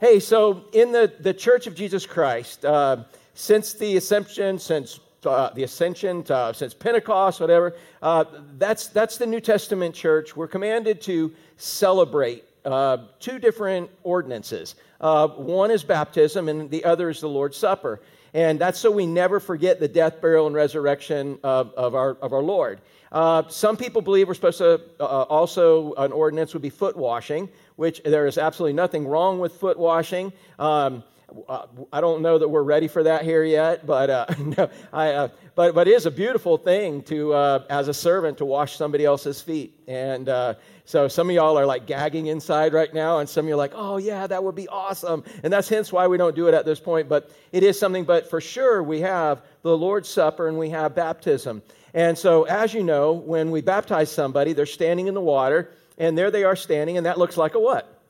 hey, 0.00 0.18
so 0.18 0.64
in 0.72 0.92
the, 0.92 1.12
the 1.20 1.34
Church 1.34 1.66
of 1.66 1.74
Jesus 1.74 2.06
Christ, 2.06 2.64
uh, 2.64 3.04
since 3.34 3.74
the 3.74 3.98
Ascension, 3.98 4.58
since 4.58 4.98
uh, 5.26 5.50
the 5.50 5.62
Ascension, 5.62 6.24
uh, 6.30 6.54
since 6.54 6.72
Pentecost, 6.72 7.38
whatever, 7.38 7.76
uh, 8.02 8.24
that's, 8.56 8.86
that's 8.88 9.18
the 9.18 9.26
New 9.26 9.40
Testament 9.40 9.94
church. 9.94 10.34
We're 10.34 10.48
commanded 10.48 11.02
to 11.02 11.32
celebrate 11.58 12.44
uh, 12.64 12.98
two 13.20 13.38
different 13.38 13.90
ordinances. 14.02 14.74
Uh, 15.02 15.28
one 15.28 15.70
is 15.70 15.84
baptism, 15.84 16.48
and 16.48 16.70
the 16.70 16.84
other 16.84 17.10
is 17.10 17.20
the 17.20 17.28
Lord's 17.28 17.58
Supper. 17.58 18.00
And 18.32 18.58
that's 18.58 18.78
so 18.78 18.90
we 18.90 19.06
never 19.06 19.40
forget 19.40 19.80
the 19.80 19.88
death, 19.88 20.20
burial, 20.20 20.46
and 20.46 20.54
resurrection 20.54 21.38
of, 21.42 21.74
of, 21.74 21.94
our, 21.94 22.12
of 22.22 22.32
our 22.32 22.42
Lord. 22.42 22.80
Uh, 23.12 23.42
some 23.48 23.76
people 23.76 24.00
believe 24.02 24.28
we're 24.28 24.34
supposed 24.34 24.58
to 24.58 24.80
uh, 25.00 25.22
also, 25.22 25.94
an 25.94 26.12
ordinance 26.12 26.52
would 26.52 26.62
be 26.62 26.70
foot 26.70 26.96
washing, 26.96 27.48
which 27.80 28.02
there 28.02 28.26
is 28.26 28.36
absolutely 28.36 28.74
nothing 28.74 29.08
wrong 29.08 29.38
with 29.38 29.54
foot 29.54 29.78
washing. 29.78 30.34
Um, 30.58 31.02
uh, 31.48 31.64
I 31.90 32.02
don't 32.02 32.20
know 32.20 32.36
that 32.36 32.46
we're 32.46 32.62
ready 32.62 32.88
for 32.88 33.04
that 33.04 33.22
here 33.22 33.42
yet, 33.42 33.86
but 33.86 34.10
uh, 34.10 34.26
no, 34.38 34.68
I, 34.92 35.12
uh, 35.12 35.28
but 35.54 35.74
but 35.74 35.88
it 35.88 35.92
is 35.92 36.04
a 36.04 36.10
beautiful 36.10 36.58
thing 36.58 37.02
to, 37.04 37.32
uh, 37.32 37.64
as 37.70 37.88
a 37.88 37.94
servant, 37.94 38.36
to 38.36 38.44
wash 38.44 38.76
somebody 38.76 39.06
else's 39.06 39.40
feet. 39.40 39.80
And 39.88 40.28
uh, 40.28 40.54
so 40.84 41.08
some 41.08 41.30
of 41.30 41.34
y'all 41.34 41.58
are 41.58 41.64
like 41.64 41.86
gagging 41.86 42.26
inside 42.26 42.74
right 42.74 42.92
now, 42.92 43.20
and 43.20 43.26
some 43.26 43.46
of 43.46 43.48
you 43.48 43.54
are 43.54 43.56
like, 43.56 43.72
"Oh 43.74 43.96
yeah, 43.96 44.26
that 44.26 44.44
would 44.44 44.56
be 44.56 44.68
awesome." 44.68 45.24
And 45.42 45.50
that's 45.50 45.70
hence 45.70 45.90
why 45.90 46.06
we 46.06 46.18
don't 46.18 46.36
do 46.36 46.48
it 46.48 46.54
at 46.54 46.66
this 46.66 46.80
point. 46.80 47.08
But 47.08 47.30
it 47.50 47.62
is 47.62 47.78
something. 47.78 48.04
But 48.04 48.28
for 48.28 48.42
sure, 48.42 48.82
we 48.82 49.00
have 49.00 49.40
the 49.62 49.74
Lord's 49.74 50.10
Supper 50.10 50.48
and 50.48 50.58
we 50.58 50.68
have 50.68 50.94
baptism. 50.94 51.62
And 51.94 52.18
so, 52.18 52.44
as 52.44 52.74
you 52.74 52.82
know, 52.82 53.12
when 53.12 53.50
we 53.50 53.62
baptize 53.62 54.12
somebody, 54.12 54.52
they're 54.52 54.66
standing 54.66 55.08
in 55.08 55.14
the 55.14 55.20
water, 55.20 55.70
and 56.00 56.18
there 56.18 56.32
they 56.32 56.42
are 56.42 56.56
standing, 56.56 56.96
and 56.96 57.06
that 57.06 57.16
looks 57.16 57.36
like 57.36 57.54
a 57.54 57.60
what? 57.60 58.02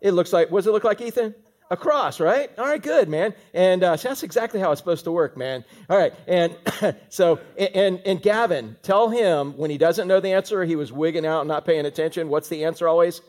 It 0.00 0.10
looks 0.10 0.32
like. 0.32 0.50
What 0.50 0.58
does 0.58 0.66
it 0.66 0.72
look 0.72 0.84
like, 0.84 1.00
Ethan? 1.00 1.36
a 1.70 1.76
cross, 1.76 2.20
right? 2.20 2.50
All 2.58 2.64
right, 2.64 2.82
good, 2.82 3.08
man. 3.08 3.34
And 3.52 3.82
uh, 3.82 3.96
so 3.96 4.08
that's 4.08 4.22
exactly 4.22 4.60
how 4.60 4.70
it's 4.72 4.80
supposed 4.80 5.04
to 5.04 5.12
work, 5.12 5.36
man. 5.36 5.64
All 5.90 5.98
right, 5.98 6.14
and 6.26 6.56
so 7.08 7.40
and 7.58 8.00
and 8.04 8.22
Gavin, 8.22 8.76
tell 8.82 9.08
him 9.08 9.56
when 9.56 9.70
he 9.70 9.78
doesn't 9.78 10.06
know 10.06 10.20
the 10.20 10.32
answer, 10.32 10.64
he 10.64 10.76
was 10.76 10.92
wigging 10.92 11.26
out 11.26 11.40
and 11.40 11.48
not 11.48 11.64
paying 11.64 11.86
attention. 11.86 12.28
What's 12.28 12.48
the 12.48 12.64
answer 12.64 12.86
always? 12.86 13.20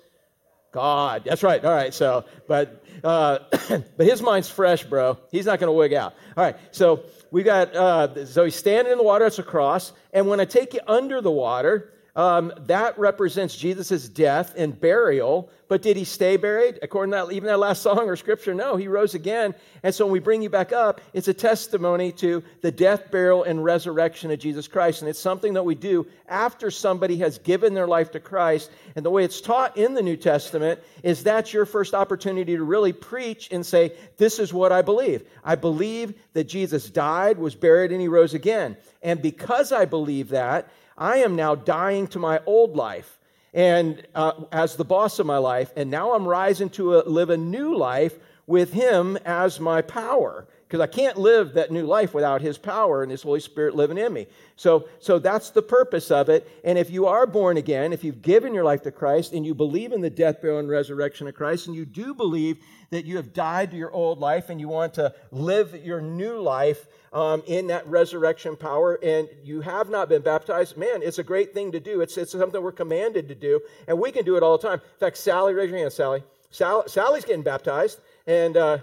God. 0.72 1.24
That's 1.26 1.44
right. 1.44 1.64
All 1.64 1.74
right. 1.74 1.94
So, 1.94 2.26
but 2.48 2.84
uh, 3.04 3.40
but 3.52 4.06
his 4.06 4.22
mind's 4.22 4.50
fresh, 4.50 4.84
bro. 4.84 5.18
He's 5.32 5.46
not 5.46 5.60
going 5.60 5.70
to 5.70 5.74
wig 5.74 5.94
out. 5.94 6.14
All 6.36 6.44
right. 6.44 6.58
So 6.72 7.06
we 7.32 7.42
got 7.42 7.76
uh, 7.76 8.26
so 8.26 8.44
he's 8.44 8.56
standing 8.56 8.92
in 8.92 8.98
the 8.98 9.04
water. 9.04 9.26
It's 9.26 9.40
a 9.40 9.44
cross, 9.44 9.94
and 10.14 10.28
when 10.28 10.40
I 10.40 10.46
take 10.46 10.74
you 10.74 10.82
under 10.88 11.22
the 11.22 11.32
water, 11.32 11.92
um, 12.18 12.52
that 12.62 12.98
represents 12.98 13.56
Jesus' 13.56 14.10
death 14.10 14.56
and 14.58 14.78
burial. 14.78 15.52
But 15.68 15.84
did 15.84 15.98
he 15.98 16.04
stay 16.04 16.36
buried? 16.36 16.80
According 16.82 17.12
to 17.12 17.28
that, 17.28 17.32
even 17.32 17.46
that 17.48 17.60
last 17.60 17.82
song 17.84 18.10
or 18.10 18.16
scripture, 18.16 18.56
no, 18.56 18.76
he 18.76 18.88
rose 18.88 19.14
again. 19.14 19.54
And 19.84 19.94
so 19.94 20.06
when 20.06 20.14
we 20.14 20.20
bring 20.20 20.42
you 20.42 20.50
back 20.50 20.74
up, 20.74 21.00
it's 21.14 21.28
a 21.28 21.34
testimony 21.34 22.12
to 22.14 22.44
the 22.62 22.72
death, 22.72 23.12
burial, 23.12 23.44
and 23.44 23.64
resurrection 23.64 24.32
of 24.32 24.40
Jesus 24.40 24.68
Christ. 24.68 25.02
And 25.02 25.10
it's 25.10 25.20
something 25.20 25.54
that 25.54 25.64
we 25.64 25.76
do 25.76 26.08
after 26.28 26.72
somebody 26.72 27.18
has 27.18 27.38
given 27.38 27.76
their 27.76 27.88
life 27.88 28.10
to 28.12 28.20
Christ. 28.20 28.72
And 28.96 29.06
the 29.06 29.12
way 29.12 29.24
it's 29.24 29.40
taught 29.40 29.78
in 29.78 29.94
the 29.94 30.02
New 30.02 30.18
Testament 30.18 30.80
is 31.04 31.22
that's 31.22 31.54
your 31.54 31.68
first 31.68 31.94
opportunity 31.94 32.56
to 32.56 32.64
really 32.64 32.94
preach 32.94 33.50
and 33.52 33.64
say, 33.64 33.94
This 34.18 34.40
is 34.40 34.52
what 34.52 34.72
I 34.72 34.82
believe. 34.82 35.24
I 35.44 35.54
believe 35.54 36.16
that 36.34 36.46
Jesus 36.46 36.90
died, 36.90 37.38
was 37.38 37.54
buried, 37.54 37.92
and 37.92 38.02
he 38.02 38.08
rose 38.08 38.34
again. 38.34 38.76
And 39.04 39.22
because 39.22 39.72
I 39.72 39.86
believe 39.86 40.30
that, 40.30 40.72
I 40.98 41.18
am 41.18 41.36
now 41.36 41.56
dying 41.56 42.08
to 42.08 42.20
my 42.20 42.42
old 42.46 42.76
life 42.76 43.18
and 43.54 44.06
uh, 44.14 44.34
as 44.52 44.76
the 44.76 44.86
boss 44.86 45.20
of 45.20 45.26
my 45.26 45.38
life, 45.38 45.72
and 45.76 45.90
now 45.90 46.14
I'm 46.14 46.28
rising 46.28 46.70
to 46.72 46.98
a, 46.98 47.00
live 47.08 47.30
a 47.30 47.38
new 47.38 47.76
life 47.76 48.14
with 48.46 48.74
Him 48.74 49.18
as 49.26 49.60
my 49.60 49.82
power 49.82 50.48
because 50.68 50.82
I 50.82 50.88
can't 50.88 51.18
live 51.18 51.54
that 51.54 51.72
new 51.72 51.86
life 51.86 52.14
without 52.14 52.42
His 52.42 52.58
power 52.58 53.02
and 53.02 53.10
His 53.10 53.22
Holy 53.22 53.40
Spirit 53.40 53.76
living 53.76 53.98
in 53.98 54.12
me. 54.12 54.28
So, 54.58 54.90
so 55.00 55.18
that's 55.18 55.50
the 55.50 55.62
purpose 55.62 56.12
of 56.12 56.28
it. 56.30 56.50
And 56.64 56.78
if 56.78 56.90
you 56.90 57.08
are 57.08 57.26
born 57.26 57.56
again, 57.56 57.94
if 57.94 58.04
you've 58.04 58.22
given 58.22 58.54
your 58.54 58.66
life 58.66 58.82
to 58.84 58.92
Christ 58.92 59.32
and 59.32 59.46
you 59.46 59.56
believe 59.56 59.94
in 59.94 60.02
the 60.02 60.10
death, 60.10 60.42
burial, 60.42 60.60
and 60.60 60.70
resurrection 60.70 61.28
of 61.28 61.36
Christ, 61.36 61.68
and 61.68 61.76
you 61.76 61.86
do 61.86 62.14
believe 62.14 62.58
that 62.90 63.06
you 63.06 63.16
have 63.16 63.34
died 63.34 63.72
to 63.72 63.78
your 63.78 63.92
old 63.92 64.20
life 64.20 64.50
and 64.50 64.60
you 64.60 64.68
want 64.68 64.96
to 64.96 65.14
live 65.32 65.74
your 65.86 66.02
new 66.02 66.40
life 66.40 66.86
um, 67.14 67.44
in 67.48 67.68
that 67.68 67.88
resurrection 67.88 68.56
power, 68.56 69.00
and 69.04 69.28
you 69.44 69.62
have 69.62 69.90
not 69.90 70.10
been 70.10 70.22
baptized, 70.22 70.78
man, 70.78 71.02
it's 71.02 71.20
a 71.20 71.24
great 71.24 71.54
thing 71.54 71.72
to 71.72 71.80
do. 71.80 72.02
It's, 72.02 72.18
it's 72.18 72.32
something 72.32 72.62
we're 72.62 72.72
commanded 72.72 73.28
to 73.30 73.36
do, 73.36 73.62
and 73.88 74.00
we 74.00 74.12
can 74.12 74.26
do 74.26 74.36
it 74.36 74.44
all 74.44 74.58
the 74.58 74.68
time. 74.68 74.80
In 74.80 75.00
fact, 75.00 75.18
Sally, 75.18 75.54
raise 75.54 75.70
your 75.70 75.80
hand, 75.80 75.94
Sally. 75.94 76.24
Sally 76.50 76.84
Sally's 76.88 77.26
getting 77.26 77.44
baptized, 77.44 78.00
and 78.26 78.58
uh, 78.58 78.78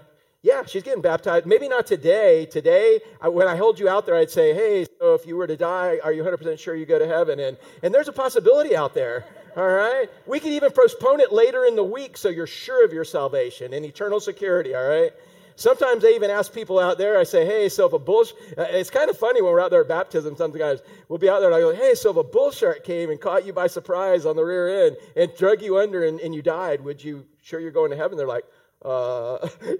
yeah, 0.44 0.62
she's 0.66 0.82
getting 0.82 1.00
baptized. 1.00 1.46
Maybe 1.46 1.68
not 1.68 1.86
today. 1.86 2.44
Today, 2.44 3.00
I, 3.18 3.28
when 3.28 3.48
I 3.48 3.56
hold 3.56 3.78
you 3.78 3.88
out 3.88 4.04
there, 4.04 4.14
I'd 4.14 4.30
say, 4.30 4.52
hey, 4.52 4.86
so 5.00 5.14
if 5.14 5.26
you 5.26 5.36
were 5.36 5.46
to 5.46 5.56
die, 5.56 5.98
are 6.04 6.12
you 6.12 6.22
100% 6.22 6.58
sure 6.58 6.74
you 6.74 6.84
go 6.84 6.98
to 6.98 7.06
heaven? 7.06 7.41
And, 7.41 7.56
and 7.82 7.94
there's 7.94 8.08
a 8.08 8.12
possibility 8.12 8.76
out 8.76 8.92
there, 8.92 9.24
all 9.56 9.66
right? 9.66 10.10
We 10.26 10.41
could 10.41 10.52
even 10.52 10.70
postpone 10.70 11.20
it 11.20 11.32
later 11.32 11.64
in 11.64 11.76
the 11.76 11.84
week 11.84 12.18
so 12.18 12.28
you're 12.28 12.46
sure 12.46 12.84
of 12.84 12.92
your 12.92 13.04
salvation 13.04 13.72
and 13.72 13.86
eternal 13.86 14.20
security, 14.20 14.74
all 14.74 14.86
right? 14.86 15.12
Sometimes 15.56 16.04
I 16.04 16.09
even 16.09 16.31
ask 16.31 16.53
people 16.53 16.78
out 16.81 16.98
there, 16.98 17.19
I 17.19 17.22
say, 17.22 17.47
hey, 17.47 17.69
so 17.69 17.87
if 17.87 17.92
a 17.92 17.98
bull, 17.98 18.25
uh, 18.59 18.62
it's 18.70 18.91
kind 18.91 19.09
of 19.09 19.16
funny 19.16 19.41
when 19.41 19.53
we're 19.53 19.60
out 19.60 19.70
there 19.70 19.82
at 19.82 19.88
baptism, 19.88 20.37
sometimes 20.37 20.81
we'll 21.09 21.19
be 21.19 21.28
out 21.28 21.41
there 21.41 21.48
and 21.48 21.56
I 21.56 21.60
go, 21.60 21.75
hey, 21.75 21.94
so 21.94 22.10
if 22.10 22.16
a 22.16 22.25
bull 22.25 22.50
shark 22.50 22.82
came 22.84 23.10
and 23.10 23.20
caught 23.20 23.47
you 23.47 23.53
by 23.53 23.69
surprise 23.69 24.26
on 24.26 24.34
the 24.37 24.42
rear 24.44 24.87
end 24.87 24.97
and 25.15 25.34
drug 25.37 25.62
you 25.62 25.78
under 25.78 26.04
and, 26.04 26.19
and 26.20 26.34
you 26.34 26.42
died, 26.42 26.81
would 26.82 27.03
you 27.03 27.25
sure 27.42 27.60
you're 27.60 27.70
going 27.70 27.91
to 27.91 27.97
heaven? 27.97 28.19
They're 28.19 28.26
like, 28.26 28.44
uh, 28.84 29.48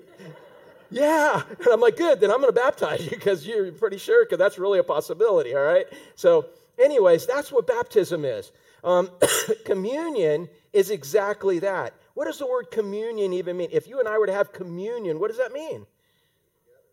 Yeah. 0.95 1.43
And 1.59 1.69
I'm 1.73 1.81
like, 1.81 1.97
good, 1.97 2.21
then 2.21 2.31
I'm 2.31 2.41
going 2.41 2.55
to 2.55 2.61
baptize 2.61 3.05
you 3.05 3.11
because 3.11 3.45
you're 3.45 3.73
pretty 3.73 3.99
sure, 3.99 4.25
because 4.25 4.39
that's 4.39 4.59
really 4.59 4.79
a 4.79 4.85
possibility, 4.85 5.55
all 5.55 5.65
right? 5.65 5.87
So, 6.15 6.47
anyways, 6.79 7.27
that's 7.27 7.51
what 7.51 7.67
baptism 7.67 8.25
is. 8.25 8.53
Um, 8.85 9.11
communion 9.65 10.49
is 10.73 10.91
exactly 10.91 11.59
that. 11.61 11.95
What 12.15 12.27
does 12.27 12.39
the 12.39 12.47
word 12.47 12.71
communion 12.71 13.33
even 13.33 13.57
mean? 13.57 13.69
If 13.73 13.89
you 13.89 13.99
and 13.99 14.09
I 14.09 14.19
were 14.19 14.27
to 14.27 14.33
have 14.33 14.53
communion, 14.53 15.19
what 15.19 15.29
does 15.29 15.39
that 15.39 15.53
mean? 15.53 15.87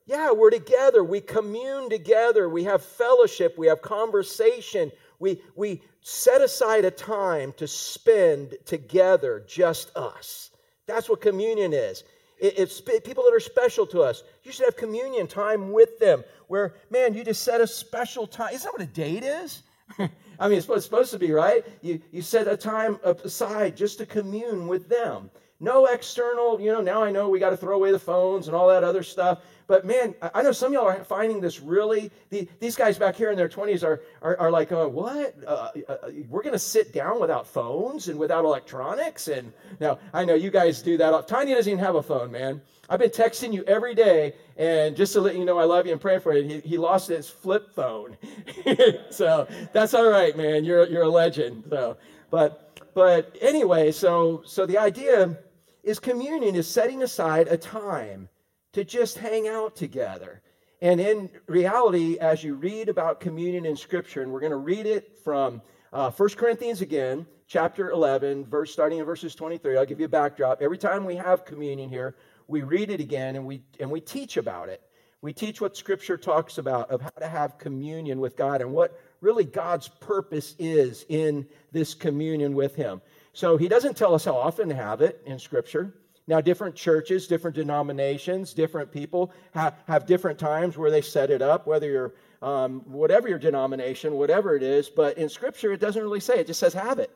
Yeah, 0.07 0.31
we're 0.31 0.49
together. 0.49 1.03
We 1.03 1.21
commune 1.21 1.89
together. 1.89 2.49
We 2.49 2.63
have 2.65 2.83
fellowship. 2.83 3.57
We 3.57 3.67
have 3.67 3.81
conversation. 3.81 4.91
We, 5.19 5.41
we 5.55 5.83
set 6.01 6.41
aside 6.41 6.85
a 6.85 6.91
time 6.91 7.53
to 7.57 7.67
spend 7.67 8.55
together, 8.65 9.43
just 9.47 9.95
us. 9.95 10.49
That's 10.87 11.07
what 11.07 11.21
communion 11.21 11.71
is. 11.73 12.03
It's 12.39 12.81
people 12.81 13.23
that 13.25 13.33
are 13.35 13.39
special 13.39 13.85
to 13.87 14.01
us. 14.01 14.23
You 14.43 14.51
should 14.51 14.65
have 14.65 14.75
communion 14.75 15.27
time 15.27 15.71
with 15.71 15.99
them 15.99 16.23
where, 16.47 16.73
man, 16.89 17.13
you 17.13 17.23
just 17.23 17.43
set 17.43 17.61
a 17.61 17.67
special 17.67 18.25
time. 18.25 18.55
Isn't 18.55 18.63
that 18.63 18.73
what 18.73 18.81
a 18.81 18.91
date 18.91 19.23
is? 19.23 19.61
I 20.39 20.47
mean, 20.47 20.57
it's 20.57 20.65
supposed 20.65 21.11
to 21.11 21.19
be, 21.19 21.31
right? 21.31 21.65
You, 21.81 22.01
you 22.11 22.21
set 22.21 22.47
a 22.47 22.57
time 22.57 22.99
aside 23.03 23.77
just 23.77 23.97
to 23.99 24.05
commune 24.05 24.67
with 24.67 24.89
them. 24.89 25.29
No 25.59 25.85
external, 25.85 26.59
you 26.59 26.71
know, 26.71 26.81
now 26.81 27.03
I 27.03 27.11
know 27.11 27.29
we 27.29 27.37
got 27.37 27.51
to 27.51 27.57
throw 27.57 27.75
away 27.75 27.91
the 27.91 27.99
phones 27.99 28.47
and 28.47 28.55
all 28.55 28.67
that 28.69 28.83
other 28.83 29.03
stuff. 29.03 29.43
But 29.71 29.85
man, 29.85 30.15
I 30.33 30.41
know 30.41 30.51
some 30.51 30.67
of 30.67 30.73
y'all 30.73 30.89
are 30.89 31.01
finding 31.01 31.39
this 31.39 31.61
really, 31.61 32.11
the, 32.29 32.45
these 32.59 32.75
guys 32.75 32.97
back 32.97 33.15
here 33.15 33.31
in 33.31 33.37
their 33.37 33.47
20s 33.47 33.85
are, 33.85 34.01
are, 34.21 34.35
are 34.37 34.51
like, 34.51 34.73
uh, 34.73 34.85
what? 34.85 35.33
Uh, 35.47 35.69
uh, 35.87 35.91
uh 35.93 36.09
we're 36.27 36.41
going 36.41 36.51
to 36.51 36.59
sit 36.59 36.91
down 36.91 37.21
without 37.21 37.47
phones 37.47 38.09
and 38.09 38.19
without 38.19 38.43
electronics? 38.43 39.29
And 39.29 39.53
now 39.79 39.97
I 40.13 40.25
know 40.25 40.33
you 40.33 40.51
guys 40.51 40.81
do 40.81 40.97
that. 40.97 41.25
Tiny 41.25 41.53
doesn't 41.53 41.71
even 41.71 41.81
have 41.81 41.95
a 41.95 42.03
phone, 42.03 42.33
man. 42.33 42.61
I've 42.89 42.99
been 42.99 43.11
texting 43.11 43.53
you 43.53 43.63
every 43.63 43.95
day, 43.95 44.35
and 44.57 44.93
just 44.93 45.13
to 45.13 45.21
let 45.21 45.37
you 45.37 45.45
know 45.45 45.57
I 45.57 45.63
love 45.63 45.85
you 45.85 45.93
and 45.93 46.01
pray 46.01 46.19
for 46.19 46.33
you, 46.33 46.43
he, 46.43 46.59
he 46.71 46.77
lost 46.77 47.07
his 47.07 47.29
flip 47.29 47.73
phone. 47.73 48.17
so 49.09 49.47
that's 49.71 49.93
all 49.93 50.09
right, 50.09 50.35
man. 50.35 50.65
You're, 50.65 50.85
you're 50.87 51.03
a 51.03 51.09
legend. 51.09 51.63
So, 51.69 51.95
but, 52.29 52.77
but 52.93 53.37
anyway, 53.39 53.93
so, 53.93 54.41
so 54.45 54.65
the 54.65 54.77
idea 54.77 55.39
is 55.81 55.97
communion 55.97 56.55
is 56.55 56.67
setting 56.67 57.03
aside 57.03 57.47
a 57.47 57.55
time 57.55 58.27
to 58.73 58.83
just 58.83 59.17
hang 59.17 59.47
out 59.47 59.75
together. 59.75 60.41
And 60.81 60.99
in 60.99 61.29
reality, 61.45 62.17
as 62.17 62.43
you 62.43 62.55
read 62.55 62.89
about 62.89 63.19
communion 63.19 63.65
in 63.65 63.75
Scripture, 63.75 64.23
and 64.23 64.31
we're 64.31 64.39
going 64.39 64.51
to 64.51 64.57
read 64.57 64.85
it 64.85 65.17
from 65.23 65.61
uh, 65.93 66.09
1 66.09 66.29
Corinthians 66.29 66.81
again, 66.81 67.25
chapter 67.47 67.91
11, 67.91 68.45
verse 68.45 68.71
starting 68.71 68.99
in 68.99 69.05
verses 69.05 69.35
23. 69.35 69.77
I'll 69.77 69.85
give 69.85 69.99
you 69.99 70.05
a 70.05 70.09
backdrop. 70.09 70.61
Every 70.61 70.77
time 70.77 71.05
we 71.05 71.15
have 71.17 71.45
communion 71.45 71.89
here, 71.89 72.15
we 72.47 72.61
read 72.63 72.89
it 72.89 72.99
again 72.99 73.35
and 73.35 73.45
we 73.45 73.61
and 73.79 73.91
we 73.91 74.01
teach 74.01 74.37
about 74.37 74.69
it. 74.69 74.81
We 75.21 75.33
teach 75.33 75.61
what 75.61 75.77
Scripture 75.77 76.17
talks 76.17 76.57
about 76.57 76.89
of 76.89 77.01
how 77.01 77.09
to 77.09 77.27
have 77.27 77.57
communion 77.57 78.19
with 78.19 78.35
God 78.35 78.61
and 78.61 78.71
what 78.71 78.99
really 79.21 79.43
God's 79.43 79.87
purpose 79.87 80.55
is 80.57 81.05
in 81.09 81.45
this 81.71 81.93
communion 81.93 82.55
with 82.55 82.75
Him. 82.75 83.01
So 83.33 83.57
He 83.57 83.67
doesn't 83.67 83.95
tell 83.95 84.15
us 84.15 84.25
how 84.25 84.35
often 84.35 84.69
to 84.69 84.75
have 84.75 85.01
it 85.01 85.21
in 85.25 85.37
Scripture. 85.37 85.93
Now, 86.27 86.39
different 86.39 86.75
churches, 86.75 87.27
different 87.27 87.55
denominations, 87.55 88.53
different 88.53 88.91
people 88.91 89.33
have, 89.53 89.75
have 89.87 90.05
different 90.05 90.39
times 90.39 90.77
where 90.77 90.91
they 90.91 91.01
set 91.01 91.29
it 91.29 91.41
up, 91.41 91.67
whether 91.67 91.89
you're, 91.89 92.13
um, 92.41 92.81
whatever 92.85 93.27
your 93.27 93.39
denomination, 93.39 94.13
whatever 94.13 94.55
it 94.55 94.63
is. 94.63 94.89
But 94.89 95.17
in 95.17 95.29
Scripture, 95.29 95.73
it 95.73 95.79
doesn't 95.79 96.01
really 96.01 96.19
say, 96.19 96.39
it 96.39 96.47
just 96.47 96.59
says 96.59 96.73
have 96.73 96.99
it. 96.99 97.11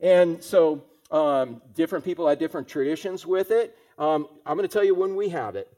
And 0.00 0.42
so, 0.42 0.84
um, 1.10 1.62
different 1.74 2.04
people 2.04 2.28
have 2.28 2.38
different 2.38 2.66
traditions 2.66 3.24
with 3.24 3.50
it. 3.50 3.76
Um, 3.98 4.28
I'm 4.44 4.56
going 4.56 4.68
to 4.68 4.72
tell 4.72 4.84
you 4.84 4.94
when 4.94 5.14
we 5.14 5.28
have 5.28 5.54
it. 5.54 5.72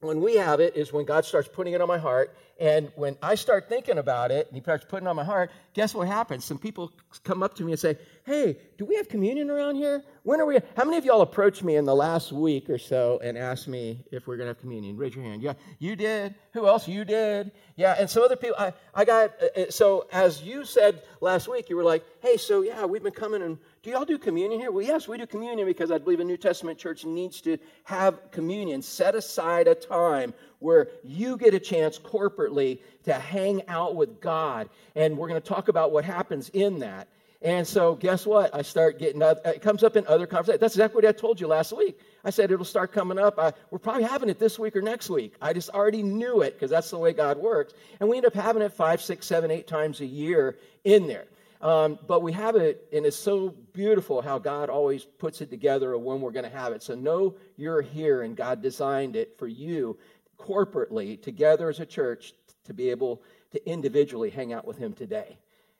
When 0.00 0.20
we 0.20 0.36
have 0.36 0.60
it 0.60 0.76
is 0.76 0.92
when 0.92 1.04
God 1.04 1.24
starts 1.24 1.48
putting 1.48 1.74
it 1.74 1.80
on 1.80 1.88
my 1.88 1.98
heart. 1.98 2.34
And 2.60 2.92
when 2.94 3.16
I 3.22 3.34
start 3.34 3.68
thinking 3.68 3.98
about 3.98 4.30
it 4.30 4.46
and 4.46 4.56
He 4.56 4.62
starts 4.62 4.84
putting 4.88 5.08
on 5.08 5.16
my 5.16 5.24
heart, 5.24 5.50
guess 5.74 5.94
what 5.94 6.06
happens? 6.06 6.44
Some 6.44 6.58
people 6.58 6.92
come 7.24 7.42
up 7.42 7.54
to 7.54 7.64
me 7.64 7.72
and 7.72 7.80
say, 7.80 7.98
Hey, 8.24 8.56
do 8.78 8.84
we 8.84 8.94
have 8.96 9.08
communion 9.08 9.50
around 9.50 9.76
here? 9.76 10.02
When 10.22 10.40
are 10.40 10.46
we? 10.46 10.60
How 10.76 10.84
many 10.84 10.96
of 10.96 11.04
y'all 11.04 11.22
approached 11.22 11.64
me 11.64 11.76
in 11.76 11.84
the 11.84 11.94
last 11.94 12.30
week 12.30 12.70
or 12.70 12.78
so 12.78 13.18
and 13.22 13.36
asked 13.36 13.66
me 13.66 14.04
if 14.12 14.26
we're 14.26 14.36
going 14.36 14.46
to 14.46 14.50
have 14.54 14.60
communion? 14.60 14.96
Raise 14.96 15.14
your 15.14 15.24
hand. 15.24 15.42
Yeah, 15.42 15.54
you 15.78 15.96
did. 15.96 16.34
Who 16.52 16.66
else? 16.66 16.86
You 16.86 17.04
did. 17.04 17.50
Yeah, 17.76 17.96
and 17.98 18.08
some 18.08 18.22
other 18.22 18.36
people. 18.36 18.56
I, 18.58 18.72
I 18.94 19.04
got, 19.04 19.32
uh, 19.42 19.60
uh, 19.60 19.70
so 19.70 20.06
as 20.12 20.42
you 20.42 20.64
said 20.64 21.02
last 21.20 21.48
week, 21.48 21.68
you 21.68 21.76
were 21.76 21.84
like, 21.84 22.04
Hey, 22.20 22.36
so 22.36 22.62
yeah, 22.62 22.84
we've 22.84 23.02
been 23.02 23.12
coming 23.12 23.42
and 23.42 23.58
do 23.82 23.90
y'all 23.90 24.04
do 24.04 24.16
communion 24.16 24.60
here? 24.60 24.70
Well, 24.70 24.84
yes, 24.84 25.08
we 25.08 25.18
do 25.18 25.26
communion 25.26 25.66
because 25.66 25.90
I 25.90 25.98
believe 25.98 26.20
a 26.20 26.24
New 26.24 26.36
Testament 26.36 26.78
church 26.78 27.04
needs 27.04 27.40
to 27.40 27.58
have 27.82 28.30
communion. 28.30 28.80
Set 28.80 29.16
aside 29.16 29.66
a 29.66 29.74
time 29.74 30.34
where 30.62 30.88
you 31.02 31.36
get 31.36 31.54
a 31.54 31.60
chance 31.60 31.98
corporately 31.98 32.78
to 33.04 33.12
hang 33.14 33.66
out 33.68 33.96
with 33.96 34.20
God. 34.20 34.68
And 34.94 35.18
we're 35.18 35.28
going 35.28 35.40
to 35.40 35.46
talk 35.46 35.68
about 35.68 35.92
what 35.92 36.04
happens 36.04 36.48
in 36.50 36.78
that. 36.78 37.08
And 37.44 37.66
so, 37.66 37.96
guess 37.96 38.24
what? 38.24 38.54
I 38.54 38.62
start 38.62 39.00
getting, 39.00 39.20
it 39.20 39.62
comes 39.62 39.82
up 39.82 39.96
in 39.96 40.06
other 40.06 40.28
conversations. 40.28 40.60
That's 40.60 40.74
exactly 40.76 41.02
what 41.02 41.06
I 41.06 41.12
told 41.12 41.40
you 41.40 41.48
last 41.48 41.76
week. 41.76 41.98
I 42.24 42.30
said 42.30 42.52
it'll 42.52 42.64
start 42.64 42.92
coming 42.92 43.18
up. 43.18 43.36
I, 43.36 43.52
we're 43.72 43.80
probably 43.80 44.04
having 44.04 44.28
it 44.28 44.38
this 44.38 44.60
week 44.60 44.76
or 44.76 44.82
next 44.82 45.10
week. 45.10 45.34
I 45.42 45.52
just 45.52 45.68
already 45.70 46.04
knew 46.04 46.42
it 46.42 46.54
because 46.54 46.70
that's 46.70 46.90
the 46.90 46.98
way 46.98 47.12
God 47.12 47.38
works. 47.38 47.74
And 47.98 48.08
we 48.08 48.16
end 48.16 48.26
up 48.26 48.34
having 48.34 48.62
it 48.62 48.72
five, 48.72 49.02
six, 49.02 49.26
seven, 49.26 49.50
eight 49.50 49.66
times 49.66 50.00
a 50.00 50.06
year 50.06 50.56
in 50.84 51.08
there. 51.08 51.26
Um, 51.62 52.00
but 52.08 52.22
we 52.22 52.32
have 52.32 52.56
it, 52.56 52.88
and 52.92 53.06
it's 53.06 53.16
so 53.16 53.50
beautiful 53.72 54.20
how 54.20 54.40
God 54.40 54.68
always 54.68 55.04
puts 55.04 55.40
it 55.40 55.48
together 55.48 55.92
of 55.94 56.02
when 56.02 56.20
we're 56.20 56.32
going 56.32 56.48
to 56.48 56.56
have 56.56 56.72
it. 56.72 56.82
So 56.82 56.96
know 56.96 57.36
you're 57.56 57.80
here, 57.80 58.22
and 58.22 58.36
God 58.36 58.62
designed 58.62 59.14
it 59.14 59.38
for 59.38 59.46
you 59.46 59.96
corporately, 60.42 61.20
together 61.20 61.68
as 61.68 61.80
a 61.80 61.86
church, 61.86 62.34
to 62.64 62.74
be 62.74 62.90
able 62.90 63.22
to 63.52 63.68
individually 63.68 64.30
hang 64.30 64.52
out 64.52 64.66
with 64.66 64.78
Him 64.78 64.92
today. 64.92 65.38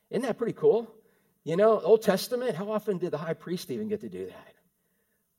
Isn't 0.09 0.23
that 0.23 0.37
pretty 0.37 0.53
cool? 0.53 0.93
You 1.43 1.57
know, 1.57 1.79
Old 1.81 2.01
Testament, 2.01 2.55
how 2.55 2.71
often 2.71 2.97
did 2.97 3.11
the 3.11 3.17
high 3.17 3.33
priest 3.33 3.71
even 3.71 3.89
get 3.89 4.01
to 4.01 4.09
do 4.09 4.25
that? 4.25 4.53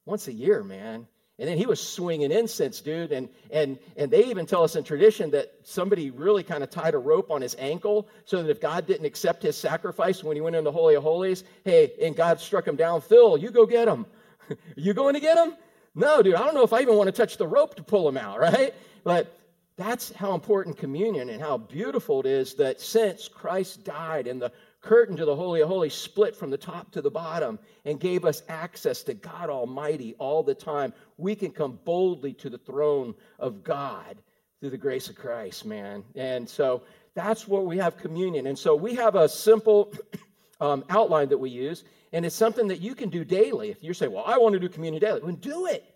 Once 0.05 0.29
a 0.29 0.33
year, 0.33 0.63
man. 0.63 1.07
And 1.39 1.49
then 1.49 1.59
he 1.59 1.67
was 1.67 1.81
swinging 1.81 2.31
incense, 2.31 2.81
dude. 2.81 3.11
And, 3.11 3.29
and, 3.51 3.79
and 3.97 4.11
they 4.11 4.27
even 4.27 4.47
tell 4.47 4.63
us 4.63 4.77
in 4.77 4.85
tradition 4.85 5.31
that 5.33 5.53
somebody 5.65 6.11
really 6.11 6.45
kind 6.45 6.63
of 6.63 6.71
tied 6.71 6.95
a 6.95 6.99
rope 6.99 7.31
on 7.31 7.43
his 7.43 7.57
ankle 7.59 8.09
so 8.25 8.43
that 8.43 8.51
if 8.51 8.61
God 8.61 8.87
didn't 8.87 9.07
accept 9.07 9.43
his 9.43 9.57
sacrifice 9.57 10.23
when 10.23 10.37
he 10.37 10.41
went 10.41 10.55
in 10.55 10.63
the 10.63 10.71
Holy 10.71 10.95
of 10.95 11.03
Holies, 11.03 11.43
hey, 11.65 11.93
and 12.01 12.15
God 12.15 12.39
struck 12.39 12.69
him 12.69 12.77
down, 12.77 13.01
Phil, 13.01 13.37
you 13.37 13.51
go 13.51 13.67
get 13.67 13.89
him. 13.89 14.07
you 14.77 14.95
going 14.95 15.15
to 15.15 15.21
get 15.21 15.37
him? 15.37 15.57
No, 15.97 16.23
dude, 16.23 16.35
I 16.35 16.41
don't 16.41 16.55
know 16.55 16.65
if 16.65 16.73
I 16.73 16.81
even 16.81 16.97
want 16.97 17.09
to 17.09 17.13
touch 17.13 17.37
the 17.37 17.47
rope 17.47 17.75
to 17.77 17.83
pull 17.83 18.09
him 18.09 18.17
out, 18.17 18.39
right? 18.41 18.75
But 19.05 19.39
that's 19.77 20.13
how 20.13 20.35
important 20.35 20.79
communion 20.79 21.31
and 21.31 21.41
how 21.41 21.59
beautiful 21.59 22.21
it 22.21 22.27
is 22.27 22.55
that 22.55 22.81
since 22.81 23.29
Christ 23.29 23.85
died 23.85 24.27
and 24.27 24.41
the 24.41 24.53
curtain 24.81 25.17
to 25.17 25.25
the 25.25 25.35
Holy 25.35 25.63
of 25.63 25.69
Holies 25.69 25.95
split 25.95 26.37
from 26.37 26.51
the 26.51 26.59
top 26.59 26.91
to 26.93 27.01
the 27.01 27.11
bottom 27.11 27.59
and 27.85 27.99
gave 27.99 28.25
us 28.25 28.43
access 28.49 29.03
to 29.05 29.15
God 29.15 29.51
Almighty 29.51 30.15
all 30.19 30.43
the 30.43 30.55
time. 30.55 30.93
We 31.17 31.35
can 31.35 31.51
come 31.51 31.79
boldly 31.85 32.35
to 32.35 32.51
the 32.51 32.59
throne 32.59 33.15
of 33.39 33.65
God 33.65 34.19
through 34.61 34.71
the 34.71 34.79
grace 34.79 35.09
of 35.09 35.17
Christ, 35.17 35.65
man. 35.65 36.05
And 36.15 36.49
so 36.49 36.83
that's 37.15 37.49
what 37.49 37.67
we 37.67 37.79
have 37.79 37.97
communion. 37.97 38.47
And 38.47 38.59
so 38.59 38.77
we 38.77 38.95
have 38.95 39.15
a 39.15 39.29
simple 39.29 39.93
um, 40.61 40.85
outline 40.91 41.29
that 41.31 41.39
we 41.39 41.51
use, 41.51 41.85
and 42.13 42.25
it's 42.25 42.37
something 42.37 42.69
that 42.69 42.81
you 42.81 42.95
can 42.95 43.09
do 43.09 43.25
daily. 43.25 43.71
If 43.71 43.83
you 43.83 43.95
say, 43.95 44.09
Well, 44.09 44.25
I 44.27 44.39
want 44.39 44.53
to 44.53 44.61
do 44.61 44.69
communion 44.69 45.01
daily, 45.01 45.21
well, 45.21 45.33
do 45.33 45.67
it. 45.67 45.94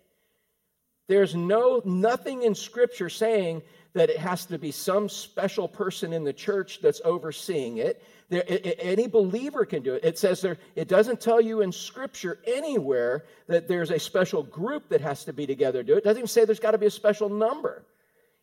There's 1.09 1.33
no 1.33 1.81
nothing 1.85 2.43
in 2.43 2.53
Scripture 2.53 3.09
saying 3.09 3.63
that 3.93 4.11
it 4.11 4.17
has 4.17 4.45
to 4.45 4.59
be 4.59 4.71
some 4.71 5.09
special 5.09 5.67
person 5.67 6.13
in 6.13 6.23
the 6.23 6.31
church 6.31 6.81
that's 6.83 7.01
overseeing 7.03 7.77
it. 7.77 8.03
There, 8.29 8.43
any 8.77 9.07
believer 9.07 9.65
can 9.65 9.81
do 9.81 9.95
it. 9.95 10.05
It 10.05 10.19
says 10.19 10.39
there, 10.39 10.59
it 10.75 10.87
doesn't 10.87 11.19
tell 11.19 11.41
you 11.41 11.61
in 11.61 11.71
Scripture 11.71 12.37
anywhere 12.45 13.25
that 13.47 13.67
there's 13.67 13.89
a 13.89 13.97
special 13.97 14.43
group 14.43 14.87
that 14.89 15.01
has 15.01 15.25
to 15.25 15.33
be 15.33 15.47
together 15.47 15.81
to 15.81 15.87
do 15.87 15.93
it. 15.93 15.97
It 15.97 16.03
doesn't 16.03 16.19
even 16.19 16.27
say 16.27 16.45
there's 16.45 16.59
got 16.59 16.71
to 16.71 16.77
be 16.77 16.85
a 16.85 16.91
special 16.91 17.27
number. 17.27 17.83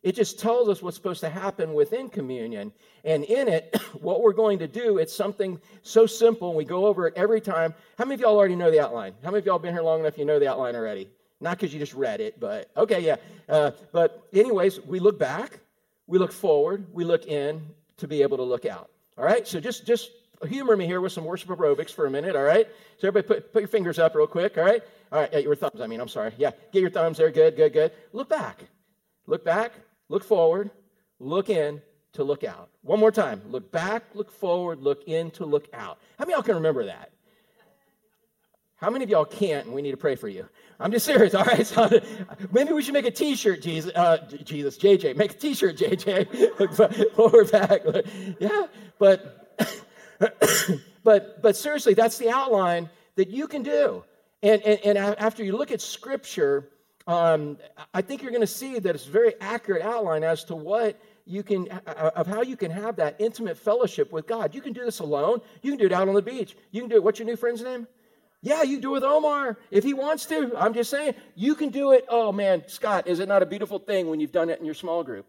It 0.03 0.13
just 0.13 0.37
tells 0.37 0.67
us 0.67 0.81
what's 0.81 0.97
supposed 0.97 1.21
to 1.21 1.29
happen 1.29 1.73
within 1.73 2.09
communion. 2.09 2.73
And 3.05 3.23
in 3.23 3.47
it, 3.47 3.77
what 4.01 4.21
we're 4.21 4.33
going 4.33 4.59
to 4.59 4.67
do, 4.67 4.97
it's 4.97 5.15
something 5.15 5.57
so 5.83 6.05
simple, 6.05 6.49
and 6.49 6.57
we 6.57 6.65
go 6.65 6.85
over 6.85 7.07
it 7.07 7.13
every 7.15 7.39
time. 7.39 7.73
How 7.97 8.03
many 8.03 8.15
of 8.15 8.19
y'all 8.19 8.35
already 8.35 8.57
know 8.57 8.71
the 8.71 8.81
outline? 8.81 9.13
How 9.23 9.31
many 9.31 9.39
of 9.39 9.45
y'all 9.45 9.57
been 9.57 9.73
here 9.73 9.83
long 9.83 10.01
enough 10.01 10.17
you 10.17 10.25
know 10.25 10.37
the 10.37 10.49
outline 10.49 10.75
already? 10.75 11.07
Not 11.39 11.57
because 11.57 11.73
you 11.73 11.79
just 11.79 11.93
read 11.93 12.19
it, 12.19 12.39
but 12.39 12.71
okay, 12.75 12.99
yeah. 12.99 13.17
Uh, 13.47 13.71
but, 13.91 14.27
anyways, 14.33 14.81
we 14.85 14.99
look 14.99 15.19
back, 15.19 15.59
we 16.07 16.17
look 16.17 16.31
forward, 16.31 16.85
we 16.93 17.03
look 17.03 17.27
in 17.27 17.61
to 17.97 18.07
be 18.07 18.21
able 18.23 18.37
to 18.37 18.43
look 18.43 18.65
out. 18.65 18.89
All 19.17 19.25
right, 19.25 19.47
so 19.47 19.59
just 19.59 19.85
just 19.85 20.11
humor 20.47 20.77
me 20.77 20.85
here 20.85 21.01
with 21.01 21.11
some 21.11 21.25
worship 21.25 21.49
aerobics 21.49 21.91
for 21.91 22.05
a 22.05 22.09
minute. 22.09 22.35
All 22.35 22.43
right, 22.43 22.67
so 22.97 23.07
everybody 23.07 23.41
put, 23.41 23.53
put 23.53 23.61
your 23.61 23.67
fingers 23.67 23.99
up 23.99 24.15
real 24.15 24.27
quick. 24.27 24.57
All 24.57 24.63
right, 24.63 24.81
all 25.11 25.21
right, 25.21 25.29
yeah, 25.33 25.39
your 25.39 25.55
thumbs. 25.55 25.81
I 25.81 25.87
mean, 25.87 25.99
I'm 25.99 26.07
sorry. 26.07 26.33
Yeah, 26.37 26.51
get 26.71 26.81
your 26.81 26.91
thumbs 26.91 27.17
there. 27.17 27.31
Good, 27.31 27.55
good, 27.55 27.73
good. 27.73 27.91
Look 28.13 28.29
back, 28.29 28.63
look 29.25 29.43
back, 29.43 29.73
look 30.09 30.23
forward, 30.23 30.69
look 31.19 31.49
in 31.49 31.81
to 32.13 32.23
look 32.23 32.43
out. 32.43 32.69
One 32.81 32.99
more 32.99 33.11
time. 33.11 33.41
Look 33.49 33.71
back, 33.71 34.03
look 34.13 34.31
forward, 34.31 34.81
look 34.81 35.03
in 35.07 35.31
to 35.31 35.45
look 35.45 35.67
out. 35.73 35.99
How 36.17 36.25
many 36.25 36.33
y'all 36.33 36.41
can 36.41 36.55
remember 36.55 36.85
that? 36.85 37.11
How 38.77 38.91
many 38.91 39.03
of 39.03 39.09
y'all 39.09 39.25
can't, 39.25 39.65
and 39.65 39.73
we 39.73 39.81
need 39.81 39.91
to 39.91 39.97
pray 39.97 40.15
for 40.15 40.27
you? 40.27 40.47
I'm 40.79 40.91
just 40.91 41.05
serious. 41.05 41.33
All 41.35 41.43
right, 41.43 41.65
so 41.65 41.89
maybe 42.51 42.73
we 42.73 42.83
should 42.83 42.93
make 42.93 43.05
a 43.05 43.11
T-shirt, 43.11 43.61
Jesus. 43.61 43.91
Uh, 43.95 44.17
Jesus, 44.43 44.77
JJ, 44.77 45.15
make 45.15 45.31
a 45.31 45.37
T-shirt, 45.37 45.77
JJ. 45.77 47.15
Forward 47.15 47.51
back, 47.51 47.81
yeah. 48.39 48.67
But, 48.99 49.57
but, 51.03 51.41
but 51.41 51.57
seriously, 51.57 51.95
that's 51.95 52.19
the 52.19 52.29
outline 52.29 52.89
that 53.15 53.29
you 53.29 53.47
can 53.47 53.63
do. 53.63 54.03
And, 54.43 54.61
and, 54.61 54.79
and 54.85 54.97
after 54.97 55.43
you 55.43 55.57
look 55.57 55.71
at 55.71 55.81
Scripture, 55.81 56.69
um, 57.07 57.57
I 57.95 58.01
think 58.01 58.21
you're 58.21 58.31
going 58.31 58.41
to 58.41 58.47
see 58.47 58.77
that 58.77 58.93
it's 58.93 59.07
a 59.07 59.09
very 59.11 59.33
accurate 59.41 59.81
outline 59.81 60.23
as 60.23 60.43
to 60.45 60.55
what 60.55 60.99
you 61.25 61.41
can 61.41 61.67
of 61.67 62.27
how 62.27 62.41
you 62.41 62.55
can 62.55 62.69
have 62.71 62.95
that 62.97 63.15
intimate 63.19 63.57
fellowship 63.57 64.11
with 64.11 64.27
God. 64.27 64.53
You 64.53 64.61
can 64.61 64.71
do 64.71 64.85
this 64.85 64.99
alone. 64.99 65.41
You 65.61 65.71
can 65.71 65.79
do 65.79 65.87
it 65.87 65.91
out 65.91 66.07
on 66.07 66.13
the 66.13 66.21
beach. 66.21 66.55
You 66.71 66.81
can 66.81 66.89
do 66.89 66.95
it. 66.97 67.03
What's 67.03 67.17
your 67.19 67.25
new 67.25 67.35
friend's 67.35 67.63
name? 67.63 67.87
Yeah, 68.47 68.63
you 68.63 68.79
do 68.79 68.91
it 68.91 68.93
with 68.93 69.03
Omar 69.03 69.57
if 69.71 69.83
he 69.83 69.93
wants 69.93 70.25
to. 70.27 70.53
I'm 70.57 70.73
just 70.73 70.89
saying, 70.89 71.15
you 71.35 71.53
can 71.53 71.67
do 71.67 71.91
it. 71.91 72.05
Oh 72.07 72.31
man, 72.31 72.63
Scott, 72.67 73.05
is 73.05 73.19
it 73.19 73.27
not 73.27 73.43
a 73.43 73.45
beautiful 73.45 73.77
thing 73.77 74.09
when 74.09 74.21
you've 74.21 74.31
done 74.31 74.49
it 74.49 74.57
in 74.57 74.65
your 74.65 74.73
small 74.73 75.03
group? 75.03 75.25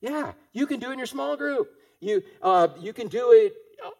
Yeah, 0.00 0.32
you 0.54 0.66
can 0.66 0.80
do 0.80 0.88
it 0.88 0.94
in 0.94 0.98
your 0.98 1.06
small 1.06 1.36
group. 1.36 1.70
You, 2.00 2.22
uh, 2.40 2.68
you 2.80 2.94
can 2.94 3.08
do 3.08 3.32
it. 3.32 3.54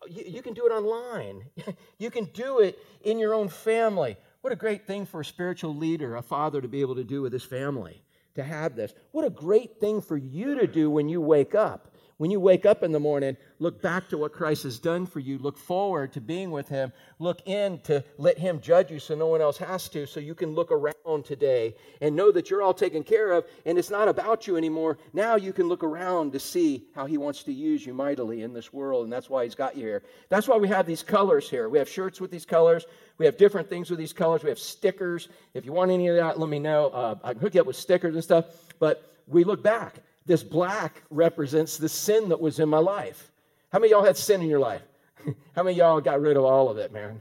You, 0.09 0.25
you 0.37 0.42
can 0.42 0.54
do 0.54 0.66
it 0.66 0.71
online. 0.71 1.44
you 1.99 2.11
can 2.11 2.25
do 2.33 2.61
it 2.61 2.78
in 3.02 3.18
your 3.18 3.35
own 3.35 3.50
family. 3.50 4.16
What 4.40 4.54
a 4.54 4.56
great 4.56 4.87
thing 4.87 5.04
for 5.04 5.21
a 5.21 5.25
spiritual 5.26 5.76
leader, 5.76 6.16
a 6.16 6.23
father, 6.23 6.62
to 6.62 6.68
be 6.68 6.80
able 6.80 6.94
to 6.94 7.04
do 7.04 7.21
with 7.21 7.35
his 7.35 7.44
family, 7.44 8.02
to 8.35 8.42
have 8.42 8.76
this. 8.76 8.94
What 9.12 9.26
a 9.26 9.30
great 9.30 9.78
thing 9.78 10.00
for 10.00 10.16
you 10.16 10.59
to 10.59 10.66
do 10.66 10.88
when 10.88 11.11
you 11.11 11.21
wake 11.21 11.54
up 11.54 11.93
when 12.18 12.30
you 12.30 12.38
wake 12.38 12.64
up 12.64 12.83
in 12.83 12.92
the 12.92 13.00
morning, 13.00 13.37
look 13.59 13.83
back 13.83 14.09
to 14.09 14.18
what 14.18 14.33
Christ 14.33 14.62
has 14.62 14.78
done 14.78 15.04
for 15.04 15.18
you. 15.18 15.38
Look 15.38 15.59
forward 15.59 16.12
to 16.12 16.21
being 16.21 16.52
with 16.52 16.68
Him. 16.68 16.92
Look 17.18 17.40
in 17.47 17.80
to 17.80 18.04
let 18.18 18.38
Him 18.38 18.61
judge 18.61 18.90
you 18.90 19.00
so 19.00 19.14
no 19.14 19.26
one 19.26 19.40
else 19.40 19.59
has 19.59 19.88
to, 19.90 20.06
so 20.06 20.21
you 20.21 20.35
can 20.35 20.54
look 20.54 20.71
around 20.71 21.25
today 21.25 21.75
and 22.00 22.14
know 22.14 22.30
that 22.30 22.50
you're 22.50 22.62
all 22.62 22.75
taken 22.75 23.02
care 23.02 23.33
of 23.33 23.44
and 23.66 23.78
it's 23.78 23.90
not 23.90 24.09
about 24.09 24.47
you 24.47 24.56
anymore. 24.56 24.99
Now 25.12 25.35
you 25.35 25.52
can 25.52 25.68
look 25.68 25.83
around 25.83 26.33
to 26.33 26.40
see 26.40 26.87
how 26.94 27.06
He 27.06 27.18
wants 27.18 27.42
to 27.44 27.52
use 27.52 27.85
you 27.85 27.94
mightily 27.94 28.42
in 28.42 28.52
this 28.52 28.73
world, 28.73 29.04
and 29.04 29.12
that's 29.12 29.28
why 29.28 29.44
He's 29.44 29.56
got 29.56 29.76
you 29.76 29.83
here. 29.83 30.02
That's 30.28 30.47
why 30.47 30.56
we 30.56 30.68
have 30.68 30.87
these 30.87 31.02
colors 31.02 31.50
here. 31.50 31.68
We 31.68 31.78
have 31.78 31.88
shirts 31.88 32.21
with 32.21 32.30
these 32.30 32.47
colors. 32.47 32.87
We 33.18 33.26
have 33.26 33.37
different 33.37 33.68
things 33.68 33.90
with 33.90 33.99
these 33.99 34.12
colors. 34.12 34.42
We 34.42 34.50
have 34.50 34.59
stickers. 34.59 35.28
If 35.52 35.64
you 35.64 35.73
want 35.73 35.90
any 35.90 36.09
of 36.09 36.16
that, 36.16 36.38
let 36.38 36.49
me 36.49 36.59
know. 36.59 36.88
Uh, 36.88 37.16
I 37.25 37.33
can 37.33 37.40
hook 37.40 37.54
you 37.54 37.61
up 37.61 37.66
with 37.66 37.76
stickers 37.76 38.14
and 38.14 38.23
stuff. 38.23 38.47
But 38.78 39.12
we 39.26 39.44
look 39.44 39.62
back 39.62 40.00
this 40.26 40.43
black 40.43 41.02
represents 41.11 41.78
the 41.78 41.88
sin 41.88 42.28
that 42.31 42.40
was 42.40 42.59
in 42.59 42.69
my 42.69 42.78
life. 42.78 43.31
How 43.71 43.78
many 43.78 43.90
y'all 43.90 44.04
had 44.04 44.16
sin 44.16 44.40
in 44.40 44.49
your 44.49 44.61
life? 44.61 44.83
How 45.57 45.62
many 45.62 45.76
y'all 45.76 46.00
got 46.00 46.21
rid 46.21 46.37
of 46.37 46.45
all 46.45 46.69
of 46.69 46.78
it, 46.78 46.93
man? 46.93 47.21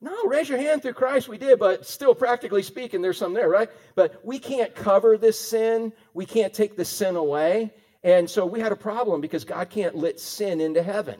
No, 0.00 0.24
raise 0.26 0.48
your 0.48 0.58
hand 0.58 0.82
through 0.82 0.92
Christ. 0.92 1.28
We 1.28 1.38
did, 1.38 1.58
but 1.58 1.84
still, 1.84 2.14
practically 2.14 2.62
speaking, 2.62 3.02
there's 3.02 3.18
some 3.18 3.34
there, 3.34 3.48
right? 3.48 3.68
But 3.96 4.24
we 4.24 4.38
can't 4.38 4.74
cover 4.74 5.16
this 5.18 5.38
sin. 5.38 5.92
We 6.14 6.24
can't 6.24 6.54
take 6.54 6.76
the 6.76 6.84
sin 6.84 7.16
away. 7.16 7.72
And 8.04 8.30
so 8.30 8.46
we 8.46 8.60
had 8.60 8.70
a 8.70 8.76
problem 8.76 9.20
because 9.20 9.44
God 9.44 9.70
can't 9.70 9.96
let 9.96 10.20
sin 10.20 10.60
into 10.60 10.82
heaven. 10.82 11.18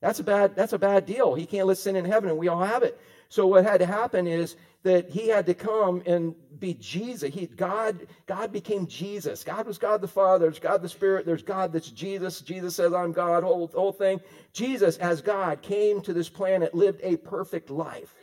That's 0.00 0.18
a 0.18 0.24
bad, 0.24 0.56
that's 0.56 0.72
a 0.72 0.78
bad 0.78 1.06
deal. 1.06 1.34
He 1.34 1.46
can't 1.46 1.68
let 1.68 1.78
sin 1.78 1.94
in 1.94 2.04
heaven, 2.04 2.30
and 2.30 2.38
we 2.38 2.48
all 2.48 2.64
have 2.64 2.82
it. 2.82 3.00
So 3.28 3.46
what 3.46 3.64
had 3.64 3.78
to 3.78 3.86
happen 3.86 4.26
is 4.26 4.56
that 4.86 5.10
he 5.10 5.26
had 5.26 5.46
to 5.46 5.54
come 5.54 6.00
and 6.06 6.32
be 6.60 6.74
Jesus. 6.74 7.34
He, 7.34 7.46
God, 7.46 8.06
God 8.26 8.52
became 8.52 8.86
Jesus. 8.86 9.42
God 9.42 9.66
was 9.66 9.78
God 9.78 10.00
the 10.00 10.06
Father. 10.06 10.46
There's 10.46 10.60
God 10.60 10.80
the 10.80 10.88
Spirit. 10.88 11.26
There's 11.26 11.42
God 11.42 11.72
that's 11.72 11.90
Jesus. 11.90 12.40
Jesus 12.40 12.76
says, 12.76 12.92
I'm 12.92 13.10
God, 13.10 13.42
whole, 13.42 13.66
whole 13.66 13.90
thing. 13.90 14.20
Jesus, 14.52 14.96
as 14.98 15.20
God, 15.20 15.60
came 15.60 16.00
to 16.02 16.12
this 16.12 16.28
planet, 16.28 16.72
lived 16.72 17.00
a 17.02 17.16
perfect 17.16 17.68
life. 17.68 18.14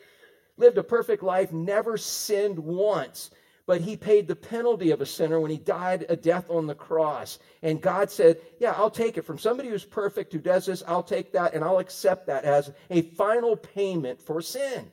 Lived 0.55 0.77
a 0.77 0.83
perfect 0.83 1.21
life, 1.21 1.51
never 1.51 1.97
sinned 1.97 2.57
once. 2.57 3.29
but 3.65 3.81
he 3.81 3.95
paid 3.95 4.27
the 4.27 4.35
penalty 4.35 4.91
of 4.91 5.01
a 5.01 5.05
sinner 5.05 5.39
when 5.39 5.51
he 5.51 5.57
died 5.57 6.05
a 6.09 6.15
death 6.15 6.49
on 6.49 6.67
the 6.67 6.75
cross. 6.75 7.39
And 7.61 7.81
God 7.81 8.09
said, 8.09 8.37
Yeah, 8.59 8.73
I'll 8.77 8.89
take 8.89 9.17
it 9.17 9.25
from 9.25 9.37
somebody 9.37 9.69
who's 9.69 9.85
perfect, 9.85 10.33
who 10.33 10.39
does 10.39 10.65
this, 10.65 10.83
I'll 10.87 11.03
take 11.03 11.33
that 11.33 11.53
and 11.53 11.63
I'll 11.63 11.79
accept 11.79 12.27
that 12.27 12.43
as 12.45 12.71
a 12.89 13.01
final 13.01 13.55
payment 13.55 14.21
for 14.21 14.41
sin. 14.41 14.91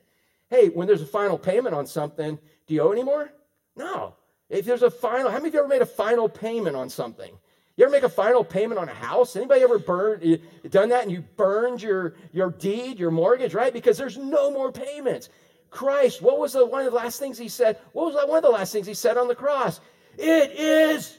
Hey, 0.51 0.69
when 0.69 0.87
there's 0.87 1.03
a 1.03 1.07
final 1.07 1.39
payment 1.39 1.75
on 1.75 1.87
something, 1.87 2.39
do 2.67 2.75
you 2.75 2.83
owe 2.83 2.93
anymore? 2.93 3.31
No. 3.77 4.17
If 4.49 4.67
there's 4.67 4.83
a 4.83 4.91
final, 4.91 5.31
how 5.31 5.37
many 5.37 5.49
of 5.49 5.55
you 5.55 5.61
ever 5.61 5.69
made 5.69 5.81
a 5.81 5.87
final 5.87 6.29
payment 6.29 6.75
on 6.75 6.91
something? 6.91 7.33
You 7.77 7.85
ever 7.85 7.93
make 7.93 8.03
a 8.03 8.09
final 8.09 8.45
payment 8.45 8.79
on 8.79 8.89
a 8.89 8.95
house? 8.95 9.37
Anybody 9.37 9.63
ever 9.63 9.79
burned, 9.79 10.41
done 10.69 10.89
that 10.89 11.05
and 11.05 11.13
you 11.13 11.23
burned 11.37 11.81
your, 11.81 12.15
your 12.33 12.51
deed, 12.51 12.99
your 12.99 13.13
mortgage, 13.13 13.55
right? 13.55 13.73
Because 13.73 13.97
there's 13.97 14.19
no 14.19 14.51
more 14.51 14.73
payments. 14.73 15.31
Christ, 15.71 16.21
what 16.21 16.39
was 16.39 16.53
the, 16.53 16.67
one 16.67 16.85
of 16.85 16.93
the 16.93 16.99
last 16.99 17.21
things 17.21 17.39
he 17.39 17.49
said? 17.49 17.79
What 17.93 18.07
was 18.07 18.17
that, 18.17 18.29
one 18.29 18.39
of 18.39 18.43
the 18.43 18.51
last 18.51 18.73
things 18.73 18.89
he 18.89 18.95
said 18.95 19.17
on 19.17 19.29
the 19.29 19.37
cross? 19.37 19.81
It 20.19 20.51
is. 20.51 21.17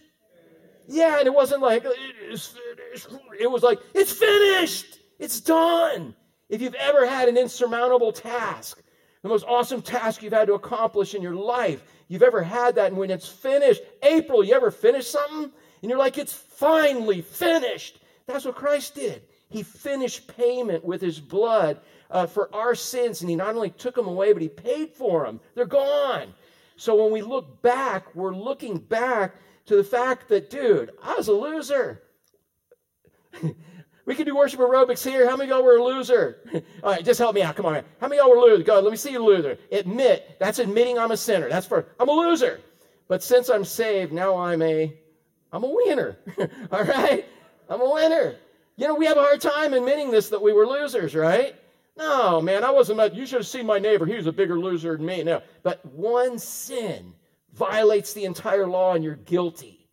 Yeah, 0.88 1.20
and 1.20 1.26
it 1.26 1.34
wasn't 1.34 1.62
like, 1.62 1.86
it 1.86 2.16
is 2.30 2.48
finished. 2.48 3.08
It 3.40 3.50
was 3.50 3.64
like, 3.64 3.80
it's 3.96 4.12
finished. 4.12 5.00
It's 5.20 5.40
done. 5.40 6.14
If 6.50 6.62
you've 6.62 6.76
ever 6.76 7.08
had 7.08 7.30
an 7.30 7.38
insurmountable 7.38 8.12
task, 8.12 8.84
the 9.22 9.30
most 9.30 9.46
awesome 9.48 9.82
task 9.82 10.24
you've 10.24 10.34
had 10.34 10.48
to 10.48 10.54
accomplish 10.54 11.14
in 11.14 11.22
your 11.22 11.36
life, 11.36 11.84
you've 12.08 12.24
ever 12.24 12.42
had 12.42 12.76
that, 12.76 12.88
and 12.88 12.98
when 12.98 13.12
it's 13.12 13.28
finished, 13.28 13.82
April, 14.04 14.44
you 14.44 14.54
ever 14.54 14.72
finish 14.72 15.08
something? 15.08 15.52
And 15.82 15.90
you're 15.90 16.00
like, 16.00 16.18
it's 16.18 16.34
finally 16.34 17.22
finished. 17.22 18.00
That's 18.26 18.46
what 18.46 18.56
Christ 18.56 18.96
did. 18.96 19.24
He 19.50 19.64
finished 19.64 20.28
payment 20.28 20.84
with 20.84 21.02
his 21.02 21.20
blood 21.20 21.82
uh, 22.12 22.26
for 22.26 22.54
our 22.54 22.76
sins, 22.76 23.22
and 23.22 23.30
He 23.30 23.36
not 23.36 23.56
only 23.56 23.72
took 23.72 23.96
them 23.96 24.08
away, 24.08 24.34
but 24.34 24.42
He 24.42 24.50
paid 24.50 24.92
for 24.92 25.26
them. 25.26 25.40
They're 25.56 25.66
gone. 25.66 26.34
So 26.76 27.02
when 27.02 27.12
we 27.12 27.22
look 27.22 27.62
back, 27.62 28.14
we're 28.16 28.36
looking 28.36 28.78
back 28.78 29.36
to 29.66 29.76
the 29.76 29.84
fact 29.84 30.28
that, 30.30 30.50
dude, 30.50 30.92
I 31.02 31.16
was 31.16 31.28
a 31.28 31.34
loser. 31.34 32.02
we 34.06 34.16
can 34.16 34.26
do 34.26 34.36
worship 34.36 34.60
aerobics 34.60 35.04
here. 35.04 35.30
How 35.30 35.36
many 35.36 35.52
of 35.52 35.58
y'all 35.58 35.66
were 35.66 35.78
a 35.78 35.84
loser? 35.84 36.38
All 36.84 36.92
right, 36.92 37.06
just 37.06 37.20
help 37.20 37.36
me 37.36 37.42
out. 37.42 37.56
Come 37.56 37.66
on, 37.66 37.74
man. 37.74 37.86
How 38.00 38.08
many 38.08 38.20
of 38.20 38.26
y'all 38.26 38.36
were 38.36 38.42
losers? 38.42 38.66
Go, 38.66 38.80
let 38.80 38.92
me 38.92 38.98
see 38.98 39.12
you 39.12 39.24
loser. 39.24 39.58
Admit. 39.72 40.38
That's 40.40 40.60
admitting 40.60 40.98
I'm 40.98 41.12
a 41.12 41.18
sinner. 41.18 41.50
That's 41.50 41.68
for 41.68 41.86
I'm 42.00 42.10
a 42.10 42.12
loser. 42.12 42.62
But 43.08 43.22
since 43.22 43.50
I'm 43.50 43.66
saved, 43.66 44.12
now 44.12 44.38
I'm 44.38 44.62
a 44.62 44.94
I'm 45.52 45.64
a 45.64 45.70
winner. 45.70 46.18
All 46.72 46.84
right? 46.84 47.26
I'm 47.70 47.82
a 47.82 47.94
winner. 47.94 48.36
You 48.78 48.88
know, 48.88 48.96
we 48.96 49.06
have 49.06 49.18
a 49.18 49.22
hard 49.22 49.42
time 49.42 49.74
admitting 49.74 50.12
this 50.12 50.30
that 50.30 50.42
we 50.42 50.54
were 50.54 50.66
losers, 50.66 51.14
right? 51.14 51.56
No, 51.98 52.42
man, 52.42 52.64
I 52.64 52.72
wasn't. 52.72 53.14
You 53.14 53.26
should 53.26 53.40
have 53.40 53.48
seen 53.48 53.66
my 53.66 53.80
neighbor. 53.80 54.06
He 54.06 54.16
was 54.16 54.28
a 54.28 54.32
bigger 54.32 54.58
loser 54.58 54.96
than 54.96 55.06
me. 55.06 55.24
No, 55.24 55.42
but 55.62 55.86
one 55.86 56.40
sin 56.40 57.14
violates 57.54 58.14
the 58.14 58.26
entire 58.26 58.66
law, 58.66 58.94
and 58.96 59.04
you're 59.04 59.16
guilty. 59.16 59.88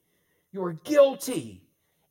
You 0.52 0.64
are 0.64 0.72
guilty. 0.72 1.62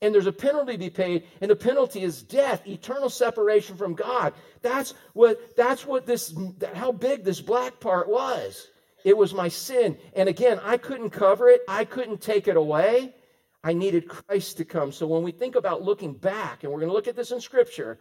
And 0.01 0.13
there's 0.13 0.27
a 0.27 0.32
penalty 0.32 0.74
to 0.74 0.77
be 0.77 0.89
paid, 0.92 1.24
and 1.42 1.50
the 1.50 1.56
penalty 1.56 2.04
is 2.04 2.22
death, 2.22 2.68
eternal 2.68 3.10
separation 3.10 3.75
from 3.75 3.96
God. 3.96 4.34
That's 4.62 4.94
what 5.13 5.56
that's 5.56 5.88
what 5.88 6.06
this 6.06 6.36
how 6.75 6.92
big 6.92 7.24
this 7.24 7.42
black 7.42 7.80
part 7.80 8.08
was. 8.08 8.68
It 9.04 9.18
was 9.18 9.34
my 9.34 9.48
sin. 9.48 9.98
And 10.16 10.30
again, 10.30 10.60
I 10.63 10.77
couldn't 10.77 11.10
cover 11.12 11.50
it, 11.50 11.62
I 11.68 11.86
couldn't 11.86 12.22
take 12.22 12.48
it 12.48 12.58
away. 12.58 13.16
I 13.63 13.74
needed 13.74 14.08
Christ 14.08 14.58
to 14.58 14.66
come. 14.66 14.92
So 14.92 15.08
when 15.08 15.24
we 15.24 15.32
think 15.32 15.56
about 15.56 15.82
looking 15.82 16.13
back, 16.13 16.63
and 16.63 16.72
we're 16.72 16.80
going 16.80 16.89
to 16.89 16.94
look 16.94 17.08
at 17.08 17.16
this 17.16 17.32
in 17.32 17.42
scripture, 17.42 18.00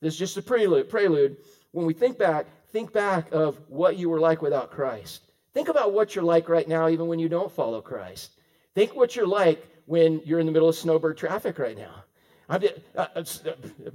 this 0.00 0.14
is 0.14 0.18
just 0.18 0.36
a 0.36 0.42
prelude. 0.42 0.88
prelude. 0.88 1.38
When 1.72 1.86
we 1.86 1.94
think 1.94 2.18
back, 2.18 2.46
think 2.72 2.92
back 2.92 3.32
of 3.32 3.58
what 3.68 3.96
you 3.96 4.10
were 4.10 4.20
like 4.20 4.42
without 4.42 4.70
Christ. 4.70 5.22
Think 5.54 5.68
about 5.68 5.92
what 5.92 6.14
you're 6.14 6.24
like 6.24 6.48
right 6.48 6.68
now, 6.68 6.88
even 6.88 7.08
when 7.08 7.18
you 7.18 7.28
don't 7.28 7.50
follow 7.50 7.80
Christ. 7.80 8.32
Think 8.74 8.94
what 8.94 9.16
you're 9.16 9.26
like 9.26 9.66
when 9.88 10.20
you're 10.24 10.38
in 10.38 10.46
the 10.46 10.52
middle 10.52 10.68
of 10.68 10.76
snowbird 10.76 11.16
traffic 11.16 11.58
right 11.58 11.76
now. 11.76 12.04
Uh, 12.48 12.60
uh, 12.96 13.24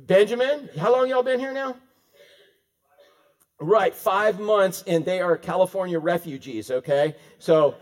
Benjamin, 0.06 0.70
how 0.78 0.92
long 0.92 1.08
y'all 1.08 1.24
been 1.24 1.40
here 1.40 1.54
now? 1.54 1.76
Right, 3.60 3.94
five 3.94 4.40
months, 4.40 4.84
and 4.88 5.06
they 5.06 5.22
are 5.22 5.38
California 5.38 6.00
refugees. 6.00 6.70
Okay, 6.70 7.16
so 7.40 7.76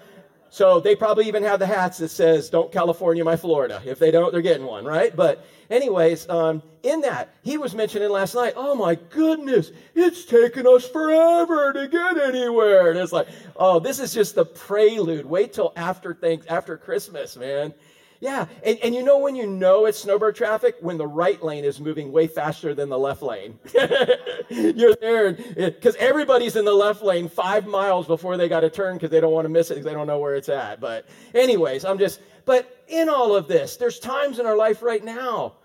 so 0.49 0.79
they 0.79 0.95
probably 0.95 1.27
even 1.27 1.43
have 1.43 1.59
the 1.59 1.65
hats 1.65 1.97
that 1.97 2.09
says 2.09 2.49
"Don't 2.49 2.71
California 2.71 3.23
my 3.23 3.35
Florida." 3.35 3.81
If 3.85 3.97
they 3.97 4.11
don't, 4.11 4.31
they're 4.31 4.41
getting 4.41 4.65
one, 4.65 4.85
right? 4.85 5.15
But 5.15 5.45
anyways, 5.69 6.29
um, 6.29 6.61
in 6.83 7.01
that, 7.01 7.33
he 7.41 7.57
was 7.57 7.73
mentioning 7.73 8.09
last 8.09 8.35
night, 8.35 8.53
oh 8.55 8.75
my 8.75 8.95
goodness, 8.95 9.71
it's 9.95 10.25
taken 10.25 10.67
us 10.67 10.87
forever 10.87 11.73
to 11.73 11.87
get 11.87 12.17
anywhere. 12.17 12.91
And 12.91 12.99
it's 12.99 13.13
like, 13.13 13.27
oh, 13.55 13.79
this 13.79 13.99
is 13.99 14.13
just 14.13 14.35
the 14.35 14.45
prelude. 14.45 15.25
Wait 15.25 15.53
till 15.53 15.73
after 15.75 16.13
things, 16.13 16.45
after 16.47 16.77
Christmas, 16.77 17.35
man. 17.37 17.73
Yeah, 18.21 18.45
and, 18.63 18.77
and 18.83 18.93
you 18.93 19.01
know 19.01 19.17
when 19.17 19.35
you 19.35 19.47
know 19.47 19.87
it's 19.87 19.97
snowbird 19.97 20.35
traffic? 20.35 20.75
When 20.79 20.99
the 20.99 21.07
right 21.07 21.41
lane 21.41 21.65
is 21.65 21.79
moving 21.79 22.11
way 22.11 22.27
faster 22.27 22.75
than 22.75 22.87
the 22.87 22.97
left 22.97 23.23
lane. 23.23 23.57
You're 24.49 24.95
there 25.01 25.33
because 25.33 25.95
everybody's 25.95 26.55
in 26.55 26.63
the 26.63 26.73
left 26.73 27.01
lane 27.01 27.27
five 27.27 27.65
miles 27.65 28.05
before 28.05 28.37
they 28.37 28.47
got 28.47 28.59
to 28.59 28.69
turn 28.69 28.93
because 28.93 29.09
they 29.09 29.21
don't 29.21 29.33
want 29.33 29.45
to 29.45 29.49
miss 29.49 29.71
it 29.71 29.73
because 29.73 29.85
they 29.85 29.93
don't 29.93 30.05
know 30.05 30.19
where 30.19 30.35
it's 30.35 30.49
at. 30.49 30.79
But, 30.79 31.09
anyways, 31.33 31.83
I'm 31.83 31.97
just, 31.97 32.21
but 32.45 32.83
in 32.87 33.09
all 33.09 33.35
of 33.35 33.47
this, 33.47 33.77
there's 33.77 33.97
times 33.97 34.37
in 34.37 34.45
our 34.45 34.55
life 34.55 34.83
right 34.83 35.03
now 35.03 35.55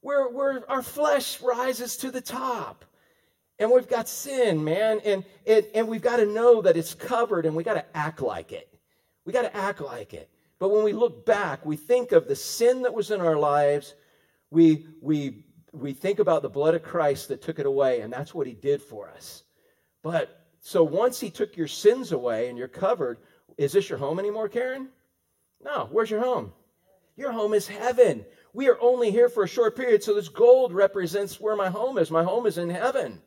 where, 0.00 0.30
where 0.30 0.68
our 0.70 0.82
flesh 0.82 1.42
rises 1.42 1.98
to 1.98 2.10
the 2.10 2.22
top. 2.22 2.86
And 3.58 3.70
we've 3.70 3.88
got 3.88 4.08
sin, 4.08 4.64
man, 4.64 5.00
and, 5.04 5.22
and, 5.46 5.66
and 5.74 5.86
we've 5.86 6.02
got 6.02 6.16
to 6.16 6.26
know 6.26 6.62
that 6.62 6.78
it's 6.78 6.94
covered 6.94 7.44
and 7.44 7.54
we 7.54 7.62
got 7.62 7.74
to 7.74 7.84
act 7.94 8.22
like 8.22 8.52
it. 8.52 8.72
We 9.26 9.34
got 9.34 9.42
to 9.42 9.54
act 9.54 9.82
like 9.82 10.14
it. 10.14 10.30
But 10.58 10.70
when 10.70 10.84
we 10.84 10.92
look 10.92 11.26
back, 11.26 11.66
we 11.66 11.76
think 11.76 12.12
of 12.12 12.28
the 12.28 12.36
sin 12.36 12.82
that 12.82 12.94
was 12.94 13.10
in 13.10 13.20
our 13.20 13.36
lives. 13.36 13.94
We, 14.50 14.86
we, 15.00 15.44
we 15.72 15.92
think 15.92 16.18
about 16.18 16.42
the 16.42 16.48
blood 16.48 16.74
of 16.74 16.82
Christ 16.82 17.28
that 17.28 17.42
took 17.42 17.58
it 17.58 17.66
away, 17.66 18.00
and 18.00 18.12
that's 18.12 18.34
what 18.34 18.46
he 18.46 18.54
did 18.54 18.80
for 18.80 19.10
us. 19.10 19.42
But 20.02 20.46
so 20.60 20.82
once 20.82 21.20
he 21.20 21.30
took 21.30 21.56
your 21.56 21.68
sins 21.68 22.12
away 22.12 22.48
and 22.48 22.56
you're 22.56 22.68
covered, 22.68 23.18
is 23.58 23.72
this 23.72 23.88
your 23.88 23.98
home 23.98 24.18
anymore, 24.18 24.48
Karen? 24.48 24.88
No. 25.64 25.88
Where's 25.90 26.10
your 26.10 26.20
home? 26.20 26.52
Your 27.16 27.32
home 27.32 27.54
is 27.54 27.66
heaven. 27.66 28.24
We 28.52 28.68
are 28.68 28.80
only 28.80 29.10
here 29.10 29.28
for 29.28 29.44
a 29.44 29.48
short 29.48 29.76
period, 29.76 30.02
so 30.02 30.14
this 30.14 30.28
gold 30.28 30.72
represents 30.72 31.40
where 31.40 31.56
my 31.56 31.68
home 31.68 31.98
is. 31.98 32.10
My 32.10 32.22
home 32.22 32.46
is 32.46 32.58
in 32.58 32.70
heaven. 32.70 33.20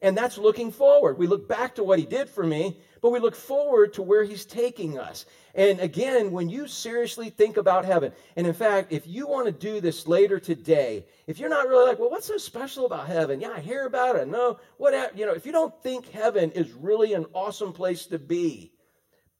And 0.00 0.16
that's 0.16 0.38
looking 0.38 0.72
forward. 0.72 1.18
We 1.18 1.28
look 1.28 1.48
back 1.48 1.76
to 1.76 1.84
what 1.84 2.00
he 2.00 2.04
did 2.04 2.28
for 2.28 2.44
me, 2.44 2.78
but 3.02 3.10
we 3.10 3.18
look 3.18 3.34
forward 3.34 3.92
to 3.92 4.02
where 4.02 4.22
he's 4.22 4.44
taking 4.44 4.96
us. 4.96 5.26
And 5.56 5.80
again, 5.80 6.30
when 6.30 6.48
you 6.48 6.68
seriously 6.68 7.28
think 7.28 7.56
about 7.56 7.84
heaven, 7.84 8.12
and 8.36 8.46
in 8.46 8.54
fact, 8.54 8.92
if 8.92 9.06
you 9.08 9.26
want 9.26 9.46
to 9.46 9.52
do 9.52 9.80
this 9.80 10.06
later 10.06 10.38
today, 10.38 11.04
if 11.26 11.38
you're 11.38 11.50
not 11.50 11.68
really 11.68 11.84
like, 11.84 11.98
well, 11.98 12.10
what's 12.10 12.28
so 12.28 12.38
special 12.38 12.86
about 12.86 13.08
heaven? 13.08 13.40
Yeah, 13.40 13.50
I 13.50 13.60
hear 13.60 13.86
about 13.86 14.16
it. 14.16 14.28
No, 14.28 14.60
what, 14.78 15.18
you 15.18 15.26
know, 15.26 15.32
if 15.32 15.44
you 15.44 15.52
don't 15.52 15.74
think 15.82 16.08
heaven 16.10 16.52
is 16.52 16.70
really 16.72 17.12
an 17.12 17.26
awesome 17.34 17.72
place 17.72 18.06
to 18.06 18.20
be, 18.20 18.72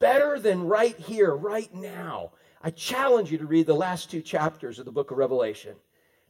better 0.01 0.41
than 0.41 0.67
right 0.67 0.99
here, 0.99 1.35
right 1.35 1.73
now, 1.73 2.33
I 2.63 2.71
challenge 2.71 3.31
you 3.31 3.39
to 3.39 3.47
read 3.47 3.67
the 3.67 3.75
last 3.75 4.11
two 4.11 4.23
chapters 4.23 4.81
of 4.81 4.87
the 4.87 4.93
book 4.93 5.13
of 5.13 5.19
Revelation. 5.19 5.77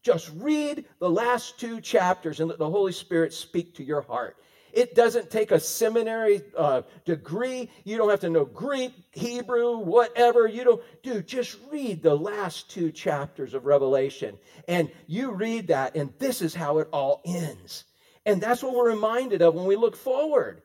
Just 0.02 0.30
read 0.36 0.84
the 0.98 1.08
last 1.08 1.58
two 1.58 1.80
chapters 1.80 2.40
and 2.40 2.48
let 2.50 2.58
the 2.58 2.68
Holy 2.68 2.92
Spirit 2.92 3.32
speak 3.32 3.74
to 3.76 3.84
your 3.84 4.02
heart. 4.02 4.36
It 4.72 4.94
doesn't 4.94 5.30
take 5.30 5.50
a 5.50 5.60
seminary 5.60 6.42
uh, 6.56 6.82
degree. 7.04 7.68
You 7.84 7.98
don't 7.98 8.08
have 8.08 8.20
to 8.20 8.30
know 8.30 8.46
Greek, 8.46 8.94
Hebrew, 9.10 9.78
whatever. 9.78 10.46
You 10.46 10.64
don't, 10.64 10.82
dude, 11.02 11.26
just 11.26 11.58
read 11.70 12.02
the 12.02 12.14
last 12.14 12.70
two 12.70 12.90
chapters 12.90 13.52
of 13.52 13.66
Revelation. 13.66 14.38
And 14.66 14.90
you 15.06 15.32
read 15.32 15.68
that, 15.68 15.94
and 15.94 16.12
this 16.18 16.40
is 16.40 16.54
how 16.54 16.78
it 16.78 16.88
all 16.90 17.20
ends. 17.26 17.84
And 18.24 18.40
that's 18.40 18.62
what 18.62 18.74
we're 18.74 18.88
reminded 18.88 19.42
of 19.42 19.54
when 19.54 19.66
we 19.66 19.76
look 19.76 19.96
forward. 19.96 20.62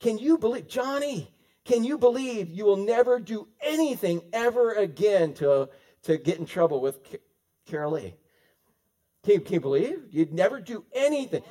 Can 0.00 0.18
you 0.18 0.36
believe, 0.36 0.68
Johnny, 0.68 1.30
can 1.64 1.82
you 1.82 1.96
believe 1.96 2.50
you 2.50 2.64
will 2.66 2.76
never 2.76 3.18
do 3.18 3.48
anything 3.60 4.20
ever 4.32 4.72
again 4.72 5.32
to, 5.34 5.70
to 6.02 6.18
get 6.18 6.38
in 6.38 6.46
trouble 6.46 6.80
with 6.80 6.98
Carol 7.66 7.92
Lee? 7.92 8.14
Can 9.24 9.34
you, 9.34 9.40
can 9.40 9.54
you 9.54 9.60
believe? 9.60 10.02
You'd 10.10 10.32
never 10.32 10.60
do 10.60 10.84
anything. 10.94 11.42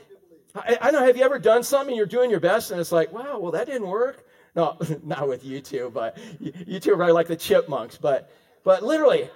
I, 0.56 0.78
I 0.82 0.92
know, 0.92 1.06
have 1.06 1.18
you 1.18 1.24
ever 1.24 1.40
done 1.40 1.64
something 1.64 1.96
you're 1.96 2.06
doing 2.06 2.32
your 2.32 2.40
best 2.40 2.72
and 2.72 2.80
it's 2.80 2.92
like, 2.92 3.12
wow, 3.12 3.40
well, 3.40 3.52
that 3.52 3.68
didn't 3.68 3.88
work? 3.88 4.26
No, 4.56 4.78
not 5.04 5.28
with 5.28 5.44
you 5.44 5.62
two, 5.62 5.92
but 5.94 6.18
you, 6.40 6.80
two 6.80 6.94
are 6.94 6.98
very 6.98 7.12
like 7.12 7.28
the 7.28 7.36
chipmunks. 7.36 7.98
But, 7.98 8.32
but 8.64 8.84
literally, 8.84 9.30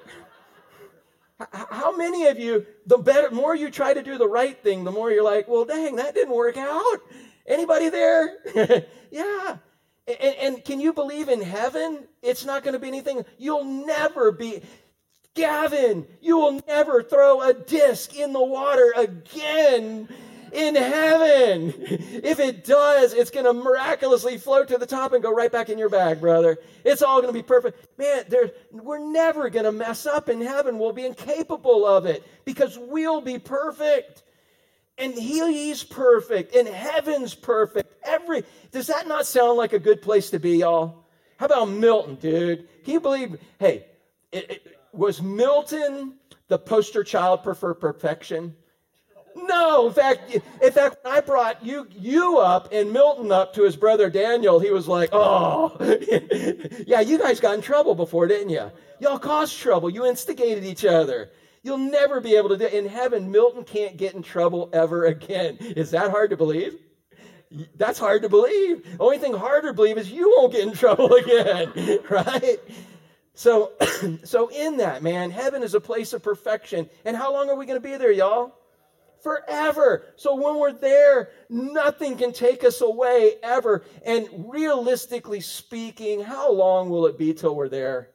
how 1.52 1.96
many 1.96 2.28
of 2.28 2.40
you, 2.40 2.66
the 2.86 2.98
better, 2.98 3.32
more 3.32 3.56
you 3.56 3.70
try 3.70 3.94
to 3.94 4.02
do 4.02 4.18
the 4.18 4.28
right 4.28 4.62
thing, 4.62 4.84
the 4.84 4.92
more 4.92 5.12
you're 5.12 5.24
like, 5.24 5.48
well, 5.48 5.66
dang, 5.66 5.98
that 5.98 6.14
didn't 6.14 6.34
work 6.34 6.58
out. 6.58 7.00
Anybody 7.46 7.90
there? 7.90 8.38
yeah. 9.12 9.58
And, 10.08 10.36
and, 10.42 10.66
can 10.66 10.80
you 10.80 10.92
believe 10.94 11.30
in 11.30 11.42
heaven? 11.42 12.08
It's 12.24 12.46
not 12.46 12.64
going 12.64 12.74
to 12.74 12.80
be 12.80 12.88
anything. 12.88 13.26
You'll 13.38 13.64
never 13.64 14.32
be. 14.32 14.62
Gavin, 15.36 16.08
you 16.22 16.38
will 16.38 16.60
never 16.68 17.04
throw 17.04 17.42
a 17.42 17.54
disc 17.54 18.16
in 18.16 18.34
the 18.34 18.44
water 18.44 18.94
again. 18.98 20.10
In 20.54 20.76
heaven. 20.76 21.74
If 22.22 22.40
it 22.40 22.64
does, 22.64 23.14
it's 23.14 23.32
going 23.32 23.46
to 23.46 23.54
miraculously 23.54 24.38
float 24.38 24.68
to 24.70 24.78
the 24.78 24.86
top 24.86 25.14
and 25.14 25.24
go 25.24 25.34
right 25.34 25.52
back 25.52 25.70
in 25.70 25.78
your 25.78 25.90
bag, 25.90 26.20
brother. 26.22 26.58
It's 26.84 27.02
all 27.02 27.22
going 27.22 27.34
to 27.34 27.40
be 27.40 27.44
perfect. 27.44 27.98
Man, 27.98 28.26
we're 28.72 29.00
never 29.00 29.50
going 29.50 29.66
to 29.66 29.72
mess 29.72 30.06
up 30.06 30.30
in 30.30 30.42
heaven. 30.42 30.80
We'll 30.80 30.94
be 30.94 31.06
incapable 31.06 31.86
of 31.86 32.06
it 32.06 32.26
because 32.46 32.78
we'll 32.78 33.22
be 33.22 33.40
perfect. 33.40 34.24
And 34.98 35.14
he's 35.14 35.82
perfect, 35.82 36.54
and 36.54 36.68
heaven's 36.68 37.34
perfect. 37.34 37.94
Every 38.04 38.44
does 38.72 38.88
that 38.88 39.08
not 39.08 39.26
sound 39.26 39.58
like 39.58 39.72
a 39.72 39.80
good 39.80 40.02
place 40.02 40.30
to 40.32 40.40
be, 40.40 40.58
y'all? 40.58 41.06
How 41.38 41.46
about 41.46 41.70
Milton, 41.70 42.16
dude? 42.16 42.68
Can 42.84 42.94
you 42.94 43.00
believe? 43.00 43.40
Hey, 43.60 43.86
it, 44.34 44.52
it, 44.52 44.78
was 44.92 45.22
Milton 45.22 46.16
the 46.50 46.58
poster 46.58 47.04
child 47.04 47.44
for 47.44 47.74
perfection? 47.74 48.56
No, 49.36 49.88
in 49.88 49.94
fact, 49.94 50.32
in 50.34 50.72
fact, 50.72 50.98
when 51.04 51.14
I 51.14 51.22
brought 51.22 51.64
you 51.66 51.88
you 51.92 52.38
up 52.38 52.70
and 52.72 52.92
Milton 52.92 53.32
up 53.32 53.54
to 53.56 53.64
his 53.64 53.76
brother 53.76 54.10
Daniel, 54.10 54.60
he 54.60 54.72
was 54.72 54.88
like, 54.88 55.10
"Oh, 55.12 55.76
yeah, 56.88 57.02
you 57.02 57.18
guys 57.18 57.40
got 57.40 57.56
in 57.56 57.62
trouble 57.62 57.96
before, 57.96 58.28
didn't 58.28 58.50
you? 58.50 58.72
Y'all 59.00 59.20
caused 59.20 59.58
trouble. 59.58 59.90
You 59.90 60.06
instigated 60.06 60.64
each 60.66 60.86
other. 60.86 61.32
You'll 61.64 61.78
never 61.78 62.22
be 62.22 62.36
able 62.36 62.50
to 62.50 62.58
do 62.58 62.66
it. 62.66 62.74
in 62.74 62.88
heaven. 62.88 63.32
Milton 63.32 63.64
can't 63.64 63.98
get 63.98 64.14
in 64.14 64.22
trouble 64.22 64.70
ever 64.74 65.06
again. 65.06 65.58
Is 65.60 65.92
that 65.92 66.12
hard 66.12 66.30
to 66.32 66.38
believe? 66.38 66.78
That's 67.76 67.98
hard 67.98 68.22
to 68.22 68.30
believe. 68.30 68.84
The 68.84 69.04
only 69.04 69.18
thing 69.18 69.34
harder 69.34 69.70
to 69.70 69.74
believe 69.74 69.98
is 69.98 70.12
you 70.12 70.36
won't 70.38 70.54
get 70.54 70.68
in 70.68 70.74
trouble 70.74 71.14
again, 71.16 72.00
right? 72.10 72.58
So, 73.34 73.72
so 74.24 74.50
in 74.50 74.78
that 74.78 75.02
man, 75.02 75.32
heaven 75.32 75.64
is 75.64 75.74
a 75.74 75.80
place 75.82 76.14
of 76.14 76.22
perfection. 76.22 76.90
And 77.06 77.18
how 77.18 77.34
long 77.34 77.50
are 77.50 77.56
we 77.56 77.66
going 77.66 77.82
to 77.82 77.88
be 77.88 77.98
there, 77.98 78.12
y'all? 78.12 78.54
Forever. 79.22 80.06
So 80.16 80.36
when 80.36 80.60
we're 80.60 80.74
there, 80.74 81.30
nothing 81.50 82.18
can 82.18 82.34
take 82.34 82.64
us 82.64 82.82
away 82.82 83.36
ever. 83.44 83.84
And 84.06 84.28
realistically 84.48 85.42
speaking, 85.42 86.22
how 86.22 86.52
long 86.52 86.90
will 86.90 87.06
it 87.06 87.18
be 87.18 87.34
till 87.34 87.56
we're 87.56 87.70
there? 87.70 88.10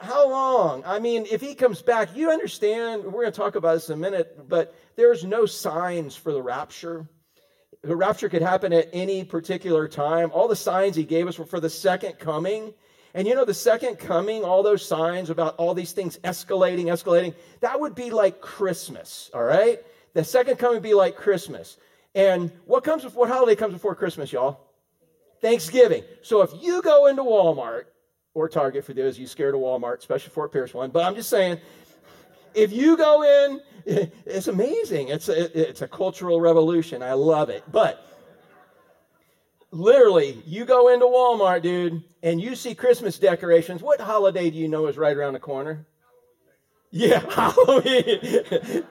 How, 0.00 0.28
long? 0.28 0.82
I 0.84 0.98
mean, 0.98 1.26
if 1.30 1.40
he 1.40 1.54
comes 1.54 1.80
back, 1.80 2.14
you 2.14 2.30
understand, 2.30 3.04
we're 3.04 3.22
going 3.22 3.32
to 3.32 3.32
talk 3.32 3.54
about 3.54 3.74
this 3.74 3.88
in 3.88 3.94
a 3.94 3.96
minute, 3.96 4.46
but 4.48 4.74
there's 4.96 5.24
no 5.24 5.46
signs 5.46 6.14
for 6.14 6.32
the 6.32 6.42
rapture. 6.42 7.08
The 7.82 7.96
rapture 7.96 8.28
could 8.28 8.42
happen 8.42 8.74
at 8.74 8.90
any 8.92 9.24
particular 9.24 9.88
time. 9.88 10.30
All 10.32 10.48
the 10.48 10.56
signs 10.56 10.96
he 10.96 11.04
gave 11.04 11.28
us 11.28 11.38
were 11.38 11.46
for 11.46 11.60
the 11.60 11.70
second 11.70 12.18
coming. 12.18 12.74
And 13.14 13.28
you 13.28 13.36
know, 13.36 13.44
the 13.44 13.54
second 13.54 13.98
coming, 13.98 14.42
all 14.42 14.62
those 14.64 14.84
signs 14.84 15.30
about 15.30 15.54
all 15.56 15.72
these 15.72 15.92
things 15.92 16.18
escalating, 16.24 16.86
escalating, 16.86 17.34
that 17.60 17.80
would 17.80 17.94
be 17.94 18.10
like 18.10 18.40
Christmas, 18.40 19.30
all 19.32 19.44
right? 19.44 19.80
The 20.14 20.24
second 20.24 20.56
coming 20.56 20.76
would 20.76 20.82
be 20.82 20.94
like 20.94 21.16
Christmas. 21.16 21.76
And 22.16 22.50
what 22.66 22.82
comes 22.82 23.04
before, 23.04 23.26
what 23.26 23.30
holiday 23.30 23.54
comes 23.54 23.72
before 23.72 23.94
Christmas, 23.94 24.32
y'all? 24.32 24.60
Thanksgiving. 25.40 26.02
So 26.22 26.42
if 26.42 26.50
you 26.60 26.82
go 26.82 27.06
into 27.06 27.22
Walmart 27.22 27.84
or 28.34 28.48
Target 28.48 28.84
for 28.84 28.94
those 28.94 29.18
you 29.18 29.28
scared 29.28 29.54
of 29.54 29.60
Walmart, 29.60 29.98
especially 29.98 30.30
Fort 30.30 30.52
Pierce 30.52 30.74
one, 30.74 30.90
but 30.90 31.04
I'm 31.04 31.14
just 31.14 31.30
saying, 31.30 31.58
if 32.54 32.72
you 32.72 32.96
go 32.96 33.22
in, 33.22 33.60
it's 34.26 34.48
amazing. 34.48 35.08
It's 35.08 35.28
a, 35.28 35.68
it's 35.68 35.82
a 35.82 35.88
cultural 35.88 36.40
revolution. 36.40 37.02
I 37.02 37.12
love 37.12 37.48
it. 37.48 37.62
But 37.70 38.13
literally, 39.74 40.42
you 40.46 40.64
go 40.64 40.88
into 40.88 41.06
Walmart, 41.06 41.62
dude, 41.62 42.02
and 42.22 42.40
you 42.40 42.54
see 42.54 42.74
Christmas 42.74 43.18
decorations. 43.18 43.82
What 43.82 44.00
holiday 44.00 44.50
do 44.50 44.56
you 44.56 44.68
know 44.68 44.86
is 44.86 44.96
right 44.96 45.16
around 45.16 45.34
the 45.34 45.40
corner? 45.40 45.86
Yeah, 46.90 47.18
Halloween. 47.30 48.84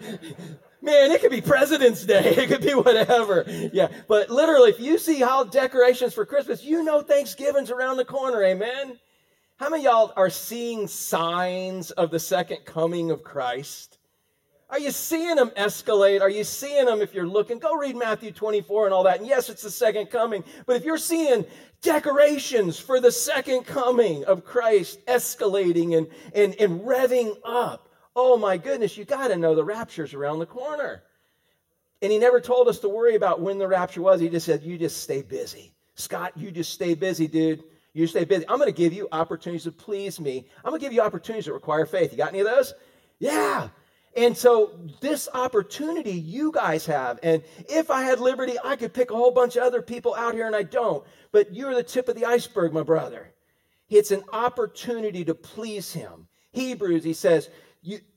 Man, 0.82 1.12
it 1.12 1.22
could 1.22 1.32
be 1.32 1.40
President's 1.40 2.06
Day. 2.06 2.36
It 2.36 2.50
could 2.50 2.62
be 2.62 2.74
whatever. 2.74 3.46
Yeah, 3.72 3.88
but 4.10 4.30
literally, 4.30 4.70
if 4.70 4.80
you 4.82 4.98
see 4.98 5.20
how 5.20 5.46
decorations 5.46 6.14
for 6.14 6.26
Christmas, 6.26 6.64
you 6.64 6.84
know 6.84 7.02
Thanksgiving's 7.02 7.72
around 7.72 7.98
the 7.98 8.06
corner. 8.06 8.44
Amen. 8.44 9.00
How 9.56 9.70
many 9.70 9.84
y'all 9.86 10.12
are 10.18 10.30
seeing 10.30 10.88
signs 10.88 11.92
of 11.92 12.12
the 12.12 12.20
second 12.20 12.66
coming 12.66 13.12
of 13.12 13.24
Christ? 13.24 13.98
Are 14.74 14.80
you 14.80 14.90
seeing 14.90 15.36
them 15.36 15.52
escalate? 15.52 16.22
Are 16.22 16.30
you 16.32 16.44
seeing 16.44 16.88
them 16.88 17.00
if 17.00 17.14
you're 17.14 17.28
looking? 17.28 17.60
Go 17.60 17.76
read 17.76 17.96
Matthew 17.96 18.32
24 18.32 18.86
and 18.86 18.94
all 18.94 19.04
that. 19.04 19.20
And 19.20 19.28
yes, 19.28 19.48
it's 19.48 19.62
the 19.62 19.70
second 19.70 20.08
coming. 20.08 20.44
But 20.66 20.78
if 20.78 20.84
you're 20.84 20.98
seeing 20.98 21.46
decorations 21.84 22.80
for 22.80 23.00
the 23.00 23.12
second 23.12 23.68
coming 23.68 24.26
of 24.26 24.44
Christ 24.44 25.06
escalating 25.06 25.96
and, 25.96 26.08
and, 26.34 26.56
and 26.60 26.82
revving 26.82 27.38
up, 27.46 27.88
oh 28.16 28.36
my 28.36 28.58
goodness, 28.58 28.98
you 28.98 29.06
got 29.06 29.28
to 29.28 29.38
know 29.38 29.54
the 29.54 29.64
rapture's 29.64 30.16
around 30.16 30.40
the 30.40 30.48
corner. 30.48 31.04
And 32.02 32.12
he 32.12 32.18
never 32.18 32.42
told 32.42 32.68
us 32.68 32.80
to 32.80 32.90
worry 32.90 33.14
about 33.14 33.42
when 33.42 33.60
the 33.60 33.68
rapture 33.68 34.02
was. 34.02 34.22
He 34.22 34.28
just 34.28 34.48
said, 34.48 34.64
you 34.64 34.80
just 34.80 35.04
stay 35.04 35.22
busy. 35.22 35.72
Scott, 35.94 36.32
you 36.36 36.50
just 36.50 36.74
stay 36.74 36.96
busy, 36.96 37.28
dude. 37.28 37.64
You 37.94 38.08
stay 38.08 38.26
busy. 38.26 38.44
I'm 38.50 38.58
going 38.58 38.74
to 38.74 38.76
give 38.76 38.94
you 38.94 39.08
opportunities 39.12 39.66
to 39.66 39.72
please 39.72 40.20
me. 40.20 40.48
I'm 40.66 40.72
going 40.72 40.80
to 40.80 40.84
give 40.84 40.94
you 40.94 41.02
opportunities 41.02 41.46
that 41.46 41.54
require 41.54 41.86
faith. 41.86 42.12
You 42.12 42.18
got 42.18 42.30
any 42.30 42.40
of 42.40 42.48
those? 42.48 42.74
Yeah. 43.20 43.70
And 44.16 44.38
so, 44.38 44.72
this 45.02 45.28
opportunity 45.34 46.12
you 46.12 46.52
guys 46.52 46.86
have, 46.86 47.20
and 47.24 47.42
if 47.68 47.90
I 47.90 48.04
had 48.04 48.20
liberty, 48.20 48.58
I 48.64 48.76
could 48.76 48.94
pick 48.94 49.10
a 49.10 49.16
whole 49.16 49.32
bunch 49.32 49.56
of 49.56 49.64
other 49.64 49.82
people 49.82 50.14
out 50.14 50.36
here, 50.36 50.46
and 50.46 50.56
I 50.56 50.62
don't. 50.62 51.04
But 51.32 51.56
you're 51.56 51.74
the 51.74 51.82
tip 51.82 52.08
of 52.10 52.16
the 52.16 52.26
iceberg, 52.26 52.74
my 52.74 52.84
brother. 52.84 53.34
It's 53.90 54.12
an 54.12 54.24
opportunity 54.32 55.26
to 55.26 55.34
please 55.34 55.94
Him. 55.94 56.28
Hebrews, 56.52 57.04
he 57.04 57.14
says, 57.14 57.50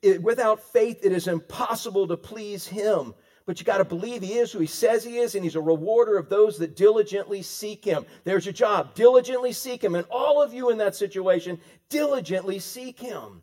it, 0.03 0.23
without 0.23 0.61
faith, 0.61 1.01
it 1.03 1.13
is 1.13 1.29
impossible 1.29 2.07
to 2.09 2.17
please 2.17 2.67
Him. 2.67 3.15
But 3.47 3.59
you 3.59 3.65
got 3.65 3.79
to 3.79 3.85
believe 3.85 4.23
He 4.23 4.35
is 4.35 4.53
who 4.53 4.59
He 4.59 4.67
says 4.67 5.03
He 5.03 5.17
is, 5.17 5.35
and 5.35 5.45
He's 5.45 5.57
a 5.57 5.61
rewarder 5.61 6.19
of 6.19 6.29
those 6.29 6.59
that 6.59 6.77
diligently 6.77 7.41
seek 7.41 7.85
Him. 7.85 8.05
There's 8.25 8.45
your 8.45 8.53
job. 8.53 8.95
Diligently 8.95 9.53
seek 9.53 9.83
Him. 9.83 9.95
And 9.95 10.07
all 10.11 10.43
of 10.43 10.53
you 10.53 10.69
in 10.71 10.79
that 10.79 10.95
situation, 10.95 11.59
diligently 11.89 12.59
seek 12.59 13.01
Him. 13.01 13.43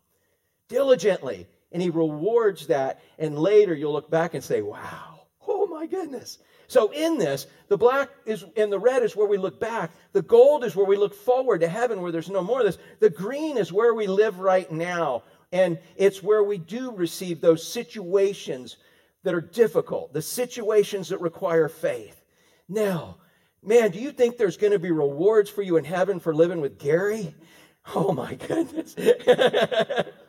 Diligently 0.67 1.47
and 1.73 1.81
he 1.81 1.89
rewards 1.89 2.67
that. 2.67 3.01
And 3.19 3.37
later 3.37 3.73
you'll 3.73 3.93
look 3.93 4.09
back 4.09 4.35
and 4.35 4.43
say, 4.43 4.61
wow, 4.61 5.27
oh 5.47 5.67
my 5.67 5.85
goodness. 5.87 6.37
So 6.67 6.91
in 6.91 7.17
this, 7.17 7.47
the 7.67 7.77
black 7.77 8.09
is 8.25 8.45
and 8.55 8.71
the 8.71 8.79
red 8.79 9.03
is 9.03 9.15
where 9.15 9.27
we 9.27 9.37
look 9.37 9.59
back. 9.59 9.91
The 10.13 10.21
gold 10.21 10.63
is 10.63 10.75
where 10.75 10.85
we 10.85 10.95
look 10.95 11.13
forward 11.13 11.61
to 11.61 11.67
heaven 11.67 12.01
where 12.01 12.11
there's 12.11 12.29
no 12.29 12.41
more 12.43 12.61
of 12.61 12.65
this. 12.65 12.77
The 12.99 13.09
green 13.09 13.57
is 13.57 13.73
where 13.73 13.93
we 13.93 14.07
live 14.07 14.39
right 14.39 14.71
now. 14.71 15.23
And 15.51 15.77
it's 15.97 16.23
where 16.23 16.43
we 16.43 16.57
do 16.57 16.91
receive 16.91 17.41
those 17.41 17.67
situations 17.67 18.77
that 19.23 19.35
are 19.35 19.41
difficult, 19.41 20.13
the 20.13 20.21
situations 20.21 21.09
that 21.09 21.21
require 21.21 21.69
faith. 21.69 22.19
Now, 22.67 23.17
man, 23.61 23.91
do 23.91 23.99
you 23.99 24.11
think 24.11 24.37
there's 24.37 24.57
going 24.57 24.73
to 24.73 24.79
be 24.79 24.91
rewards 24.91 25.49
for 25.49 25.61
you 25.61 25.77
in 25.77 25.85
heaven 25.85 26.19
for 26.19 26.33
living 26.33 26.61
with 26.61 26.79
Gary? 26.79 27.35
Oh 27.95 28.13
my 28.13 28.35
goodness. 28.35 28.95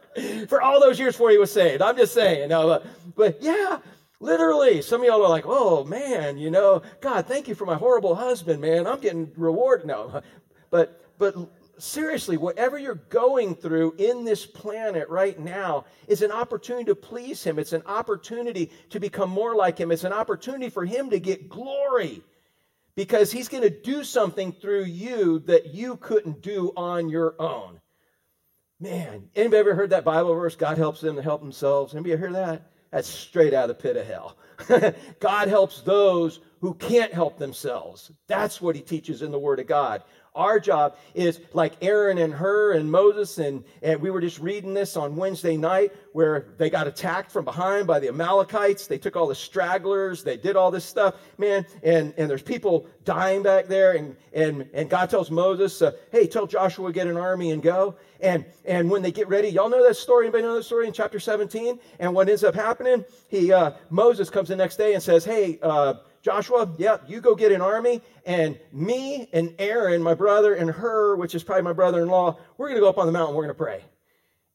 for 0.48 0.62
all 0.62 0.80
those 0.80 0.98
years 0.98 1.14
before 1.14 1.30
he 1.30 1.38
was 1.38 1.52
saved. 1.52 1.82
I'm 1.82 1.96
just 1.96 2.14
saying. 2.14 2.48
No, 2.48 2.66
but, 2.66 2.86
but 3.14 3.42
yeah, 3.42 3.78
literally, 4.20 4.82
some 4.82 5.00
of 5.00 5.06
y'all 5.06 5.24
are 5.24 5.28
like, 5.28 5.44
oh 5.46 5.84
man, 5.84 6.38
you 6.38 6.50
know, 6.50 6.82
God, 7.00 7.26
thank 7.26 7.48
you 7.48 7.54
for 7.54 7.66
my 7.66 7.76
horrible 7.76 8.14
husband, 8.14 8.60
man. 8.60 8.86
I'm 8.86 9.00
getting 9.00 9.30
rewarded. 9.36 9.86
No, 9.86 10.22
but 10.70 11.00
but 11.18 11.36
seriously, 11.78 12.36
whatever 12.36 12.78
you're 12.78 12.94
going 12.94 13.54
through 13.54 13.94
in 13.98 14.24
this 14.24 14.46
planet 14.46 15.08
right 15.08 15.38
now 15.38 15.84
is 16.06 16.22
an 16.22 16.30
opportunity 16.30 16.86
to 16.86 16.94
please 16.94 17.42
Him. 17.42 17.58
It's 17.58 17.72
an 17.72 17.82
opportunity 17.86 18.70
to 18.90 19.00
become 19.00 19.30
more 19.30 19.54
like 19.54 19.78
Him. 19.78 19.90
It's 19.90 20.04
an 20.04 20.12
opportunity 20.12 20.70
for 20.70 20.84
Him 20.84 21.10
to 21.10 21.20
get 21.20 21.48
glory 21.48 22.22
because 22.94 23.32
He's 23.32 23.48
going 23.48 23.62
to 23.62 23.70
do 23.70 24.04
something 24.04 24.52
through 24.52 24.84
you 24.84 25.40
that 25.40 25.74
you 25.74 25.96
couldn't 25.96 26.42
do 26.42 26.72
on 26.76 27.08
your 27.08 27.34
own. 27.40 27.80
Man, 28.84 29.30
anybody 29.34 29.60
ever 29.60 29.74
heard 29.74 29.88
that 29.90 30.04
Bible 30.04 30.34
verse? 30.34 30.56
God 30.56 30.76
helps 30.76 31.00
them 31.00 31.16
to 31.16 31.22
help 31.22 31.40
themselves. 31.40 31.94
Anybody 31.94 32.18
hear 32.18 32.32
that? 32.32 32.70
That's 32.90 33.08
straight 33.08 33.54
out 33.54 33.70
of 33.70 33.78
the 33.78 33.82
pit 33.82 33.96
of 33.96 34.06
hell. 34.06 34.36
God 35.20 35.48
helps 35.48 35.80
those 35.80 36.40
who 36.60 36.74
can't 36.74 37.10
help 37.10 37.38
themselves. 37.38 38.12
That's 38.26 38.60
what 38.60 38.76
he 38.76 38.82
teaches 38.82 39.22
in 39.22 39.30
the 39.30 39.38
Word 39.38 39.58
of 39.58 39.66
God. 39.66 40.02
Our 40.34 40.58
job 40.58 40.96
is 41.14 41.40
like 41.52 41.74
Aaron 41.80 42.18
and 42.18 42.34
Hur 42.34 42.72
and 42.72 42.90
Moses, 42.90 43.38
and, 43.38 43.62
and 43.82 44.00
we 44.00 44.10
were 44.10 44.20
just 44.20 44.40
reading 44.40 44.74
this 44.74 44.96
on 44.96 45.14
Wednesday 45.14 45.56
night 45.56 45.92
where 46.12 46.46
they 46.58 46.68
got 46.68 46.88
attacked 46.88 47.30
from 47.30 47.44
behind 47.44 47.86
by 47.86 48.00
the 48.00 48.08
Amalekites. 48.08 48.88
They 48.88 48.98
took 48.98 49.14
all 49.14 49.28
the 49.28 49.34
stragglers, 49.36 50.24
they 50.24 50.36
did 50.36 50.56
all 50.56 50.72
this 50.72 50.84
stuff, 50.84 51.14
man, 51.38 51.64
and, 51.84 52.12
and 52.16 52.28
there's 52.28 52.42
people 52.42 52.88
dying 53.04 53.44
back 53.44 53.68
there, 53.68 53.92
and, 53.92 54.16
and, 54.32 54.68
and 54.74 54.90
God 54.90 55.08
tells 55.08 55.30
Moses, 55.30 55.80
uh, 55.80 55.92
hey, 56.10 56.26
tell 56.26 56.48
Joshua 56.48 56.92
get 56.92 57.06
an 57.06 57.16
army 57.16 57.52
and 57.52 57.62
go. 57.62 57.94
And, 58.20 58.44
and 58.64 58.90
when 58.90 59.02
they 59.02 59.12
get 59.12 59.28
ready, 59.28 59.48
y'all 59.48 59.68
know 59.68 59.86
that 59.86 59.94
story? 59.94 60.26
Anybody 60.26 60.42
know 60.42 60.56
that 60.56 60.64
story 60.64 60.88
in 60.88 60.92
chapter 60.92 61.20
17? 61.20 61.78
And 62.00 62.12
what 62.12 62.28
ends 62.28 62.42
up 62.42 62.56
happening? 62.56 63.04
He, 63.28 63.52
uh, 63.52 63.72
Moses 63.90 64.30
comes 64.30 64.48
the 64.48 64.56
next 64.56 64.76
day 64.76 64.94
and 64.94 65.02
says, 65.02 65.24
hey, 65.24 65.60
uh, 65.62 65.94
Joshua, 66.24 66.72
yeah, 66.78 66.96
you 67.06 67.20
go 67.20 67.34
get 67.34 67.52
an 67.52 67.60
army, 67.60 68.00
and 68.24 68.58
me 68.72 69.28
and 69.34 69.54
Aaron, 69.58 70.02
my 70.02 70.14
brother, 70.14 70.54
and 70.54 70.70
Hur, 70.70 71.16
which 71.16 71.34
is 71.34 71.44
probably 71.44 71.64
my 71.64 71.74
brother 71.74 72.00
in 72.00 72.08
law, 72.08 72.38
we're 72.56 72.68
going 72.68 72.76
to 72.76 72.80
go 72.80 72.88
up 72.88 72.96
on 72.96 73.04
the 73.04 73.12
mountain, 73.12 73.36
we're 73.36 73.42
going 73.42 73.54
to 73.54 73.62
pray. 73.62 73.84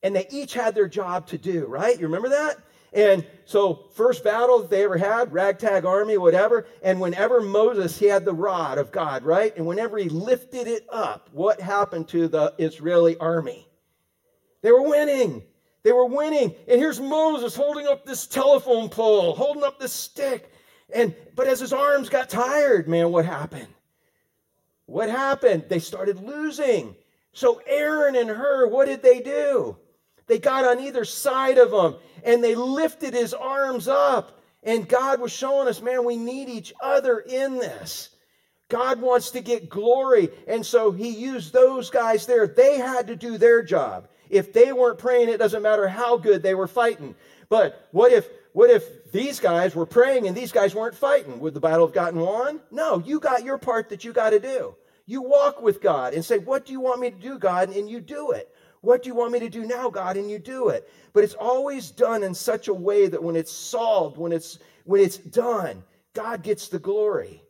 And 0.01 0.15
they 0.15 0.25
each 0.31 0.55
had 0.55 0.73
their 0.73 0.87
job 0.87 1.27
to 1.27 1.37
do, 1.37 1.67
right? 1.67 1.95
You 1.95 2.07
remember 2.07 2.29
that? 2.29 2.57
And 2.91 3.23
so, 3.45 3.85
first 3.93 4.23
battle 4.23 4.61
that 4.61 4.71
they 4.71 4.83
ever 4.83 4.97
had, 4.97 5.31
ragtag 5.31 5.85
army, 5.85 6.17
whatever. 6.17 6.65
And 6.81 6.99
whenever 6.99 7.39
Moses, 7.39 7.99
he 7.99 8.07
had 8.07 8.25
the 8.25 8.33
rod 8.33 8.79
of 8.79 8.91
God, 8.91 9.21
right? 9.21 9.55
And 9.55 9.67
whenever 9.67 9.99
he 9.99 10.09
lifted 10.09 10.65
it 10.65 10.87
up, 10.91 11.29
what 11.33 11.61
happened 11.61 12.07
to 12.07 12.27
the 12.27 12.55
Israeli 12.57 13.15
army? 13.17 13.67
They 14.63 14.71
were 14.71 14.89
winning. 14.89 15.43
They 15.83 15.91
were 15.91 16.07
winning. 16.07 16.55
And 16.67 16.79
here's 16.79 16.99
Moses 16.99 17.55
holding 17.55 17.85
up 17.85 18.07
this 18.07 18.25
telephone 18.25 18.89
pole, 18.89 19.35
holding 19.35 19.63
up 19.63 19.79
this 19.79 19.93
stick. 19.93 20.51
And 20.93 21.15
but 21.35 21.47
as 21.47 21.59
his 21.59 21.73
arms 21.73 22.09
got 22.09 22.29
tired, 22.29 22.87
man, 22.87 23.11
what 23.11 23.25
happened? 23.25 23.67
What 24.85 25.09
happened? 25.09 25.65
They 25.69 25.79
started 25.79 26.23
losing. 26.23 26.95
So 27.33 27.61
Aaron 27.67 28.15
and 28.15 28.29
Hur, 28.29 28.67
what 28.67 28.85
did 28.85 29.03
they 29.03 29.19
do? 29.19 29.77
They 30.27 30.39
got 30.39 30.65
on 30.65 30.79
either 30.79 31.05
side 31.05 31.57
of 31.57 31.71
him 31.71 31.99
and 32.23 32.43
they 32.43 32.55
lifted 32.55 33.13
his 33.13 33.33
arms 33.33 33.87
up. 33.87 34.39
And 34.63 34.89
God 34.89 35.21
was 35.21 35.31
showing 35.31 35.67
us, 35.67 35.81
man, 35.81 36.03
we 36.03 36.17
need 36.17 36.49
each 36.49 36.73
other 36.81 37.19
in 37.19 37.59
this. 37.59 38.09
God 38.67 39.01
wants 39.01 39.31
to 39.31 39.41
get 39.41 39.69
glory. 39.69 40.29
And 40.47 40.65
so 40.65 40.91
he 40.91 41.09
used 41.09 41.53
those 41.53 41.89
guys 41.89 42.25
there. 42.25 42.47
They 42.47 42.77
had 42.77 43.07
to 43.07 43.15
do 43.15 43.37
their 43.37 43.63
job. 43.63 44.07
If 44.29 44.53
they 44.53 44.73
weren't 44.73 44.99
praying, 44.99 45.29
it 45.29 45.37
doesn't 45.37 45.63
matter 45.63 45.87
how 45.87 46.17
good 46.17 46.43
they 46.43 46.53
were 46.53 46.67
fighting. 46.67 47.15
But 47.49 47.87
what 47.91 48.11
if 48.11 48.29
what 48.53 48.69
if 48.69 48.83
these 49.11 49.39
guys 49.39 49.75
were 49.75 49.85
praying 49.85 50.27
and 50.27 50.35
these 50.35 50.51
guys 50.51 50.75
weren't 50.75 50.95
fighting? 50.95 51.39
Would 51.39 51.53
the 51.53 51.59
battle 51.59 51.85
have 51.85 51.95
gotten 51.95 52.19
won? 52.19 52.59
No, 52.71 52.99
you 53.05 53.19
got 53.19 53.43
your 53.43 53.57
part 53.57 53.89
that 53.89 54.03
you 54.03 54.13
got 54.13 54.31
to 54.31 54.39
do. 54.39 54.75
You 55.05 55.21
walk 55.21 55.61
with 55.61 55.81
God 55.81 56.13
and 56.13 56.23
say, 56.23 56.37
What 56.37 56.65
do 56.65 56.71
you 56.71 56.79
want 56.79 57.01
me 57.01 57.09
to 57.09 57.17
do, 57.17 57.39
God? 57.39 57.75
And 57.75 57.89
you 57.89 57.99
do 57.99 58.31
it. 58.31 58.53
What 58.81 59.03
do 59.03 59.09
you 59.09 59.15
want 59.15 59.31
me 59.31 59.39
to 59.39 59.49
do 59.49 59.65
now, 59.65 59.89
God? 59.89 60.17
And 60.17 60.29
you 60.29 60.39
do 60.39 60.69
it. 60.69 60.89
But 61.13 61.23
it's 61.23 61.33
always 61.33 61.91
done 61.91 62.23
in 62.23 62.33
such 62.33 62.67
a 62.67 62.73
way 62.73 63.07
that 63.07 63.21
when 63.21 63.35
it's 63.35 63.51
solved, 63.51 64.17
when 64.17 64.31
it's 64.31 64.59
when 64.85 65.01
it's 65.01 65.17
done, 65.17 65.83
God 66.13 66.43
gets 66.43 66.67
the 66.67 66.79
glory. 66.79 67.43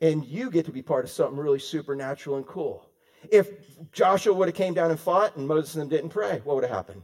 And 0.00 0.24
you 0.24 0.50
get 0.50 0.64
to 0.66 0.72
be 0.72 0.82
part 0.82 1.04
of 1.04 1.10
something 1.10 1.38
really 1.38 1.58
supernatural 1.58 2.36
and 2.36 2.46
cool. 2.46 2.88
If 3.30 3.48
Joshua 3.92 4.32
would 4.32 4.48
have 4.48 4.54
came 4.54 4.74
down 4.74 4.90
and 4.90 5.00
fought 5.00 5.36
and 5.36 5.46
Moses 5.46 5.74
and 5.74 5.82
them 5.82 5.88
didn't 5.88 6.10
pray, 6.10 6.40
what 6.44 6.54
would 6.54 6.64
have 6.64 6.72
happened? 6.72 7.02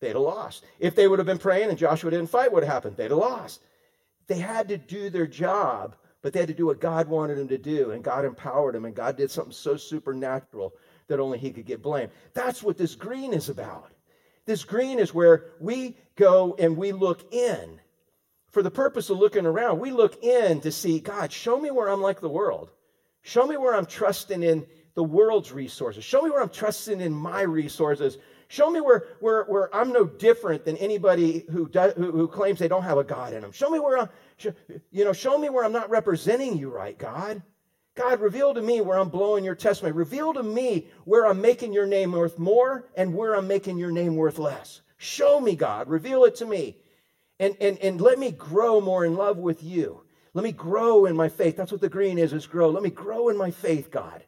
They'd 0.00 0.08
have 0.08 0.18
lost. 0.18 0.64
If 0.78 0.94
they 0.94 1.08
would 1.08 1.18
have 1.18 1.26
been 1.26 1.38
praying 1.38 1.70
and 1.70 1.78
Joshua 1.78 2.10
didn't 2.10 2.30
fight, 2.30 2.52
what 2.52 2.62
happened? 2.62 2.96
They'd 2.96 3.10
have 3.10 3.18
lost. 3.18 3.62
They 4.26 4.38
had 4.38 4.68
to 4.68 4.78
do 4.78 5.10
their 5.10 5.26
job, 5.26 5.96
but 6.22 6.32
they 6.32 6.40
had 6.40 6.48
to 6.48 6.54
do 6.54 6.66
what 6.66 6.80
God 6.80 7.08
wanted 7.08 7.38
them 7.38 7.48
to 7.48 7.58
do, 7.58 7.90
and 7.90 8.04
God 8.04 8.24
empowered 8.24 8.74
them, 8.74 8.84
and 8.84 8.94
God 8.94 9.16
did 9.16 9.30
something 9.30 9.52
so 9.52 9.76
supernatural 9.76 10.74
that 11.08 11.20
only 11.20 11.38
He 11.38 11.50
could 11.50 11.66
get 11.66 11.82
blamed. 11.82 12.10
That's 12.34 12.62
what 12.62 12.76
this 12.76 12.94
green 12.94 13.32
is 13.32 13.48
about. 13.48 13.90
This 14.44 14.64
green 14.64 14.98
is 14.98 15.12
where 15.12 15.46
we 15.60 15.96
go 16.16 16.54
and 16.58 16.76
we 16.76 16.92
look 16.92 17.32
in. 17.32 17.80
For 18.50 18.62
the 18.62 18.70
purpose 18.70 19.10
of 19.10 19.18
looking 19.18 19.46
around, 19.46 19.78
we 19.78 19.90
look 19.90 20.22
in 20.22 20.60
to 20.62 20.72
see, 20.72 21.00
God, 21.00 21.30
show 21.32 21.60
me 21.60 21.70
where 21.70 21.88
I'm 21.88 22.00
like 22.00 22.20
the 22.20 22.28
world. 22.28 22.70
Show 23.22 23.46
me 23.46 23.56
where 23.56 23.74
I'm 23.74 23.84
trusting 23.84 24.42
in 24.42 24.66
the 24.94 25.04
world's 25.04 25.52
resources. 25.52 26.02
Show 26.02 26.22
me 26.22 26.30
where 26.30 26.40
I'm 26.40 26.48
trusting 26.48 27.00
in 27.00 27.12
my 27.12 27.42
resources. 27.42 28.16
Show 28.48 28.70
me 28.70 28.80
where, 28.80 29.04
where, 29.20 29.44
where 29.44 29.74
I'm 29.74 29.92
no 29.92 30.06
different 30.06 30.64
than 30.64 30.76
anybody 30.78 31.44
who, 31.50 31.68
does, 31.68 31.92
who, 31.94 32.10
who 32.10 32.26
claims 32.26 32.58
they 32.58 32.68
don't 32.68 32.82
have 32.82 32.96
a 32.96 33.04
God 33.04 33.34
in 33.34 33.42
them. 33.42 33.52
Show 33.52 33.68
me 33.68 33.78
where 33.78 33.98
I'm, 33.98 34.08
you 34.90 35.04
know, 35.04 35.12
show 35.12 35.36
me 35.36 35.50
where 35.50 35.64
I'm 35.64 35.72
not 35.72 35.90
representing 35.90 36.56
you 36.56 36.70
right, 36.70 36.98
God. 36.98 37.42
God, 37.94 38.20
reveal 38.20 38.54
to 38.54 38.62
me 38.62 38.80
where 38.80 38.98
I'm 38.98 39.10
blowing 39.10 39.44
your 39.44 39.54
testimony. 39.54 39.92
Reveal 39.92 40.32
to 40.34 40.42
me 40.42 40.86
where 41.04 41.26
I'm 41.26 41.40
making 41.40 41.72
your 41.72 41.86
name 41.86 42.12
worth 42.12 42.38
more 42.38 42.88
and 42.96 43.12
where 43.12 43.34
I'm 43.34 43.48
making 43.48 43.76
your 43.76 43.90
name 43.90 44.16
worth 44.16 44.38
less. 44.38 44.80
Show 44.96 45.40
me, 45.40 45.54
God. 45.54 45.88
Reveal 45.88 46.24
it 46.24 46.36
to 46.36 46.46
me. 46.46 46.78
And, 47.40 47.54
and, 47.60 47.78
and 47.78 48.00
let 48.00 48.18
me 48.18 48.30
grow 48.30 48.80
more 48.80 49.04
in 49.04 49.14
love 49.14 49.36
with 49.36 49.62
you. 49.62 50.04
Let 50.32 50.44
me 50.44 50.52
grow 50.52 51.06
in 51.06 51.16
my 51.16 51.28
faith. 51.28 51.56
That's 51.56 51.72
what 51.72 51.80
the 51.80 51.88
green 51.88 52.18
is, 52.18 52.32
is 52.32 52.46
grow. 52.46 52.70
Let 52.70 52.82
me 52.82 52.90
grow 52.90 53.28
in 53.28 53.36
my 53.36 53.50
faith, 53.50 53.90
God. 53.90 54.24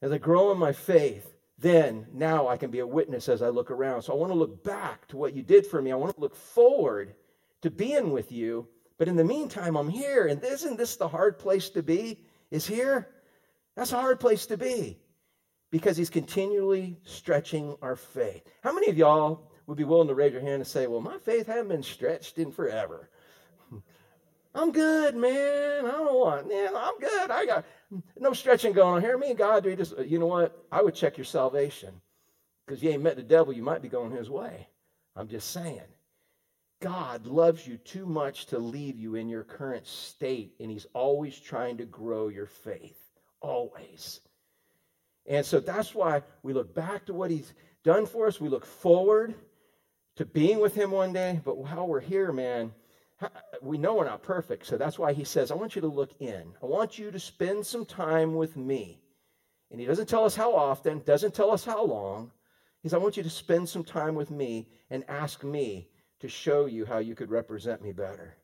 As 0.00 0.12
I 0.12 0.18
grow 0.18 0.52
in 0.52 0.58
my 0.58 0.72
faith, 0.72 1.33
then 1.64 2.06
now 2.12 2.46
I 2.46 2.58
can 2.58 2.70
be 2.70 2.80
a 2.80 2.86
witness 2.86 3.28
as 3.28 3.40
I 3.40 3.48
look 3.48 3.70
around. 3.70 4.02
So 4.02 4.12
I 4.12 4.16
want 4.16 4.30
to 4.30 4.38
look 4.38 4.62
back 4.62 5.08
to 5.08 5.16
what 5.16 5.34
you 5.34 5.42
did 5.42 5.66
for 5.66 5.80
me. 5.80 5.90
I 5.90 5.96
want 5.96 6.14
to 6.14 6.20
look 6.20 6.36
forward 6.36 7.14
to 7.62 7.70
being 7.70 8.12
with 8.12 8.30
you. 8.30 8.68
But 8.98 9.08
in 9.08 9.16
the 9.16 9.24
meantime, 9.24 9.74
I'm 9.74 9.88
here. 9.88 10.26
And 10.26 10.44
isn't 10.44 10.76
this 10.76 10.96
the 10.96 11.08
hard 11.08 11.38
place 11.38 11.70
to 11.70 11.82
be? 11.82 12.20
Is 12.50 12.66
here? 12.66 13.08
That's 13.76 13.92
a 13.92 14.00
hard 14.00 14.20
place 14.20 14.44
to 14.46 14.58
be 14.58 14.98
because 15.70 15.96
he's 15.96 16.10
continually 16.10 16.98
stretching 17.04 17.76
our 17.80 17.96
faith. 17.96 18.42
How 18.62 18.72
many 18.72 18.90
of 18.90 18.98
y'all 18.98 19.50
would 19.66 19.78
be 19.78 19.84
willing 19.84 20.08
to 20.08 20.14
raise 20.14 20.32
your 20.32 20.42
hand 20.42 20.54
and 20.54 20.66
say, 20.66 20.86
Well, 20.86 21.00
my 21.00 21.18
faith 21.18 21.46
hasn't 21.46 21.70
been 21.70 21.82
stretched 21.82 22.38
in 22.38 22.52
forever? 22.52 23.08
I'm 24.54 24.70
good, 24.70 25.16
man. 25.16 25.86
I 25.86 25.90
don't 25.90 26.14
want, 26.14 26.48
man, 26.48 26.76
I'm 26.76 26.98
good. 27.00 27.30
I 27.30 27.46
got 27.46 27.64
no 28.18 28.32
stretching 28.32 28.72
going 28.72 28.96
on 28.96 29.00
here. 29.02 29.18
Me 29.18 29.30
and 29.30 29.38
God, 29.38 29.64
we 29.64 29.76
just, 29.76 29.94
uh, 29.98 30.02
you 30.02 30.18
know 30.18 30.26
what? 30.26 30.64
I 30.70 30.82
would 30.82 30.94
check 30.94 31.16
your 31.16 31.24
salvation 31.24 32.00
because 32.66 32.82
you 32.82 32.90
ain't 32.90 33.02
met 33.02 33.16
the 33.16 33.22
devil. 33.22 33.52
You 33.52 33.62
might 33.62 33.82
be 33.82 33.88
going 33.88 34.10
his 34.10 34.30
way. 34.30 34.68
I'm 35.16 35.28
just 35.28 35.50
saying. 35.50 35.80
God 36.80 37.26
loves 37.26 37.66
you 37.66 37.78
too 37.78 38.04
much 38.04 38.46
to 38.46 38.58
leave 38.58 38.98
you 38.98 39.14
in 39.14 39.28
your 39.28 39.44
current 39.44 39.86
state, 39.86 40.54
and 40.60 40.70
He's 40.70 40.86
always 40.92 41.38
trying 41.38 41.78
to 41.78 41.86
grow 41.86 42.28
your 42.28 42.46
faith. 42.46 42.98
Always. 43.40 44.20
And 45.26 45.46
so 45.46 45.60
that's 45.60 45.94
why 45.94 46.22
we 46.42 46.52
look 46.52 46.74
back 46.74 47.06
to 47.06 47.14
what 47.14 47.30
He's 47.30 47.54
done 47.84 48.04
for 48.04 48.26
us. 48.26 48.40
We 48.40 48.50
look 48.50 48.66
forward 48.66 49.34
to 50.16 50.26
being 50.26 50.60
with 50.60 50.74
Him 50.74 50.90
one 50.90 51.12
day. 51.12 51.40
But 51.42 51.56
while 51.56 51.86
we're 51.86 52.00
here, 52.00 52.32
man, 52.32 52.72
we 53.62 53.78
know 53.78 53.94
we're 53.94 54.04
not 54.04 54.22
perfect, 54.22 54.66
so 54.66 54.76
that's 54.76 54.98
why 54.98 55.12
he 55.12 55.24
says, 55.24 55.50
I 55.50 55.54
want 55.54 55.74
you 55.74 55.80
to 55.82 55.88
look 55.88 56.10
in. 56.20 56.52
I 56.62 56.66
want 56.66 56.98
you 56.98 57.10
to 57.10 57.18
spend 57.18 57.64
some 57.64 57.84
time 57.84 58.34
with 58.34 58.56
me. 58.56 59.00
And 59.70 59.80
he 59.80 59.86
doesn't 59.86 60.08
tell 60.08 60.24
us 60.24 60.36
how 60.36 60.54
often, 60.54 61.02
doesn't 61.04 61.34
tell 61.34 61.50
us 61.50 61.64
how 61.64 61.84
long. 61.84 62.30
He 62.82 62.88
says, 62.88 62.94
I 62.94 62.98
want 62.98 63.16
you 63.16 63.22
to 63.22 63.30
spend 63.30 63.68
some 63.68 63.84
time 63.84 64.14
with 64.14 64.30
me 64.30 64.68
and 64.90 65.04
ask 65.08 65.42
me 65.42 65.88
to 66.20 66.28
show 66.28 66.66
you 66.66 66.84
how 66.84 66.98
you 66.98 67.14
could 67.14 67.30
represent 67.30 67.82
me 67.82 67.92
better. 67.92 68.36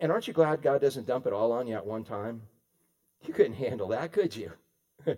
And 0.00 0.12
aren't 0.12 0.28
you 0.28 0.34
glad 0.34 0.62
God 0.62 0.80
doesn't 0.80 1.06
dump 1.06 1.26
it 1.26 1.32
all 1.32 1.52
on 1.52 1.66
you 1.66 1.74
at 1.74 1.86
one 1.86 2.04
time? 2.04 2.42
You 3.24 3.32
couldn't 3.32 3.54
handle 3.54 3.88
that, 3.88 4.12
could 4.12 4.34
you? 4.34 4.52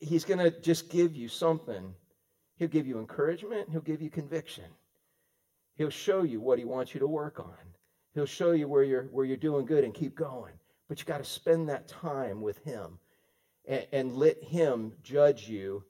He's 0.00 0.24
going 0.24 0.38
to 0.38 0.50
just 0.60 0.90
give 0.90 1.16
you 1.16 1.28
something. 1.28 1.94
He'll 2.56 2.68
give 2.68 2.86
you 2.86 2.98
encouragement, 2.98 3.68
he'll 3.70 3.80
give 3.80 4.02
you 4.02 4.10
conviction. 4.10 4.64
He'll 5.78 5.90
show 5.90 6.24
you 6.24 6.40
what 6.40 6.58
he 6.58 6.64
wants 6.64 6.92
you 6.92 7.00
to 7.00 7.06
work 7.06 7.38
on. 7.38 7.54
He'll 8.14 8.26
show 8.26 8.50
you 8.50 8.66
where 8.66 8.82
you're 8.82 9.04
where 9.04 9.24
you're 9.24 9.36
doing 9.36 9.64
good 9.64 9.84
and 9.84 9.94
keep 9.94 10.16
going. 10.16 10.52
But 10.88 10.98
you 10.98 11.06
got 11.06 11.18
to 11.18 11.24
spend 11.24 11.68
that 11.68 11.86
time 11.86 12.40
with 12.40 12.58
him 12.64 12.98
and, 13.64 13.86
and 13.92 14.16
let 14.16 14.42
him 14.42 14.92
judge 15.02 15.48
you 15.48 15.84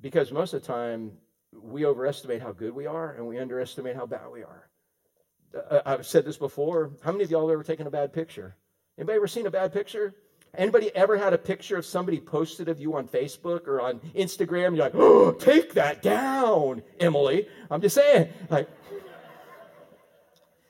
because 0.00 0.30
most 0.30 0.54
of 0.54 0.60
the 0.60 0.66
time 0.66 1.12
we 1.52 1.84
overestimate 1.84 2.40
how 2.40 2.52
good 2.52 2.74
we 2.74 2.86
are 2.86 3.14
and 3.14 3.26
we 3.26 3.38
underestimate 3.38 3.96
how 3.96 4.06
bad 4.06 4.30
we 4.32 4.42
are. 4.42 4.68
Uh, 5.70 5.80
I've 5.84 6.06
said 6.06 6.24
this 6.24 6.36
before. 6.36 6.92
How 7.02 7.12
many 7.12 7.24
of 7.24 7.30
y'all 7.30 7.48
have 7.48 7.54
ever 7.54 7.64
taken 7.64 7.86
a 7.86 7.90
bad 7.90 8.12
picture? 8.12 8.56
Anybody 8.98 9.16
ever 9.16 9.26
seen 9.26 9.46
a 9.46 9.50
bad 9.50 9.72
picture? 9.72 10.14
Anybody 10.56 10.94
ever 10.94 11.18
had 11.18 11.32
a 11.32 11.38
picture 11.38 11.76
of 11.76 11.84
somebody 11.84 12.18
posted 12.18 12.68
of 12.68 12.80
you 12.80 12.96
on 12.96 13.08
Facebook 13.08 13.66
or 13.66 13.80
on 13.80 14.00
Instagram? 14.14 14.74
You're 14.74 14.84
like, 14.84 14.94
oh, 14.94 15.32
take 15.32 15.74
that 15.74 16.02
down, 16.02 16.82
Emily. 16.98 17.46
I'm 17.70 17.80
just 17.80 17.94
saying. 17.94 18.30
Like, 18.48 18.68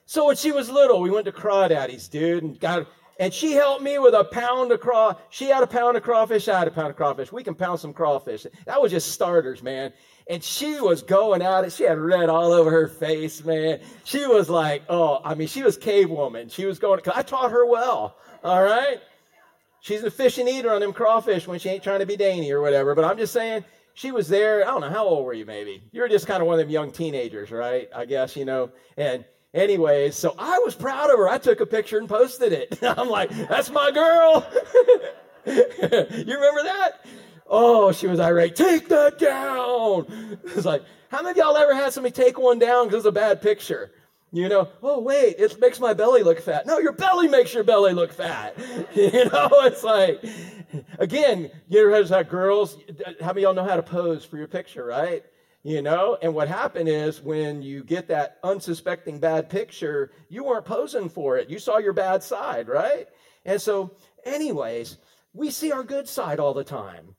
so 0.07 0.25
when 0.25 0.35
she 0.35 0.51
was 0.51 0.69
little, 0.69 1.01
we 1.01 1.11
went 1.11 1.25
to 1.25 1.31
Crawdaddy's, 1.31 2.07
dude, 2.07 2.41
and 2.41 2.59
got 2.59 2.87
and 3.19 3.33
she 3.33 3.53
helped 3.53 3.81
me 3.81 3.97
with 3.99 4.13
a 4.13 4.23
pound 4.25 4.71
of 4.71 4.79
craw. 4.79 5.15
She 5.29 5.45
had 5.45 5.63
a 5.63 5.67
pound 5.67 5.97
of 5.97 6.03
crawfish. 6.03 6.47
I 6.47 6.59
had 6.59 6.67
a 6.67 6.71
pound 6.71 6.91
of 6.91 6.95
crawfish. 6.95 7.31
We 7.31 7.43
can 7.43 7.55
pound 7.55 7.79
some 7.79 7.93
crawfish. 7.93 8.45
That 8.65 8.81
was 8.81 8.91
just 8.91 9.11
starters, 9.11 9.63
man. 9.63 9.91
And 10.29 10.43
she 10.43 10.79
was 10.79 11.01
going 11.01 11.41
at 11.41 11.63
it. 11.63 11.73
She 11.73 11.83
had 11.83 11.97
red 11.97 12.29
all 12.29 12.51
over 12.51 12.69
her 12.69 12.87
face, 12.87 13.43
man. 13.43 13.79
She 14.03 14.27
was 14.27 14.49
like, 14.49 14.83
oh, 14.87 15.19
I 15.23 15.33
mean, 15.33 15.47
she 15.47 15.63
was 15.63 15.77
cave 15.77 16.09
woman. 16.09 16.47
She 16.49 16.65
was 16.65 16.79
going. 16.79 17.01
I 17.13 17.23
taught 17.23 17.51
her 17.51 17.65
well. 17.65 18.17
All 18.43 18.63
right. 18.63 18.99
She's 19.81 20.03
a 20.03 20.11
fish 20.11 20.37
and 20.37 20.47
eater 20.47 20.71
on 20.71 20.81
them 20.81 20.93
crawfish 20.93 21.47
when 21.47 21.59
she 21.59 21.69
ain't 21.69 21.83
trying 21.83 21.99
to 21.99 22.05
be 22.05 22.17
dainty 22.17 22.51
or 22.51 22.61
whatever. 22.61 22.93
But 22.93 23.05
I'm 23.05 23.17
just 23.17 23.33
saying, 23.33 23.63
she 23.93 24.11
was 24.11 24.27
there. 24.27 24.61
I 24.61 24.67
don't 24.67 24.81
know 24.81 24.89
how 24.89 25.05
old 25.05 25.25
were 25.25 25.33
you, 25.33 25.45
maybe. 25.45 25.81
You 25.91 26.01
were 26.01 26.09
just 26.09 26.27
kind 26.27 26.41
of 26.41 26.47
one 26.47 26.59
of 26.59 26.65
them 26.65 26.69
young 26.69 26.91
teenagers, 26.91 27.49
right? 27.49 27.89
I 27.95 28.05
guess 28.05 28.35
you 28.35 28.45
know. 28.45 28.69
And 28.95 29.25
anyways, 29.53 30.15
so 30.15 30.35
I 30.37 30.59
was 30.59 30.75
proud 30.75 31.09
of 31.09 31.17
her. 31.17 31.27
I 31.29 31.37
took 31.37 31.59
a 31.59 31.65
picture 31.65 31.97
and 31.97 32.07
posted 32.07 32.53
it. 32.53 32.79
I'm 32.83 33.09
like, 33.09 33.29
that's 33.47 33.69
my 33.69 33.91
girl. 33.91 34.47
you 35.45 36.33
remember 36.35 36.63
that? 36.63 37.05
Oh, 37.49 37.91
she 37.91 38.07
was 38.07 38.19
irate. 38.19 38.55
Take 38.55 38.89
that 38.89 39.17
down. 39.17 40.37
It's 40.55 40.65
like, 40.65 40.83
how 41.09 41.21
many 41.21 41.31
of 41.31 41.37
y'all 41.37 41.57
ever 41.57 41.75
had 41.75 41.93
somebody 41.93 42.13
take 42.13 42.39
one 42.39 42.59
down 42.59 42.85
because 42.85 42.99
it's 42.99 43.05
a 43.05 43.11
bad 43.11 43.41
picture? 43.41 43.91
You 44.33 44.49
know, 44.49 44.67
oh, 44.83 44.99
wait, 44.99 45.35
it 45.39 45.59
makes 45.61 45.79
my 45.79 45.93
belly 45.93 46.21
look 46.21 46.41
fat. 46.41 46.65
No, 46.65 46.79
your 46.79 46.91
belly 46.91 47.29
makes 47.29 47.53
your 47.53 47.63
belly 47.63 47.93
look 47.93 48.11
fat. 48.11 48.57
you 48.93 49.25
know, 49.25 49.49
it's 49.63 49.83
like, 49.83 50.21
again, 50.99 51.49
you 51.69 51.79
ever 51.79 52.13
had 52.13 52.27
girls, 52.27 52.77
how 53.21 53.27
many 53.27 53.43
y'all 53.43 53.53
know 53.53 53.63
how 53.63 53.77
to 53.77 53.83
pose 53.83 54.25
for 54.25 54.37
your 54.37 54.47
picture, 54.47 54.83
right? 54.83 55.23
You 55.67 55.81
know? 55.81 56.17
And 56.21 56.33
what 56.33 56.47
happened 56.47 56.87
is 56.87 57.21
when 57.21 57.61
you 57.61 57.83
get 57.83 58.07
that 58.07 58.37
unsuspecting 58.41 59.19
bad 59.19 59.49
picture, 59.49 60.11
you 60.29 60.45
weren't 60.45 60.63
posing 60.63 61.09
for 61.09 61.37
it. 61.37 61.49
You 61.49 61.59
saw 61.59 61.77
your 61.77 61.91
bad 61.91 62.23
side, 62.23 62.69
right? 62.69 63.09
And 63.43 63.61
so, 63.61 63.91
anyways, 64.23 64.97
we 65.33 65.51
see 65.51 65.73
our 65.73 65.83
good 65.83 66.07
side 66.07 66.39
all 66.39 66.53
the 66.53 66.63
time. 66.63 67.15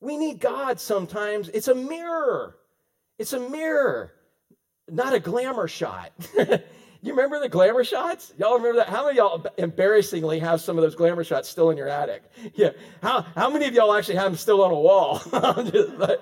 We 0.00 0.16
need 0.16 0.40
God 0.40 0.80
sometimes. 0.80 1.50
It's 1.50 1.68
a 1.68 1.74
mirror. 1.74 2.56
It's 3.18 3.34
a 3.34 3.50
mirror, 3.50 4.14
not 4.88 5.12
a 5.12 5.20
glamour 5.20 5.68
shot. 5.68 6.12
you 7.02 7.12
remember 7.12 7.40
the 7.40 7.48
glamour 7.48 7.82
shots? 7.82 8.34
Y'all 8.38 8.56
remember 8.56 8.78
that? 8.78 8.88
How 8.88 9.06
many 9.06 9.16
y'all 9.16 9.44
embarrassingly 9.56 10.38
have 10.38 10.60
some 10.60 10.76
of 10.76 10.82
those 10.82 10.94
glamour 10.94 11.24
shots 11.24 11.48
still 11.48 11.70
in 11.70 11.76
your 11.76 11.88
attic? 11.88 12.22
Yeah. 12.54 12.70
How, 13.02 13.22
how 13.34 13.48
many 13.48 13.66
of 13.66 13.74
y'all 13.74 13.94
actually 13.94 14.16
have 14.16 14.24
them 14.24 14.36
still 14.36 14.62
on 14.62 14.70
a 14.70 14.78
wall? 14.78 15.22
like, 15.32 16.20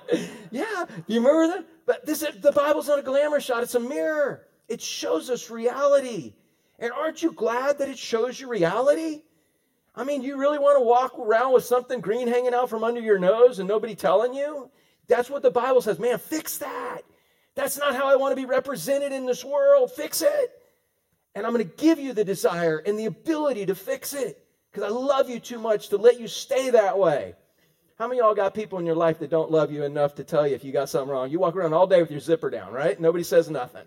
yeah. 0.50 0.84
You 1.06 1.20
remember 1.20 1.48
that? 1.48 1.66
But 1.84 2.06
this 2.06 2.20
the 2.20 2.52
Bible's 2.52 2.86
not 2.86 2.98
a 2.98 3.02
glamour 3.02 3.40
shot, 3.40 3.62
it's 3.62 3.74
a 3.74 3.80
mirror. 3.80 4.46
It 4.68 4.80
shows 4.80 5.30
us 5.30 5.50
reality. 5.50 6.34
And 6.78 6.92
aren't 6.92 7.22
you 7.22 7.32
glad 7.32 7.78
that 7.78 7.88
it 7.88 7.98
shows 7.98 8.38
you 8.38 8.48
reality? 8.48 9.22
I 9.96 10.04
mean, 10.04 10.22
you 10.22 10.38
really 10.38 10.58
want 10.58 10.78
to 10.78 10.84
walk 10.84 11.18
around 11.18 11.54
with 11.54 11.64
something 11.64 12.00
green 12.00 12.28
hanging 12.28 12.54
out 12.54 12.70
from 12.70 12.84
under 12.84 13.00
your 13.00 13.18
nose 13.18 13.58
and 13.58 13.68
nobody 13.68 13.96
telling 13.96 14.32
you? 14.32 14.70
That's 15.08 15.28
what 15.28 15.42
the 15.42 15.50
Bible 15.50 15.80
says. 15.80 15.98
Man, 15.98 16.18
fix 16.18 16.58
that. 16.58 17.00
That's 17.56 17.78
not 17.78 17.96
how 17.96 18.06
I 18.06 18.14
want 18.14 18.30
to 18.30 18.36
be 18.36 18.46
represented 18.46 19.10
in 19.10 19.26
this 19.26 19.44
world. 19.44 19.90
Fix 19.90 20.22
it. 20.22 20.57
And 21.38 21.46
I'm 21.46 21.52
going 21.52 21.64
to 21.64 21.76
give 21.76 22.00
you 22.00 22.12
the 22.12 22.24
desire 22.24 22.78
and 22.78 22.98
the 22.98 23.04
ability 23.04 23.66
to 23.66 23.76
fix 23.76 24.12
it 24.12 24.44
because 24.72 24.90
I 24.90 24.92
love 24.92 25.30
you 25.30 25.38
too 25.38 25.60
much 25.60 25.90
to 25.90 25.96
let 25.96 26.18
you 26.18 26.26
stay 26.26 26.70
that 26.70 26.98
way. 26.98 27.36
How 27.96 28.08
many 28.08 28.18
of 28.18 28.26
y'all 28.26 28.34
got 28.34 28.54
people 28.54 28.80
in 28.80 28.86
your 28.86 28.96
life 28.96 29.20
that 29.20 29.30
don't 29.30 29.48
love 29.48 29.70
you 29.70 29.84
enough 29.84 30.16
to 30.16 30.24
tell 30.24 30.48
you 30.48 30.56
if 30.56 30.64
you 30.64 30.72
got 30.72 30.88
something 30.88 31.08
wrong? 31.08 31.30
You 31.30 31.38
walk 31.38 31.54
around 31.54 31.74
all 31.74 31.86
day 31.86 32.02
with 32.02 32.10
your 32.10 32.18
zipper 32.18 32.50
down, 32.50 32.72
right? 32.72 33.00
Nobody 33.00 33.22
says 33.22 33.48
nothing. 33.48 33.84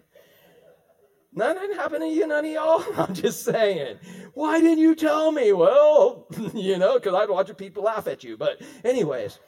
Nothing 1.33 1.73
happened 1.73 2.03
to 2.03 2.07
you, 2.07 2.25
none 2.25 2.45
of 2.45 2.51
y'all? 2.51 2.85
I'm 2.97 3.13
just 3.13 3.43
saying. 3.43 3.99
Why 4.33 4.61
didn't 4.61 4.79
you 4.79 4.95
tell 4.95 5.33
me? 5.33 5.51
Well, 5.51 6.27
you 6.53 6.77
know, 6.77 6.99
because 6.99 7.13
I'd 7.13 7.29
watch 7.29 7.55
people 7.57 7.83
laugh 7.83 8.07
at 8.07 8.23
you. 8.23 8.37
But, 8.37 8.61
anyways, 8.85 9.39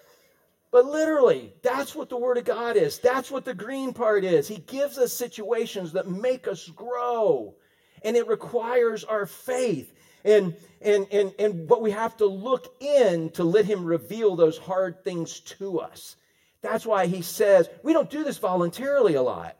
but 0.71 0.87
literally, 0.87 1.53
that's 1.61 1.95
what 1.95 2.09
the 2.09 2.17
Word 2.17 2.37
of 2.37 2.43
God 2.43 2.75
is. 2.75 2.99
That's 2.99 3.31
what 3.31 3.45
the 3.45 3.53
green 3.53 3.93
part 3.93 4.25
is. 4.25 4.45
He 4.45 4.57
gives 4.57 4.97
us 4.97 5.13
situations 5.13 5.93
that 5.93 6.09
make 6.09 6.49
us 6.49 6.67
grow, 6.67 7.55
and 8.03 8.15
it 8.15 8.27
requires 8.27 9.03
our 9.03 9.25
faith. 9.25 9.93
And, 10.25 10.55
and, 10.81 11.07
and, 11.11 11.33
and 11.37 11.67
but 11.67 11.81
we 11.81 11.91
have 11.91 12.17
to 12.17 12.25
look 12.25 12.81
in 12.81 13.29
to 13.31 13.43
let 13.43 13.65
Him 13.65 13.83
reveal 13.83 14.35
those 14.35 14.57
hard 14.57 15.03
things 15.03 15.39
to 15.41 15.79
us. 15.79 16.15
That's 16.61 16.85
why 16.85 17.07
He 17.07 17.21
says, 17.21 17.69
we 17.83 17.93
don't 17.93 18.09
do 18.09 18.23
this 18.23 18.37
voluntarily 18.37 19.15
a 19.15 19.21
lot. 19.21 19.57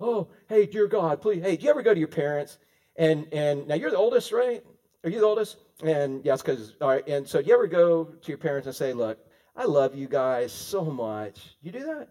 Oh, 0.00 0.28
hey, 0.48 0.66
dear 0.66 0.88
God, 0.88 1.22
please. 1.22 1.42
Hey, 1.42 1.56
do 1.56 1.64
you 1.64 1.70
ever 1.70 1.82
go 1.82 1.94
to 1.94 1.98
your 1.98 2.08
parents? 2.08 2.58
And 2.96 3.26
and 3.32 3.66
now 3.66 3.74
you're 3.74 3.90
the 3.90 3.96
oldest, 3.96 4.32
right? 4.32 4.64
Are 5.02 5.10
you 5.10 5.20
the 5.20 5.26
oldest? 5.26 5.56
And 5.82 6.24
yes, 6.24 6.42
because 6.42 6.74
all 6.80 6.88
right. 6.88 7.06
And 7.08 7.26
so 7.26 7.40
do 7.40 7.48
you 7.48 7.54
ever 7.54 7.66
go 7.66 8.04
to 8.04 8.28
your 8.28 8.38
parents 8.38 8.66
and 8.66 8.74
say, 8.74 8.92
"Look, 8.92 9.18
I 9.56 9.64
love 9.64 9.94
you 9.94 10.06
guys 10.06 10.52
so 10.52 10.84
much." 10.84 11.56
You 11.62 11.72
do 11.72 11.84
that? 11.86 12.08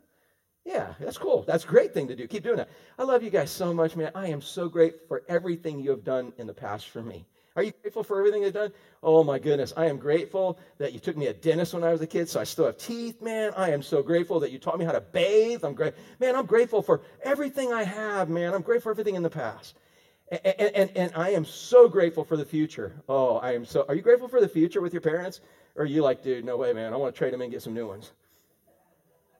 Yeah, 0.66 0.94
that's 1.00 1.18
cool. 1.18 1.44
That's 1.44 1.66
a 1.66 1.68
great 1.68 1.94
thing 1.94 2.08
to 2.08 2.16
do. 2.16 2.28
Keep 2.28 2.44
doing 2.44 2.58
that. 2.58 2.70
I 2.98 3.04
love 3.04 3.22
you 3.22 3.30
guys 3.30 3.52
so 3.52 3.74
much, 3.74 3.96
man. 3.96 4.12
I 4.16 4.28
am 4.28 4.42
so 4.42 4.70
grateful 4.70 5.02
for 5.08 5.24
everything 5.28 5.80
you 5.80 5.90
have 5.90 6.04
done 6.04 6.32
in 6.38 6.48
the 6.48 6.54
past 6.54 6.90
for 6.90 7.02
me. 7.02 7.26
Are 7.56 7.62
you 7.62 7.72
grateful 7.82 8.04
for 8.04 8.18
everything 8.18 8.44
you've 8.44 8.54
done? 8.54 8.72
Oh 9.04 9.24
my 9.24 9.38
goodness. 9.38 9.74
I 9.78 9.86
am 9.86 9.98
grateful 9.98 10.58
that 10.80 10.94
you 10.94 11.00
took 11.00 11.16
me 11.16 11.28
a 11.28 11.34
dentist 11.34 11.74
when 11.74 11.84
I 11.84 11.92
was 11.92 12.02
a 12.02 12.08
kid, 12.08 12.28
so 12.28 12.40
I 12.40 12.46
still 12.46 12.66
have 12.66 12.78
teeth, 12.78 13.22
man. 13.22 13.52
I 13.56 13.72
am 13.72 13.84
so 13.84 14.02
grateful 14.02 14.40
that 14.40 14.52
you 14.52 14.58
taught 14.58 14.80
me 14.80 14.86
how 14.86 14.92
to 14.92 15.02
bathe. 15.02 15.64
I'm 15.64 15.76
great. 15.76 15.94
Man, 16.20 16.36
I'm 16.36 16.48
grateful 16.48 16.82
for 16.82 17.02
everything 17.22 17.72
I 17.72 17.84
have, 17.84 18.30
man. 18.30 18.54
I'm 18.54 18.64
grateful 18.64 18.90
for 18.90 18.92
everything 18.92 19.16
in 19.16 19.24
the 19.24 19.30
past. 19.30 19.76
And, 20.32 20.72
and, 20.76 20.92
and 20.96 21.12
I 21.16 21.32
am 21.32 21.46
so 21.46 21.88
grateful 21.88 22.24
for 22.24 22.38
the 22.38 22.46
future. 22.46 22.94
Oh, 23.08 23.38
I 23.38 23.54
am 23.54 23.66
so. 23.66 23.86
Are 23.88 23.94
you 23.94 24.02
grateful 24.02 24.28
for 24.30 24.42
the 24.42 24.48
future 24.48 24.82
with 24.82 24.94
your 24.94 25.02
parents? 25.02 25.42
Or 25.76 25.84
are 25.84 25.86
you 25.86 26.02
like, 26.02 26.24
dude, 26.24 26.46
no 26.46 26.58
way, 26.58 26.74
man. 26.74 26.92
I 26.94 26.96
want 26.98 27.14
to 27.14 27.18
trade 27.18 27.34
them 27.34 27.42
and 27.42 27.52
get 27.52 27.62
some 27.62 27.74
new 27.74 27.88
ones? 27.88 28.14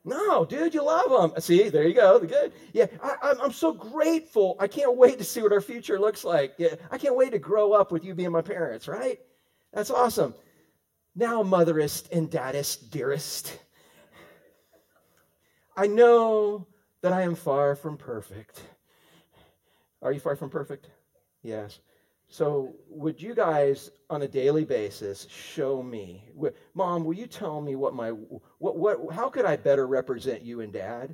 No, 0.06 0.44
dude, 0.44 0.74
you 0.74 0.84
love 0.84 1.32
them. 1.32 1.42
See, 1.42 1.70
there 1.70 1.88
you 1.88 1.94
go. 1.94 2.20
The 2.20 2.28
good. 2.28 2.52
Yeah, 2.74 2.88
I, 3.02 3.36
am 3.42 3.54
so 3.54 3.72
grateful. 3.72 4.58
I 4.60 4.68
can't 4.68 4.98
wait 4.98 5.18
to 5.18 5.24
see 5.24 5.42
what 5.42 5.54
our 5.54 5.62
future 5.62 5.98
looks 5.98 6.26
like. 6.26 6.56
Yeah, 6.58 6.76
I 6.92 6.98
can't 6.98 7.16
wait 7.16 7.32
to 7.32 7.40
grow 7.40 7.72
up 7.72 7.92
with 7.92 8.04
you 8.04 8.14
being 8.14 8.32
my 8.32 8.42
parents, 8.42 8.88
right? 8.88 9.20
That's 9.72 9.92
awesome. 9.92 10.34
Now, 11.16 11.42
motherest 11.42 12.12
and 12.12 12.30
daddest, 12.30 12.92
dearest, 12.92 13.58
I 15.78 15.88
know 15.88 16.68
that 17.02 17.14
I 17.14 17.22
am 17.22 17.36
far 17.36 17.76
from 17.76 17.98
perfect. 17.98 18.62
Are 20.02 20.12
you 20.12 20.20
far 20.20 20.36
from 20.36 20.50
perfect? 20.50 20.90
Yes. 21.44 21.80
So, 22.34 22.74
would 22.90 23.22
you 23.22 23.36
guys 23.36 23.92
on 24.10 24.24
a 24.24 24.28
daily 24.28 24.66
basis 24.66 25.28
show 25.30 25.84
me, 25.84 26.32
Mom, 26.74 27.06
will 27.06 27.14
you 27.14 27.28
tell 27.28 27.62
me 27.62 27.76
what 27.76 27.94
my, 27.94 28.10
what, 28.10 28.76
what, 28.76 29.14
how 29.14 29.30
could 29.30 29.46
I 29.46 29.56
better 29.56 29.86
represent 29.86 30.42
you 30.42 30.62
and 30.62 30.74
Dad? 30.74 31.14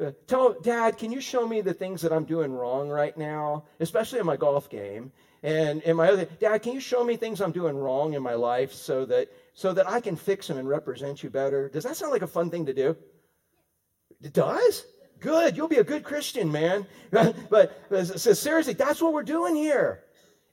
Uh, 0.00 0.12
tell 0.28 0.52
Dad, 0.60 0.96
can 0.96 1.10
you 1.10 1.20
show 1.20 1.44
me 1.44 1.60
the 1.60 1.74
things 1.74 2.02
that 2.02 2.12
I'm 2.12 2.24
doing 2.24 2.52
wrong 2.52 2.88
right 2.88 3.18
now, 3.18 3.64
especially 3.80 4.20
in 4.20 4.26
my 4.26 4.36
golf 4.36 4.70
game? 4.70 5.10
And 5.42 5.82
in 5.82 5.96
my 5.96 6.08
other, 6.08 6.26
Dad, 6.38 6.62
can 6.62 6.72
you 6.72 6.80
show 6.80 7.02
me 7.02 7.16
things 7.16 7.40
I'm 7.40 7.50
doing 7.50 7.76
wrong 7.76 8.14
in 8.14 8.22
my 8.22 8.34
life 8.34 8.72
so 8.72 9.04
that 9.06 9.30
so 9.54 9.72
that 9.72 9.90
I 9.90 10.00
can 10.00 10.14
fix 10.14 10.46
them 10.46 10.56
and 10.56 10.68
represent 10.68 11.20
you 11.24 11.30
better? 11.30 11.68
Does 11.68 11.82
that 11.82 11.96
sound 11.96 12.12
like 12.12 12.22
a 12.22 12.28
fun 12.28 12.48
thing 12.48 12.66
to 12.66 12.72
do? 12.72 12.96
It 14.22 14.34
does. 14.34 14.84
Good. 15.18 15.56
You'll 15.56 15.66
be 15.66 15.78
a 15.78 15.84
good 15.84 16.04
Christian, 16.04 16.52
man. 16.52 16.86
but, 17.10 17.90
but 17.90 18.20
seriously, 18.20 18.74
that's 18.74 19.02
what 19.02 19.12
we're 19.12 19.24
doing 19.24 19.56
here. 19.56 20.04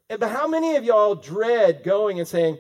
But 0.07 0.29
how 0.29 0.47
many 0.47 0.75
of 0.75 0.83
y'all 0.83 1.15
dread 1.15 1.83
going 1.83 2.19
and 2.19 2.27
saying, 2.27 2.59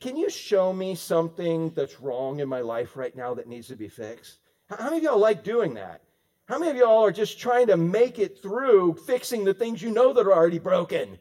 Can 0.00 0.16
you 0.16 0.28
show 0.28 0.72
me 0.72 0.94
something 0.94 1.70
that's 1.70 2.00
wrong 2.00 2.40
in 2.40 2.48
my 2.48 2.60
life 2.60 2.96
right 2.96 3.14
now 3.14 3.34
that 3.34 3.46
needs 3.46 3.68
to 3.68 3.76
be 3.76 3.88
fixed? 3.88 4.38
How 4.68 4.84
many 4.84 4.98
of 4.98 5.02
y'all 5.04 5.18
like 5.18 5.44
doing 5.44 5.74
that? 5.74 6.02
How 6.46 6.58
many 6.58 6.70
of 6.70 6.76
y'all 6.76 7.04
are 7.04 7.12
just 7.12 7.38
trying 7.38 7.66
to 7.68 7.76
make 7.76 8.18
it 8.18 8.42
through 8.42 8.94
fixing 9.06 9.44
the 9.44 9.54
things 9.54 9.82
you 9.82 9.90
know 9.90 10.12
that 10.12 10.26
are 10.26 10.32
already 10.32 10.58
broken 10.58 11.18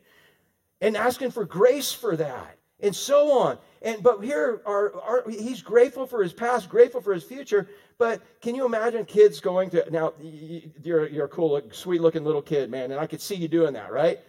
and 0.80 0.96
asking 0.96 1.32
for 1.32 1.46
grace 1.46 1.92
for 1.92 2.16
that 2.16 2.58
and 2.80 2.96
so 2.96 3.38
on? 3.40 3.58
And 3.84 4.02
but 4.02 4.22
here 4.22 4.62
are, 4.66 4.96
are 5.02 5.30
he's 5.30 5.62
grateful 5.62 6.08
for 6.08 6.24
his 6.24 6.34
past, 6.34 6.68
grateful 6.68 7.02
for 7.02 7.14
his 7.14 7.24
future. 7.24 7.70
But 8.00 8.22
can 8.42 8.56
you 8.56 8.66
imagine 8.66 9.06
kids 9.06 9.40
going 9.40 9.70
to 9.72 9.86
now? 9.92 10.14
You're 10.20 11.08
you're 11.08 11.26
a 11.26 11.30
cool, 11.30 11.62
sweet 11.72 12.02
looking 12.02 12.24
little 12.24 12.42
kid, 12.42 12.72
man, 12.72 12.92
and 12.92 13.00
I 13.00 13.06
could 13.06 13.22
see 13.22 13.36
you 13.36 13.48
doing 13.48 13.74
that, 13.74 13.92
right? 13.92 14.20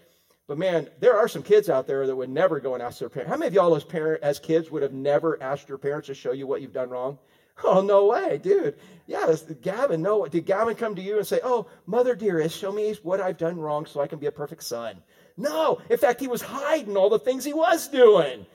But 0.48 0.56
man, 0.56 0.88
there 0.98 1.16
are 1.16 1.28
some 1.28 1.42
kids 1.42 1.68
out 1.68 1.86
there 1.86 2.06
that 2.06 2.16
would 2.16 2.30
never 2.30 2.58
go 2.58 2.72
and 2.72 2.82
ask 2.82 2.98
their 2.98 3.10
parents. 3.10 3.30
How 3.30 3.36
many 3.36 3.48
of 3.48 3.54
y'all 3.54 3.76
as 3.76 3.84
parent 3.84 4.22
as 4.22 4.38
kids 4.38 4.70
would 4.70 4.82
have 4.82 4.94
never 4.94 5.40
asked 5.42 5.68
your 5.68 5.76
parents 5.76 6.06
to 6.06 6.14
show 6.14 6.32
you 6.32 6.46
what 6.46 6.62
you've 6.62 6.72
done 6.72 6.90
wrong? 6.90 7.18
Oh, 7.64 7.80
no 7.80 8.06
way, 8.06 8.38
dude. 8.38 8.76
Yeah, 9.08 9.34
Gavin, 9.62 10.00
no. 10.00 10.24
Did 10.26 10.46
Gavin 10.46 10.76
come 10.76 10.94
to 10.94 11.02
you 11.02 11.18
and 11.18 11.26
say, 11.26 11.40
Oh, 11.42 11.66
mother 11.86 12.14
dearest, 12.14 12.56
show 12.56 12.70
me 12.70 12.94
what 13.02 13.20
I've 13.20 13.36
done 13.36 13.58
wrong 13.58 13.84
so 13.84 14.00
I 14.00 14.06
can 14.06 14.20
be 14.20 14.26
a 14.26 14.30
perfect 14.30 14.62
son? 14.62 15.02
No. 15.36 15.80
In 15.90 15.98
fact, 15.98 16.20
he 16.20 16.28
was 16.28 16.40
hiding 16.40 16.96
all 16.96 17.10
the 17.10 17.18
things 17.18 17.44
he 17.44 17.52
was 17.52 17.88
doing. 17.88 18.46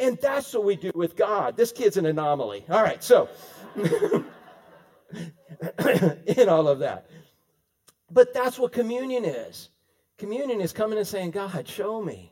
And 0.00 0.18
that's 0.20 0.52
what 0.52 0.64
we 0.64 0.74
do 0.74 0.90
with 0.96 1.14
God. 1.14 1.56
This 1.56 1.70
kid's 1.70 1.96
an 1.96 2.06
anomaly. 2.06 2.64
All 2.68 2.82
right, 2.82 3.04
so 3.04 3.28
in 3.76 4.24
all 6.48 6.66
of 6.66 6.80
that. 6.80 7.08
But 8.10 8.34
that's 8.34 8.58
what 8.58 8.72
communion 8.72 9.24
is. 9.24 9.68
Communion 10.20 10.60
is 10.60 10.74
coming 10.74 10.98
and 10.98 11.06
saying, 11.06 11.30
God, 11.30 11.66
show 11.66 12.02
me. 12.02 12.30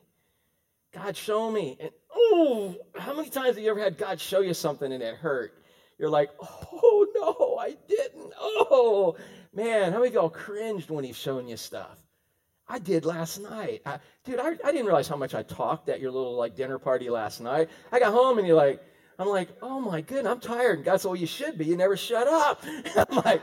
God, 0.93 1.17
show 1.17 1.49
me. 1.49 1.75
And 1.79 1.89
oh, 2.15 2.75
how 2.95 3.15
many 3.15 3.31
times 3.31 3.55
have 3.55 3.57
you 3.57 3.71
ever 3.71 3.79
had 3.79 3.97
God 3.97 4.21
show 4.21 4.41
you 4.41 4.53
something 4.53 4.93
and 4.93 5.01
it 5.01 5.15
hurt? 5.15 5.55
You're 5.97 6.11
like, 6.11 6.29
oh 6.39 7.07
no, 7.15 7.57
I 7.59 7.75
didn't. 7.87 8.31
Oh, 8.39 9.17
man, 9.55 9.91
how 9.91 9.97
many 9.97 10.09
of 10.09 10.13
y'all 10.13 10.29
cringed 10.29 10.91
when 10.91 11.03
he's 11.03 11.17
showing 11.17 11.47
you 11.47 11.57
stuff? 11.57 11.97
I 12.67 12.77
did 12.77 13.05
last 13.05 13.39
night. 13.39 13.81
I, 13.87 13.97
dude, 14.23 14.39
I, 14.39 14.49
I 14.63 14.71
didn't 14.71 14.85
realize 14.85 15.07
how 15.07 15.17
much 15.17 15.33
I 15.33 15.41
talked 15.41 15.89
at 15.89 15.99
your 15.99 16.11
little 16.11 16.35
like 16.35 16.55
dinner 16.55 16.77
party 16.77 17.09
last 17.09 17.41
night. 17.41 17.69
I 17.91 17.99
got 17.99 18.13
home 18.13 18.37
and 18.37 18.45
you're 18.45 18.55
like, 18.55 18.83
I'm 19.17 19.27
like, 19.27 19.49
oh 19.63 19.79
my 19.79 20.01
goodness, 20.01 20.31
I'm 20.31 20.39
tired. 20.39 20.77
And 20.77 20.85
God 20.85 21.01
said, 21.01 21.07
well, 21.07 21.19
you 21.19 21.25
should 21.25 21.57
be. 21.57 21.65
You 21.65 21.75
never 21.75 21.97
shut 21.97 22.27
up. 22.27 22.63
I'm 22.95 23.17
like, 23.25 23.41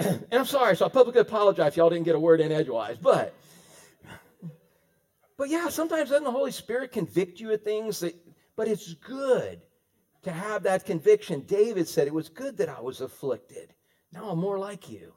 and 0.00 0.26
I'm 0.32 0.46
sorry, 0.46 0.76
so 0.76 0.86
I 0.86 0.88
publicly 0.88 1.20
apologize 1.20 1.72
if 1.72 1.76
y'all 1.76 1.90
didn't 1.90 2.04
get 2.04 2.14
a 2.14 2.20
word 2.20 2.40
in 2.40 2.52
edgewise. 2.52 2.96
But, 2.96 3.34
but 5.36 5.48
yeah, 5.48 5.68
sometimes 5.68 6.10
doesn't 6.10 6.24
the 6.24 6.30
Holy 6.30 6.52
Spirit 6.52 6.92
convict 6.92 7.40
you 7.40 7.52
of 7.52 7.62
things 7.62 8.00
that, 8.00 8.14
but 8.56 8.68
it's 8.68 8.94
good 8.94 9.60
to 10.22 10.32
have 10.32 10.62
that 10.64 10.84
conviction. 10.84 11.40
David 11.46 11.88
said, 11.88 12.06
It 12.06 12.14
was 12.14 12.28
good 12.28 12.56
that 12.58 12.68
I 12.68 12.80
was 12.80 13.00
afflicted. 13.00 13.74
Now 14.12 14.30
I'm 14.30 14.38
more 14.38 14.58
like 14.58 14.90
you. 14.90 15.12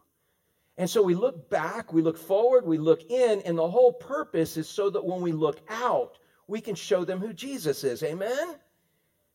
And 0.77 0.89
so 0.89 1.03
we 1.03 1.13
look 1.13 1.49
back, 1.49 1.93
we 1.93 2.01
look 2.01 2.17
forward, 2.17 2.65
we 2.65 2.77
look 2.77 3.03
in, 3.09 3.41
and 3.41 3.57
the 3.57 3.69
whole 3.69 3.93
purpose 3.93 4.57
is 4.57 4.67
so 4.67 4.89
that 4.89 5.05
when 5.05 5.21
we 5.21 5.31
look 5.31 5.61
out, 5.69 6.17
we 6.47 6.61
can 6.61 6.75
show 6.75 7.05
them 7.05 7.19
who 7.19 7.31
Jesus 7.31 7.83
is. 7.83 8.01
Amen? 8.03 8.55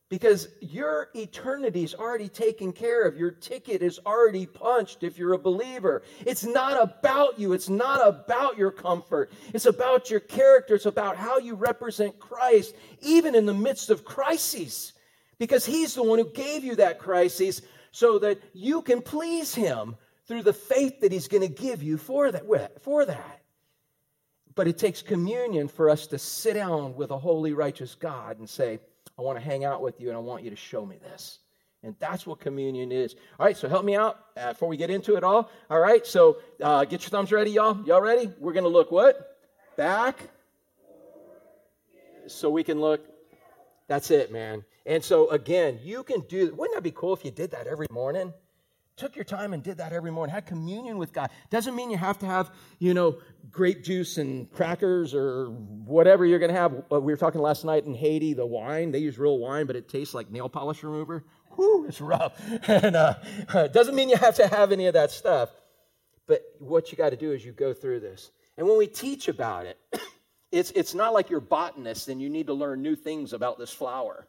Because 0.09 0.49
your 0.61 1.11
eternity 1.15 1.85
is 1.85 1.95
already 1.95 2.29
taken 2.29 2.73
care 2.73 3.07
of. 3.07 3.17
Your 3.19 3.31
ticket 3.31 3.83
is 3.83 4.01
already 4.07 4.47
punched 4.47 5.03
if 5.03 5.19
you're 5.19 5.35
a 5.35 5.39
believer. 5.39 6.03
It's 6.25 6.45
not 6.45 6.83
about 6.83 7.39
you. 7.39 7.53
It's 7.53 7.69
not 7.69 8.07
about 8.07 8.57
your 8.57 8.71
comfort. 8.71 9.31
It's 9.53 9.67
about 9.67 10.11
your 10.11 10.21
character. 10.21 10.75
It's 10.75 10.87
about 10.87 11.17
how 11.17 11.39
you 11.39 11.55
represent 11.55 12.19
Christ, 12.19 12.75
even 13.03 13.35
in 13.35 13.45
the 13.45 13.55
midst 13.55 13.91
of 13.91 14.05
crises, 14.05 14.95
because 15.39 15.67
He's 15.67 15.95
the 15.95 16.03
one 16.03 16.19
who 16.19 16.33
gave 16.33 16.65
you 16.65 16.77
that 16.77 16.99
crisis 16.99 17.61
so 17.91 18.19
that 18.21 18.41
you 18.55 18.81
can 18.81 19.03
please 19.03 19.55
Him 19.55 19.95
through 20.27 20.43
the 20.43 20.55
faith 20.55 21.01
that 21.01 21.13
He's 21.13 21.29
going 21.29 21.47
to 21.47 21.63
give 21.63 21.83
you 21.83 21.99
for 21.99 22.33
that. 22.33 22.83
For 22.83 23.05
that. 23.05 23.43
But 24.55 24.69
it 24.69 24.79
takes 24.79 25.03
communion 25.03 25.69
for 25.69 25.91
us 25.91 26.07
to 26.09 26.19
sit 26.19 26.55
down 26.55 26.97
with 26.97 27.11
a 27.11 27.19
holy, 27.19 27.53
righteous 27.53 27.95
God 27.95 28.39
and 28.39 28.49
say, 28.49 28.81
I 29.19 29.23
want 29.23 29.39
to 29.39 29.45
hang 29.45 29.65
out 29.65 29.83
with 29.83 30.01
you 30.01 30.09
and 30.09 30.17
I 30.17 30.21
want 30.21 30.45
you 30.45 30.51
to 30.51 30.57
show 30.57 30.87
me 30.87 30.99
this. 31.03 31.41
And 31.83 31.95
that's 31.99 32.27
what 32.27 32.41
communion 32.41 32.91
is. 32.93 33.15
All 33.39 33.47
right, 33.47 33.57
so 33.57 33.69
help 33.69 33.85
me 33.85 33.95
out 33.95 34.19
uh, 34.37 34.53
before 34.53 34.69
we 34.69 34.77
get 34.77 34.91
into 34.91 35.17
it 35.17 35.25
all. 35.25 35.51
All 35.71 35.79
right, 35.79 36.07
so 36.07 36.39
uh, 36.63 36.85
get 36.85 37.03
your 37.03 37.11
thumbs 37.11 37.31
ready, 37.31 37.53
y'all. 37.53 37.85
Y'all 37.87 38.01
ready? 38.01 38.33
We're 38.39 38.53
going 38.53 38.65
to 38.65 38.71
look 38.71 38.91
what? 38.91 39.37
Back. 39.77 40.19
So 42.27 42.51
we 42.51 42.65
can 42.65 42.81
look. 42.81 43.01
That's 43.87 44.11
it, 44.11 44.33
man. 44.33 44.65
And 44.87 45.03
so 45.03 45.31
again, 45.31 45.79
you 45.83 46.03
can 46.03 46.21
do. 46.23 46.55
Wouldn't 46.55 46.77
that 46.77 46.83
be 46.83 46.91
cool 46.91 47.15
if 47.15 47.25
you 47.25 47.31
did 47.31 47.53
that 47.53 47.67
every 47.67 47.87
morning? 47.91 48.33
Took 48.99 49.17
your 49.17 49.25
time 49.25 49.53
and 49.53 49.63
did 49.63 49.79
that 49.79 49.93
every 49.93 50.11
morning, 50.11 50.35
had 50.35 50.45
communion 50.45 50.99
with 50.99 51.13
God. 51.13 51.31
Doesn't 51.51 51.75
mean 51.75 51.91
you 51.91 51.97
have 51.97 52.19
to 52.19 52.27
have, 52.27 52.51
you 52.79 52.93
know, 52.93 53.19
grape 53.51 53.83
juice 53.83 54.19
and 54.19 54.51
crackers 54.53 55.15
or 55.15 55.47
whatever 55.47 56.27
you're 56.27 56.39
going 56.39 56.53
to 56.53 56.61
have. 56.61 56.85
Uh, 56.93 57.01
we 57.01 57.13
were 57.13 57.17
talking 57.17 57.41
last 57.41 57.65
night 57.65 57.85
in 57.85 57.95
Haiti, 57.95 58.35
the 58.35 58.45
wine, 58.45 58.91
they 58.91 58.99
use 58.99 59.19
real 59.19 59.39
wine, 59.39 59.67
but 59.67 59.77
it 59.77 59.89
tastes 59.89 60.15
like 60.15 60.31
nail 60.31 60.49
polish 60.49 60.83
remover. 60.83 61.25
Whew, 61.53 61.87
it's 61.89 62.01
rough. 62.01 62.41
and 62.69 62.97
uh, 62.97 63.15
doesn't 63.73 63.95
mean 63.95 64.09
you 64.09 64.17
have 64.17 64.35
to 64.37 64.47
have 64.47 64.73
any 64.73 64.87
of 64.87 64.95
that 64.95 65.11
stuff. 65.11 65.51
But 66.27 66.43
what 66.59 66.93
you 66.93 66.99
got 66.99 67.11
to 67.11 67.17
do 67.17 67.33
is 67.33 67.45
you 67.45 67.53
go 67.53 67.73
through 67.73 68.01
this. 68.01 68.31
And 68.57 68.67
when 68.67 68.77
we 68.77 68.87
teach 68.87 69.29
about 69.29 69.67
it, 69.67 69.79
it's, 70.53 70.71
it's 70.73 70.95
not 70.95 71.15
like 71.15 71.31
you're 71.31 71.41
botanist 71.41 72.09
and 72.09 72.21
you 72.21 72.29
need 72.29 72.49
to 72.49 72.55
learn 72.55 72.83
new 72.83 72.97
things 72.97 73.33
about 73.33 73.59
this 73.59 73.73
flower. 73.73 74.27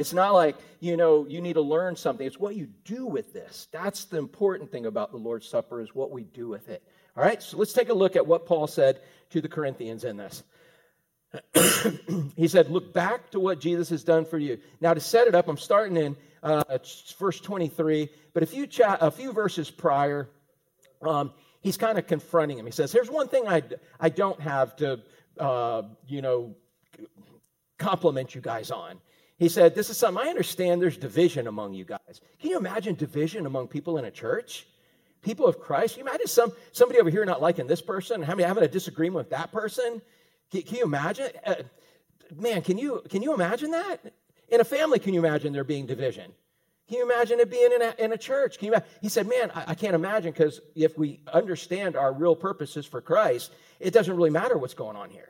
It's 0.00 0.14
not 0.14 0.32
like, 0.32 0.56
you 0.80 0.96
know, 0.96 1.26
you 1.28 1.42
need 1.42 1.52
to 1.52 1.60
learn 1.60 1.94
something. 1.94 2.26
It's 2.26 2.40
what 2.40 2.56
you 2.56 2.68
do 2.86 3.04
with 3.04 3.34
this. 3.34 3.68
That's 3.70 4.06
the 4.06 4.16
important 4.16 4.72
thing 4.72 4.86
about 4.86 5.10
the 5.10 5.18
Lord's 5.18 5.46
Supper 5.46 5.82
is 5.82 5.94
what 5.94 6.10
we 6.10 6.24
do 6.24 6.48
with 6.48 6.70
it. 6.70 6.82
All 7.14 7.22
right, 7.22 7.42
so 7.42 7.58
let's 7.58 7.74
take 7.74 7.90
a 7.90 7.94
look 7.94 8.16
at 8.16 8.26
what 8.26 8.46
Paul 8.46 8.66
said 8.66 9.00
to 9.28 9.42
the 9.42 9.48
Corinthians 9.48 10.04
in 10.04 10.16
this. 10.16 10.42
he 12.34 12.48
said, 12.48 12.70
Look 12.70 12.94
back 12.94 13.30
to 13.32 13.40
what 13.40 13.60
Jesus 13.60 13.90
has 13.90 14.02
done 14.02 14.24
for 14.24 14.38
you. 14.38 14.58
Now, 14.80 14.94
to 14.94 15.00
set 15.00 15.28
it 15.28 15.34
up, 15.34 15.48
I'm 15.48 15.58
starting 15.58 15.98
in 15.98 16.16
uh, 16.42 16.78
verse 17.18 17.38
23, 17.38 18.08
but 18.32 18.42
a 18.42 18.46
few, 18.46 18.66
cha- 18.66 18.96
a 19.02 19.10
few 19.10 19.34
verses 19.34 19.70
prior, 19.70 20.30
um, 21.02 21.30
he's 21.60 21.76
kind 21.76 21.98
of 21.98 22.06
confronting 22.06 22.58
him. 22.58 22.64
He 22.64 22.72
says, 22.72 22.90
Here's 22.90 23.10
one 23.10 23.28
thing 23.28 23.46
I, 23.46 23.62
I 24.00 24.08
don't 24.08 24.40
have 24.40 24.76
to, 24.76 25.00
uh, 25.38 25.82
you 26.06 26.22
know, 26.22 26.56
compliment 27.76 28.34
you 28.34 28.40
guys 28.40 28.70
on. 28.70 28.98
He 29.40 29.48
said, 29.48 29.74
This 29.74 29.88
is 29.88 29.96
something 29.96 30.22
I 30.24 30.28
understand 30.28 30.82
there's 30.82 30.98
division 30.98 31.46
among 31.46 31.72
you 31.72 31.86
guys. 31.86 32.20
Can 32.40 32.50
you 32.50 32.58
imagine 32.58 32.94
division 32.94 33.46
among 33.46 33.68
people 33.68 33.96
in 33.96 34.04
a 34.04 34.10
church? 34.10 34.66
People 35.22 35.46
of 35.46 35.58
Christ? 35.58 35.94
Can 35.94 36.04
you 36.04 36.10
imagine 36.10 36.26
some, 36.26 36.52
somebody 36.72 37.00
over 37.00 37.08
here 37.08 37.24
not 37.24 37.40
liking 37.40 37.66
this 37.66 37.80
person, 37.80 38.22
having, 38.22 38.46
having 38.46 38.62
a 38.62 38.68
disagreement 38.68 39.16
with 39.16 39.30
that 39.30 39.50
person? 39.50 40.02
Can, 40.52 40.60
can 40.62 40.76
you 40.76 40.84
imagine? 40.84 41.30
Uh, 41.44 41.54
man, 42.36 42.60
can 42.60 42.76
you, 42.76 43.02
can 43.08 43.22
you 43.22 43.32
imagine 43.32 43.70
that? 43.70 44.12
In 44.50 44.60
a 44.60 44.64
family, 44.64 44.98
can 44.98 45.14
you 45.14 45.24
imagine 45.24 45.54
there 45.54 45.64
being 45.64 45.86
division? 45.86 46.30
Can 46.86 46.98
you 46.98 47.04
imagine 47.04 47.40
it 47.40 47.50
being 47.50 47.72
in 47.72 47.80
a, 47.80 47.94
in 47.98 48.12
a 48.12 48.18
church? 48.18 48.58
Can 48.58 48.74
you, 48.74 48.78
he 49.00 49.08
said, 49.08 49.26
Man, 49.26 49.50
I, 49.54 49.64
I 49.68 49.74
can't 49.74 49.94
imagine 49.94 50.32
because 50.32 50.60
if 50.74 50.98
we 50.98 51.20
understand 51.32 51.96
our 51.96 52.12
real 52.12 52.36
purposes 52.36 52.84
for 52.84 53.00
Christ, 53.00 53.52
it 53.78 53.94
doesn't 53.94 54.14
really 54.14 54.28
matter 54.28 54.58
what's 54.58 54.74
going 54.74 54.96
on 54.96 55.08
here 55.08 55.29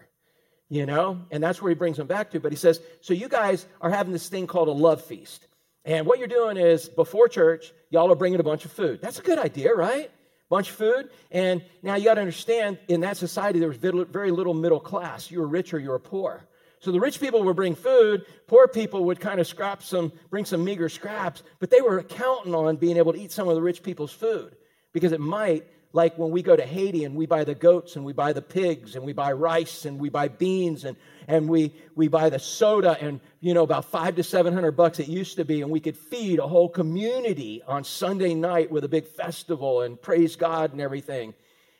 you 0.70 0.86
know? 0.86 1.20
And 1.30 1.42
that's 1.42 1.60
where 1.60 1.68
he 1.68 1.74
brings 1.74 1.98
them 1.98 2.06
back 2.06 2.30
to. 2.30 2.40
But 2.40 2.52
he 2.52 2.56
says, 2.56 2.80
So 3.02 3.12
you 3.12 3.28
guys 3.28 3.66
are 3.82 3.90
having 3.90 4.12
this 4.12 4.28
thing 4.28 4.46
called 4.46 4.68
a 4.68 4.72
love 4.72 5.04
feast. 5.04 5.46
And 5.84 6.06
what 6.06 6.18
you're 6.18 6.28
doing 6.28 6.56
is 6.56 6.88
before 6.88 7.28
church, 7.28 7.72
y'all 7.90 8.10
are 8.10 8.16
bringing 8.16 8.40
a 8.40 8.44
bunch 8.44 8.64
of 8.64 8.72
food. 8.72 9.00
That's 9.02 9.18
a 9.18 9.22
good 9.22 9.38
idea, 9.38 9.74
right? 9.74 10.10
Bunch 10.48 10.70
of 10.70 10.76
food. 10.76 11.10
And 11.30 11.62
now 11.82 11.96
you 11.96 12.04
got 12.04 12.14
to 12.14 12.20
understand 12.20 12.78
in 12.88 13.00
that 13.00 13.16
society, 13.16 13.58
there 13.58 13.68
was 13.68 13.76
very 13.76 14.30
little 14.30 14.54
middle 14.54 14.80
class. 14.80 15.30
You 15.30 15.40
were 15.40 15.46
rich 15.46 15.74
or 15.74 15.78
you 15.78 15.90
were 15.90 15.98
poor. 15.98 16.46
So 16.80 16.92
the 16.92 17.00
rich 17.00 17.20
people 17.20 17.42
would 17.42 17.56
bring 17.56 17.74
food, 17.74 18.24
poor 18.46 18.66
people 18.66 19.04
would 19.04 19.20
kind 19.20 19.38
of 19.38 19.46
scrap 19.46 19.82
some, 19.82 20.12
bring 20.30 20.46
some 20.46 20.64
meager 20.64 20.88
scraps, 20.88 21.42
but 21.58 21.70
they 21.70 21.82
were 21.82 22.02
counting 22.02 22.54
on 22.54 22.76
being 22.76 22.96
able 22.96 23.12
to 23.12 23.20
eat 23.20 23.32
some 23.32 23.48
of 23.48 23.54
the 23.54 23.60
rich 23.60 23.82
people's 23.82 24.12
food 24.12 24.56
because 24.92 25.12
it 25.12 25.20
might 25.20 25.66
like 25.92 26.16
when 26.16 26.30
we 26.30 26.42
go 26.42 26.54
to 26.54 26.64
Haiti 26.64 27.04
and 27.04 27.16
we 27.16 27.26
buy 27.26 27.42
the 27.42 27.54
goats 27.54 27.96
and 27.96 28.04
we 28.04 28.12
buy 28.12 28.32
the 28.32 28.42
pigs 28.42 28.94
and 28.94 29.04
we 29.04 29.12
buy 29.12 29.32
rice 29.32 29.84
and 29.84 29.98
we 29.98 30.08
buy 30.08 30.28
beans 30.28 30.84
and, 30.84 30.96
and 31.26 31.48
we, 31.48 31.74
we 31.96 32.06
buy 32.06 32.30
the 32.30 32.38
soda 32.38 32.96
and, 33.00 33.20
you 33.40 33.54
know, 33.54 33.64
about 33.64 33.86
five 33.86 34.14
to 34.16 34.22
700 34.22 34.72
bucks 34.72 35.00
it 35.00 35.08
used 35.08 35.36
to 35.36 35.44
be. 35.44 35.62
And 35.62 35.70
we 35.70 35.80
could 35.80 35.96
feed 35.96 36.38
a 36.38 36.46
whole 36.46 36.68
community 36.68 37.62
on 37.66 37.82
Sunday 37.82 38.34
night 38.34 38.70
with 38.70 38.84
a 38.84 38.88
big 38.88 39.06
festival 39.06 39.82
and 39.82 40.00
praise 40.00 40.36
God 40.36 40.70
and 40.70 40.80
everything. 40.80 41.34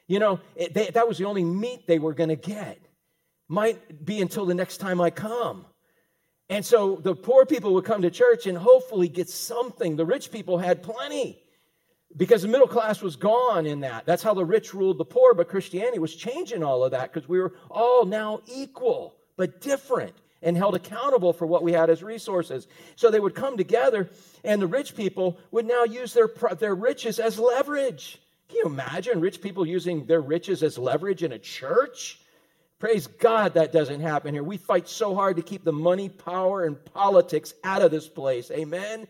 You 0.08 0.18
know, 0.18 0.40
it, 0.56 0.74
they, 0.74 0.88
that 0.88 1.06
was 1.06 1.18
the 1.18 1.26
only 1.26 1.44
meat 1.44 1.86
they 1.86 2.00
were 2.00 2.14
going 2.14 2.30
to 2.30 2.36
get. 2.36 2.80
Might 3.46 4.04
be 4.04 4.20
until 4.20 4.44
the 4.44 4.54
next 4.54 4.78
time 4.78 5.00
I 5.00 5.10
come. 5.10 5.66
And 6.48 6.66
so 6.66 6.96
the 6.96 7.14
poor 7.14 7.46
people 7.46 7.74
would 7.74 7.84
come 7.84 8.02
to 8.02 8.10
church 8.10 8.46
and 8.46 8.58
hopefully 8.58 9.06
get 9.06 9.28
something. 9.28 9.94
The 9.94 10.04
rich 10.04 10.32
people 10.32 10.58
had 10.58 10.82
plenty 10.82 11.40
because 12.16 12.42
the 12.42 12.48
middle 12.48 12.66
class 12.66 13.00
was 13.02 13.16
gone 13.16 13.66
in 13.66 13.80
that. 13.80 14.04
That's 14.06 14.22
how 14.22 14.34
the 14.34 14.44
rich 14.44 14.74
ruled 14.74 14.98
the 14.98 15.04
poor, 15.04 15.34
but 15.34 15.48
Christianity 15.48 15.98
was 15.98 16.14
changing 16.14 16.62
all 16.62 16.84
of 16.84 16.90
that 16.90 17.12
because 17.12 17.28
we 17.28 17.38
were 17.38 17.54
all 17.70 18.04
now 18.04 18.40
equal, 18.46 19.14
but 19.36 19.60
different 19.60 20.14
and 20.42 20.56
held 20.56 20.74
accountable 20.74 21.32
for 21.32 21.46
what 21.46 21.62
we 21.62 21.72
had 21.72 21.90
as 21.90 22.02
resources. 22.02 22.66
So 22.96 23.10
they 23.10 23.20
would 23.20 23.34
come 23.34 23.56
together, 23.56 24.08
and 24.42 24.60
the 24.60 24.66
rich 24.66 24.96
people 24.96 25.38
would 25.50 25.66
now 25.66 25.84
use 25.84 26.14
their, 26.14 26.28
their 26.58 26.74
riches 26.74 27.18
as 27.18 27.38
leverage. 27.38 28.18
Can 28.48 28.58
you 28.58 28.64
imagine 28.64 29.20
rich 29.20 29.40
people 29.40 29.66
using 29.66 30.06
their 30.06 30.20
riches 30.20 30.62
as 30.62 30.78
leverage 30.78 31.22
in 31.22 31.32
a 31.32 31.38
church? 31.38 32.18
Praise 32.78 33.06
God 33.06 33.54
that 33.54 33.72
doesn't 33.72 34.00
happen 34.00 34.32
here. 34.32 34.42
We 34.42 34.56
fight 34.56 34.88
so 34.88 35.14
hard 35.14 35.36
to 35.36 35.42
keep 35.42 35.62
the 35.62 35.72
money, 35.72 36.08
power, 36.08 36.64
and 36.64 36.82
politics 36.86 37.52
out 37.62 37.82
of 37.82 37.90
this 37.90 38.08
place. 38.08 38.50
Amen? 38.50 39.06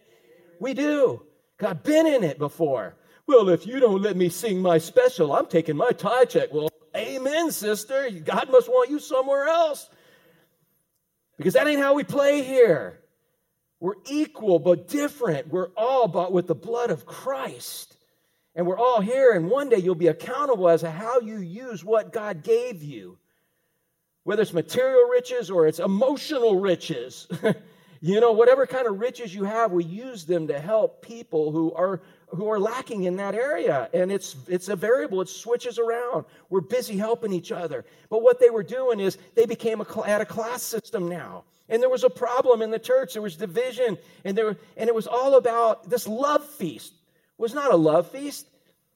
We 0.59 0.75
do. 0.75 1.23
I've 1.63 1.83
been 1.83 2.07
in 2.07 2.25
it 2.25 2.39
before. 2.39 2.97
Well, 3.27 3.49
if 3.49 3.67
you 3.67 3.81
don't 3.81 4.03
let 4.03 4.17
me 4.17 4.29
sing 4.29 4.61
my 4.61 4.79
special, 4.79 5.33
I'm 5.33 5.47
taking 5.47 5.77
my 5.77 5.91
tie 5.91 6.25
check. 6.25 6.53
Well, 6.53 6.69
amen, 6.97 7.53
sister. 7.53 8.11
God 8.11 8.51
must 8.51 8.69
want 8.69 8.91
you 8.91 8.99
somewhere 8.99 9.47
else. 9.47 9.89
Because 11.37 11.55
that 11.55 11.67
ain't 11.67 11.81
how 11.81 11.95
we 11.95 12.05
play 12.05 12.43
here. 12.43 13.01
We're 13.79 13.95
equal 14.11 14.59
but 14.59 14.89
different. 14.89 15.49
We're 15.49 15.71
all 15.77 16.07
bought 16.07 16.33
with 16.33 16.47
the 16.47 16.55
blood 16.55 16.91
of 16.91 17.07
Christ. 17.07 17.97
And 18.55 18.67
we're 18.67 18.79
all 18.79 19.01
here, 19.01 19.33
and 19.33 19.49
one 19.49 19.69
day 19.69 19.79
you'll 19.79 19.95
be 19.95 20.09
accountable 20.09 20.69
as 20.69 20.81
to 20.81 20.91
how 20.91 21.21
you 21.21 21.39
use 21.39 21.85
what 21.85 22.13
God 22.13 22.43
gave 22.43 22.83
you. 22.83 23.17
Whether 24.25 24.43
it's 24.43 24.53
material 24.53 25.09
riches 25.09 25.51
or 25.51 25.67
it's 25.67 25.79
emotional 25.79 26.61
riches. 26.61 27.29
You 28.03 28.19
know, 28.19 28.33
whatever 28.33 28.67
kind 28.67 28.87
of 28.87 28.99
riches 28.99 29.35
you 29.35 29.45
have, 29.45 29.73
we 29.73 29.85
use 29.85 30.25
them 30.25 30.47
to 30.49 30.59
help 30.59 31.03
people 31.03 31.53
who 31.53 31.73
are 31.75 32.01
who 32.29 32.49
are 32.49 32.59
lacking 32.59 33.05
in 33.05 33.17
that 33.17 33.35
area. 33.35 33.91
And 33.93 34.11
it's 34.11 34.37
it's 34.49 34.69
a 34.69 34.77
variable, 34.77 35.21
it 35.21 35.29
switches 35.29 35.79
around. 35.79 36.25
We're 36.49 36.63
busy 36.63 36.97
helping 36.97 37.33
each 37.33 37.53
other. 37.53 37.85
But 38.09 38.23
what 38.23 38.41
they 38.41 38.49
were 38.49 38.63
doing 38.63 39.01
is 39.01 39.19
they 39.35 39.45
became 39.45 39.83
a, 39.83 40.03
at 40.07 40.23
a 40.23 40.25
class 40.25 40.63
system 40.63 41.09
now. 41.09 41.45
And 41.69 41.83
there 41.83 41.91
was 41.91 42.03
a 42.03 42.11
problem 42.11 42.63
in 42.63 42.71
the 42.71 42.79
church. 42.79 43.13
There 43.13 43.23
was 43.23 43.37
division, 43.37 43.99
and 44.25 44.37
there 44.37 44.57
and 44.79 44.89
it 44.89 44.95
was 44.95 45.07
all 45.07 45.37
about 45.37 45.91
this 45.91 46.09
love 46.09 46.45
feast. 46.45 46.95
It 46.95 47.43
was 47.43 47.53
not 47.53 47.71
a 47.71 47.77
love 47.77 48.11
feast. 48.11 48.47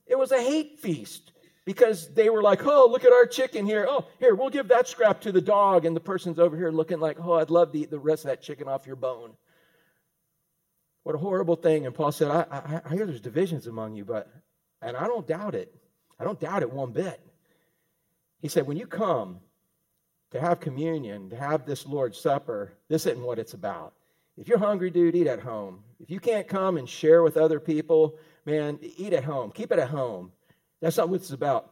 It 0.07 0.19
was 0.19 0.33
a 0.33 0.41
hate 0.41 0.79
feast 0.79 1.31
because 1.65 2.13
they 2.13 2.29
were 2.29 2.43
like, 2.43 2.65
oh, 2.67 2.89
look 2.91 3.05
at 3.05 3.13
our 3.13 3.27
chicken 3.27 3.65
here. 3.65 3.87
Oh, 3.89 4.07
here, 4.19 4.35
we'll 4.35 4.51
give 4.51 4.69
that 4.69 4.89
scrap 4.89 5.21
to 5.23 5.33
the 5.33 5.41
dog. 5.41 5.85
And 5.85 5.97
the 5.97 6.01
person's 6.01 6.39
over 6.39 6.57
here 6.57 6.71
looking 6.71 7.01
like, 7.01 7.19
oh, 7.21 7.35
I'd 7.35 7.51
love 7.51 7.73
to 7.73 7.79
eat 7.79 7.91
the 7.91 7.99
rest 7.99 8.25
of 8.25 8.29
that 8.29 8.43
chicken 8.43 8.69
off 8.69 8.87
your 8.87 8.97
bone. 8.97 9.33
What 11.05 11.15
a 11.15 11.19
horrible 11.19 11.57
thing. 11.57 11.87
And 11.87 11.95
Paul 11.95 12.13
said, 12.13 12.29
I, 12.29 12.47
I, 12.51 12.81
I 12.85 12.95
hear 12.95 13.07
there's 13.07 13.21
divisions 13.21 13.67
among 13.67 13.95
you, 13.95 14.05
but, 14.05 14.31
and 14.83 14.97
I 14.97 15.07
don't 15.07 15.27
doubt 15.27 15.55
it. 15.55 15.75
I 16.19 16.25
don't 16.25 16.41
doubt 16.41 16.63
it 16.63 16.73
one 16.73 16.93
bit. 16.93 17.21
He 18.41 18.49
said, 18.49 18.67
when 18.67 18.77
you 18.77 18.87
come 18.87 19.41
to 20.31 20.41
have 20.41 20.61
communion, 20.61 21.31
to 21.31 21.37
have 21.37 21.65
this 21.65 21.87
Lord's 21.87 22.19
Supper, 22.19 22.73
this 22.89 23.07
isn't 23.07 23.23
what 23.23 23.39
it's 23.39 23.55
about. 23.55 23.95
If 24.37 24.49
you're 24.49 24.59
hungry, 24.59 24.91
dude, 24.91 25.15
eat 25.15 25.27
at 25.27 25.41
home. 25.41 25.83
If 26.01 26.11
you 26.11 26.21
can't 26.21 26.49
come 26.49 26.77
and 26.77 26.89
share 26.89 27.23
with 27.23 27.37
other 27.37 27.61
people, 27.61 28.19
man, 28.45 28.79
eat 28.83 29.13
at 29.13 29.25
home. 29.25 29.51
Keep 29.53 29.73
it 29.73 29.79
at 29.79 29.89
home. 29.89 30.33
That's 30.85 30.99
not 30.99 31.09
what 31.09 31.17
it's 31.17 31.31
about. 31.31 31.71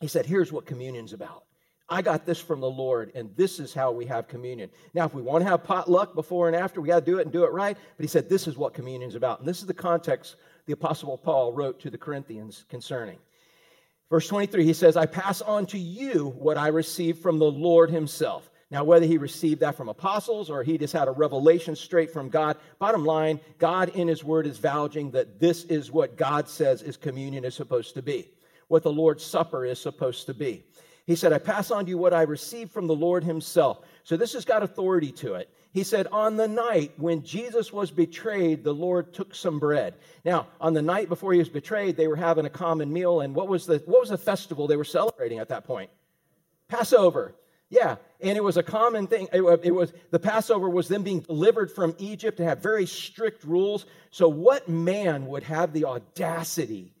He 0.00 0.08
said, 0.08 0.26
Here's 0.26 0.50
what 0.50 0.66
communion's 0.66 1.12
about 1.12 1.44
I 1.88 2.02
got 2.02 2.26
this 2.26 2.40
from 2.40 2.60
the 2.60 2.70
Lord, 2.70 3.12
and 3.14 3.30
this 3.36 3.60
is 3.60 3.72
how 3.72 3.92
we 3.92 4.06
have 4.06 4.26
communion. 4.26 4.70
Now, 4.92 5.06
if 5.06 5.14
we 5.14 5.22
want 5.22 5.44
to 5.44 5.50
have 5.50 5.62
potluck 5.62 6.14
before 6.14 6.48
and 6.48 6.56
after, 6.56 6.80
we 6.80 6.88
got 6.88 7.00
to 7.00 7.10
do 7.10 7.18
it 7.18 7.22
and 7.22 7.32
do 7.32 7.44
it 7.44 7.52
right. 7.52 7.76
But 7.96 8.04
he 8.04 8.08
said, 8.08 8.28
this 8.28 8.46
is 8.46 8.56
what 8.56 8.74
communion 8.74 9.08
is 9.08 9.16
about. 9.16 9.40
And 9.40 9.48
this 9.48 9.60
is 9.60 9.66
the 9.66 9.74
context 9.74 10.36
the 10.66 10.72
Apostle 10.72 11.18
Paul 11.18 11.52
wrote 11.52 11.80
to 11.80 11.90
the 11.90 11.98
Corinthians 11.98 12.64
concerning. 12.68 13.18
Verse 14.08 14.28
23, 14.28 14.64
he 14.64 14.72
says, 14.72 14.96
I 14.96 15.06
pass 15.06 15.40
on 15.40 15.66
to 15.66 15.78
you 15.78 16.28
what 16.38 16.58
I 16.58 16.68
received 16.68 17.20
from 17.20 17.38
the 17.38 17.50
Lord 17.50 17.90
himself. 17.90 18.50
Now, 18.70 18.84
whether 18.84 19.06
he 19.06 19.18
received 19.18 19.60
that 19.60 19.76
from 19.76 19.88
apostles 19.88 20.48
or 20.48 20.62
he 20.62 20.78
just 20.78 20.92
had 20.92 21.08
a 21.08 21.12
revelation 21.12 21.74
straight 21.74 22.12
from 22.12 22.28
God, 22.28 22.56
bottom 22.78 23.04
line, 23.04 23.40
God 23.58 23.88
in 23.90 24.06
his 24.06 24.22
word 24.22 24.46
is 24.46 24.58
vouching 24.58 25.10
that 25.10 25.40
this 25.40 25.64
is 25.64 25.90
what 25.90 26.16
God 26.16 26.48
says 26.48 26.82
is 26.82 26.96
communion 26.96 27.44
is 27.44 27.54
supposed 27.56 27.94
to 27.94 28.02
be, 28.02 28.30
what 28.70 28.84
the 28.84 28.92
Lord's 28.92 29.24
Supper 29.24 29.66
is 29.66 29.80
supposed 29.80 30.26
to 30.26 30.34
be. 30.34 30.62
He 31.04 31.16
said, 31.16 31.32
I 31.32 31.38
pass 31.38 31.72
on 31.72 31.84
to 31.84 31.90
you 31.90 31.98
what 31.98 32.14
I 32.14 32.22
received 32.22 32.70
from 32.70 32.86
the 32.86 32.94
Lord 32.94 33.24
himself. 33.24 33.80
So 34.04 34.16
this 34.16 34.32
has 34.34 34.44
got 34.44 34.62
authority 34.62 35.10
to 35.12 35.34
it. 35.34 35.52
He 35.72 35.82
said, 35.82 36.06
On 36.12 36.36
the 36.36 36.46
night 36.46 36.92
when 36.96 37.24
Jesus 37.24 37.72
was 37.72 37.90
betrayed, 37.90 38.62
the 38.62 38.72
Lord 38.72 39.12
took 39.12 39.34
some 39.34 39.58
bread. 39.58 39.94
Now, 40.24 40.46
on 40.60 40.72
the 40.72 40.82
night 40.82 41.08
before 41.08 41.32
he 41.32 41.40
was 41.40 41.48
betrayed, 41.48 41.96
they 41.96 42.06
were 42.06 42.14
having 42.14 42.46
a 42.46 42.50
common 42.50 42.92
meal. 42.92 43.22
And 43.22 43.34
what 43.34 43.48
was 43.48 43.66
the, 43.66 43.82
what 43.86 44.00
was 44.02 44.10
the 44.10 44.18
festival 44.18 44.68
they 44.68 44.76
were 44.76 44.84
celebrating 44.84 45.40
at 45.40 45.48
that 45.48 45.64
point? 45.64 45.90
Passover. 46.68 47.34
Yeah, 47.70 47.96
and 48.20 48.36
it 48.36 48.44
was 48.44 48.56
a 48.56 48.62
common 48.62 49.08
thing. 49.08 49.26
It, 49.32 49.42
it, 49.64 49.74
was 49.74 49.92
the 50.10 50.18
Passover 50.20 50.70
was 50.70 50.86
them 50.86 51.02
being 51.02 51.20
delivered 51.20 51.72
from 51.72 51.96
Egypt 51.98 52.36
to 52.36 52.44
have 52.44 52.60
very 52.60 52.86
strict 52.86 53.42
rules. 53.42 53.86
So, 54.10 54.28
what 54.28 54.68
man 54.68 55.26
would 55.26 55.44
have 55.44 55.72
the 55.72 55.84
audacity 55.84 56.94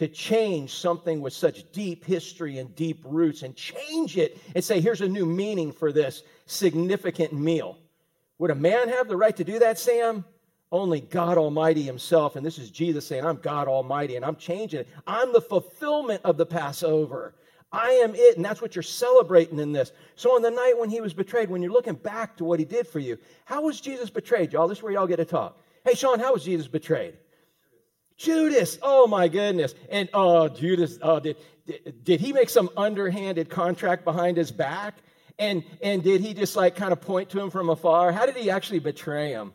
to 0.00 0.08
change 0.08 0.74
something 0.74 1.20
with 1.20 1.34
such 1.34 1.70
deep 1.72 2.06
history 2.06 2.56
and 2.56 2.74
deep 2.74 3.02
roots 3.04 3.42
and 3.42 3.54
change 3.54 4.16
it 4.16 4.38
and 4.54 4.64
say, 4.64 4.80
"Here's 4.80 5.02
a 5.02 5.08
new 5.08 5.26
meaning 5.26 5.72
for 5.72 5.92
this 5.92 6.22
significant 6.46 7.34
meal"? 7.34 7.76
Would 8.38 8.50
a 8.50 8.54
man 8.54 8.88
have 8.88 9.08
the 9.08 9.16
right 9.18 9.36
to 9.36 9.44
do 9.44 9.58
that, 9.58 9.78
Sam? 9.78 10.24
Only 10.72 11.00
God 11.00 11.36
Almighty 11.36 11.82
Himself. 11.82 12.34
And 12.34 12.46
this 12.46 12.58
is 12.58 12.70
Jesus 12.70 13.06
saying, 13.06 13.26
I'm 13.26 13.36
God 13.36 13.68
Almighty 13.68 14.16
and 14.16 14.24
I'm 14.24 14.36
changing 14.36 14.80
it. 14.80 14.88
I'm 15.06 15.34
the 15.34 15.40
fulfillment 15.42 16.22
of 16.24 16.38
the 16.38 16.46
Passover. 16.46 17.34
I 17.70 17.90
am 17.90 18.14
it, 18.14 18.36
and 18.36 18.44
that's 18.44 18.62
what 18.62 18.74
you're 18.74 18.82
celebrating 18.82 19.58
in 19.58 19.72
this. 19.72 19.92
So, 20.16 20.34
on 20.34 20.42
the 20.42 20.50
night 20.50 20.78
when 20.78 20.88
he 20.88 21.02
was 21.02 21.12
betrayed, 21.12 21.50
when 21.50 21.62
you're 21.62 21.70
looking 21.70 21.94
back 21.94 22.36
to 22.38 22.44
what 22.44 22.58
he 22.58 22.64
did 22.64 22.88
for 22.88 22.98
you, 22.98 23.18
how 23.44 23.62
was 23.62 23.80
Jesus 23.80 24.08
betrayed, 24.08 24.52
y'all? 24.52 24.66
This 24.66 24.78
is 24.78 24.82
where 24.82 24.92
y'all 24.92 25.06
get 25.06 25.16
to 25.16 25.24
talk. 25.26 25.62
Hey, 25.84 25.94
Sean, 25.94 26.18
how 26.18 26.32
was 26.32 26.42
Jesus 26.42 26.66
betrayed? 26.66 27.14
Judas. 28.20 28.78
Oh 28.82 29.06
my 29.06 29.28
goodness. 29.28 29.74
And 29.90 30.08
oh, 30.12 30.46
Judas. 30.48 30.98
Oh, 31.00 31.20
did, 31.20 31.36
did, 31.66 32.04
did 32.04 32.20
he 32.20 32.34
make 32.34 32.50
some 32.50 32.68
underhanded 32.76 33.48
contract 33.48 34.04
behind 34.04 34.36
his 34.36 34.52
back? 34.52 34.96
And 35.38 35.64
and 35.82 36.02
did 36.02 36.20
he 36.20 36.34
just 36.34 36.54
like 36.54 36.76
kind 36.76 36.92
of 36.92 37.00
point 37.00 37.30
to 37.30 37.40
him 37.40 37.48
from 37.48 37.70
afar? 37.70 38.12
How 38.12 38.26
did 38.26 38.36
he 38.36 38.50
actually 38.50 38.80
betray 38.80 39.30
him? 39.30 39.54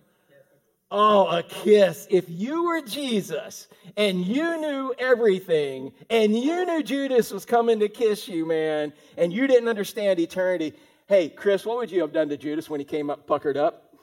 Oh, 0.90 1.28
a 1.28 1.44
kiss. 1.44 2.08
If 2.10 2.26
you 2.28 2.66
were 2.66 2.82
Jesus 2.82 3.68
and 3.98 4.26
you 4.26 4.60
knew 4.60 4.96
everything 4.98 5.92
and 6.10 6.36
you 6.36 6.66
knew 6.66 6.82
Judas 6.82 7.32
was 7.32 7.46
coming 7.46 7.80
to 7.82 7.90
kiss 7.90 8.28
you, 8.28 8.48
man, 8.48 8.94
and 9.18 9.32
you 9.32 9.46
didn't 9.46 9.68
understand 9.68 10.20
eternity, 10.20 10.74
hey, 11.08 11.30
Chris, 11.30 11.66
what 11.66 11.78
would 11.78 11.92
you 11.92 12.02
have 12.02 12.14
done 12.14 12.30
to 12.30 12.38
Judas 12.38 12.68
when 12.68 12.80
he 12.80 12.86
came 12.86 13.12
up 13.12 13.28
puckered 13.28 13.58
up? 13.58 13.94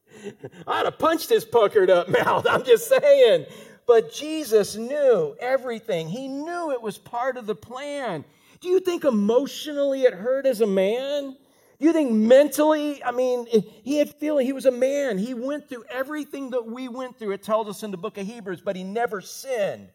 I'd 0.66 0.86
have 0.86 0.98
punched 0.98 1.28
his 1.28 1.44
puckered 1.44 1.90
up 1.90 2.08
mouth. 2.24 2.46
I'm 2.48 2.64
just 2.64 2.88
saying. 2.88 3.46
But 3.88 4.12
Jesus 4.12 4.76
knew 4.76 5.34
everything, 5.40 6.08
he 6.10 6.28
knew 6.28 6.70
it 6.70 6.82
was 6.82 6.98
part 6.98 7.38
of 7.38 7.46
the 7.46 7.54
plan. 7.54 8.22
Do 8.60 8.68
you 8.68 8.80
think 8.80 9.04
emotionally 9.04 10.02
it 10.02 10.12
hurt 10.12 10.44
as 10.44 10.60
a 10.60 10.66
man? 10.66 11.34
Do 11.80 11.86
you 11.86 11.94
think 11.94 12.12
mentally, 12.12 13.02
I 13.02 13.12
mean, 13.12 13.46
he 13.84 13.96
had 13.96 14.14
feeling, 14.16 14.44
he 14.44 14.52
was 14.52 14.66
a 14.66 14.70
man. 14.70 15.16
He 15.16 15.32
went 15.32 15.70
through 15.70 15.84
everything 15.88 16.50
that 16.50 16.66
we 16.66 16.88
went 16.88 17.18
through. 17.18 17.30
It 17.30 17.42
tells 17.42 17.66
us 17.66 17.82
in 17.82 17.90
the 17.90 17.96
book 17.96 18.18
of 18.18 18.26
Hebrews, 18.26 18.60
but 18.60 18.76
he 18.76 18.84
never 18.84 19.22
sinned. 19.22 19.88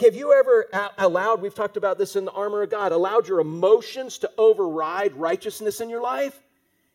Have 0.00 0.14
you 0.14 0.34
ever 0.34 0.66
allowed, 0.98 1.40
we've 1.40 1.54
talked 1.54 1.78
about 1.78 1.96
this 1.96 2.16
in 2.16 2.26
the 2.26 2.32
armor 2.32 2.62
of 2.62 2.70
God, 2.70 2.92
allowed 2.92 3.26
your 3.26 3.40
emotions 3.40 4.18
to 4.18 4.30
override 4.36 5.14
righteousness 5.14 5.80
in 5.80 5.88
your 5.88 6.02
life? 6.02 6.38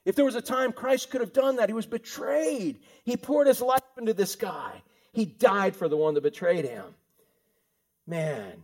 If 0.05 0.15
there 0.15 0.25
was 0.25 0.35
a 0.35 0.41
time 0.41 0.73
Christ 0.73 1.09
could 1.09 1.21
have 1.21 1.33
done 1.33 1.55
that, 1.55 1.69
he 1.69 1.73
was 1.73 1.87
betrayed. 1.87 2.81
He 3.03 3.17
poured 3.17 3.47
his 3.47 3.61
life 3.61 3.81
into 3.97 4.13
this 4.13 4.35
guy. 4.35 4.83
He 5.19 5.25
died 5.25 5.75
for 5.75 5.89
the 5.89 5.97
one 5.97 6.13
that 6.13 6.23
betrayed 6.23 6.63
him. 6.63 6.85
Man, 8.07 8.63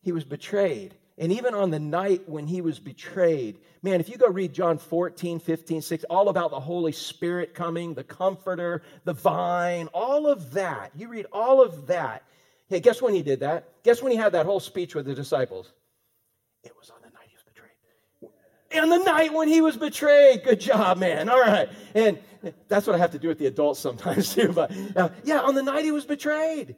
he 0.00 0.12
was 0.12 0.24
betrayed. 0.24 0.94
And 1.18 1.30
even 1.30 1.52
on 1.52 1.70
the 1.70 1.78
night 1.78 2.26
when 2.26 2.46
he 2.46 2.62
was 2.62 2.78
betrayed, 2.78 3.58
man, 3.82 4.00
if 4.00 4.08
you 4.08 4.16
go 4.16 4.28
read 4.28 4.54
John 4.54 4.78
14, 4.78 5.40
15, 5.40 5.82
6, 5.82 6.04
all 6.04 6.30
about 6.30 6.52
the 6.52 6.58
Holy 6.58 6.90
Spirit 6.90 7.52
coming, 7.52 7.92
the 7.92 8.02
comforter, 8.02 8.80
the 9.04 9.12
vine, 9.12 9.88
all 9.88 10.26
of 10.26 10.52
that. 10.54 10.90
You 10.96 11.08
read 11.08 11.26
all 11.30 11.62
of 11.62 11.88
that. 11.88 12.22
Hey, 12.68 12.80
guess 12.80 13.02
when 13.02 13.12
he 13.12 13.20
did 13.20 13.40
that? 13.40 13.68
Guess 13.82 14.00
when 14.00 14.10
he 14.10 14.16
had 14.16 14.32
that 14.32 14.46
whole 14.46 14.60
speech 14.60 14.94
with 14.94 15.04
the 15.04 15.14
disciples? 15.14 15.70
It 16.62 16.72
was 16.80 16.88
on 16.88 17.03
And 18.74 18.90
the 18.90 18.98
night 18.98 19.32
when 19.32 19.46
he 19.46 19.60
was 19.60 19.76
betrayed. 19.76 20.42
Good 20.42 20.60
job, 20.60 20.98
man. 20.98 21.28
All 21.28 21.40
right. 21.40 21.68
And 21.94 22.18
that's 22.68 22.86
what 22.86 22.96
I 22.96 22.98
have 22.98 23.12
to 23.12 23.18
do 23.18 23.28
with 23.28 23.38
the 23.38 23.46
adults 23.46 23.78
sometimes, 23.78 24.34
too. 24.34 24.52
But 24.52 24.72
uh, 24.96 25.10
yeah, 25.22 25.40
on 25.40 25.54
the 25.54 25.62
night 25.62 25.84
he 25.84 25.92
was 25.92 26.04
betrayed. 26.04 26.76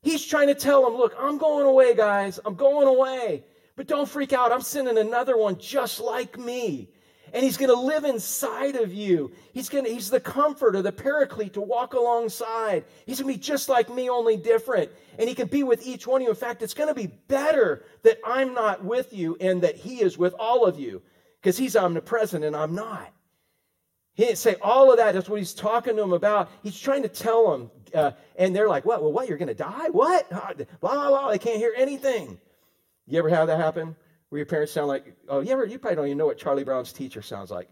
He's 0.00 0.24
trying 0.24 0.48
to 0.48 0.54
tell 0.54 0.84
them, 0.84 0.94
look, 0.94 1.14
I'm 1.18 1.38
going 1.38 1.66
away, 1.66 1.96
guys. 1.96 2.38
I'm 2.44 2.54
going 2.54 2.86
away. 2.86 3.44
But 3.74 3.88
don't 3.88 4.08
freak 4.08 4.32
out. 4.32 4.52
I'm 4.52 4.60
sending 4.60 4.98
another 4.98 5.36
one 5.36 5.58
just 5.58 5.98
like 5.98 6.38
me. 6.38 6.90
And 7.32 7.42
he's 7.42 7.56
going 7.56 7.70
to 7.70 7.80
live 7.80 8.04
inside 8.04 8.76
of 8.76 8.94
you. 8.94 9.32
He's 9.52 9.68
going 9.68 9.84
to, 9.84 9.90
he's 9.90 10.08
the 10.08 10.20
comfort 10.20 10.44
comforter, 10.44 10.82
the 10.82 10.92
paraclete 10.92 11.54
to 11.54 11.60
walk 11.60 11.94
alongside. 11.94 12.84
He's 13.06 13.20
going 13.20 13.32
to 13.32 13.38
be 13.38 13.42
just 13.42 13.68
like 13.68 13.92
me, 13.92 14.08
only 14.08 14.36
different. 14.36 14.92
And 15.18 15.28
he 15.28 15.34
can 15.34 15.48
be 15.48 15.64
with 15.64 15.84
each 15.84 16.06
one 16.06 16.20
of 16.20 16.24
you. 16.26 16.30
In 16.30 16.36
fact, 16.36 16.62
it's 16.62 16.74
going 16.74 16.90
to 16.90 16.94
be 16.94 17.08
better 17.08 17.86
that 18.02 18.18
I'm 18.24 18.54
not 18.54 18.84
with 18.84 19.12
you 19.12 19.36
and 19.40 19.62
that 19.62 19.74
he 19.74 20.00
is 20.00 20.16
with 20.16 20.34
all 20.38 20.64
of 20.64 20.78
you 20.78 21.02
because 21.44 21.58
he's 21.58 21.76
omnipresent 21.76 22.42
and 22.42 22.56
I'm 22.56 22.74
not. 22.74 23.12
He 24.14 24.24
didn't 24.24 24.38
say 24.38 24.56
all 24.62 24.90
of 24.90 24.96
that. 24.96 25.12
That's 25.12 25.28
what 25.28 25.38
he's 25.38 25.52
talking 25.52 25.96
to 25.96 26.00
them 26.00 26.14
about. 26.14 26.48
He's 26.62 26.80
trying 26.80 27.02
to 27.02 27.08
tell 27.08 27.50
them. 27.50 27.70
Uh, 27.92 28.12
and 28.36 28.56
they're 28.56 28.68
like, 28.68 28.86
what? 28.86 29.02
Well, 29.02 29.12
what? 29.12 29.28
You're 29.28 29.36
going 29.36 29.48
to 29.48 29.54
die? 29.54 29.90
What? 29.90 30.30
Blah, 30.30 30.52
blah, 30.80 31.08
blah. 31.10 31.30
They 31.30 31.38
can't 31.38 31.58
hear 31.58 31.74
anything. 31.76 32.38
You 33.06 33.18
ever 33.18 33.28
have 33.28 33.48
that 33.48 33.60
happen? 33.60 33.94
Where 34.30 34.38
your 34.38 34.46
parents 34.46 34.72
sound 34.72 34.88
like, 34.88 35.14
oh, 35.28 35.40
you 35.40 35.52
ever, 35.52 35.66
you 35.66 35.78
probably 35.78 35.96
don't 35.96 36.06
even 36.06 36.16
know 36.16 36.26
what 36.26 36.38
Charlie 36.38 36.64
Brown's 36.64 36.94
teacher 36.94 37.20
sounds 37.20 37.50
like. 37.50 37.68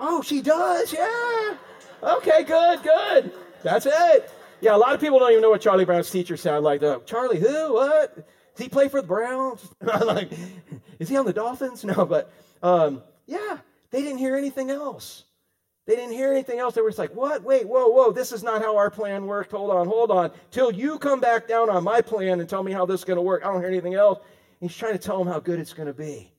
Oh, 0.00 0.20
she 0.20 0.42
does, 0.42 0.92
yeah. 0.92 1.56
Okay, 2.02 2.42
good, 2.42 2.82
good. 2.82 3.32
That's 3.62 3.86
it. 3.86 4.30
Yeah, 4.60 4.74
a 4.74 4.78
lot 4.78 4.94
of 4.94 5.00
people 5.00 5.20
don't 5.20 5.30
even 5.30 5.42
know 5.42 5.50
what 5.50 5.60
Charlie 5.60 5.84
Brown's 5.84 6.10
teacher 6.10 6.36
sound 6.36 6.64
like. 6.64 6.82
Uh, 6.82 6.98
Charlie, 7.06 7.38
who? 7.38 7.74
What? 7.74 8.26
Does 8.54 8.64
he 8.64 8.68
play 8.68 8.88
for 8.88 9.00
the 9.00 9.06
Browns? 9.06 9.68
like, 9.80 10.30
is 10.98 11.08
he 11.08 11.16
on 11.16 11.24
the 11.24 11.32
Dolphins? 11.32 11.84
No, 11.96 12.06
but 12.06 12.32
um, 12.62 13.02
yeah, 13.26 13.58
they 13.90 14.02
didn't 14.02 14.18
hear 14.18 14.36
anything 14.36 14.70
else. 14.70 15.24
They 15.86 15.96
didn't 15.96 16.12
hear 16.12 16.32
anything 16.32 16.58
else. 16.58 16.74
They 16.74 16.80
were 16.80 16.88
just 16.88 16.98
like, 16.98 17.14
what? 17.14 17.42
Wait, 17.42 17.68
whoa, 17.68 17.88
whoa, 17.88 18.10
this 18.10 18.32
is 18.32 18.42
not 18.42 18.62
how 18.62 18.76
our 18.76 18.90
plan 18.90 19.26
worked. 19.26 19.50
Hold 19.50 19.70
on, 19.70 19.86
hold 19.86 20.10
on. 20.10 20.30
Till 20.50 20.70
you 20.70 20.98
come 20.98 21.20
back 21.20 21.46
down 21.46 21.68
on 21.68 21.84
my 21.84 22.00
plan 22.00 22.40
and 22.40 22.48
tell 22.48 22.62
me 22.62 22.72
how 22.72 22.86
this 22.86 23.00
is 23.00 23.04
going 23.04 23.18
to 23.18 23.22
work. 23.22 23.44
I 23.44 23.52
don't 23.52 23.60
hear 23.60 23.68
anything 23.68 23.94
else. 23.94 24.20
He's 24.60 24.74
trying 24.74 24.94
to 24.94 24.98
tell 24.98 25.18
them 25.18 25.28
how 25.28 25.40
good 25.40 25.58
it's 25.58 25.74
going 25.74 25.88
to 25.88 25.92
be. 25.92 26.32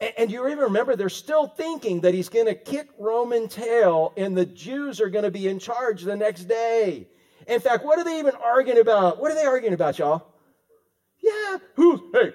And, 0.00 0.12
and 0.18 0.30
you 0.30 0.46
even 0.46 0.58
remember 0.58 0.94
they're 0.94 1.08
still 1.08 1.46
thinking 1.46 2.02
that 2.02 2.12
he's 2.12 2.28
going 2.28 2.46
to 2.46 2.54
kick 2.54 2.90
Roman 2.98 3.48
tail 3.48 4.12
and 4.18 4.36
the 4.36 4.44
Jews 4.44 5.00
are 5.00 5.08
going 5.08 5.24
to 5.24 5.30
be 5.30 5.48
in 5.48 5.58
charge 5.58 6.02
the 6.02 6.16
next 6.16 6.44
day. 6.44 7.08
In 7.46 7.60
fact, 7.60 7.84
what 7.84 7.98
are 7.98 8.04
they 8.04 8.18
even 8.18 8.34
arguing 8.34 8.80
about? 8.80 9.20
What 9.20 9.30
are 9.30 9.34
they 9.34 9.46
arguing 9.46 9.74
about, 9.74 9.98
y'all? 9.98 10.35
Yeah, 11.26 11.58
who? 11.74 12.10
Hey, 12.12 12.32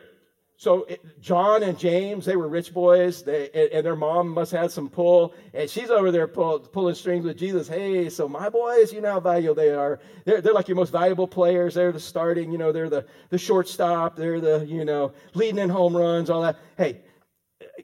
so 0.58 0.86
John 1.20 1.64
and 1.64 1.80
James, 1.80 2.26
they 2.26 2.36
were 2.36 2.48
rich 2.48 2.74
boys, 2.74 3.24
they, 3.24 3.50
and 3.74 3.84
their 3.84 3.96
mom 3.96 4.28
must 4.30 4.52
have 4.52 4.72
some 4.72 4.90
pull, 4.90 5.34
and 5.54 5.68
she's 5.70 5.90
over 5.90 6.12
there 6.12 6.28
pull, 6.28 6.60
pulling 6.60 6.94
strings 6.94 7.26
with 7.26 7.38
Jesus. 7.38 7.68
Hey, 7.68 8.10
so 8.10 8.28
my 8.28 8.50
boys, 8.50 8.94
you 8.94 9.02
know 9.02 9.14
how 9.14 9.20
valuable 9.20 9.56
they 9.56 9.74
are. 9.74 10.00
They're, 10.26 10.42
they're 10.42 10.54
like 10.54 10.68
your 10.68 10.76
most 10.76 10.92
valuable 10.92 11.28
players. 11.28 11.74
They're 11.74 11.92
the 11.92 12.00
starting, 12.00 12.52
you 12.52 12.60
know, 12.60 12.72
they're 12.72 12.92
the, 12.92 13.08
the 13.30 13.40
shortstop. 13.40 14.16
They're 14.16 14.40
the, 14.42 14.66
you 14.68 14.86
know, 14.86 15.14
leading 15.34 15.58
in 15.58 15.70
home 15.70 15.98
runs, 15.98 16.30
all 16.30 16.44
that. 16.44 16.58
Hey, 16.78 17.02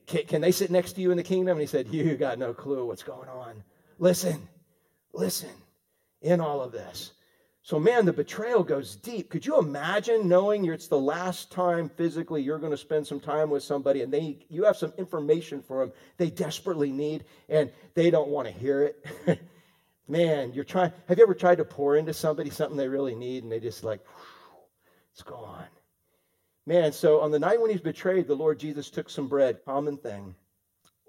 can, 0.06 0.26
can 0.26 0.42
they 0.42 0.52
sit 0.52 0.70
next 0.70 0.94
to 0.94 1.02
you 1.02 1.10
in 1.10 1.18
the 1.18 1.24
kingdom? 1.24 1.58
And 1.58 1.62
he 1.62 1.68
said, 1.68 1.88
you 1.88 2.16
got 2.16 2.38
no 2.38 2.54
clue 2.54 2.86
what's 2.86 3.04
going 3.04 3.30
on. 3.30 3.64
Listen, 3.98 4.48
listen, 5.14 5.50
in 6.22 6.40
all 6.42 6.62
of 6.62 6.72
this, 6.72 7.14
so, 7.68 7.78
man, 7.82 8.06
the 8.06 8.14
betrayal 8.14 8.64
goes 8.64 8.96
deep. 8.96 9.30
Could 9.30 9.46
you 9.46 9.60
imagine 9.60 10.30
knowing 10.30 10.64
it's 10.64 10.88
the 10.88 10.98
last 10.98 11.52
time 11.52 11.90
physically 11.90 12.42
you're 12.42 12.60
going 12.60 12.72
to 12.72 12.78
spend 12.78 13.06
some 13.06 13.20
time 13.20 13.50
with 13.50 13.62
somebody 13.62 14.04
and 14.04 14.14
they 14.14 14.38
you 14.48 14.64
have 14.64 14.78
some 14.78 14.94
information 14.98 15.62
for 15.62 15.82
them 15.82 15.92
they 16.16 16.30
desperately 16.30 16.94
need 16.94 17.26
and 17.50 17.70
they 17.94 18.10
don't 18.10 18.30
want 18.30 18.48
to 18.48 18.54
hear 18.54 18.84
it? 18.84 19.06
man, 20.08 20.54
you're 20.54 20.64
trying. 20.64 20.94
Have 21.10 21.18
you 21.18 21.24
ever 21.26 21.34
tried 21.34 21.58
to 21.58 21.66
pour 21.66 21.98
into 21.98 22.14
somebody 22.14 22.50
something 22.52 22.78
they 22.78 22.88
really 22.88 23.16
need 23.16 23.44
and 23.44 23.52
they 23.52 23.60
just 23.60 23.84
like, 23.84 24.00
it's 25.12 25.24
gone? 25.24 25.68
Man, 26.66 26.94
so 26.94 27.20
on 27.20 27.32
the 27.32 27.40
night 27.40 27.60
when 27.60 27.70
he's 27.70 27.82
betrayed, 27.82 28.28
the 28.28 28.34
Lord 28.34 28.62
Jesus 28.62 28.90
took 28.90 29.10
some 29.10 29.28
bread, 29.28 29.60
common 29.66 29.98
thing. 29.98 30.34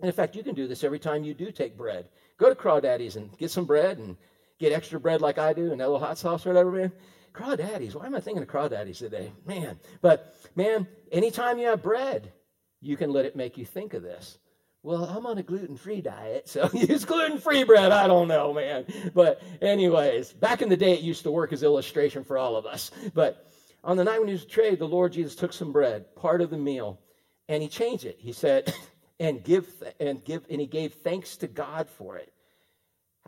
And 0.00 0.08
in 0.08 0.12
fact, 0.12 0.34
you 0.34 0.42
can 0.42 0.56
do 0.56 0.66
this 0.66 0.82
every 0.82 0.98
time 0.98 1.22
you 1.22 1.34
do 1.34 1.52
take 1.52 1.78
bread. 1.78 2.08
Go 2.36 2.48
to 2.48 2.56
Crawdaddy's 2.56 3.14
and 3.14 3.30
get 3.38 3.52
some 3.52 3.64
bread 3.64 3.98
and 3.98 4.16
get 4.58 4.72
extra 4.72 5.00
bread 5.00 5.20
like 5.20 5.38
I 5.38 5.52
do 5.52 5.72
and 5.72 5.80
that 5.80 5.88
little 5.88 6.04
hot 6.04 6.18
sauce 6.18 6.46
or 6.46 6.50
whatever, 6.50 6.72
man. 6.72 6.92
Crawdaddy's. 7.32 7.94
Why 7.94 8.06
am 8.06 8.14
I 8.14 8.20
thinking 8.20 8.42
of 8.42 8.48
crawdaddies 8.48 8.98
today? 8.98 9.32
Man. 9.46 9.78
But, 10.00 10.34
man, 10.56 10.86
anytime 11.12 11.58
you 11.58 11.66
have 11.68 11.82
bread, 11.82 12.32
you 12.80 12.96
can 12.96 13.10
let 13.10 13.24
it 13.24 13.36
make 13.36 13.56
you 13.56 13.64
think 13.64 13.94
of 13.94 14.02
this. 14.02 14.38
Well, 14.82 15.04
I'm 15.04 15.26
on 15.26 15.38
a 15.38 15.42
gluten 15.42 15.76
free 15.76 16.00
diet, 16.00 16.48
so 16.48 16.68
use 16.72 17.04
gluten 17.04 17.38
free 17.38 17.64
bread. 17.64 17.92
I 17.92 18.06
don't 18.06 18.28
know, 18.28 18.52
man. 18.52 18.86
But, 19.14 19.42
anyways, 19.60 20.32
back 20.32 20.62
in 20.62 20.68
the 20.68 20.76
day, 20.76 20.94
it 20.94 21.00
used 21.00 21.24
to 21.24 21.30
work 21.30 21.52
as 21.52 21.62
illustration 21.62 22.24
for 22.24 22.38
all 22.38 22.56
of 22.56 22.66
us. 22.66 22.90
But 23.14 23.50
on 23.84 23.96
the 23.96 24.04
night 24.04 24.18
when 24.18 24.28
he 24.28 24.34
was 24.34 24.44
betrayed, 24.44 24.78
the 24.78 24.88
Lord 24.88 25.12
Jesus 25.12 25.34
took 25.34 25.52
some 25.52 25.72
bread, 25.72 26.14
part 26.16 26.40
of 26.40 26.50
the 26.50 26.56
meal, 26.56 27.00
and 27.48 27.62
he 27.62 27.68
changed 27.68 28.04
it. 28.04 28.16
He 28.18 28.32
said, 28.32 28.72
and 29.20 29.42
give 29.42 29.66
and 30.00 30.24
give 30.24 30.44
and 30.48 30.60
he 30.60 30.66
gave 30.66 30.94
thanks 30.94 31.36
to 31.38 31.46
God 31.46 31.88
for 31.88 32.16
it. 32.16 32.32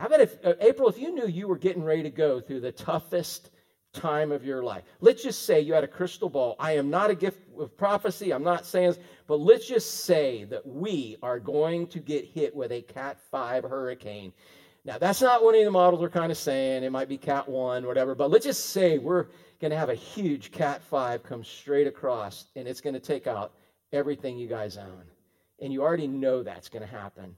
How 0.01 0.07
about 0.07 0.21
if 0.21 0.39
uh, 0.43 0.55
April, 0.61 0.89
if 0.89 0.99
you 0.99 1.15
knew 1.15 1.27
you 1.27 1.47
were 1.47 1.59
getting 1.59 1.85
ready 1.85 2.03
to 2.05 2.11
go 2.11 2.41
through 2.41 2.61
the 2.61 2.73
toughest 2.73 3.51
time 3.93 4.33
of 4.33 4.45
your 4.45 4.63
life. 4.63 4.85
Let's 5.01 5.23
just 5.23 5.43
say 5.43 5.61
you 5.61 5.75
had 5.75 5.85
a 5.85 5.89
crystal 5.89 6.31
ball. 6.31 6.57
I 6.59 6.73
am 6.73 6.89
not 6.89 7.11
a 7.11 7.15
gift 7.15 7.41
of 7.59 7.77
prophecy. 7.77 8.33
I'm 8.33 8.43
not 8.43 8.65
saying 8.65 8.91
this, 8.91 8.99
but 9.27 9.41
let's 9.41 9.67
just 9.67 10.05
say 10.05 10.45
that 10.45 10.67
we 10.67 11.17
are 11.23 11.39
going 11.39 11.87
to 11.89 11.99
get 11.99 12.25
hit 12.25 12.55
with 12.55 12.73
a 12.73 12.81
Cat 12.81 13.19
5 13.31 13.65
hurricane. 13.65 14.33
Now, 14.85 14.97
that's 14.97 15.21
not 15.21 15.43
what 15.43 15.55
any 15.55 15.65
of 15.65 15.67
the 15.67 15.73
models 15.73 16.03
are 16.03 16.09
kind 16.09 16.33
of 16.33 16.39
saying. 16.39 16.83
It 16.83 16.93
might 16.93 17.09
be 17.09 17.19
Cat 17.19 17.47
1, 17.47 17.85
whatever, 17.85 18.15
but 18.15 18.31
let's 18.31 18.47
just 18.47 18.71
say 18.71 18.97
we're 18.97 19.27
going 19.61 19.73
to 19.73 19.77
have 19.77 19.91
a 19.91 19.95
huge 19.95 20.51
Cat 20.51 20.83
5 20.83 21.23
come 21.23 21.45
straight 21.45 21.87
across, 21.87 22.47
and 22.57 22.67
it's 22.67 22.81
going 22.81 22.95
to 22.95 23.01
take 23.01 23.27
out 23.27 23.53
everything 23.93 24.39
you 24.39 24.49
guys 24.49 24.79
own. 24.79 25.03
And 25.61 25.73
you 25.73 25.83
already 25.83 26.07
know 26.07 26.43
that's 26.43 26.71
going 26.71 26.87
to 26.89 26.91
happen. 26.91 27.37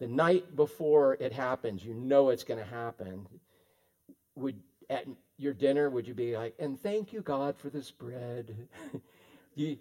The 0.00 0.08
night 0.08 0.56
before 0.56 1.14
it 1.20 1.32
happens, 1.32 1.84
you 1.84 1.92
know 1.94 2.30
it's 2.30 2.42
going 2.42 2.58
to 2.58 2.66
happen. 2.66 3.26
Would 4.34 4.58
at 4.88 5.06
your 5.36 5.52
dinner, 5.52 5.88
would 5.90 6.08
you 6.08 6.14
be 6.14 6.36
like, 6.36 6.54
and 6.58 6.80
thank 6.80 7.12
you, 7.12 7.20
God, 7.20 7.56
for 7.58 7.68
this 7.68 7.90
bread? 7.90 8.56
you, 9.54 9.78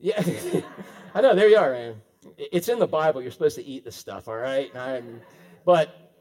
yeah, 0.00 0.22
I 1.14 1.20
know. 1.20 1.34
There 1.34 1.48
you 1.48 1.56
are, 1.56 1.72
man. 1.72 2.02
It's 2.36 2.68
in 2.68 2.78
the 2.78 2.86
Bible. 2.86 3.22
You're 3.22 3.30
supposed 3.30 3.56
to 3.56 3.64
eat 3.64 3.84
the 3.84 3.92
stuff, 3.92 4.28
all 4.28 4.36
right? 4.36 4.74
I'm, 4.76 5.20
but, 5.64 6.12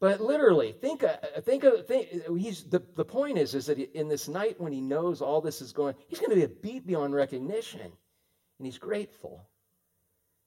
but 0.00 0.20
literally, 0.20 0.72
think, 0.72 1.04
uh, 1.04 1.16
think 1.42 1.64
of, 1.64 1.86
think. 1.86 2.08
He's 2.38 2.64
the 2.64 2.82
the 2.96 3.04
point 3.04 3.38
is, 3.38 3.54
is 3.54 3.66
that 3.66 3.78
in 3.78 4.08
this 4.08 4.26
night 4.26 4.60
when 4.60 4.72
he 4.72 4.80
knows 4.80 5.20
all 5.20 5.40
this 5.40 5.60
is 5.60 5.72
going, 5.72 5.94
he's 6.08 6.18
going 6.18 6.30
to 6.30 6.36
be 6.36 6.44
a 6.44 6.48
beat 6.48 6.86
beyond 6.86 7.14
recognition, 7.14 7.80
and 7.80 8.66
he's 8.66 8.78
grateful. 8.78 9.46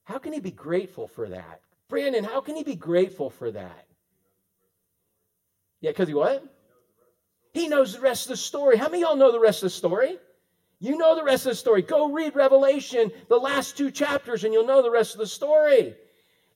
How 0.07 0.19
can 0.19 0.31
he 0.31 0.39
be 0.39 0.51
grateful 0.51 1.05
for 1.05 1.27
that, 1.27 1.59
Brandon? 1.89 2.23
How 2.23 2.39
can 2.39 2.55
he 2.55 2.63
be 2.63 2.75
grateful 2.75 3.29
for 3.29 3.51
that? 3.51 3.85
Yeah, 5.81 5.91
because 5.91 6.07
he 6.07 6.13
what? 6.13 6.45
He 7.51 7.67
knows 7.67 7.93
the 7.93 7.99
rest 7.99 8.27
of 8.27 8.29
the 8.29 8.37
story. 8.37 8.77
How 8.77 8.87
many 8.87 9.01
y'all 9.01 9.17
know 9.17 9.33
the 9.33 9.39
rest 9.39 9.63
of 9.63 9.67
the 9.67 9.75
story? 9.75 10.17
You 10.79 10.97
know 10.97 11.13
the 11.13 11.25
rest 11.25 11.45
of 11.45 11.51
the 11.51 11.55
story. 11.55 11.81
Go 11.81 12.13
read 12.13 12.35
Revelation, 12.35 13.11
the 13.27 13.37
last 13.37 13.75
two 13.75 13.91
chapters, 13.91 14.45
and 14.45 14.53
you'll 14.53 14.65
know 14.65 14.81
the 14.81 14.89
rest 14.89 15.13
of 15.13 15.19
the 15.19 15.27
story. 15.27 15.93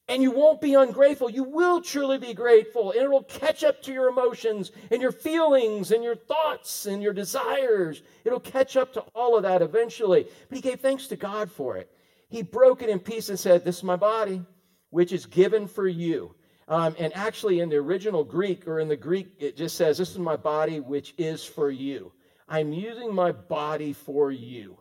And 0.08 0.24
you 0.24 0.32
won't 0.32 0.62
be 0.62 0.76
ungrateful. 0.76 1.30
You 1.30 1.44
will 1.44 1.82
truly 1.82 2.20
be 2.20 2.34
grateful. 2.34 2.92
And 2.92 3.02
it 3.02 3.12
will 3.12 3.24
catch 3.24 3.66
up 3.66 3.82
to 3.84 3.92
your 3.92 4.08
emotions 4.08 4.72
and 4.92 5.02
your 5.02 5.12
feelings 5.12 5.92
and 5.92 6.06
your 6.06 6.16
thoughts 6.16 6.86
and 6.86 7.04
your 7.04 7.14
desires. 7.14 8.02
It'll 8.24 8.40
catch 8.40 8.78
up 8.78 8.94
to 8.94 9.02
all 9.14 9.36
of 9.36 9.44
that 9.44 9.62
eventually. 9.62 10.26
But 10.48 10.56
he 10.56 10.62
gave 10.62 10.80
thanks 10.80 11.08
to 11.08 11.18
God 11.18 11.52
for 11.52 11.76
it. 11.76 11.92
He 12.32 12.44
broke 12.44 12.82
it 12.82 12.90
in 12.90 13.00
pieces 13.00 13.30
and 13.30 13.40
said, 13.40 13.66
This 13.66 13.78
is 13.78 13.84
my 13.84 13.98
body, 13.98 14.42
which 14.90 15.12
is 15.12 15.26
given 15.26 15.68
for 15.68 15.88
you. 15.88 16.34
Um, 16.70 16.96
and 16.98 17.14
actually, 17.14 17.60
in 17.60 17.68
the 17.68 17.76
original 17.76 18.24
Greek, 18.24 18.66
or 18.66 18.80
in 18.80 18.88
the 18.88 18.96
Greek, 18.96 19.34
it 19.38 19.58
just 19.58 19.76
says, 19.76 19.98
This 19.98 20.12
is 20.12 20.18
my 20.18 20.38
body, 20.38 20.80
which 20.80 21.14
is 21.18 21.44
for 21.44 21.70
you. 21.70 22.14
I'm 22.48 22.72
using 22.72 23.14
my 23.14 23.34
body 23.34 23.92
for 23.92 24.32
you. 24.32 24.78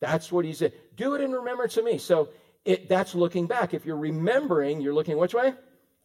That's 0.00 0.30
what 0.30 0.44
he 0.44 0.52
said. 0.52 0.74
Do 0.94 1.14
it 1.14 1.22
in 1.22 1.32
remembrance 1.32 1.78
of 1.78 1.84
me. 1.84 1.96
So 1.96 2.28
it, 2.66 2.90
that's 2.90 3.14
looking 3.14 3.46
back. 3.46 3.72
If 3.72 3.86
you're 3.86 3.96
remembering, 3.96 4.82
you're 4.82 4.92
looking 4.92 5.16
which 5.16 5.32
way? 5.32 5.54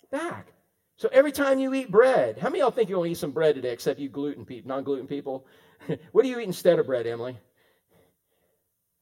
Back. 0.09 0.53
So 0.95 1.09
every 1.11 1.33
time 1.33 1.59
you 1.59 1.73
eat 1.73 1.91
bread, 1.91 2.37
how 2.37 2.47
many 2.47 2.61
of 2.61 2.65
y'all 2.65 2.71
think 2.71 2.89
you're 2.89 2.97
going 2.97 3.09
to 3.09 3.11
eat 3.11 3.19
some 3.19 3.31
bread 3.31 3.55
today, 3.55 3.73
except 3.73 3.99
you 3.99 4.07
gluten 4.07 4.45
people, 4.45 4.69
non-gluten 4.69 5.07
people? 5.07 5.45
what 6.13 6.23
do 6.23 6.29
you 6.29 6.39
eat 6.39 6.45
instead 6.45 6.79
of 6.79 6.85
bread, 6.85 7.05
Emily? 7.05 7.37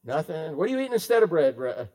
Nothing. 0.06 0.56
What 0.56 0.68
are 0.68 0.72
you 0.72 0.78
eating 0.78 0.92
instead 0.92 1.24
of 1.24 1.30
bread? 1.30 1.58
Uh, 1.58 1.86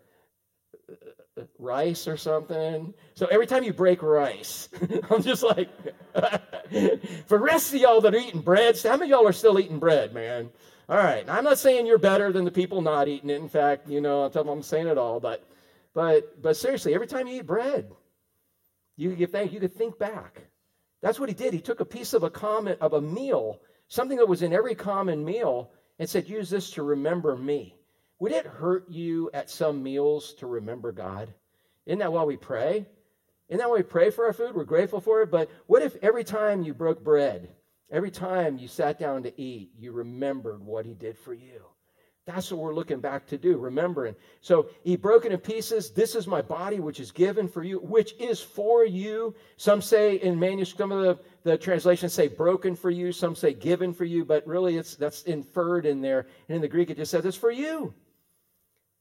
rice 1.58 2.08
or 2.08 2.18
something. 2.18 2.94
So 3.14 3.26
every 3.28 3.48
time 3.48 3.64
you 3.64 3.72
break 3.72 4.04
rice, 4.04 4.68
I'm 5.10 5.24
just 5.24 5.44
like, 5.44 5.70
for 6.14 7.38
the 7.38 7.44
rest 7.44 7.74
of 7.74 7.80
y'all 7.80 8.02
that 8.02 8.14
are 8.14 8.18
eating 8.18 8.42
bread, 8.42 8.78
how 8.84 8.98
many 8.98 9.12
y'all 9.12 9.28
are 9.28 9.34
still 9.34 9.58
eating 9.60 9.80
bread, 9.80 10.14
man? 10.14 10.50
All 10.90 10.98
right. 10.98 11.24
I'm 11.30 11.46
not 11.46 11.58
saying 11.58 11.86
you're 11.86 11.98
better 11.98 12.34
than 12.34 12.44
the 12.44 12.52
people 12.52 12.82
not 12.82 13.08
eating 13.08 13.30
it. 13.30 13.40
In 13.40 13.48
fact, 13.48 13.88
you 13.88 14.02
know, 14.02 14.24
I'm 14.24 14.62
saying 14.62 14.88
it 14.88 14.98
all, 14.98 15.22
but, 15.22 15.48
but, 15.94 16.42
but 16.42 16.58
seriously, 16.58 16.94
every 16.94 17.08
time 17.08 17.28
you 17.28 17.40
eat 17.40 17.48
bread, 17.48 17.90
you 18.98 19.10
could 19.10 19.18
give 19.20 19.32
thanks. 19.32 19.54
You 19.54 19.62
could 19.62 19.74
think 19.74 19.98
back. 19.98 20.42
That's 21.02 21.18
what 21.18 21.30
he 21.30 21.36
did. 21.36 21.54
He 21.54 21.62
took 21.62 21.80
a 21.80 21.86
piece 21.86 22.14
of 22.14 22.24
a 22.24 22.30
common 22.30 22.76
of 22.82 22.94
a 22.94 23.02
meal, 23.02 23.62
something 23.88 24.18
that 24.18 24.28
was 24.28 24.42
in 24.42 24.52
every 24.54 24.76
common 24.76 25.24
meal, 25.24 25.72
and 25.98 26.08
said, 26.08 26.30
"Use 26.30 26.50
this 26.50 26.70
to 26.72 26.84
remember 26.84 27.36
me." 27.36 27.81
Would 28.22 28.34
it 28.34 28.46
hurt 28.46 28.88
you 28.88 29.32
at 29.34 29.50
some 29.50 29.82
meals 29.82 30.36
to 30.36 30.46
remember 30.46 30.92
God? 30.92 31.34
Isn't 31.88 31.98
that 32.00 32.14
why 32.14 32.24
we 32.24 32.38
pray? 32.38 32.86
Isn't 33.50 33.58
that 33.58 33.68
why 33.68 33.78
we 33.78 33.82
pray 33.82 34.12
for 34.12 34.28
our 34.28 34.34
food? 34.34 34.54
We're 34.54 34.64
grateful 34.64 35.02
for 35.02 35.24
it. 35.24 35.32
But 35.32 35.50
what 35.66 35.82
if 35.82 35.96
every 36.04 36.24
time 36.24 36.62
you 36.62 36.76
broke 36.76 37.04
bread, 37.04 37.50
every 37.90 38.12
time 38.12 38.60
you 38.60 38.68
sat 38.68 39.00
down 39.00 39.24
to 39.24 39.42
eat, 39.42 39.72
you 39.76 39.92
remembered 39.92 40.64
what 40.64 40.86
He 40.86 40.94
did 40.94 41.18
for 41.18 41.34
you? 41.34 41.64
That's 42.28 42.52
what 42.52 42.62
we're 42.62 42.76
looking 42.76 43.00
back 43.00 43.26
to 43.30 43.40
do, 43.40 43.58
remembering. 43.58 44.16
So 44.42 44.70
he 44.84 44.96
broke 44.96 45.26
it 45.26 45.32
in 45.32 45.40
pieces. 45.40 45.90
This 45.90 46.14
is 46.14 46.28
my 46.28 46.44
body, 46.44 46.80
which 46.80 47.00
is 47.00 47.12
given 47.12 47.48
for 47.48 47.64
you, 47.64 47.80
which 47.80 48.14
is 48.20 48.40
for 48.40 48.86
you. 48.86 49.34
Some 49.58 49.82
say 49.82 50.18
in 50.18 50.40
manuscript, 50.40 50.78
some 50.78 50.92
of 50.92 51.02
the, 51.44 51.50
the 51.50 51.58
translations 51.58 52.14
say 52.14 52.28
broken 52.28 52.76
for 52.76 52.92
you. 52.92 53.12
Some 53.12 53.36
say 53.36 53.56
given 53.56 53.92
for 53.92 54.06
you, 54.06 54.24
but 54.24 54.46
really 54.46 54.78
it's 54.78 54.96
that's 54.96 55.24
inferred 55.24 55.88
in 55.88 56.02
there. 56.02 56.28
And 56.48 56.58
in 56.58 56.62
the 56.62 56.68
Greek, 56.68 56.92
it 56.92 56.98
just 56.98 57.10
says 57.10 57.26
it's 57.26 57.36
for 57.36 57.50
you. 57.50 57.96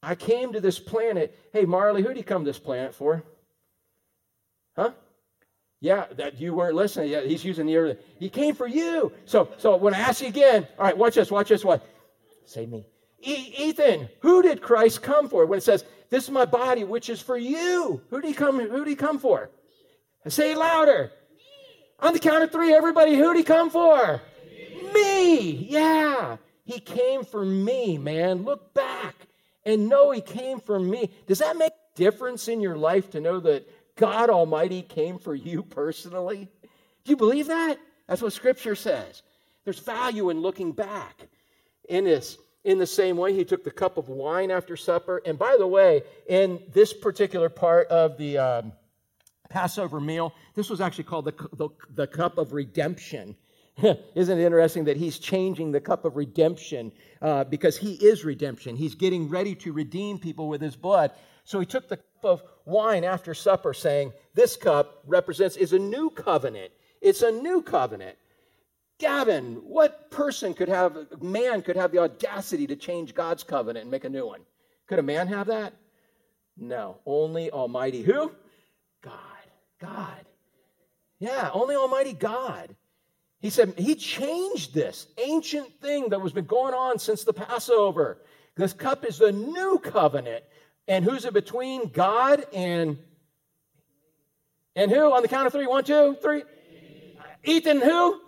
I 0.02 0.14
came 0.14 0.52
to 0.52 0.60
this 0.60 0.78
planet. 0.78 1.38
Hey, 1.52 1.64
Marley, 1.64 2.02
who 2.02 2.08
did 2.08 2.16
you 2.16 2.24
come 2.24 2.44
to 2.44 2.48
this 2.48 2.58
planet 2.58 2.94
for? 2.94 3.22
Huh? 4.76 4.92
Yeah, 5.80 6.06
that 6.16 6.40
you 6.40 6.54
weren't 6.54 6.74
listening. 6.74 7.10
Yeah, 7.10 7.22
he's 7.22 7.44
using 7.44 7.66
the 7.66 7.72
ear. 7.72 7.98
He 8.18 8.28
came 8.28 8.54
for 8.54 8.66
you. 8.66 9.12
So, 9.24 9.48
so 9.56 9.76
when 9.76 9.94
I 9.94 9.98
ask 9.98 10.20
you 10.20 10.28
again, 10.28 10.66
all 10.78 10.84
right, 10.84 10.96
watch 10.96 11.14
this, 11.14 11.30
watch 11.30 11.48
this. 11.48 11.64
What? 11.64 11.86
Say 12.44 12.66
me. 12.66 12.86
E- 13.22 13.54
Ethan, 13.56 14.08
who 14.20 14.42
did 14.42 14.62
Christ 14.62 15.02
come 15.02 15.28
for? 15.28 15.44
When 15.46 15.58
it 15.58 15.62
says, 15.62 15.84
"This 16.08 16.24
is 16.24 16.30
my 16.30 16.44
body, 16.44 16.84
which 16.84 17.10
is 17.10 17.20
for 17.20 17.36
you," 17.36 18.00
who 18.10 18.20
did 18.20 18.28
he 18.28 18.34
come? 18.34 18.58
Who 18.58 18.78
did 18.78 18.88
he 18.88 18.96
come 18.96 19.18
for? 19.18 19.50
Say 20.28 20.54
louder. 20.54 21.12
Me. 21.34 21.42
On 22.00 22.12
the 22.12 22.18
count 22.18 22.42
of 22.42 22.50
three, 22.50 22.72
everybody, 22.72 23.14
who 23.16 23.32
did 23.32 23.38
he 23.38 23.44
come 23.44 23.70
for? 23.70 24.22
Me. 24.46 24.90
me. 24.94 25.50
Yeah, 25.68 26.36
he 26.64 26.80
came 26.80 27.24
for 27.24 27.44
me, 27.44 27.98
man. 27.98 28.42
Look 28.44 28.72
back 28.74 29.14
and 29.64 29.88
know 29.88 30.10
He 30.10 30.20
came 30.20 30.60
for 30.60 30.78
me. 30.78 31.10
Does 31.26 31.38
that 31.38 31.56
make 31.56 31.72
a 31.72 31.96
difference 31.96 32.48
in 32.48 32.60
your 32.60 32.76
life 32.76 33.10
to 33.10 33.20
know 33.20 33.40
that 33.40 33.68
God 33.96 34.30
Almighty 34.30 34.82
came 34.82 35.18
for 35.18 35.34
you 35.34 35.62
personally? 35.62 36.48
Do 37.04 37.10
you 37.10 37.16
believe 37.16 37.46
that? 37.48 37.78
That's 38.06 38.22
what 38.22 38.32
Scripture 38.32 38.74
says. 38.74 39.22
There's 39.64 39.78
value 39.78 40.30
in 40.30 40.40
looking 40.40 40.72
back. 40.72 41.28
In 41.88 42.04
this, 42.04 42.38
in 42.64 42.78
the 42.78 42.86
same 42.86 43.16
way, 43.16 43.34
he 43.34 43.44
took 43.44 43.64
the 43.64 43.70
cup 43.70 43.98
of 43.98 44.08
wine 44.08 44.50
after 44.50 44.76
supper. 44.76 45.22
And 45.24 45.38
by 45.38 45.56
the 45.58 45.66
way, 45.66 46.02
in 46.28 46.60
this 46.72 46.92
particular 46.92 47.48
part 47.48 47.88
of 47.88 48.16
the 48.16 48.38
um, 48.38 48.72
Passover 49.48 50.00
meal, 50.00 50.34
this 50.54 50.70
was 50.70 50.80
actually 50.80 51.04
called 51.04 51.24
the, 51.26 51.48
the, 51.56 51.68
the 51.94 52.06
cup 52.06 52.38
of 52.38 52.52
redemption. 52.52 53.36
Isn't 54.14 54.38
it 54.38 54.44
interesting 54.44 54.84
that 54.84 54.96
he's 54.96 55.18
changing 55.18 55.72
the 55.72 55.80
cup 55.80 56.04
of 56.04 56.16
redemption 56.16 56.92
uh, 57.22 57.44
because 57.44 57.76
he 57.76 57.94
is 57.94 58.24
redemption? 58.24 58.76
He's 58.76 58.94
getting 58.94 59.28
ready 59.28 59.54
to 59.56 59.72
redeem 59.72 60.18
people 60.18 60.48
with 60.48 60.60
his 60.60 60.76
blood. 60.76 61.12
So 61.44 61.60
he 61.60 61.66
took 61.66 61.88
the 61.88 61.96
cup 61.96 62.24
of 62.24 62.42
wine 62.64 63.04
after 63.04 63.34
supper, 63.34 63.74
saying, 63.74 64.12
This 64.34 64.56
cup 64.56 65.02
represents, 65.06 65.56
is 65.56 65.72
a 65.72 65.78
new 65.78 66.10
covenant. 66.10 66.72
It's 67.00 67.22
a 67.22 67.30
new 67.30 67.62
covenant. 67.62 68.16
Gavin, 68.98 69.54
what 69.64 70.10
person 70.10 70.52
could 70.52 70.68
have, 70.68 71.22
man 71.22 71.62
could 71.62 71.76
have 71.76 71.90
the 71.90 71.98
audacity 71.98 72.66
to 72.66 72.76
change 72.76 73.14
God's 73.14 73.42
covenant 73.42 73.84
and 73.84 73.90
make 73.90 74.04
a 74.04 74.10
new 74.10 74.26
one? 74.26 74.40
Could 74.86 74.98
a 74.98 75.02
man 75.02 75.26
have 75.28 75.46
that? 75.46 75.72
No. 76.58 76.98
Only 77.06 77.50
Almighty 77.50 78.02
who? 78.02 78.30
God. 79.02 79.14
God. 79.80 80.26
Yeah, 81.18 81.50
only 81.52 81.76
Almighty 81.76 82.12
God. 82.12 82.74
He 83.40 83.50
said, 83.50 83.74
He 83.76 83.94
changed 83.94 84.74
this 84.74 85.06
ancient 85.18 85.80
thing 85.80 86.10
that 86.10 86.20
was 86.20 86.32
been 86.32 86.44
going 86.44 86.74
on 86.74 86.98
since 86.98 87.24
the 87.24 87.32
Passover. 87.32 88.18
This 88.56 88.72
cup 88.72 89.04
is 89.04 89.18
the 89.18 89.32
new 89.32 89.78
covenant. 89.78 90.44
And 90.86 91.04
who's 91.04 91.24
it 91.24 91.32
between? 91.32 91.88
God 91.88 92.44
and 92.52 92.98
and 94.76 94.90
who? 94.90 95.12
On 95.12 95.22
the 95.22 95.28
count 95.28 95.46
of 95.46 95.52
three. 95.52 95.66
One, 95.66 95.84
two, 95.84 96.16
three. 96.22 96.42
Ethan, 97.44 97.80
who? 97.80 98.20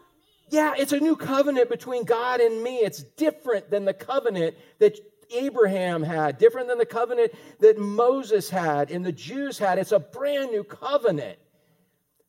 Yeah, 0.48 0.74
it's 0.76 0.92
a 0.92 1.00
new 1.00 1.16
covenant 1.16 1.70
between 1.70 2.04
God 2.04 2.40
and 2.40 2.62
me. 2.62 2.78
It's 2.78 3.02
different 3.02 3.70
than 3.70 3.84
the 3.84 3.94
covenant 3.94 4.56
that 4.80 4.98
Abraham 5.34 6.02
had, 6.02 6.38
different 6.38 6.68
than 6.68 6.78
the 6.78 6.86
covenant 6.86 7.32
that 7.60 7.78
Moses 7.78 8.50
had 8.50 8.90
and 8.90 9.04
the 9.04 9.12
Jews 9.12 9.58
had. 9.58 9.78
It's 9.78 9.92
a 9.92 9.98
brand 9.98 10.50
new 10.50 10.64
covenant 10.64 11.38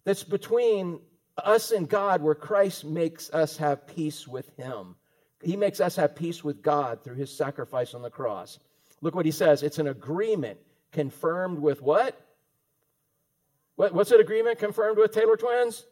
that's 0.05 0.23
between 0.23 0.99
us 1.37 1.71
and 1.71 1.89
God 1.89 2.21
where 2.21 2.35
Christ 2.35 2.85
makes 2.85 3.29
us 3.31 3.57
have 3.57 3.87
peace 3.87 4.27
with 4.27 4.55
Him. 4.57 4.95
He 5.41 5.57
makes 5.57 5.79
us 5.79 5.95
have 5.95 6.15
peace 6.15 6.43
with 6.43 6.61
God 6.61 7.03
through 7.03 7.15
His 7.15 7.35
sacrifice 7.35 7.93
on 7.93 8.01
the 8.01 8.09
cross. 8.09 8.59
Look 9.01 9.15
what 9.15 9.25
He 9.25 9.31
says 9.31 9.63
it's 9.63 9.79
an 9.79 9.87
agreement 9.87 10.59
confirmed 10.91 11.59
with 11.59 11.81
what? 11.81 12.19
what 13.75 13.93
what's 13.93 14.11
an 14.11 14.21
agreement 14.21 14.59
confirmed 14.59 14.97
with 14.97 15.11
Taylor 15.11 15.35
Twins? 15.35 15.85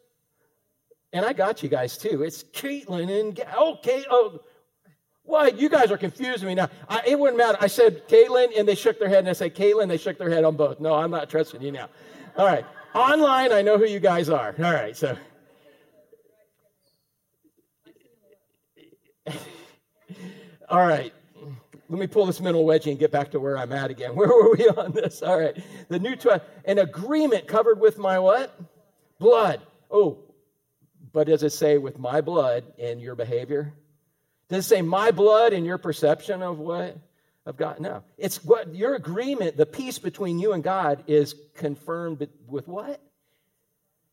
And 1.12 1.26
I 1.26 1.32
got 1.32 1.62
you 1.62 1.68
guys 1.68 1.98
too. 1.98 2.22
It's 2.22 2.44
Caitlin 2.44 3.20
and 3.20 3.38
okay. 3.58 4.04
Oh, 4.08 4.40
what? 5.24 5.58
You 5.58 5.68
guys 5.68 5.90
are 5.90 5.98
confusing 5.98 6.48
me 6.48 6.54
now. 6.54 6.70
I, 6.88 7.02
it 7.06 7.18
wouldn't 7.18 7.36
matter. 7.36 7.58
I 7.60 7.66
said 7.66 8.08
Caitlin, 8.08 8.58
and 8.58 8.66
they 8.66 8.74
shook 8.74 8.98
their 8.98 9.08
head, 9.08 9.18
and 9.18 9.28
I 9.28 9.34
said 9.34 9.54
Caitlin, 9.54 9.88
they 9.88 9.98
shook 9.98 10.18
their 10.18 10.30
head 10.30 10.44
on 10.44 10.56
both. 10.56 10.80
No, 10.80 10.94
I'm 10.94 11.10
not 11.10 11.28
trusting 11.28 11.60
you 11.60 11.70
now. 11.70 11.88
All 12.36 12.46
right. 12.46 12.64
Online, 12.94 13.52
I 13.52 13.62
know 13.62 13.78
who 13.78 13.84
you 13.84 14.00
guys 14.00 14.30
are. 14.30 14.54
All 14.58 14.72
right. 14.72 14.96
So. 14.96 15.16
All 20.72 20.86
right. 20.86 21.12
Let 21.90 22.00
me 22.00 22.06
pull 22.06 22.24
this 22.24 22.40
mental 22.40 22.64
wedgie 22.64 22.90
and 22.90 22.98
get 22.98 23.12
back 23.12 23.30
to 23.32 23.40
where 23.40 23.58
I'm 23.58 23.72
at 23.72 23.90
again. 23.90 24.14
Where 24.16 24.28
were 24.28 24.56
we 24.56 24.66
on 24.68 24.92
this? 24.92 25.22
All 25.22 25.38
right. 25.38 25.54
The 25.88 25.98
new 25.98 26.16
tw- 26.16 26.40
an 26.64 26.78
agreement 26.78 27.46
covered 27.46 27.78
with 27.78 27.98
my 27.98 28.18
what? 28.18 28.58
Blood. 29.18 29.60
Oh, 29.90 30.16
but 31.12 31.26
does 31.26 31.42
it 31.42 31.52
say 31.52 31.76
with 31.76 31.98
my 31.98 32.22
blood 32.22 32.64
and 32.78 33.02
your 33.02 33.14
behavior? 33.14 33.74
Does 34.48 34.64
it 34.64 34.68
say 34.68 34.80
my 34.80 35.10
blood 35.10 35.52
and 35.52 35.66
your 35.66 35.76
perception 35.76 36.42
of 36.42 36.58
what? 36.58 36.96
Of 37.44 37.58
God? 37.58 37.78
No. 37.78 38.02
It's 38.16 38.42
what 38.42 38.74
your 38.74 38.94
agreement, 38.94 39.58
the 39.58 39.66
peace 39.66 39.98
between 39.98 40.38
you 40.38 40.54
and 40.54 40.64
God 40.64 41.04
is 41.06 41.34
confirmed 41.54 42.26
with 42.46 42.66
what? 42.66 42.98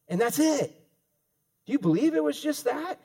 And 0.10 0.20
that's 0.20 0.40
it. 0.40 0.76
Do 1.66 1.72
you 1.72 1.80
believe 1.80 2.16
it 2.16 2.24
was 2.24 2.42
just 2.42 2.66
that? 2.66 3.00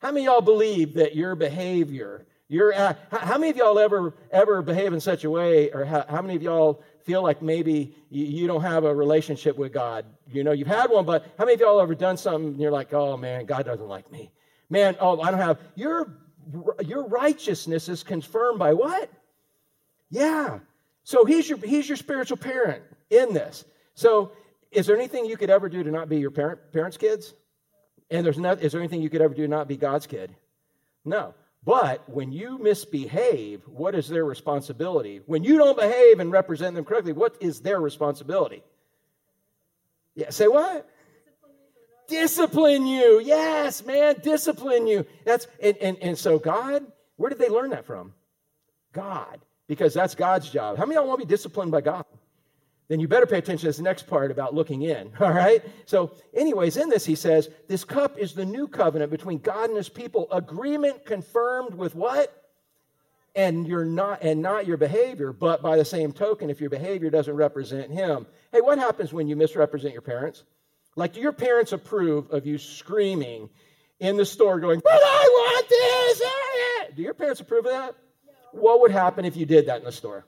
How 0.00 0.12
many 0.12 0.26
y'all 0.26 0.42
believe 0.42 0.94
that 0.94 1.16
your 1.16 1.34
behavior, 1.34 2.26
your 2.50 2.74
uh, 2.74 2.94
how 3.12 3.38
many 3.38 3.50
of 3.50 3.56
y'all 3.56 3.78
ever 3.78 4.12
ever 4.32 4.60
behave 4.60 4.92
in 4.92 5.00
such 5.00 5.22
a 5.22 5.30
way, 5.30 5.70
or 5.70 5.84
how, 5.84 6.04
how 6.08 6.20
many 6.20 6.34
of 6.34 6.42
y'all 6.42 6.82
feel 7.04 7.22
like 7.22 7.40
maybe 7.40 7.94
you, 8.10 8.26
you, 8.26 8.46
don't 8.48 8.62
have 8.62 8.82
a 8.82 8.92
relationship 8.92 9.56
with 9.56 9.72
God? 9.72 10.04
You 10.26 10.42
know, 10.42 10.50
you've 10.50 10.66
had 10.66 10.90
one, 10.90 11.06
but 11.06 11.24
how 11.38 11.44
many 11.44 11.54
of 11.54 11.60
y'all 11.60 11.80
ever 11.80 11.94
done 11.94 12.16
something 12.16 12.50
and 12.50 12.60
you're 12.60 12.72
like, 12.72 12.92
oh 12.92 13.16
man, 13.16 13.46
God 13.46 13.64
doesn't 13.64 13.86
like 13.86 14.10
me. 14.10 14.32
Man, 14.68 14.96
oh, 15.00 15.20
I 15.20 15.30
don't 15.30 15.38
have 15.38 15.60
your 15.76 16.12
your 16.84 17.06
righteousness 17.06 17.88
is 17.88 18.02
confirmed 18.02 18.58
by 18.58 18.74
what? 18.74 19.08
Yeah. 20.10 20.58
So 21.04 21.24
he's 21.24 21.48
your 21.48 21.58
he's 21.58 21.88
your 21.88 21.96
spiritual 21.96 22.36
parent 22.36 22.82
in 23.10 23.32
this. 23.32 23.64
So 23.94 24.32
is 24.72 24.86
there 24.86 24.96
anything 24.96 25.24
you 25.24 25.36
could 25.36 25.50
ever 25.50 25.68
do 25.68 25.84
to 25.84 25.90
not 25.90 26.08
be 26.08 26.18
your 26.18 26.32
parent 26.32 26.72
parents' 26.72 26.96
kids? 26.96 27.32
And 28.10 28.26
there's 28.26 28.38
not, 28.38 28.60
is 28.60 28.72
there 28.72 28.80
anything 28.80 29.02
you 29.02 29.08
could 29.08 29.22
ever 29.22 29.34
do 29.34 29.46
not 29.46 29.68
be 29.68 29.76
God's 29.76 30.08
kid? 30.08 30.34
No. 31.04 31.32
But 31.64 32.08
when 32.08 32.32
you 32.32 32.58
misbehave, 32.58 33.62
what 33.66 33.94
is 33.94 34.08
their 34.08 34.24
responsibility? 34.24 35.20
When 35.26 35.44
you 35.44 35.58
don't 35.58 35.78
behave 35.78 36.18
and 36.18 36.32
represent 36.32 36.74
them 36.74 36.84
correctly, 36.84 37.12
what 37.12 37.36
is 37.40 37.60
their 37.60 37.80
responsibility? 37.80 38.62
Yeah, 40.14 40.30
say 40.30 40.48
what? 40.48 40.88
Discipline 42.08 42.86
you. 42.86 43.20
Yes, 43.20 43.84
man, 43.84 44.16
discipline 44.22 44.86
you. 44.86 45.06
That's 45.24 45.46
and, 45.62 45.76
and, 45.76 45.98
and 46.00 46.18
so 46.18 46.38
God, 46.38 46.84
where 47.16 47.30
did 47.30 47.38
they 47.38 47.48
learn 47.48 47.70
that 47.70 47.84
from? 47.84 48.14
God. 48.92 49.40
Because 49.66 49.94
that's 49.94 50.16
God's 50.16 50.50
job. 50.50 50.78
How 50.78 50.84
many 50.84 50.96
of 50.96 51.02
y'all 51.02 51.08
want 51.08 51.20
to 51.20 51.26
be 51.26 51.30
disciplined 51.30 51.70
by 51.70 51.82
God? 51.82 52.04
Then 52.90 52.98
you 52.98 53.06
better 53.06 53.24
pay 53.24 53.38
attention 53.38 53.60
to 53.60 53.66
this 53.68 53.78
next 53.78 54.08
part 54.08 54.32
about 54.32 54.52
looking 54.52 54.82
in. 54.82 55.12
All 55.20 55.30
right? 55.30 55.64
So, 55.86 56.10
anyways, 56.34 56.76
in 56.76 56.88
this, 56.88 57.06
he 57.06 57.14
says, 57.14 57.48
this 57.68 57.84
cup 57.84 58.18
is 58.18 58.34
the 58.34 58.44
new 58.44 58.66
covenant 58.66 59.12
between 59.12 59.38
God 59.38 59.68
and 59.68 59.76
his 59.76 59.88
people, 59.88 60.26
agreement 60.32 61.06
confirmed 61.06 61.72
with 61.72 61.94
what? 61.94 62.36
And 63.36 63.64
you're 63.64 63.84
not 63.84 64.24
and 64.24 64.42
not 64.42 64.66
your 64.66 64.76
behavior, 64.76 65.32
but 65.32 65.62
by 65.62 65.76
the 65.76 65.84
same 65.84 66.10
token, 66.10 66.50
if 66.50 66.60
your 66.60 66.68
behavior 66.68 67.10
doesn't 67.10 67.32
represent 67.32 67.92
him. 67.92 68.26
Hey, 68.50 68.60
what 68.60 68.76
happens 68.76 69.12
when 69.12 69.28
you 69.28 69.36
misrepresent 69.36 69.92
your 69.92 70.02
parents? 70.02 70.42
Like, 70.96 71.12
do 71.12 71.20
your 71.20 71.30
parents 71.30 71.70
approve 71.70 72.28
of 72.32 72.44
you 72.44 72.58
screaming 72.58 73.50
in 74.00 74.16
the 74.16 74.26
store 74.26 74.58
going, 74.58 74.80
But 74.82 75.00
I 75.00 75.28
want 75.30 75.68
this? 75.68 76.96
Do 76.96 77.02
your 77.02 77.14
parents 77.14 77.40
approve 77.40 77.66
of 77.66 77.70
that? 77.70 77.94
No. 78.26 78.60
What 78.60 78.80
would 78.80 78.90
happen 78.90 79.24
if 79.24 79.36
you 79.36 79.46
did 79.46 79.66
that 79.66 79.78
in 79.78 79.84
the 79.84 79.92
store? 79.92 80.26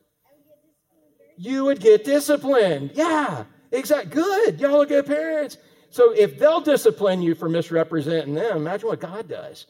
You 1.37 1.65
would 1.65 1.81
get 1.81 2.05
disciplined. 2.05 2.93
Yeah, 2.95 3.45
exactly. 3.71 4.13
Good. 4.13 4.61
Y'all 4.61 4.83
are 4.83 4.87
good 4.87 5.07
parents. 5.07 5.59
So 5.91 6.13
if 6.13 6.39
they'll 6.39 6.61
discipline 6.61 7.21
you 7.21 7.35
for 7.35 7.49
misrepresenting 7.49 8.35
them, 8.35 8.57
imagine 8.57 8.89
what 8.89 9.01
God 9.01 9.29
does. 9.29 9.67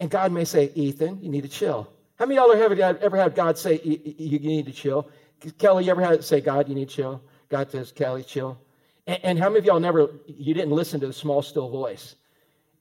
And 0.00 0.10
God 0.10 0.32
may 0.32 0.44
say, 0.44 0.72
Ethan, 0.74 1.22
you 1.22 1.28
need 1.28 1.42
to 1.42 1.48
chill. 1.48 1.92
How 2.18 2.26
many 2.26 2.38
of 2.38 2.46
y'all 2.56 2.56
have 2.56 3.02
ever 3.02 3.16
had 3.16 3.34
God 3.34 3.58
say, 3.58 3.80
you 3.82 4.38
need 4.38 4.66
to 4.66 4.72
chill? 4.72 5.10
Kelly, 5.58 5.84
you 5.84 5.90
ever 5.90 6.02
had 6.02 6.22
say, 6.24 6.40
God, 6.40 6.68
you 6.68 6.74
need 6.74 6.88
to 6.88 6.94
chill? 6.94 7.22
God 7.48 7.70
says, 7.70 7.92
Kelly, 7.92 8.22
chill. 8.22 8.58
And, 9.06 9.18
and, 9.22 9.38
how 9.38 9.48
many 9.48 9.60
of 9.60 9.64
y'all 9.64 9.80
never, 9.80 10.10
you 10.26 10.54
didn't 10.54 10.72
listen 10.72 11.00
to 11.00 11.06
the 11.06 11.12
small, 11.12 11.42
still 11.42 11.68
voice? 11.68 12.16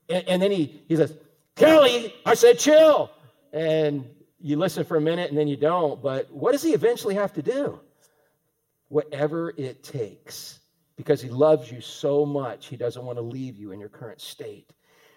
And, 0.10 0.28
and 0.28 0.42
then 0.42 0.52
he, 0.52 0.82
he 0.88 0.96
says, 0.96 1.14
Kelly, 1.56 2.14
I 2.26 2.34
said, 2.34 2.60
chill. 2.60 3.12
And 3.54 4.06
you 4.40 4.58
listen 4.58 4.84
for 4.84 4.98
a 4.98 5.02
minute 5.02 5.30
and 5.30 5.38
then 5.38 5.48
you 5.48 5.58
don't. 5.58 6.02
But 6.02 6.32
what 6.32 6.52
does 6.52 6.62
he 6.62 6.74
eventually 6.74 7.16
have 7.16 7.34
to 7.34 7.42
do? 7.42 7.80
Whatever 8.90 9.54
it 9.58 9.84
takes 9.84 10.60
because 10.98 11.22
he 11.22 11.30
loves 11.30 11.72
you 11.72 11.80
so 11.80 12.26
much, 12.26 12.68
he 12.68 12.76
doesn't 12.76 13.06
want 13.06 13.18
to 13.18 13.22
leave 13.22 13.58
you 13.58 13.72
in 13.72 13.80
your 13.80 13.90
current 13.90 14.20
state. 14.20 14.70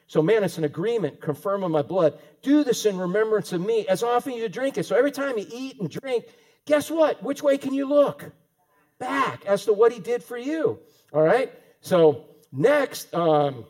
So, 0.06 0.22
man, 0.22 0.44
it's 0.44 0.58
an 0.58 0.64
agreement, 0.64 1.20
confirm 1.20 1.64
on 1.64 1.72
my 1.72 1.82
blood. 1.82 2.18
Do 2.42 2.62
this 2.64 2.86
in 2.86 2.98
remembrance 2.98 3.52
of 3.52 3.60
me 3.60 3.86
as 3.88 4.02
often 4.02 4.34
you 4.34 4.48
drink 4.48 4.78
it. 4.78 4.84
So, 4.84 4.94
every 4.94 5.10
time 5.10 5.38
you 5.38 5.46
eat 5.50 5.80
and 5.80 5.90
drink, 5.90 6.26
guess 6.66 6.90
what? 6.90 7.22
Which 7.22 7.42
way 7.42 7.58
can 7.58 7.74
you 7.74 7.88
look? 7.88 8.30
Back 8.98 9.44
as 9.46 9.64
to 9.64 9.72
what 9.72 9.90
he 9.90 10.00
did 10.00 10.22
for 10.22 10.36
you. 10.36 10.78
All 11.12 11.22
right? 11.22 11.52
So, 11.80 12.26
next, 12.52 13.12
um, 13.14 13.64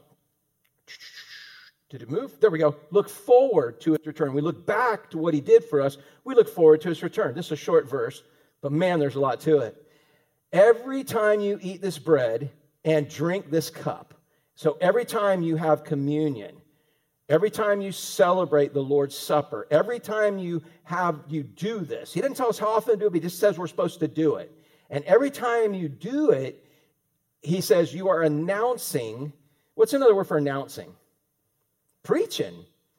did 1.89 2.03
it 2.03 2.11
move? 2.11 2.41
There 2.41 2.51
we 2.51 2.59
go. 2.59 2.77
Look 2.91 3.09
forward 3.09 3.81
to 3.83 3.93
his 3.93 4.07
return. 4.07 4.33
We 4.33 4.41
look 4.41 4.67
back 4.67 5.11
to 5.11 5.19
what 5.19 5.35
he 5.35 5.41
did 5.41 5.65
for 5.65 5.81
us. 5.81 5.97
We 6.25 6.35
look 6.35 6.49
forward 6.49 6.81
to 6.83 6.89
his 6.89 7.03
return. 7.03 7.35
This 7.35 7.47
is 7.47 7.53
a 7.53 7.57
short 7.57 7.89
verse, 7.89 8.23
but 8.61 8.73
man, 8.73 8.99
there's 8.99 9.15
a 9.15 9.21
lot 9.21 9.41
to 9.41 9.59
it. 9.59 9.82
Every 10.53 11.03
time 11.03 11.41
you 11.41 11.59
eat 11.63 11.81
this 11.81 11.99
bread 11.99 12.51
and 12.85 13.09
drink 13.09 13.51
this 13.51 13.71
cup, 13.71 14.15
so 14.55 14.77
every 14.81 15.05
time 15.05 15.43
you 15.43 15.57
have 15.57 15.83
communion, 15.83 16.55
every 17.29 17.51
time 17.51 17.81
you 17.81 17.91
celebrate 17.91 18.75
the 18.75 18.83
Lord's 18.83 19.17
Supper, 19.17 19.67
every 19.71 19.99
time 19.99 20.39
you 20.39 20.63
have 20.85 21.21
you 21.29 21.43
do 21.43 21.81
this, 21.81 22.13
he 22.13 22.21
didn't 22.21 22.37
tell 22.37 22.51
us 22.51 22.59
how 22.59 22.69
often 22.69 22.95
to 22.95 23.01
do 23.01 23.07
it, 23.07 23.15
he 23.15 23.21
just 23.21 23.39
says 23.39 23.59
we're 23.59 23.67
supposed 23.67 24.01
to 24.01 24.09
do 24.09 24.37
it. 24.37 24.53
And 24.91 25.03
every 25.05 25.31
time 25.31 25.73
you 25.73 25.89
do 25.89 26.31
it, 26.31 26.63
he 27.41 27.63
says 27.63 27.95
you 27.95 28.09
are 28.09 28.23
announcing. 28.23 29.33
What's 29.75 29.95
another 29.95 30.15
word 30.15 30.29
for 30.29 30.37
announcing? 30.37 30.93
Preaching. 32.03 32.55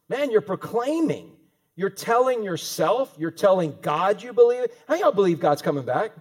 Man, 0.10 0.32
you're 0.32 0.42
proclaiming. 0.42 1.32
You're 1.76 1.92
telling 1.92 2.44
yourself, 2.44 3.16
you're 3.18 3.32
telling 3.32 3.76
God 3.82 4.24
you 4.24 4.34
believe. 4.34 4.68
How 4.88 4.96
y'all 4.96 5.12
believe 5.12 5.40
God's 5.40 5.62
coming 5.62 5.86
back? 5.86 6.12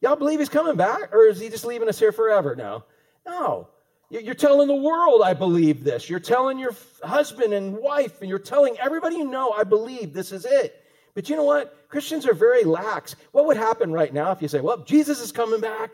Y'all 0.00 0.16
believe 0.16 0.38
he's 0.38 0.48
coming 0.48 0.76
back? 0.76 1.12
Or 1.12 1.26
is 1.26 1.40
he 1.40 1.48
just 1.48 1.64
leaving 1.64 1.88
us 1.88 1.98
here 1.98 2.12
forever 2.12 2.56
now? 2.56 2.84
No. 3.26 3.68
You're 4.10 4.34
telling 4.34 4.66
the 4.66 4.74
world, 4.74 5.22
I 5.22 5.34
believe 5.34 5.84
this. 5.84 6.10
You're 6.10 6.18
telling 6.18 6.58
your 6.58 6.74
husband 7.04 7.52
and 7.52 7.76
wife, 7.76 8.20
and 8.20 8.28
you're 8.28 8.40
telling 8.40 8.76
everybody 8.78 9.16
you 9.16 9.24
know, 9.24 9.52
I 9.52 9.62
believe 9.62 10.12
this 10.12 10.32
is 10.32 10.44
it. 10.44 10.84
But 11.14 11.28
you 11.28 11.36
know 11.36 11.44
what? 11.44 11.88
Christians 11.88 12.26
are 12.26 12.34
very 12.34 12.64
lax. 12.64 13.14
What 13.30 13.46
would 13.46 13.56
happen 13.56 13.92
right 13.92 14.12
now 14.12 14.32
if 14.32 14.42
you 14.42 14.48
say, 14.48 14.60
well, 14.60 14.78
Jesus 14.78 15.20
is 15.20 15.30
coming 15.30 15.60
back? 15.60 15.92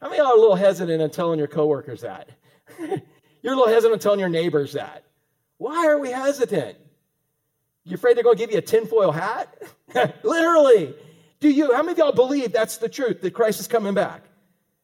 Many 0.00 0.14
of 0.14 0.18
y'all 0.18 0.26
are 0.28 0.36
a 0.36 0.40
little 0.40 0.56
hesitant 0.56 1.02
in 1.02 1.10
telling 1.10 1.38
your 1.38 1.48
coworkers 1.48 2.02
that? 2.02 2.30
you're 2.78 3.52
a 3.52 3.56
little 3.56 3.68
hesitant 3.68 3.94
in 3.94 3.98
telling 3.98 4.20
your 4.20 4.28
neighbors 4.28 4.72
that. 4.72 5.04
Why 5.58 5.86
are 5.86 5.98
we 5.98 6.10
hesitant? 6.10 6.78
You 7.84 7.94
afraid 7.94 8.16
they're 8.16 8.24
going 8.24 8.36
to 8.36 8.42
give 8.42 8.50
you 8.50 8.58
a 8.58 8.62
tinfoil 8.62 9.12
hat? 9.12 9.62
Literally. 10.22 10.94
Do 11.40 11.50
you, 11.50 11.74
how 11.74 11.82
many 11.82 11.92
of 11.92 11.98
y'all 11.98 12.12
believe 12.12 12.52
that's 12.52 12.78
the 12.78 12.88
truth, 12.88 13.20
that 13.20 13.34
Christ 13.34 13.60
is 13.60 13.68
coming 13.68 13.94
back? 13.94 14.22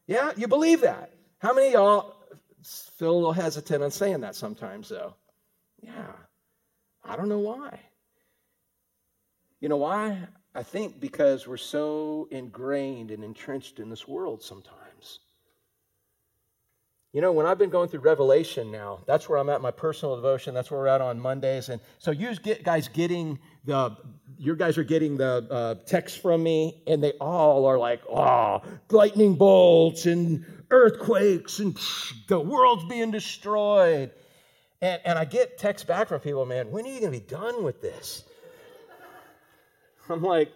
Yeah, 0.06 0.32
you 0.36 0.48
believe 0.48 0.82
that. 0.82 1.12
How 1.38 1.54
many 1.54 1.68
of 1.68 1.72
y'all 1.72 2.14
feel 2.62 3.12
a 3.12 3.14
little 3.14 3.32
hesitant 3.32 3.82
on 3.82 3.90
saying 3.90 4.20
that 4.20 4.34
sometimes, 4.34 4.88
though? 4.88 5.14
Yeah. 5.80 6.12
I 7.04 7.16
don't 7.16 7.28
know 7.28 7.38
why. 7.38 7.80
You 9.60 9.68
know 9.68 9.78
why? 9.78 10.28
I 10.54 10.62
think 10.62 11.00
because 11.00 11.46
we're 11.46 11.56
so 11.56 12.28
ingrained 12.30 13.10
and 13.10 13.24
entrenched 13.24 13.78
in 13.78 13.88
this 13.88 14.06
world 14.06 14.42
sometimes. 14.42 14.81
You 17.12 17.20
know, 17.20 17.30
when 17.30 17.44
I've 17.44 17.58
been 17.58 17.68
going 17.68 17.90
through 17.90 18.00
Revelation 18.00 18.70
now, 18.70 19.00
that's 19.06 19.28
where 19.28 19.38
I'm 19.38 19.50
at 19.50 19.60
my 19.60 19.70
personal 19.70 20.16
devotion. 20.16 20.54
That's 20.54 20.70
where 20.70 20.80
we're 20.80 20.86
at 20.86 21.02
on 21.02 21.20
Mondays. 21.20 21.68
And 21.68 21.78
so 21.98 22.10
you 22.10 22.34
guys 22.34 22.88
getting 22.88 23.38
the, 23.66 23.94
your 24.38 24.56
guys 24.56 24.78
are 24.78 24.84
getting 24.84 25.18
the 25.18 25.46
uh, 25.50 25.74
text 25.86 26.22
from 26.22 26.42
me, 26.42 26.82
and 26.86 27.04
they 27.04 27.12
all 27.20 27.66
are 27.66 27.78
like, 27.78 28.00
oh, 28.08 28.62
lightning 28.90 29.34
bolts 29.34 30.06
and 30.06 30.46
earthquakes 30.70 31.58
and 31.58 31.74
psh, 31.74 32.26
the 32.28 32.40
world's 32.40 32.86
being 32.86 33.10
destroyed. 33.10 34.10
And, 34.80 35.00
and 35.04 35.18
I 35.18 35.26
get 35.26 35.58
texts 35.58 35.86
back 35.86 36.08
from 36.08 36.20
people, 36.20 36.46
man, 36.46 36.70
when 36.70 36.86
are 36.86 36.88
you 36.88 36.98
going 36.98 37.12
to 37.12 37.18
be 37.18 37.26
done 37.26 37.62
with 37.62 37.82
this? 37.82 38.24
I'm 40.08 40.22
like, 40.22 40.50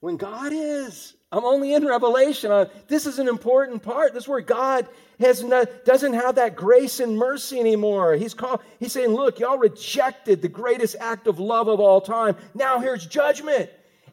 when 0.00 0.16
God 0.16 0.52
is. 0.52 1.14
I'm 1.30 1.44
only 1.44 1.74
in 1.74 1.84
Revelation. 1.84 2.50
Uh, 2.50 2.66
this 2.86 3.04
is 3.04 3.18
an 3.18 3.28
important 3.28 3.82
part. 3.82 4.14
This 4.14 4.24
is 4.24 4.28
where 4.28 4.40
God 4.40 4.88
has 5.20 5.42
not, 5.42 5.84
doesn't 5.84 6.14
have 6.14 6.36
that 6.36 6.56
grace 6.56 7.00
and 7.00 7.18
mercy 7.18 7.60
anymore. 7.60 8.14
He's, 8.14 8.32
call, 8.32 8.62
he's 8.78 8.92
saying, 8.92 9.10
look, 9.10 9.38
y'all 9.38 9.58
rejected 9.58 10.40
the 10.40 10.48
greatest 10.48 10.96
act 11.00 11.26
of 11.26 11.38
love 11.38 11.68
of 11.68 11.80
all 11.80 12.00
time. 12.00 12.36
Now 12.54 12.78
here's 12.80 13.06
judgment. 13.06 13.70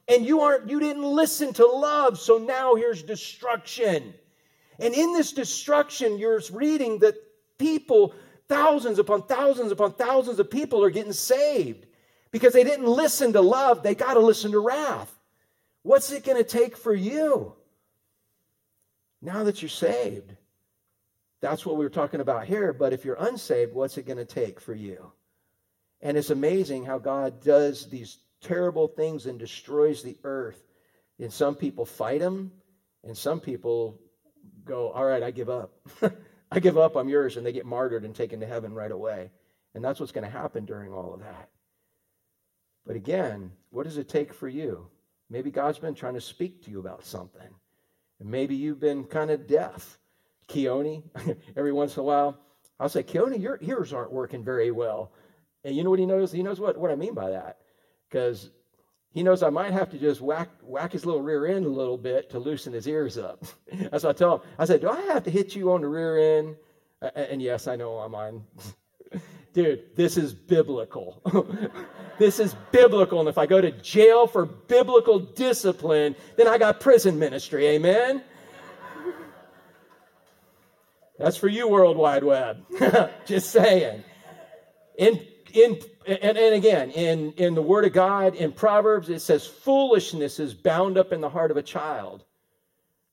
And 0.08 0.26
you 0.26 0.42
aren't, 0.42 0.70
you 0.70 0.80
didn't 0.80 1.04
listen 1.04 1.54
to 1.54 1.66
love, 1.66 2.20
so 2.20 2.38
now 2.38 2.76
here's 2.76 3.02
destruction. 3.02 4.14
And 4.80 4.94
in 4.94 5.14
this 5.14 5.32
destruction, 5.32 6.20
you're 6.20 6.42
reading 6.52 7.00
that 7.00 7.16
people, 7.58 8.14
thousands 8.48 9.00
upon 9.00 9.24
thousands 9.24 9.72
upon 9.72 9.94
thousands 9.94 10.40
of 10.40 10.52
people 10.52 10.84
are 10.84 10.92
getting 10.92 11.14
saved 11.14 11.88
because 12.32 12.54
they 12.54 12.64
didn't 12.64 12.86
listen 12.86 13.34
to 13.34 13.42
love, 13.42 13.82
they 13.82 13.96
got 13.96 14.16
to 14.16 14.20
listen 14.20 14.52
to 14.52 14.60
wrath. 14.60 15.15
What's 15.86 16.12
it 16.12 16.24
going 16.24 16.44
to 16.44 16.44
take 16.44 16.76
for 16.76 16.96
you 16.96 17.54
now 19.22 19.44
that 19.44 19.62
you're 19.62 19.70
saved? 19.70 20.36
That's 21.42 21.64
what 21.64 21.78
we 21.78 21.86
were 21.86 21.92
talking 21.92 22.22
about 22.22 22.48
here. 22.48 22.74
But 22.74 22.92
if 22.92 23.06
you're 23.06 23.14
unsaved, 23.20 23.72
what's 23.72 24.00
it 24.00 24.08
going 24.08 24.18
to 24.18 24.26
take 24.26 24.60
for 24.60 24.74
you? 24.74 25.12
And 26.02 26.18
it's 26.18 26.32
amazing 26.32 26.86
how 26.86 26.98
God 26.98 27.40
does 27.40 27.88
these 27.88 28.18
terrible 28.42 28.88
things 28.88 29.28
and 29.28 29.38
destroys 29.38 30.02
the 30.02 30.18
earth. 30.24 30.60
And 31.20 31.32
some 31.32 31.54
people 31.54 31.86
fight 31.86 32.20
him, 32.20 32.52
and 33.04 33.16
some 33.16 33.40
people 33.40 34.02
go, 34.64 34.90
All 34.90 35.06
right, 35.06 35.22
I 35.22 35.30
give 35.30 35.52
up. 35.52 35.72
I 36.52 36.60
give 36.60 36.80
up, 36.80 36.96
I'm 36.96 37.10
yours. 37.10 37.38
And 37.38 37.46
they 37.46 37.54
get 37.54 37.68
martyred 37.68 38.06
and 38.06 38.16
taken 38.16 38.40
to 38.40 38.48
heaven 38.48 38.74
right 38.74 38.92
away. 38.92 39.30
And 39.76 39.86
that's 39.86 40.00
what's 40.00 40.12
going 40.12 40.26
to 40.26 40.36
happen 40.36 40.66
during 40.66 40.92
all 40.92 41.14
of 41.14 41.20
that. 41.20 41.50
But 42.88 42.96
again, 42.96 43.52
what 43.70 43.84
does 43.84 44.00
it 44.00 44.10
take 44.10 44.34
for 44.34 44.48
you? 44.48 44.88
Maybe 45.30 45.52
God's 45.52 45.80
been 45.80 45.96
trying 45.96 46.14
to 46.14 46.22
speak 46.22 46.64
to 46.66 46.72
you 46.72 46.80
about 46.80 47.04
something. 47.04 47.50
And 48.20 48.30
maybe 48.30 48.56
you've 48.56 48.80
been 48.80 49.04
kind 49.06 49.32
of 49.32 49.48
deaf. 49.48 49.98
Keone, 50.48 51.04
every 51.58 51.74
once 51.74 51.96
in 51.96 52.02
a 52.02 52.04
while, 52.04 52.38
I'll 52.80 52.90
say, 52.90 53.04
Keone, 53.04 53.42
your 53.42 53.58
ears 53.62 53.94
aren't 53.94 54.12
working 54.12 54.44
very 54.44 54.72
well. 54.72 55.12
And 55.64 55.76
you 55.76 55.84
know 55.84 55.90
what 55.90 56.00
he 56.00 56.06
knows? 56.06 56.32
He 56.32 56.44
knows 56.44 56.60
what, 56.60 56.78
what 56.78 56.92
I 56.92 56.96
mean 56.96 57.14
by 57.14 57.32
that. 57.32 57.58
Because 58.08 58.52
he 59.12 59.24
knows 59.24 59.42
I 59.42 59.50
might 59.50 59.72
have 59.72 59.90
to 59.92 59.98
just 59.98 60.22
whack, 60.22 60.50
whack 60.62 60.92
his 60.92 61.06
little 61.06 61.22
rear 61.22 61.48
end 61.48 61.66
a 61.66 61.70
little 61.70 61.98
bit 61.98 62.30
to 62.32 62.40
loosen 62.40 62.74
his 62.74 62.88
ears 62.88 63.18
up. 63.18 63.46
That's 63.72 64.04
what 64.04 64.16
I 64.16 64.20
tell 64.20 64.38
him. 64.38 64.50
I 64.60 64.66
said, 64.66 64.82
Do 64.82 64.90
I 64.90 65.02
have 65.02 65.24
to 65.24 65.32
hit 65.32 65.56
you 65.56 65.72
on 65.72 65.82
the 65.82 65.88
rear 65.88 66.38
end? 66.38 66.56
And 67.16 67.42
yes, 67.42 67.68
I 67.68 67.76
know 67.76 67.98
I'm 67.98 68.14
on. 68.14 68.44
Dude, 69.54 69.96
this 69.96 70.18
is 70.18 70.34
biblical. 70.34 71.22
This 72.18 72.40
is 72.40 72.56
biblical. 72.72 73.20
And 73.20 73.30
if 73.30 73.38
I 73.38 73.46
go 73.46 73.62
to 73.62 73.72
jail 73.72 74.28
for 74.28 74.46
biblical 74.46 75.20
discipline, 75.20 76.16
then 76.38 76.48
I 76.48 76.58
got 76.58 76.80
prison 76.80 77.20
ministry. 77.20 77.68
Amen? 77.68 78.24
That's 81.18 81.38
for 81.38 81.48
you, 81.48 81.68
World 81.68 81.98
Wide 81.98 82.24
Web. 82.24 82.66
Just 83.26 83.52
saying. 83.52 84.04
In, 84.98 85.26
in, 85.54 85.80
and, 86.06 86.38
and 86.38 86.56
again, 86.56 86.92
in, 86.92 87.32
in 87.34 87.56
the 87.56 87.62
Word 87.62 87.86
of 87.86 87.94
God, 87.94 88.36
in 88.36 88.52
Proverbs, 88.52 89.10
it 89.10 89.20
says, 89.20 89.48
foolishness 89.48 90.40
is 90.40 90.54
bound 90.54 90.98
up 90.98 91.14
in 91.14 91.22
the 91.22 91.30
heart 91.30 91.52
of 91.52 91.58
a 91.58 91.64
child. 91.64 92.26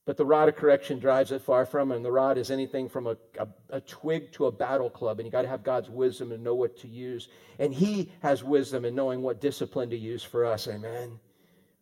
But 0.04 0.16
the 0.16 0.24
rod 0.24 0.48
of 0.48 0.56
correction 0.56 0.98
drives 0.98 1.30
it 1.30 1.42
far 1.42 1.64
from 1.64 1.92
him. 1.92 2.02
The 2.02 2.10
rod 2.10 2.36
is 2.36 2.50
anything 2.50 2.88
from 2.88 3.06
a, 3.06 3.16
a, 3.38 3.46
a 3.70 3.80
twig 3.80 4.32
to 4.32 4.46
a 4.46 4.52
battle 4.52 4.90
club. 4.90 5.20
And 5.20 5.26
you 5.26 5.30
got 5.30 5.42
to 5.42 5.48
have 5.48 5.62
God's 5.62 5.88
wisdom 5.88 6.32
and 6.32 6.42
know 6.42 6.56
what 6.56 6.76
to 6.78 6.88
use. 6.88 7.28
And 7.60 7.72
He 7.72 8.10
has 8.20 8.42
wisdom 8.42 8.84
in 8.84 8.96
knowing 8.96 9.22
what 9.22 9.40
discipline 9.40 9.90
to 9.90 9.96
use 9.96 10.24
for 10.24 10.44
us. 10.44 10.66
Amen. 10.66 11.20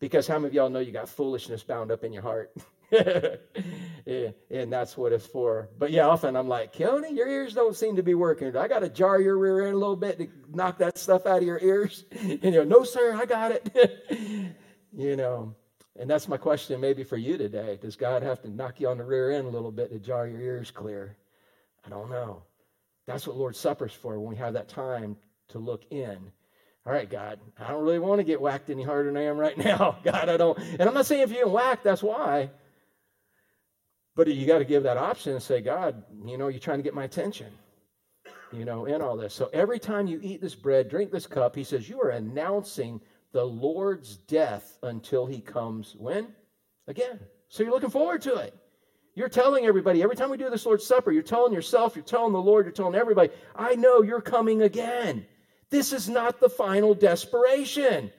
Because 0.00 0.26
how 0.26 0.38
many 0.38 0.48
of 0.48 0.54
y'all 0.54 0.70
know 0.70 0.80
you 0.80 0.92
got 0.92 1.08
foolishness 1.08 1.62
bound 1.62 1.90
up 1.90 2.04
in 2.04 2.12
your 2.12 2.22
heart? 2.22 2.52
yeah, 2.90 4.30
and 4.50 4.72
that's 4.72 4.96
what 4.96 5.12
it's 5.12 5.26
for. 5.26 5.68
But 5.78 5.90
yeah, 5.90 6.06
often 6.06 6.36
I'm 6.36 6.48
like, 6.48 6.74
Keone, 6.74 7.14
your 7.14 7.28
ears 7.28 7.54
don't 7.54 7.76
seem 7.76 7.96
to 7.96 8.02
be 8.02 8.14
working. 8.14 8.56
I 8.56 8.66
got 8.66 8.80
to 8.80 8.88
jar 8.88 9.20
your 9.20 9.38
rear 9.38 9.66
end 9.66 9.74
a 9.74 9.78
little 9.78 9.96
bit 9.96 10.18
to 10.18 10.28
knock 10.52 10.78
that 10.78 10.98
stuff 10.98 11.26
out 11.26 11.38
of 11.38 11.44
your 11.44 11.60
ears. 11.60 12.04
And 12.20 12.42
you 12.42 12.50
know, 12.50 12.64
no, 12.64 12.84
sir, 12.84 13.14
I 13.14 13.26
got 13.26 13.52
it. 13.52 14.56
you 14.96 15.16
know, 15.16 15.54
and 15.98 16.08
that's 16.08 16.28
my 16.28 16.36
question 16.36 16.80
maybe 16.80 17.04
for 17.04 17.16
you 17.16 17.36
today. 17.36 17.78
Does 17.80 17.96
God 17.96 18.22
have 18.22 18.40
to 18.42 18.50
knock 18.50 18.80
you 18.80 18.88
on 18.88 18.98
the 18.98 19.04
rear 19.04 19.32
end 19.32 19.46
a 19.46 19.50
little 19.50 19.72
bit 19.72 19.90
to 19.90 19.98
jar 19.98 20.26
your 20.26 20.40
ears 20.40 20.70
clear? 20.70 21.16
I 21.84 21.88
don't 21.88 22.10
know. 22.10 22.42
That's 23.06 23.26
what 23.26 23.36
Lord 23.36 23.56
Supper's 23.56 23.92
for 23.92 24.18
when 24.18 24.30
we 24.30 24.36
have 24.36 24.54
that 24.54 24.68
time 24.68 25.16
to 25.48 25.58
look 25.58 25.84
in. 25.90 26.18
All 26.86 26.92
right, 26.92 27.10
God, 27.10 27.40
I 27.58 27.68
don't 27.68 27.82
really 27.82 27.98
want 27.98 28.20
to 28.20 28.24
get 28.24 28.40
whacked 28.40 28.70
any 28.70 28.82
harder 28.82 29.10
than 29.10 29.16
I 29.16 29.24
am 29.24 29.36
right 29.36 29.58
now. 29.64 29.98
God, 30.04 30.28
I 30.28 30.36
don't. 30.36 30.58
And 30.58 30.82
I'm 30.82 30.94
not 30.94 31.06
saying 31.06 31.22
if 31.22 31.30
you 31.30 31.36
get 31.36 31.50
whacked, 31.50 31.84
that's 31.84 32.02
why. 32.02 32.50
But 34.14 34.28
you 34.28 34.46
got 34.46 34.58
to 34.58 34.64
give 34.64 34.82
that 34.84 34.96
option 34.96 35.32
and 35.32 35.42
say, 35.42 35.60
God, 35.60 36.02
you 36.24 36.36
know, 36.38 36.48
you're 36.48 36.60
trying 36.60 36.78
to 36.78 36.82
get 36.82 36.94
my 36.94 37.04
attention, 37.04 37.52
you 38.52 38.64
know, 38.64 38.84
in 38.84 39.02
all 39.02 39.16
this. 39.16 39.34
So 39.34 39.50
every 39.52 39.78
time 39.78 40.06
you 40.06 40.20
eat 40.22 40.40
this 40.40 40.54
bread, 40.54 40.88
drink 40.88 41.10
this 41.10 41.26
cup, 41.26 41.54
he 41.54 41.64
says, 41.64 41.88
you 41.88 42.00
are 42.00 42.10
announcing 42.10 43.00
the 43.32 43.44
Lord's 43.44 44.16
death 44.16 44.78
until 44.82 45.26
he 45.26 45.40
comes 45.40 45.94
when? 45.96 46.28
Again. 46.86 47.20
So 47.48 47.62
you're 47.62 47.72
looking 47.72 47.90
forward 47.90 48.22
to 48.22 48.34
it. 48.36 48.54
You're 49.14 49.28
telling 49.28 49.66
everybody, 49.66 50.02
every 50.02 50.16
time 50.16 50.30
we 50.30 50.36
do 50.36 50.50
this 50.50 50.66
Lord's 50.66 50.86
Supper, 50.86 51.10
you're 51.10 51.22
telling 51.22 51.52
yourself, 51.52 51.96
you're 51.96 52.04
telling 52.04 52.32
the 52.32 52.40
Lord, 52.40 52.64
you're 52.64 52.72
telling 52.72 52.94
everybody, 52.94 53.30
I 53.56 53.74
know 53.74 54.02
you're 54.02 54.20
coming 54.20 54.62
again. 54.62 55.26
This 55.68 55.92
is 55.92 56.08
not 56.08 56.40
the 56.40 56.48
final 56.48 56.94
desperation. 56.94 58.12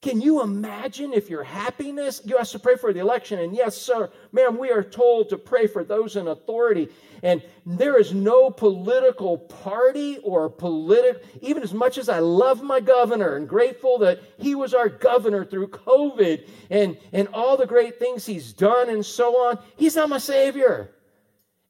Can 0.00 0.20
you 0.20 0.42
imagine 0.42 1.12
if 1.12 1.28
your 1.28 1.42
happiness, 1.42 2.22
you 2.24 2.36
have 2.36 2.48
to 2.50 2.60
pray 2.60 2.76
for 2.76 2.92
the 2.92 3.00
election? 3.00 3.40
And 3.40 3.52
yes, 3.52 3.76
sir, 3.76 4.10
ma'am, 4.30 4.56
we 4.56 4.70
are 4.70 4.84
told 4.84 5.28
to 5.30 5.36
pray 5.36 5.66
for 5.66 5.82
those 5.82 6.14
in 6.14 6.28
authority. 6.28 6.88
And 7.24 7.42
there 7.66 7.98
is 7.98 8.14
no 8.14 8.48
political 8.48 9.38
party 9.38 10.18
or 10.18 10.48
political, 10.48 11.20
even 11.40 11.64
as 11.64 11.74
much 11.74 11.98
as 11.98 12.08
I 12.08 12.20
love 12.20 12.62
my 12.62 12.78
governor 12.78 13.34
and 13.34 13.48
grateful 13.48 13.98
that 13.98 14.22
he 14.38 14.54
was 14.54 14.72
our 14.72 14.88
governor 14.88 15.44
through 15.44 15.66
COVID 15.68 16.46
and, 16.70 16.96
and 17.12 17.26
all 17.34 17.56
the 17.56 17.66
great 17.66 17.98
things 17.98 18.24
he's 18.24 18.52
done 18.52 18.90
and 18.90 19.04
so 19.04 19.48
on, 19.48 19.58
he's 19.76 19.96
not 19.96 20.08
my 20.08 20.18
savior. 20.18 20.92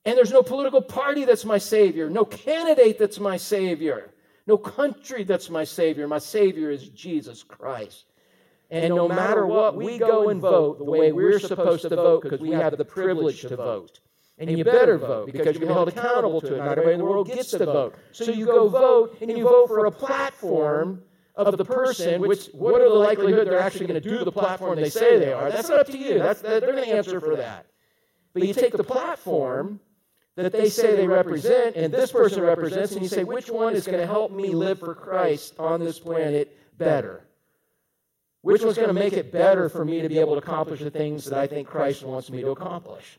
And 0.05 0.19
there's 0.19 0.33
no 0.33 0.43
political 0.43 0.83
party 0.83 1.25
that's 1.25 1.47
my 1.47 1.59
savior, 1.59 2.11
no 2.11 2.27
candidate 2.27 2.99
that's 2.99 3.21
my 3.21 3.39
savior, 3.39 4.11
no 4.47 4.59
country 4.59 5.25
that's 5.25 5.49
my 5.49 5.65
savior. 5.65 6.07
My 6.07 6.19
savior 6.19 6.71
is 6.71 6.91
Jesus 6.91 7.43
Christ. 7.43 8.05
And 8.71 8.95
no 8.95 9.09
matter 9.09 9.47
what, 9.47 9.77
we 9.77 9.99
go 9.99 10.29
and 10.29 10.41
vote 10.41 10.79
the 10.79 10.85
way 10.85 11.13
we're 11.13 11.39
supposed 11.39 11.83
to 11.83 11.97
vote 11.97 12.23
because 12.23 12.41
we 12.41 12.51
have 12.51 12.77
the 12.77 12.85
privilege 12.85 13.43
to 13.43 13.57
vote. 13.57 14.01
And 14.39 14.57
you 14.57 14.63
better 14.65 14.99
vote 14.99 15.33
because 15.33 15.57
you're 15.57 15.73
held 15.73 15.89
accountable 15.89 16.41
to 16.43 16.55
it. 16.55 16.59
Not 16.59 16.73
everybody 16.73 16.95
in 16.95 16.99
the 16.99 17.05
world 17.05 17.27
gets 17.27 17.51
to 17.51 17.65
vote. 17.65 17.95
So 18.13 18.31
you 18.31 18.47
go 18.47 18.69
vote 18.69 19.19
and 19.21 19.31
you 19.31 19.45
vote 19.45 19.69
for 19.69 19.87
a 19.87 19.91
platform 19.91 21.03
of 21.35 21.57
the 21.57 21.65
person, 21.65 22.21
which 22.21 22.47
what 22.53 22.81
are 22.81 22.89
the 22.89 22.95
likelihood 22.95 23.47
they're 23.47 23.61
actually 23.61 23.87
going 23.87 24.01
to 24.01 24.09
do 24.09 24.25
the 24.25 24.33
platform 24.33 24.77
they 24.77 24.91
say 24.91 25.19
they 25.19 25.33
are? 25.33 25.51
That's 25.51 25.69
not 25.69 25.81
up 25.81 25.87
to 25.87 25.99
you. 25.99 26.19
That's, 26.19 26.41
they're 26.41 26.61
going 26.61 26.77
to 26.77 26.89
answer 26.89 27.21
for 27.21 27.37
that. 27.37 27.67
But 28.35 28.47
you 28.47 28.55
take 28.55 28.77
the 28.77 28.85
platform 28.85 29.81
that 30.37 30.53
they 30.53 30.69
say 30.69 30.95
they 30.95 31.09
represent 31.09 31.75
and 31.75 31.93
this 31.93 32.13
person 32.13 32.43
represents, 32.43 32.93
and 32.93 33.03
you 33.03 33.09
say, 33.09 33.25
which 33.25 33.51
one 33.51 33.75
is 33.75 33.87
going 33.87 33.99
to 33.99 34.07
help 34.07 34.31
me 34.31 34.51
live 34.51 34.79
for 34.79 34.95
Christ 34.95 35.55
on 35.59 35.81
this 35.81 35.99
planet 35.99 36.57
better? 36.77 37.28
Which 38.43 38.63
one's 38.63 38.77
going 38.77 38.89
to 38.89 38.95
make 38.95 39.15
it 39.15 39.33
better 39.33 39.69
for 39.69 39.85
me 39.85 40.01
to 40.01 40.09
be 40.09 40.19
able 40.19 40.35
to 40.35 40.39
accomplish 40.39 40.81
the 40.81 40.91
things 40.91 41.25
that 41.25 41.39
I 41.39 41.47
think 41.47 41.67
Christ 41.67 42.05
wants 42.05 42.31
me 42.31 42.41
to 42.43 42.51
accomplish? 42.51 43.19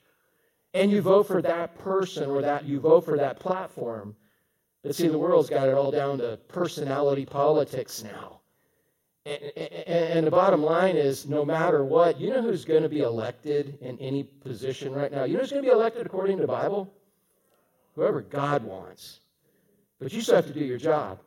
And 0.73 0.91
you 0.91 1.01
vote 1.01 1.27
for 1.27 1.41
that 1.41 1.77
person 1.79 2.29
or 2.29 2.41
that 2.41 2.65
you 2.65 2.79
vote 2.79 3.05
for 3.05 3.17
that 3.17 3.39
platform. 3.39 4.15
But 4.83 4.95
see, 4.95 5.07
the 5.07 5.17
world's 5.17 5.49
got 5.49 5.67
it 5.67 5.73
all 5.73 5.91
down 5.91 6.19
to 6.19 6.37
personality 6.47 7.25
politics 7.25 8.03
now. 8.03 8.39
And, 9.25 9.41
and, 9.87 10.27
the 10.27 10.31
bottom 10.31 10.63
line 10.63 10.95
is 10.95 11.27
no 11.27 11.43
matter 11.43 11.83
what, 11.83 12.19
you 12.19 12.29
know 12.29 12.41
who's 12.41 12.63
going 12.63 12.83
to 12.83 12.89
be 12.89 13.01
elected 13.01 13.77
in 13.81 13.99
any 13.99 14.23
position 14.23 14.93
right 14.93 15.11
now? 15.11 15.25
You 15.25 15.33
know 15.33 15.41
who's 15.41 15.51
going 15.51 15.63
to 15.63 15.69
be 15.69 15.73
elected 15.73 16.05
according 16.05 16.37
to 16.37 16.41
the 16.41 16.47
Bible? 16.47 16.91
Whoever 17.95 18.21
God 18.21 18.63
wants. 18.63 19.19
But 19.99 20.13
you 20.13 20.21
still 20.21 20.35
have 20.35 20.47
to 20.47 20.53
do 20.53 20.63
your 20.63 20.77
job. 20.77 21.19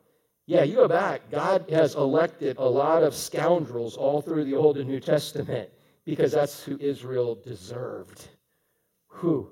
Yeah, 0.47 0.65
you 0.65 0.75
go 0.75 0.89
back. 0.89 1.31
God 1.31 1.71
has 1.71 1.95
elected 1.95 2.57
a 2.59 2.65
lot 2.65 3.03
of 3.03 3.15
scoundrels 3.15 3.97
all 3.97 4.21
through 4.21 4.45
the 4.45 4.57
Old 4.57 4.77
and 4.77 4.89
New 4.89 5.01
Testament 5.01 5.71
because 6.05 6.33
that's 6.33 6.63
who 6.65 6.77
Israel 6.79 7.37
deserved. 7.37 8.29
Who? 9.07 9.51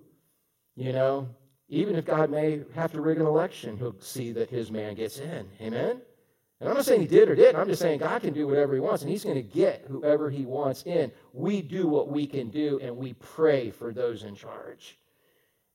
You 0.75 0.93
know, 0.93 1.29
even 1.69 1.95
if 1.95 2.05
God 2.05 2.31
may 2.31 2.63
have 2.75 2.93
to 2.93 3.01
rig 3.01 3.19
an 3.19 3.27
election, 3.27 3.77
he'll 3.77 4.01
see 4.01 4.33
that 4.33 4.51
his 4.51 4.71
man 4.71 4.95
gets 4.95 5.19
in. 5.19 5.49
Amen? 5.61 6.01
And 6.59 6.69
I'm 6.69 6.75
not 6.75 6.85
saying 6.85 7.01
he 7.01 7.07
did 7.07 7.31
or 7.31 7.35
didn't. 7.35 7.61
I'm 7.61 7.69
just 7.69 7.81
saying 7.81 8.01
God 8.01 8.21
can 8.23 8.35
do 8.35 8.47
whatever 8.47 8.75
he 8.75 8.81
wants, 8.81 9.03
and 9.03 9.11
he's 9.11 9.25
going 9.25 9.37
to 9.37 9.43
get 9.43 9.85
whoever 9.89 10.29
he 10.29 10.45
wants 10.45 10.83
in. 10.83 11.13
We 11.33 11.63
do 11.63 11.87
what 11.87 12.11
we 12.11 12.27
can 12.27 12.51
do, 12.51 12.81
and 12.83 12.97
we 12.97 13.15
pray 13.15 13.71
for 13.71 13.93
those 13.93 14.25
in 14.25 14.35
charge. 14.35 14.99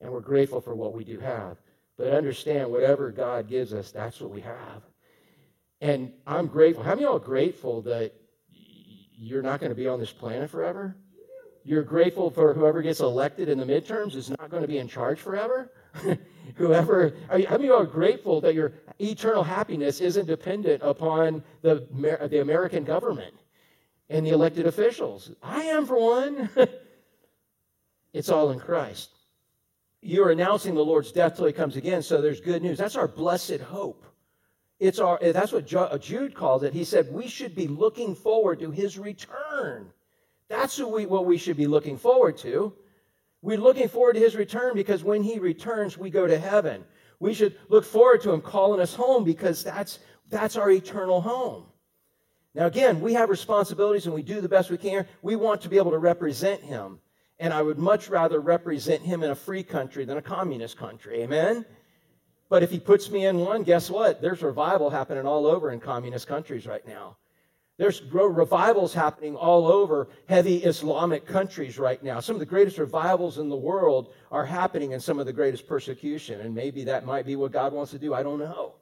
And 0.00 0.12
we're 0.12 0.20
grateful 0.20 0.60
for 0.60 0.74
what 0.74 0.94
we 0.94 1.02
do 1.02 1.18
have. 1.18 1.56
But 1.96 2.12
understand, 2.12 2.70
whatever 2.70 3.10
God 3.10 3.48
gives 3.48 3.72
us, 3.72 3.90
that's 3.90 4.20
what 4.20 4.30
we 4.30 4.42
have. 4.42 4.82
And 5.80 6.12
I'm 6.26 6.46
grateful. 6.46 6.82
How 6.82 6.90
many 6.90 7.04
of 7.04 7.10
y'all 7.10 7.18
grateful 7.18 7.82
that 7.82 8.12
you're 9.18 9.42
not 9.42 9.60
going 9.60 9.70
to 9.70 9.76
be 9.76 9.88
on 9.88 10.00
this 10.00 10.12
planet 10.12 10.50
forever? 10.50 10.96
You're 11.64 11.82
grateful 11.82 12.30
for 12.30 12.54
whoever 12.54 12.80
gets 12.80 13.00
elected 13.00 13.48
in 13.48 13.58
the 13.58 13.64
midterms 13.64 14.14
is 14.14 14.30
not 14.30 14.50
going 14.50 14.62
to 14.62 14.68
be 14.68 14.78
in 14.78 14.88
charge 14.88 15.18
forever? 15.18 15.72
whoever, 16.54 17.12
how 17.28 17.38
many 17.38 17.46
of 17.46 17.62
you 17.62 17.74
are 17.74 17.84
grateful 17.84 18.40
that 18.42 18.54
your 18.54 18.72
eternal 19.00 19.42
happiness 19.42 20.00
isn't 20.00 20.26
dependent 20.26 20.82
upon 20.82 21.42
the, 21.62 21.86
the 22.30 22.40
American 22.40 22.84
government 22.84 23.34
and 24.08 24.24
the 24.24 24.30
elected 24.30 24.66
officials? 24.66 25.32
I 25.42 25.62
am 25.62 25.86
for 25.86 25.98
one. 25.98 26.48
it's 28.12 28.28
all 28.28 28.50
in 28.50 28.60
Christ. 28.60 29.10
You're 30.00 30.30
announcing 30.30 30.74
the 30.74 30.84
Lord's 30.84 31.10
death 31.10 31.36
till 31.36 31.46
he 31.46 31.52
comes 31.52 31.76
again, 31.76 32.02
so 32.02 32.20
there's 32.20 32.40
good 32.40 32.62
news. 32.62 32.78
That's 32.78 32.96
our 32.96 33.08
blessed 33.08 33.60
hope. 33.60 34.04
It's 34.78 34.98
our, 34.98 35.18
eh, 35.22 35.32
that's 35.32 35.52
what 35.52 35.72
uh, 35.72 35.98
Jude 35.98 36.34
calls 36.34 36.62
it. 36.62 36.74
He 36.74 36.84
said 36.84 37.12
we 37.12 37.28
should 37.28 37.54
be 37.54 37.66
looking 37.66 38.14
forward 38.14 38.60
to 38.60 38.70
his 38.70 38.98
return. 38.98 39.90
That's 40.48 40.78
we, 40.78 41.06
what 41.06 41.26
we 41.26 41.38
should 41.38 41.56
be 41.56 41.66
looking 41.66 41.96
forward 41.96 42.36
to. 42.38 42.72
We're 43.42 43.58
looking 43.58 43.88
forward 43.88 44.14
to 44.14 44.20
his 44.20 44.36
return 44.36 44.74
because 44.74 45.02
when 45.02 45.22
he 45.22 45.38
returns, 45.38 45.96
we 45.96 46.10
go 46.10 46.26
to 46.26 46.38
heaven. 46.38 46.84
We 47.20 47.32
should 47.32 47.56
look 47.68 47.84
forward 47.84 48.20
to 48.22 48.32
him 48.32 48.40
calling 48.40 48.80
us 48.80 48.94
home 48.94 49.24
because 49.24 49.64
that's, 49.64 50.00
that's 50.28 50.56
our 50.56 50.70
eternal 50.70 51.20
home. 51.20 51.64
Now, 52.54 52.66
again, 52.66 53.00
we 53.00 53.14
have 53.14 53.28
responsibilities 53.30 54.06
and 54.06 54.14
we 54.14 54.22
do 54.22 54.40
the 54.40 54.48
best 54.48 54.70
we 54.70 54.78
can. 54.78 55.06
We 55.22 55.36
want 55.36 55.60
to 55.62 55.68
be 55.68 55.76
able 55.76 55.90
to 55.90 55.98
represent 55.98 56.62
him. 56.62 56.98
And 57.38 57.52
I 57.52 57.60
would 57.60 57.78
much 57.78 58.08
rather 58.08 58.40
represent 58.40 59.02
him 59.02 59.22
in 59.22 59.30
a 59.30 59.34
free 59.34 59.62
country 59.62 60.04
than 60.06 60.16
a 60.16 60.22
communist 60.22 60.78
country. 60.78 61.22
Amen? 61.22 61.66
But 62.48 62.62
if 62.62 62.70
he 62.70 62.78
puts 62.78 63.10
me 63.10 63.26
in 63.26 63.38
one, 63.38 63.64
guess 63.64 63.90
what? 63.90 64.20
There's 64.20 64.42
revival 64.42 64.88
happening 64.88 65.26
all 65.26 65.46
over 65.46 65.72
in 65.72 65.80
communist 65.80 66.28
countries 66.28 66.66
right 66.66 66.86
now. 66.86 67.16
There's 67.78 68.02
revivals 68.02 68.94
happening 68.94 69.36
all 69.36 69.66
over 69.66 70.08
heavy 70.28 70.58
Islamic 70.58 71.26
countries 71.26 71.78
right 71.78 72.02
now. 72.02 72.20
Some 72.20 72.36
of 72.36 72.40
the 72.40 72.46
greatest 72.46 72.78
revivals 72.78 73.36
in 73.36 73.50
the 73.50 73.56
world 73.56 74.14
are 74.30 74.46
happening 74.46 74.92
in 74.92 75.00
some 75.00 75.18
of 75.18 75.26
the 75.26 75.32
greatest 75.32 75.66
persecution. 75.66 76.40
And 76.40 76.54
maybe 76.54 76.84
that 76.84 77.04
might 77.04 77.26
be 77.26 77.36
what 77.36 77.52
God 77.52 77.74
wants 77.74 77.90
to 77.90 77.98
do. 77.98 78.14
I 78.14 78.22
don't 78.22 78.38
know. 78.38 78.76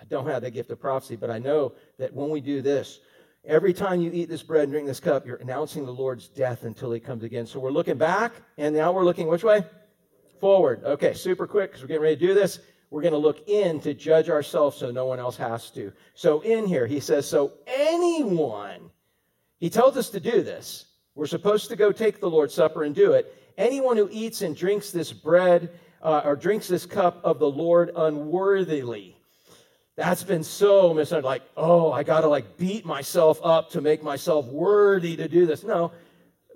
I 0.00 0.04
don't 0.04 0.26
have 0.26 0.42
the 0.42 0.50
gift 0.50 0.70
of 0.70 0.80
prophecy, 0.80 1.16
but 1.16 1.30
I 1.30 1.38
know 1.38 1.72
that 1.98 2.14
when 2.14 2.30
we 2.30 2.40
do 2.40 2.62
this, 2.62 3.00
every 3.44 3.74
time 3.74 4.00
you 4.00 4.10
eat 4.12 4.30
this 4.30 4.42
bread 4.42 4.64
and 4.64 4.72
drink 4.72 4.86
this 4.86 5.00
cup, 5.00 5.26
you're 5.26 5.36
announcing 5.36 5.84
the 5.84 5.92
Lord's 5.92 6.28
death 6.28 6.64
until 6.64 6.92
he 6.92 7.00
comes 7.00 7.22
again. 7.22 7.46
So 7.46 7.60
we're 7.60 7.70
looking 7.70 7.98
back, 7.98 8.32
and 8.56 8.74
now 8.74 8.92
we're 8.92 9.04
looking 9.04 9.26
which 9.26 9.44
way? 9.44 9.64
Forward. 10.40 10.84
Okay, 10.84 11.12
super 11.12 11.46
quick 11.46 11.70
because 11.70 11.82
we're 11.82 11.88
getting 11.88 12.02
ready 12.02 12.16
to 12.16 12.26
do 12.26 12.34
this 12.34 12.60
we're 12.96 13.02
going 13.02 13.12
to 13.12 13.18
look 13.18 13.46
in 13.46 13.78
to 13.78 13.92
judge 13.92 14.30
ourselves 14.30 14.78
so 14.78 14.90
no 14.90 15.04
one 15.04 15.18
else 15.18 15.36
has 15.36 15.70
to. 15.70 15.92
So, 16.14 16.40
in 16.40 16.66
here, 16.66 16.86
he 16.86 16.98
says, 16.98 17.28
So 17.28 17.52
anyone, 17.66 18.88
he 19.58 19.68
tells 19.68 19.98
us 19.98 20.08
to 20.08 20.18
do 20.18 20.42
this. 20.42 20.86
We're 21.14 21.26
supposed 21.26 21.68
to 21.68 21.76
go 21.76 21.92
take 21.92 22.20
the 22.20 22.30
Lord's 22.30 22.54
Supper 22.54 22.84
and 22.84 22.94
do 22.94 23.12
it. 23.12 23.34
Anyone 23.58 23.98
who 23.98 24.08
eats 24.10 24.40
and 24.40 24.56
drinks 24.56 24.92
this 24.92 25.12
bread 25.12 25.78
uh, 26.00 26.22
or 26.24 26.36
drinks 26.36 26.68
this 26.68 26.86
cup 26.86 27.20
of 27.22 27.38
the 27.38 27.50
Lord 27.50 27.90
unworthily. 27.94 29.18
That's 29.96 30.22
been 30.22 30.42
so 30.42 30.94
misunderstood. 30.94 31.24
Like, 31.24 31.42
oh, 31.54 31.92
I 31.92 32.02
got 32.02 32.22
to 32.22 32.28
like 32.28 32.56
beat 32.56 32.86
myself 32.86 33.38
up 33.44 33.68
to 33.72 33.82
make 33.82 34.02
myself 34.02 34.46
worthy 34.46 35.16
to 35.16 35.28
do 35.28 35.44
this. 35.44 35.64
No, 35.64 35.92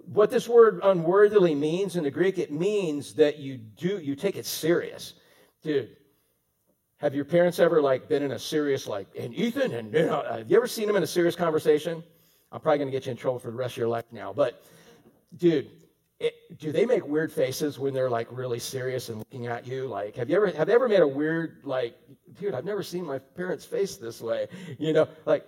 what 0.07 0.31
this 0.31 0.49
word 0.49 0.81
unworthily 0.85 1.55
means 1.55 1.97
in 1.97 2.05
the 2.05 2.11
Greek, 2.11 2.39
it 2.39 2.51
means 2.51 3.13
that 3.17 3.39
you 3.39 3.59
do, 3.59 3.99
you 3.99 4.17
take 4.17 4.37
it 4.37 4.47
serious. 4.47 5.13
Dude, 5.63 5.97
have 7.01 7.15
your 7.15 7.25
parents 7.25 7.59
ever 7.59 7.81
like 7.81 8.09
been 8.09 8.23
in 8.23 8.33
a 8.33 8.39
serious 8.39 8.87
like 8.87 9.09
and 9.19 9.35
Ethan 9.35 9.73
and 9.73 9.93
you 9.93 10.07
know, 10.07 10.23
have 10.31 10.51
you 10.51 10.57
ever 10.57 10.67
seen 10.67 10.87
them 10.87 10.97
in 10.97 11.03
a 11.03 11.07
serious 11.07 11.35
conversation? 11.35 12.03
I'm 12.53 12.61
probably 12.61 12.85
to 12.85 12.91
get 12.91 13.07
you 13.07 13.13
in 13.13 13.17
trouble 13.17 13.39
for 13.39 13.51
the 13.51 13.57
rest 13.57 13.75
of 13.75 13.79
your 13.79 13.89
life 13.89 14.05
now, 14.13 14.33
but 14.33 14.65
dude, 15.37 15.71
it, 16.19 16.59
do 16.59 16.71
they 16.71 16.85
make 16.85 17.07
weird 17.07 17.33
faces 17.33 17.79
when 17.79 17.95
they're 17.95 18.11
like 18.11 18.29
really 18.31 18.59
serious 18.59 19.09
and 19.09 19.19
looking 19.19 19.47
at 19.47 19.67
you? 19.67 19.87
Like, 19.87 20.17
have 20.17 20.29
you 20.29 20.37
ever 20.37 20.49
have 20.49 20.67
they 20.67 20.75
ever 20.75 20.89
made 20.89 21.01
a 21.01 21.09
weird 21.09 21.63
like, 21.65 21.97
dude? 22.39 22.55
I've 22.55 22.67
never 22.67 22.83
seen 22.83 23.07
my 23.07 23.19
parents' 23.19 23.65
face 23.65 23.97
this 23.97 24.21
way. 24.21 24.49
You 24.79 24.93
know, 24.93 25.09
like, 25.25 25.47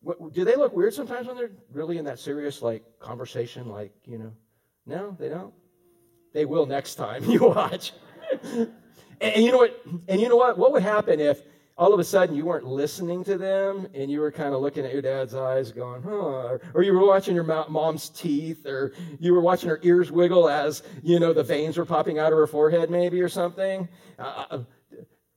what, 0.00 0.32
do 0.32 0.44
they 0.44 0.56
look 0.56 0.72
weird 0.72 0.94
sometimes 0.94 1.26
when 1.26 1.36
they're 1.36 1.50
really 1.70 1.98
in 1.98 2.04
that 2.06 2.18
serious 2.18 2.62
like 2.62 2.82
conversation? 2.98 3.68
Like, 3.68 3.92
you 4.06 4.16
know, 4.16 4.32
no, 4.86 5.14
they 5.18 5.28
don't. 5.28 5.52
They 6.32 6.46
will 6.46 6.64
next 6.64 6.94
time. 6.94 7.24
You 7.30 7.48
watch. 7.48 7.92
And, 9.20 9.44
you 9.44 9.50
know 9.50 9.58
what? 9.58 9.82
And 10.08 10.20
you 10.20 10.28
know 10.28 10.36
what? 10.36 10.58
What 10.58 10.72
would 10.72 10.82
happen 10.82 11.20
if 11.20 11.42
all 11.78 11.92
of 11.92 12.00
a 12.00 12.04
sudden 12.04 12.34
you 12.34 12.46
weren't 12.46 12.64
listening 12.64 13.22
to 13.24 13.36
them 13.36 13.86
and 13.94 14.10
you 14.10 14.20
were 14.20 14.32
kind 14.32 14.54
of 14.54 14.62
looking 14.62 14.84
at 14.84 14.92
your 14.92 15.02
dad's 15.02 15.34
eyes 15.34 15.72
going, 15.72 16.02
huh? 16.02 16.58
Or 16.72 16.82
you 16.82 16.92
were 16.94 17.06
watching 17.06 17.34
your 17.34 17.44
mom's 17.44 18.08
teeth 18.08 18.66
or 18.66 18.94
you 19.18 19.34
were 19.34 19.42
watching 19.42 19.68
her 19.68 19.78
ears 19.82 20.10
wiggle 20.10 20.48
as, 20.48 20.82
you 21.02 21.20
know, 21.20 21.34
the 21.34 21.42
veins 21.42 21.76
were 21.76 21.84
popping 21.84 22.18
out 22.18 22.32
of 22.32 22.38
her 22.38 22.46
forehead 22.46 22.90
maybe 22.90 23.20
or 23.20 23.28
something. 23.28 23.88
Uh, 24.18 24.44
uh 24.50 24.58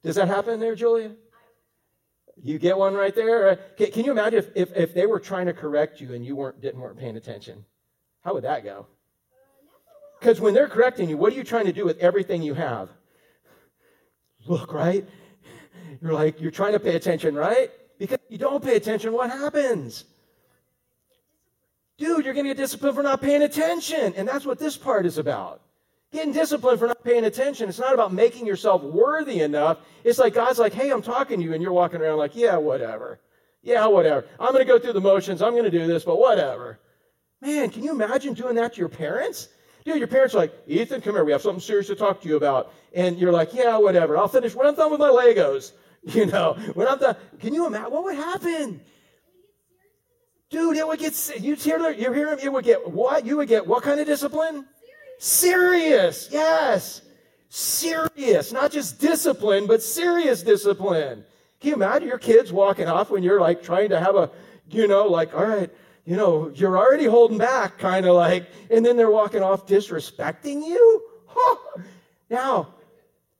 does 0.01 0.15
that 0.15 0.29
happen 0.29 0.61
there, 0.61 0.75
Julia? 0.75 1.11
You 2.41 2.57
get 2.57 2.77
one 2.77 2.93
right 2.93 3.13
there? 3.13 3.57
Can, 3.77 3.91
can 3.91 4.05
you 4.05 4.11
imagine 4.11 4.39
if, 4.39 4.49
if, 4.55 4.77
if 4.77 4.93
they 4.93 5.05
were 5.05 5.19
trying 5.19 5.47
to 5.47 5.53
correct 5.53 5.99
you 5.99 6.13
and 6.13 6.25
you 6.25 6.37
weren't, 6.37 6.61
didn't, 6.61 6.79
weren't 6.79 6.97
paying 6.97 7.17
attention? 7.17 7.65
How 8.23 8.33
would 8.33 8.45
that 8.45 8.63
go? 8.63 8.87
Because 10.19 10.39
when 10.39 10.53
they're 10.53 10.69
correcting 10.69 11.09
you, 11.09 11.17
what 11.17 11.33
are 11.33 11.35
you 11.35 11.43
trying 11.43 11.65
to 11.65 11.73
do 11.73 11.83
with 11.83 11.97
everything 11.99 12.41
you 12.41 12.53
have? 12.53 12.89
Look, 14.49 14.73
right? 14.73 15.07
You're 16.01 16.13
like, 16.13 16.41
you're 16.41 16.51
trying 16.51 16.73
to 16.73 16.79
pay 16.79 16.95
attention, 16.95 17.35
right? 17.35 17.71
Because 17.97 18.19
you 18.29 18.37
don't 18.37 18.63
pay 18.63 18.75
attention, 18.75 19.13
what 19.13 19.29
happens? 19.29 20.05
Dude, 21.97 22.25
you're 22.25 22.33
going 22.33 22.45
to 22.45 22.51
get 22.51 22.57
disciplined 22.57 22.95
for 22.95 23.03
not 23.03 23.21
paying 23.21 23.43
attention. 23.43 24.13
And 24.15 24.27
that's 24.27 24.45
what 24.45 24.57
this 24.57 24.77
part 24.77 25.05
is 25.05 25.17
about. 25.17 25.61
Getting 26.11 26.33
disciplined 26.33 26.79
for 26.79 26.87
not 26.87 27.03
paying 27.03 27.25
attention. 27.25 27.69
It's 27.69 27.77
not 27.77 27.93
about 27.93 28.13
making 28.13 28.47
yourself 28.47 28.81
worthy 28.81 29.41
enough. 29.41 29.79
It's 30.03 30.17
like 30.17 30.33
God's 30.33 30.57
like, 30.57 30.73
hey, 30.73 30.91
I'm 30.91 31.01
talking 31.01 31.39
to 31.39 31.43
you. 31.43 31.53
And 31.53 31.61
you're 31.61 31.73
walking 31.73 32.01
around 32.01 32.17
like, 32.17 32.35
yeah, 32.35 32.55
whatever. 32.55 33.19
Yeah, 33.61 33.85
whatever. 33.87 34.25
I'm 34.39 34.53
going 34.53 34.65
to 34.65 34.71
go 34.71 34.79
through 34.79 34.93
the 34.93 35.01
motions. 35.01 35.41
I'm 35.41 35.51
going 35.51 35.65
to 35.65 35.69
do 35.69 35.85
this, 35.85 36.05
but 36.05 36.17
whatever. 36.17 36.79
Man, 37.41 37.69
can 37.69 37.83
you 37.83 37.91
imagine 37.91 38.33
doing 38.33 38.55
that 38.55 38.73
to 38.73 38.79
your 38.79 38.89
parents? 38.89 39.49
Dude, 39.85 39.97
your 39.97 40.07
parents 40.07 40.35
are 40.35 40.39
like, 40.39 40.53
Ethan, 40.67 41.01
come 41.01 41.15
here. 41.15 41.23
We 41.23 41.31
have 41.31 41.41
something 41.41 41.61
serious 41.61 41.87
to 41.87 41.95
talk 41.95 42.21
to 42.21 42.27
you 42.27 42.35
about. 42.35 42.73
And 42.93 43.17
you're 43.17 43.31
like, 43.31 43.53
yeah, 43.53 43.77
whatever. 43.77 44.17
I'll 44.17 44.27
finish 44.27 44.55
when 44.55 44.67
I'm 44.67 44.75
done 44.75 44.91
with 44.91 44.99
my 44.99 45.09
Legos. 45.09 45.71
You 46.01 46.27
know, 46.27 46.53
when 46.75 46.87
I'm 46.87 46.97
done. 46.97 47.17
Can 47.41 47.53
you 47.53 47.67
imagine 47.67 47.91
what 47.91 48.05
would 48.05 48.15
happen? 48.15 48.79
Dude, 50.49 50.77
it 50.77 50.87
would 50.87 50.97
get, 50.97 51.41
you 51.41 51.55
hear, 51.55 51.91
you 51.91 52.13
hear 52.13 52.31
him, 52.31 52.39
it 52.41 52.51
would 52.51 52.63
get 52.63 52.89
what? 52.89 53.25
You 53.25 53.35
would 53.35 53.49
get 53.49 53.67
what 53.67 53.83
kind 53.83 53.99
of 53.99 54.07
discipline? 54.07 54.65
Serious. 55.19 56.27
serious. 56.27 56.29
Yes. 56.31 57.01
Serious. 57.49 58.53
Not 58.53 58.71
just 58.71 59.01
discipline, 59.01 59.67
but 59.67 59.83
serious 59.83 60.41
discipline. 60.41 61.25
Can 61.59 61.69
you 61.69 61.75
imagine 61.75 62.07
your 62.07 62.17
kids 62.17 62.53
walking 62.53 62.87
off 62.87 63.09
when 63.09 63.21
you're 63.21 63.41
like 63.41 63.61
trying 63.61 63.89
to 63.89 63.99
have 63.99 64.15
a, 64.15 64.31
you 64.69 64.87
know, 64.87 65.07
like, 65.07 65.33
all 65.35 65.45
right, 65.45 65.69
you 66.09 66.15
know, 66.15 66.51
you're 66.55 66.75
already 66.75 67.05
holding 67.05 67.37
back, 67.37 67.77
kind 67.77 68.07
of 68.07 68.15
like, 68.15 68.49
and 68.71 68.83
then 68.83 68.97
they're 68.97 69.11
walking 69.11 69.43
off 69.43 69.67
disrespecting 69.67 70.65
you? 70.65 71.03
Huh. 71.27 71.81
Now, 72.31 72.73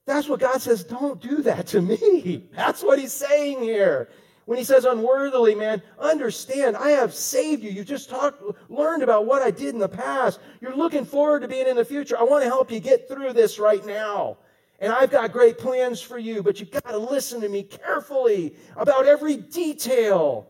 that's 0.06 0.30
what 0.30 0.40
God 0.40 0.62
says, 0.62 0.84
don't 0.84 1.20
do 1.20 1.42
that 1.42 1.66
to 1.68 1.82
me. 1.82 2.48
That's 2.56 2.84
what 2.84 3.00
he's 3.00 3.14
saying 3.14 3.64
here. 3.64 4.10
When 4.46 4.60
he 4.60 4.64
says 4.64 4.86
unworthily, 4.86 5.56
man, 5.56 5.82
understand, 5.98 6.78
I 6.78 6.92
have 6.92 7.12
saved 7.12 7.64
you. 7.64 7.72
You 7.72 7.84
just 7.84 8.08
talked, 8.08 8.44
learned 8.70 9.02
about 9.02 9.26
what 9.26 9.42
I 9.42 9.50
did 9.50 9.74
in 9.74 9.80
the 9.80 9.90
past. 9.90 10.40
You're 10.62 10.76
looking 10.76 11.06
forward 11.06 11.42
to 11.42 11.48
being 11.48 11.68
in 11.68 11.76
the 11.76 11.86
future. 11.86 12.20
I 12.20 12.24
want 12.24 12.44
to 12.44 12.50
help 12.50 12.72
you 12.72 12.80
get 12.80 13.08
through 13.08 13.34
this 13.34 13.58
right 13.58 13.84
now. 13.84 14.38
And 14.80 14.94
I've 14.94 15.10
got 15.10 15.32
great 15.32 15.58
plans 15.58 16.02
for 16.02 16.20
you, 16.20 16.44
but 16.44 16.60
you 16.60 16.68
got 16.68 16.86
to 16.86 17.00
listen 17.00 17.42
to 17.42 17.50
me 17.50 17.64
carefully 17.64 18.56
about 18.78 19.08
every 19.08 19.38
detail. 19.38 20.49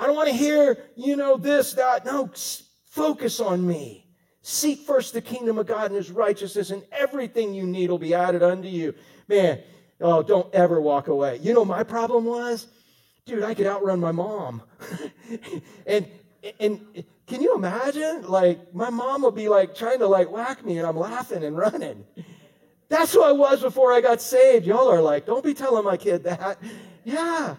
I 0.00 0.06
don't 0.06 0.16
want 0.16 0.28
to 0.28 0.34
hear, 0.34 0.78
you 0.96 1.14
know, 1.14 1.36
this, 1.36 1.74
that. 1.74 2.06
No, 2.06 2.30
focus 2.86 3.38
on 3.38 3.66
me. 3.66 4.06
Seek 4.42 4.80
first 4.80 5.12
the 5.12 5.20
kingdom 5.20 5.58
of 5.58 5.66
God 5.66 5.86
and 5.86 5.94
his 5.94 6.10
righteousness, 6.10 6.70
and 6.70 6.82
everything 6.90 7.52
you 7.52 7.66
need 7.66 7.90
will 7.90 7.98
be 7.98 8.14
added 8.14 8.42
unto 8.42 8.66
you. 8.66 8.94
Man, 9.28 9.60
oh, 10.00 10.22
don't 10.22 10.52
ever 10.54 10.80
walk 10.80 11.08
away. 11.08 11.38
You 11.42 11.52
know, 11.52 11.64
my 11.64 11.82
problem 11.82 12.24
was 12.24 12.66
dude, 13.26 13.44
I 13.44 13.54
could 13.54 13.66
outrun 13.66 14.00
my 14.00 14.12
mom. 14.12 14.62
and 15.86 16.06
and 16.58 17.04
can 17.26 17.42
you 17.42 17.54
imagine? 17.54 18.22
Like 18.22 18.74
my 18.74 18.90
mom 18.90 19.22
would 19.22 19.34
be 19.34 19.48
like 19.48 19.74
trying 19.74 19.98
to 19.98 20.06
like 20.06 20.30
whack 20.30 20.64
me 20.64 20.78
and 20.78 20.86
I'm 20.86 20.96
laughing 20.96 21.44
and 21.44 21.56
running. 21.56 22.04
That's 22.88 23.12
who 23.12 23.22
I 23.22 23.32
was 23.32 23.60
before 23.60 23.92
I 23.92 24.00
got 24.00 24.20
saved. 24.20 24.66
Y'all 24.66 24.88
are 24.88 25.02
like, 25.02 25.26
don't 25.26 25.44
be 25.44 25.54
telling 25.54 25.84
my 25.84 25.96
kid 25.96 26.24
that. 26.24 26.58
Yeah. 27.04 27.56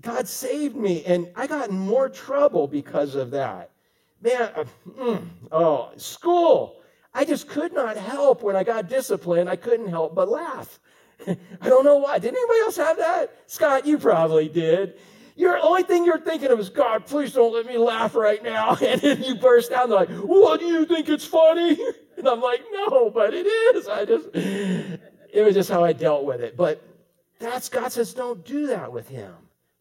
God 0.00 0.28
saved 0.28 0.76
me, 0.76 1.04
and 1.04 1.28
I 1.34 1.46
got 1.46 1.70
in 1.70 1.78
more 1.78 2.08
trouble 2.08 2.66
because 2.66 3.14
of 3.14 3.30
that. 3.32 3.70
Man, 4.20 4.50
uh, 4.54 4.64
mm, 4.88 5.26
oh, 5.52 5.90
school. 5.96 6.80
I 7.14 7.24
just 7.24 7.48
could 7.48 7.72
not 7.72 7.96
help 7.96 8.42
when 8.42 8.56
I 8.56 8.62
got 8.62 8.88
disciplined. 8.88 9.48
I 9.48 9.56
couldn't 9.56 9.88
help 9.88 10.14
but 10.14 10.28
laugh. 10.28 10.78
I 11.26 11.36
don't 11.68 11.84
know 11.84 11.96
why. 11.96 12.18
Did 12.18 12.34
anybody 12.34 12.60
else 12.60 12.76
have 12.76 12.98
that? 12.98 13.34
Scott, 13.46 13.86
you 13.86 13.98
probably 13.98 14.48
did. 14.48 14.98
Your 15.34 15.58
only 15.58 15.82
thing 15.82 16.04
you're 16.04 16.20
thinking 16.20 16.50
of 16.50 16.58
is, 16.58 16.70
God, 16.70 17.06
please 17.06 17.32
don't 17.32 17.52
let 17.52 17.66
me 17.66 17.76
laugh 17.76 18.14
right 18.14 18.42
now. 18.42 18.76
And 18.82 19.00
then 19.00 19.22
you 19.22 19.34
burst 19.34 19.72
out 19.72 19.84
and 19.84 19.92
they're 19.92 20.00
like, 20.00 20.10
What 20.10 20.60
do 20.60 20.66
you 20.66 20.84
think 20.86 21.08
it's 21.08 21.24
funny? 21.24 21.78
And 22.16 22.26
I'm 22.26 22.40
like, 22.40 22.62
No, 22.72 23.10
but 23.10 23.34
it 23.34 23.46
is. 23.46 23.88
I 23.88 24.06
just, 24.06 24.28
it 24.32 25.44
was 25.44 25.54
just 25.54 25.70
how 25.70 25.84
I 25.84 25.92
dealt 25.92 26.24
with 26.24 26.40
it. 26.40 26.56
But 26.56 26.82
that's 27.38 27.68
God 27.68 27.92
says, 27.92 28.14
Don't 28.14 28.42
do 28.44 28.68
that 28.68 28.90
with 28.90 29.06
him. 29.06 29.34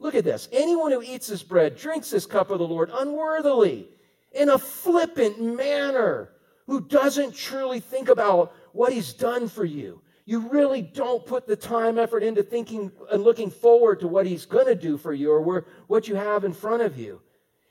Look 0.05 0.13
at 0.13 0.23
this. 0.23 0.47
Anyone 0.51 0.91
who 0.91 1.01
eats 1.01 1.25
this 1.25 1.41
bread, 1.41 1.75
drinks 1.75 2.11
this 2.11 2.27
cup 2.27 2.51
of 2.51 2.59
the 2.59 2.67
Lord 2.67 2.91
unworthily, 2.93 3.87
in 4.33 4.49
a 4.49 4.57
flippant 4.59 5.41
manner, 5.41 6.29
who 6.67 6.79
doesn't 6.79 7.33
truly 7.33 7.79
think 7.79 8.09
about 8.09 8.53
what 8.71 8.93
he's 8.93 9.13
done 9.13 9.49
for 9.49 9.65
you, 9.65 9.99
you 10.25 10.41
really 10.41 10.83
don't 10.83 11.25
put 11.25 11.47
the 11.47 11.55
time, 11.55 11.97
effort 11.97 12.21
into 12.21 12.43
thinking 12.43 12.91
and 13.11 13.23
looking 13.23 13.49
forward 13.49 13.99
to 14.01 14.07
what 14.07 14.27
he's 14.27 14.45
going 14.45 14.67
to 14.67 14.75
do 14.75 14.95
for 14.95 15.11
you 15.11 15.31
or 15.31 15.41
where, 15.41 15.65
what 15.87 16.07
you 16.07 16.13
have 16.13 16.43
in 16.43 16.53
front 16.53 16.83
of 16.83 16.99
you. 16.99 17.19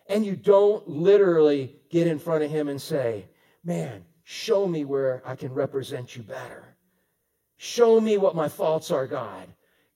And 0.08 0.26
you 0.26 0.34
don't 0.34 0.88
literally 0.88 1.76
get 1.88 2.08
in 2.08 2.18
front 2.18 2.42
of 2.42 2.50
him 2.50 2.66
and 2.66 2.82
say, 2.82 3.26
Man, 3.62 4.04
show 4.24 4.66
me 4.66 4.84
where 4.84 5.22
I 5.24 5.36
can 5.36 5.54
represent 5.54 6.16
you 6.16 6.24
better. 6.24 6.76
Show 7.58 8.00
me 8.00 8.16
what 8.16 8.34
my 8.34 8.48
faults 8.48 8.90
are, 8.90 9.06
God. 9.06 9.46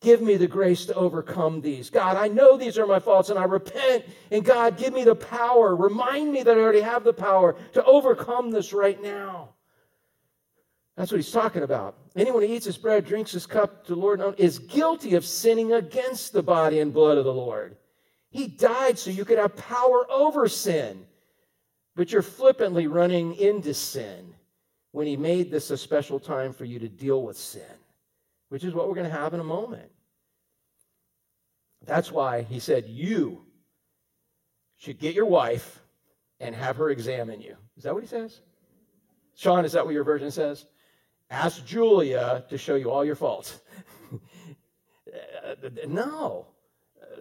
Give 0.00 0.20
me 0.20 0.36
the 0.36 0.46
grace 0.46 0.86
to 0.86 0.94
overcome 0.94 1.60
these. 1.60 1.90
God, 1.90 2.16
I 2.16 2.28
know 2.28 2.56
these 2.56 2.78
are 2.78 2.86
my 2.86 3.00
faults 3.00 3.30
and 3.30 3.38
I 3.38 3.44
repent. 3.44 4.04
And 4.30 4.44
God, 4.44 4.76
give 4.76 4.92
me 4.92 5.02
the 5.02 5.16
power. 5.16 5.74
Remind 5.74 6.32
me 6.32 6.42
that 6.44 6.56
I 6.56 6.60
already 6.60 6.80
have 6.80 7.02
the 7.02 7.12
power 7.12 7.56
to 7.72 7.84
overcome 7.84 8.50
this 8.50 8.72
right 8.72 9.02
now. 9.02 9.50
That's 10.96 11.10
what 11.10 11.18
he's 11.18 11.32
talking 11.32 11.62
about. 11.62 11.96
Anyone 12.16 12.42
who 12.42 12.48
eats 12.48 12.66
his 12.66 12.78
bread, 12.78 13.06
drinks 13.06 13.32
his 13.32 13.46
cup 13.46 13.84
to 13.86 13.94
the 13.94 14.00
Lord 14.00 14.20
is 14.38 14.58
guilty 14.58 15.14
of 15.14 15.24
sinning 15.24 15.72
against 15.72 16.32
the 16.32 16.42
body 16.42 16.80
and 16.80 16.92
blood 16.92 17.18
of 17.18 17.24
the 17.24 17.32
Lord. 17.32 17.76
He 18.30 18.46
died 18.46 18.98
so 18.98 19.10
you 19.10 19.24
could 19.24 19.38
have 19.38 19.56
power 19.56 20.10
over 20.10 20.48
sin. 20.48 21.06
But 21.96 22.12
you're 22.12 22.22
flippantly 22.22 22.86
running 22.86 23.34
into 23.34 23.74
sin 23.74 24.32
when 24.92 25.06
he 25.08 25.16
made 25.16 25.50
this 25.50 25.70
a 25.70 25.76
special 25.76 26.20
time 26.20 26.52
for 26.52 26.64
you 26.64 26.78
to 26.78 26.88
deal 26.88 27.22
with 27.24 27.36
sin, 27.36 27.62
which 28.48 28.64
is 28.64 28.74
what 28.74 28.88
we're 28.88 28.94
going 28.94 29.10
to 29.10 29.16
have 29.16 29.34
in 29.34 29.40
a 29.40 29.44
moment. 29.44 29.90
That's 31.84 32.10
why 32.10 32.42
he 32.42 32.58
said, 32.58 32.86
You 32.86 33.44
should 34.76 34.98
get 34.98 35.14
your 35.14 35.26
wife 35.26 35.80
and 36.40 36.54
have 36.54 36.76
her 36.76 36.90
examine 36.90 37.40
you. 37.40 37.56
Is 37.76 37.84
that 37.84 37.94
what 37.94 38.02
he 38.02 38.08
says? 38.08 38.40
Sean, 39.34 39.64
is 39.64 39.72
that 39.72 39.84
what 39.84 39.94
your 39.94 40.04
version 40.04 40.30
says? 40.30 40.66
Ask 41.30 41.64
Julia 41.64 42.44
to 42.48 42.58
show 42.58 42.74
you 42.74 42.90
all 42.90 43.04
your 43.04 43.14
faults. 43.14 43.60
no. 45.86 46.46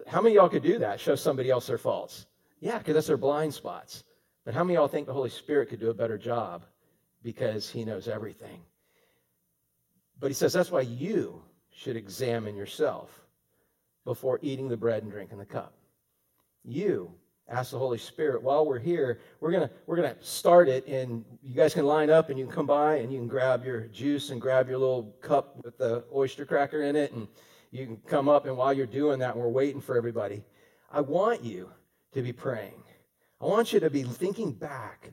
How 0.06 0.22
many 0.22 0.36
y'all 0.36 0.48
could 0.48 0.62
do 0.62 0.78
that? 0.78 0.98
Show 0.98 1.14
somebody 1.14 1.50
else 1.50 1.66
their 1.66 1.78
faults? 1.78 2.26
Yeah, 2.60 2.78
because 2.78 2.94
that's 2.94 3.06
their 3.06 3.16
blind 3.16 3.54
spots. 3.54 4.04
But 4.44 4.54
how 4.54 4.64
many 4.64 4.74
y'all 4.74 4.88
think 4.88 5.06
the 5.06 5.12
Holy 5.12 5.30
Spirit 5.30 5.68
could 5.68 5.80
do 5.80 5.90
a 5.90 5.94
better 5.94 6.16
job 6.16 6.64
because 7.22 7.68
he 7.68 7.84
knows 7.84 8.08
everything? 8.08 8.62
But 10.20 10.28
he 10.28 10.34
says 10.34 10.52
that's 10.52 10.70
why 10.70 10.80
you 10.82 11.42
should 11.70 11.96
examine 11.96 12.56
yourself 12.56 13.26
before 14.04 14.38
eating 14.42 14.68
the 14.68 14.76
bread 14.76 15.02
and 15.02 15.12
drinking 15.12 15.38
the 15.38 15.44
cup. 15.44 15.74
You 16.64 17.12
ask 17.48 17.70
the 17.70 17.78
Holy 17.78 17.98
Spirit 17.98 18.42
while 18.42 18.66
we're 18.66 18.78
here. 18.78 19.20
We're 19.40 19.52
gonna 19.52 19.70
we're 19.86 19.96
gonna 19.96 20.16
start 20.20 20.68
it, 20.68 20.86
and 20.86 21.24
you 21.42 21.54
guys 21.54 21.74
can 21.74 21.86
line 21.86 22.10
up, 22.10 22.30
and 22.30 22.38
you 22.38 22.44
can 22.44 22.54
come 22.54 22.66
by, 22.66 22.96
and 22.96 23.12
you 23.12 23.18
can 23.18 23.28
grab 23.28 23.64
your 23.64 23.82
juice 23.82 24.30
and 24.30 24.40
grab 24.40 24.68
your 24.68 24.78
little 24.78 25.16
cup 25.20 25.56
with 25.64 25.78
the 25.78 26.04
oyster 26.14 26.44
cracker 26.44 26.82
in 26.82 26.96
it, 26.96 27.12
and 27.12 27.28
you 27.70 27.86
can 27.86 27.96
come 28.06 28.28
up. 28.28 28.46
And 28.46 28.56
while 28.56 28.72
you're 28.72 28.86
doing 28.86 29.18
that, 29.20 29.34
and 29.34 29.42
we're 29.42 29.48
waiting 29.48 29.80
for 29.80 29.96
everybody, 29.96 30.44
I 30.90 31.00
want 31.00 31.44
you 31.44 31.70
to 32.12 32.22
be 32.22 32.32
praying. 32.32 32.82
I 33.40 33.44
want 33.44 33.72
you 33.72 33.80
to 33.80 33.90
be 33.90 34.02
thinking 34.02 34.52
back. 34.52 35.12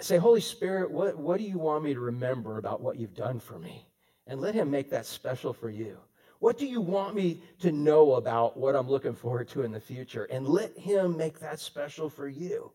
Say, 0.00 0.16
Holy 0.16 0.40
Spirit, 0.40 0.90
what, 0.90 1.16
what 1.16 1.38
do 1.38 1.44
you 1.44 1.58
want 1.58 1.84
me 1.84 1.94
to 1.94 2.00
remember 2.00 2.58
about 2.58 2.80
what 2.80 2.96
you've 2.96 3.14
done 3.14 3.38
for 3.40 3.58
me? 3.58 3.86
And 4.26 4.40
let 4.40 4.54
Him 4.54 4.70
make 4.70 4.90
that 4.90 5.06
special 5.06 5.52
for 5.52 5.70
you. 5.70 5.98
What 6.38 6.58
do 6.58 6.66
you 6.66 6.80
want 6.80 7.14
me 7.14 7.40
to 7.60 7.70
know 7.70 8.14
about 8.14 8.56
what 8.56 8.74
I'm 8.74 8.88
looking 8.88 9.14
forward 9.14 9.48
to 9.48 9.62
in 9.62 9.72
the 9.72 9.80
future? 9.80 10.24
And 10.24 10.48
let 10.48 10.76
Him 10.76 11.16
make 11.16 11.38
that 11.40 11.60
special 11.60 12.08
for 12.08 12.28
you. 12.28 12.72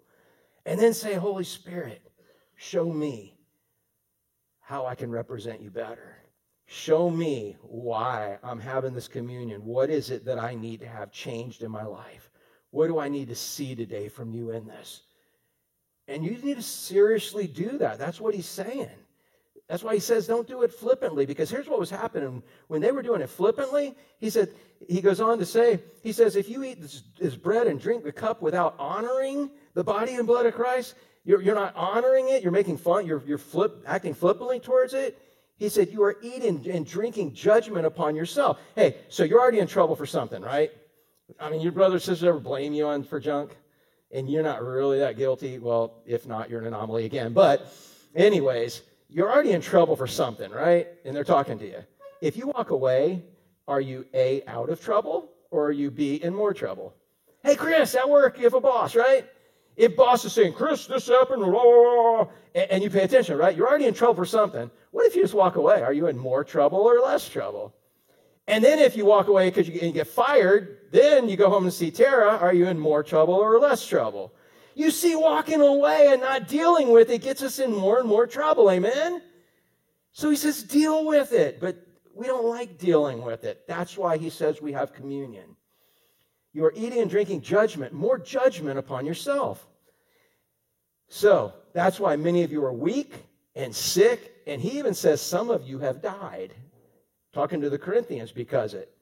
And 0.66 0.80
then 0.80 0.94
say, 0.94 1.14
Holy 1.16 1.44
Spirit, 1.44 2.02
show 2.56 2.92
me 2.92 3.38
how 4.62 4.86
I 4.86 4.96
can 4.96 5.10
represent 5.10 5.62
you 5.62 5.70
better. 5.70 6.18
Show 6.66 7.10
me 7.10 7.56
why 7.62 8.38
I'm 8.44 8.60
having 8.60 8.94
this 8.94 9.08
communion. 9.08 9.64
What 9.64 9.90
is 9.90 10.12
it 10.12 10.26
that 10.26 10.38
I 10.38 10.56
need 10.56 10.82
to 10.82 10.88
have 10.88 11.12
changed 11.12 11.64
in 11.64 11.72
my 11.72 11.84
life? 11.84 12.30
What 12.72 12.88
do 12.88 13.00
I 13.00 13.08
need 13.08 13.30
to 13.30 13.36
see 13.36 13.76
today 13.76 14.10
from 14.10 14.34
you 14.34 14.52
in 14.52 14.68
this? 14.68 15.04
And 16.10 16.26
you 16.26 16.38
need 16.38 16.58
to 16.58 16.62
seriously 16.62 17.48
do 17.48 17.78
that. 17.78 17.98
That's 17.98 18.20
what 18.20 18.36
he's 18.36 18.48
saying. 18.48 18.90
That's 19.68 19.84
why 19.84 19.94
he 19.94 20.00
says 20.00 20.28
don't 20.28 20.48
do 20.48 20.64
it 20.64 20.74
flippantly, 20.74 21.26
because 21.26 21.50
here's 21.50 21.68
what 21.68 21.80
was 21.80 21.90
happening. 21.90 22.42
When 22.68 22.82
they 22.82 22.92
were 22.92 23.02
doing 23.02 23.22
it 23.22 23.30
flippantly, 23.30 23.96
he 24.20 24.30
said, 24.30 24.50
he 24.88 25.02
goes 25.02 25.20
on 25.20 25.40
to 25.40 25.46
say, 25.46 25.82
he 26.04 26.12
says, 26.12 26.36
if 26.36 26.50
you 26.50 26.64
eat 26.64 26.82
this, 26.82 27.04
this 27.20 27.36
bread 27.36 27.68
and 27.68 27.80
drink 27.80 28.04
the 28.04 28.12
cup 28.12 28.42
without 28.42 28.76
honoring 28.80 29.50
the 29.74 29.84
body 29.84 30.16
and 30.16 30.26
blood 30.26 30.46
of 30.46 30.54
Christ, 30.54 30.96
you're, 31.26 31.42
you're 31.42 31.56
not 31.56 31.76
honoring 31.76 32.30
it, 32.30 32.44
you're 32.44 32.52
making 32.52 32.78
fun, 32.78 33.06
you're, 33.06 33.22
you're 33.26 33.38
flip, 33.38 33.84
acting 33.86 34.14
flippantly 34.14 34.60
towards 34.60 34.94
it. 34.94 35.20
He 35.58 35.68
said, 35.68 35.90
you 35.90 36.04
are 36.04 36.18
eating 36.22 36.70
and 36.70 36.86
drinking 36.86 37.34
judgment 37.34 37.86
upon 37.86 38.16
yourself. 38.16 38.60
Hey, 38.76 38.98
so 39.10 39.24
you're 39.24 39.40
already 39.40 39.60
in 39.60 39.68
trouble 39.68 39.96
for 39.96 40.06
something, 40.06 40.42
right? 40.42 40.72
I 41.40 41.50
mean, 41.50 41.60
your 41.60 41.74
brother 41.74 41.98
or 41.98 42.00
sister 42.00 42.30
ever 42.30 42.40
blame 42.40 42.74
you 42.74 42.86
on 42.86 43.04
for 43.04 43.20
junk, 43.20 43.58
and 44.12 44.30
you're 44.30 44.44
not 44.44 44.64
really 44.64 45.00
that 45.00 45.18
guilty. 45.18 45.60
Well, 45.60 46.02
if 46.06 46.26
not, 46.26 46.50
you're 46.50 46.62
an 46.62 46.68
anomaly 46.68 47.04
again. 47.06 47.34
But, 47.34 47.68
anyways, 48.16 48.82
you're 49.10 49.32
already 49.32 49.52
in 49.52 49.62
trouble 49.62 49.96
for 49.96 50.08
something, 50.08 50.52
right? 50.52 50.88
And 51.06 51.16
they're 51.16 51.24
talking 51.24 51.58
to 51.60 51.66
you. 51.66 51.80
If 52.22 52.36
you 52.36 52.48
walk 52.48 52.72
away, 52.72 53.24
are 53.68 53.82
you 53.82 54.06
A, 54.14 54.44
out 54.48 54.70
of 54.70 54.82
trouble, 54.82 55.30
or 55.52 55.68
are 55.68 55.72
you 55.72 55.92
B, 55.92 56.16
in 56.16 56.34
more 56.34 56.54
trouble? 56.54 56.94
Hey, 57.44 57.56
Chris, 57.56 57.96
at 57.96 58.10
work, 58.10 58.38
you 58.38 58.44
have 58.44 58.54
a 58.54 58.62
boss, 58.62 58.96
right? 58.96 59.26
If 59.76 59.96
boss 59.96 60.26
is 60.26 60.34
saying, 60.34 60.54
Chris, 60.54 60.88
this 60.88 61.08
happened, 61.08 61.44
blah, 61.44 61.52
blah, 61.52 62.24
blah, 62.24 62.28
and 62.56 62.84
you 62.84 62.90
pay 62.90 63.04
attention, 63.04 63.38
right? 63.38 63.56
You're 63.56 63.68
already 63.68 63.86
in 63.86 63.94
trouble 63.94 64.16
for 64.16 64.26
something. 64.26 64.72
What 64.92 65.06
if 65.06 65.16
you 65.16 65.22
just 65.22 65.36
walk 65.36 65.56
away? 65.56 65.84
Are 65.84 65.94
you 65.94 66.08
in 66.08 66.18
more 66.18 66.44
trouble 66.44 66.80
or 66.80 67.00
less 67.00 67.30
trouble? 67.30 67.76
And 68.48 68.64
then 68.64 68.80
if 68.80 68.96
you 68.96 69.06
walk 69.06 69.28
away 69.28 69.50
because 69.50 69.68
you 69.68 69.92
get 69.92 70.08
fired, 70.08 70.80
then 70.92 71.30
you 71.30 71.38
go 71.38 71.50
home 71.50 71.66
and 71.66 71.74
see 71.74 71.92
Tara, 71.92 72.38
are 72.38 72.54
you 72.54 72.68
in 72.68 72.80
more 72.80 73.04
trouble 73.04 73.36
or 73.36 73.60
less 73.60 73.86
trouble? 73.86 74.34
You 74.78 74.92
see, 74.92 75.16
walking 75.16 75.62
away 75.62 76.10
and 76.12 76.22
not 76.22 76.48
dealing 76.48 76.90
with 76.90 77.10
it 77.10 77.24
gets 77.24 77.42
us 77.42 77.58
in 77.58 77.74
more 77.74 77.98
and 77.98 78.08
more 78.08 78.28
trouble. 78.28 78.70
Amen? 78.70 79.24
So 80.12 80.30
he 80.30 80.36
says, 80.36 80.62
deal 80.62 81.04
with 81.04 81.34
it. 81.34 81.60
But 81.60 81.84
we 82.14 82.28
don't 82.28 82.46
like 82.46 82.78
dealing 82.78 83.24
with 83.24 83.44
it. 83.44 83.68
That's 83.68 83.98
why 83.98 84.18
he 84.18 84.30
says 84.30 84.62
we 84.62 84.74
have 84.74 84.94
communion. 84.94 85.56
You 86.54 86.64
are 86.66 86.74
eating 86.76 87.02
and 87.02 87.10
drinking 87.10 87.42
judgment, 87.42 87.92
more 87.92 88.20
judgment 88.20 88.78
upon 88.78 89.04
yourself. 89.04 89.66
So 91.08 91.54
that's 91.74 92.00
why 92.00 92.16
many 92.16 92.44
of 92.44 92.52
you 92.52 92.64
are 92.64 92.72
weak 92.72 93.16
and 93.56 93.76
sick. 93.76 94.44
And 94.46 94.62
he 94.62 94.78
even 94.78 94.94
says 94.94 95.24
some 95.24 95.50
of 95.50 95.68
you 95.68 95.80
have 95.80 96.04
died. 96.04 96.54
Talking 97.34 97.62
to 97.62 97.72
the 97.72 97.80
Corinthians 97.80 98.32
because 98.32 98.76
it. 98.76 98.96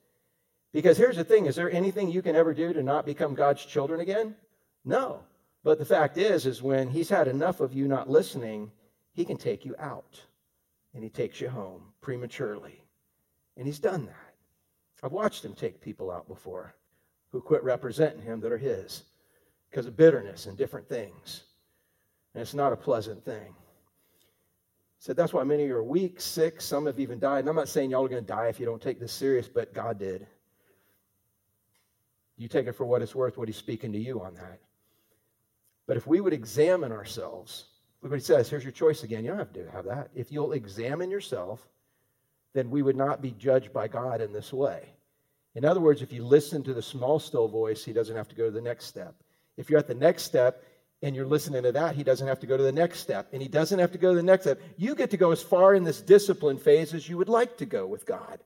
Because 0.72 0.96
here's 0.96 1.16
the 1.16 1.24
thing 1.24 1.44
is 1.44 1.54
there 1.54 1.70
anything 1.70 2.10
you 2.10 2.22
can 2.22 2.34
ever 2.34 2.54
do 2.54 2.72
to 2.72 2.82
not 2.82 3.04
become 3.04 3.34
God's 3.34 3.62
children 3.62 4.00
again? 4.00 4.34
No. 4.82 5.20
But 5.66 5.80
the 5.80 5.84
fact 5.84 6.16
is, 6.16 6.46
is 6.46 6.62
when 6.62 6.88
he's 6.88 7.08
had 7.08 7.26
enough 7.26 7.58
of 7.58 7.74
you 7.74 7.88
not 7.88 8.08
listening, 8.08 8.70
he 9.14 9.24
can 9.24 9.36
take 9.36 9.64
you 9.64 9.74
out 9.80 10.22
and 10.94 11.02
he 11.02 11.10
takes 11.10 11.40
you 11.40 11.48
home 11.48 11.82
prematurely. 12.00 12.84
And 13.56 13.66
he's 13.66 13.80
done 13.80 14.06
that. 14.06 14.34
I've 15.02 15.10
watched 15.10 15.44
him 15.44 15.54
take 15.54 15.80
people 15.80 16.12
out 16.12 16.28
before 16.28 16.76
who 17.32 17.40
quit 17.40 17.64
representing 17.64 18.22
him 18.22 18.38
that 18.42 18.52
are 18.52 18.56
his 18.56 19.02
because 19.68 19.86
of 19.86 19.96
bitterness 19.96 20.46
and 20.46 20.56
different 20.56 20.88
things. 20.88 21.42
And 22.34 22.42
it's 22.42 22.54
not 22.54 22.72
a 22.72 22.76
pleasant 22.76 23.24
thing. 23.24 23.52
Said 25.00 25.16
that's 25.16 25.32
why 25.32 25.42
many 25.42 25.64
of 25.64 25.68
you 25.70 25.74
are 25.74 25.82
weak, 25.82 26.20
sick, 26.20 26.60
some 26.60 26.86
have 26.86 27.00
even 27.00 27.18
died. 27.18 27.40
And 27.40 27.48
I'm 27.48 27.56
not 27.56 27.68
saying 27.68 27.90
y'all 27.90 28.04
are 28.04 28.08
going 28.08 28.24
to 28.24 28.32
die 28.32 28.46
if 28.46 28.60
you 28.60 28.66
don't 28.66 28.80
take 28.80 29.00
this 29.00 29.10
serious, 29.10 29.48
but 29.48 29.74
God 29.74 29.98
did. 29.98 30.28
You 32.36 32.46
take 32.46 32.68
it 32.68 32.76
for 32.76 32.86
what 32.86 33.02
it's 33.02 33.16
worth, 33.16 33.36
what 33.36 33.48
he's 33.48 33.56
speaking 33.56 33.90
to 33.94 33.98
you 33.98 34.20
on 34.22 34.36
that. 34.36 34.60
But 35.86 35.96
if 35.96 36.06
we 36.06 36.20
would 36.20 36.32
examine 36.32 36.92
ourselves, 36.92 37.66
look 38.02 38.10
what 38.10 38.20
he 38.20 38.24
says. 38.24 38.48
Here's 38.48 38.64
your 38.64 38.72
choice 38.72 39.02
again. 39.02 39.24
You 39.24 39.30
don't 39.30 39.38
have 39.38 39.52
to 39.52 39.70
have 39.70 39.84
that. 39.86 40.10
If 40.14 40.32
you'll 40.32 40.52
examine 40.52 41.10
yourself, 41.10 41.66
then 42.54 42.70
we 42.70 42.82
would 42.82 42.96
not 42.96 43.22
be 43.22 43.32
judged 43.32 43.72
by 43.72 43.86
God 43.88 44.20
in 44.20 44.32
this 44.32 44.52
way. 44.52 44.88
In 45.54 45.64
other 45.64 45.80
words, 45.80 46.02
if 46.02 46.12
you 46.12 46.24
listen 46.24 46.62
to 46.64 46.74
the 46.74 46.82
small, 46.82 47.18
still 47.18 47.48
voice, 47.48 47.84
he 47.84 47.92
doesn't 47.92 48.16
have 48.16 48.28
to 48.28 48.34
go 48.34 48.46
to 48.46 48.50
the 48.50 48.60
next 48.60 48.86
step. 48.86 49.14
If 49.56 49.70
you're 49.70 49.78
at 49.78 49.86
the 49.86 49.94
next 49.94 50.24
step 50.24 50.62
and 51.02 51.14
you're 51.14 51.26
listening 51.26 51.62
to 51.62 51.72
that, 51.72 51.94
he 51.94 52.02
doesn't 52.02 52.26
have 52.26 52.40
to 52.40 52.46
go 52.46 52.56
to 52.56 52.62
the 52.62 52.72
next 52.72 53.00
step. 53.00 53.28
And 53.32 53.40
he 53.40 53.48
doesn't 53.48 53.78
have 53.78 53.92
to 53.92 53.98
go 53.98 54.10
to 54.10 54.16
the 54.16 54.22
next 54.22 54.44
step. 54.44 54.60
You 54.76 54.94
get 54.94 55.10
to 55.10 55.16
go 55.16 55.30
as 55.30 55.42
far 55.42 55.74
in 55.74 55.84
this 55.84 56.00
discipline 56.00 56.58
phase 56.58 56.92
as 56.92 57.08
you 57.08 57.16
would 57.16 57.28
like 57.28 57.56
to 57.58 57.66
go 57.66 57.86
with 57.86 58.04
God. 58.04 58.40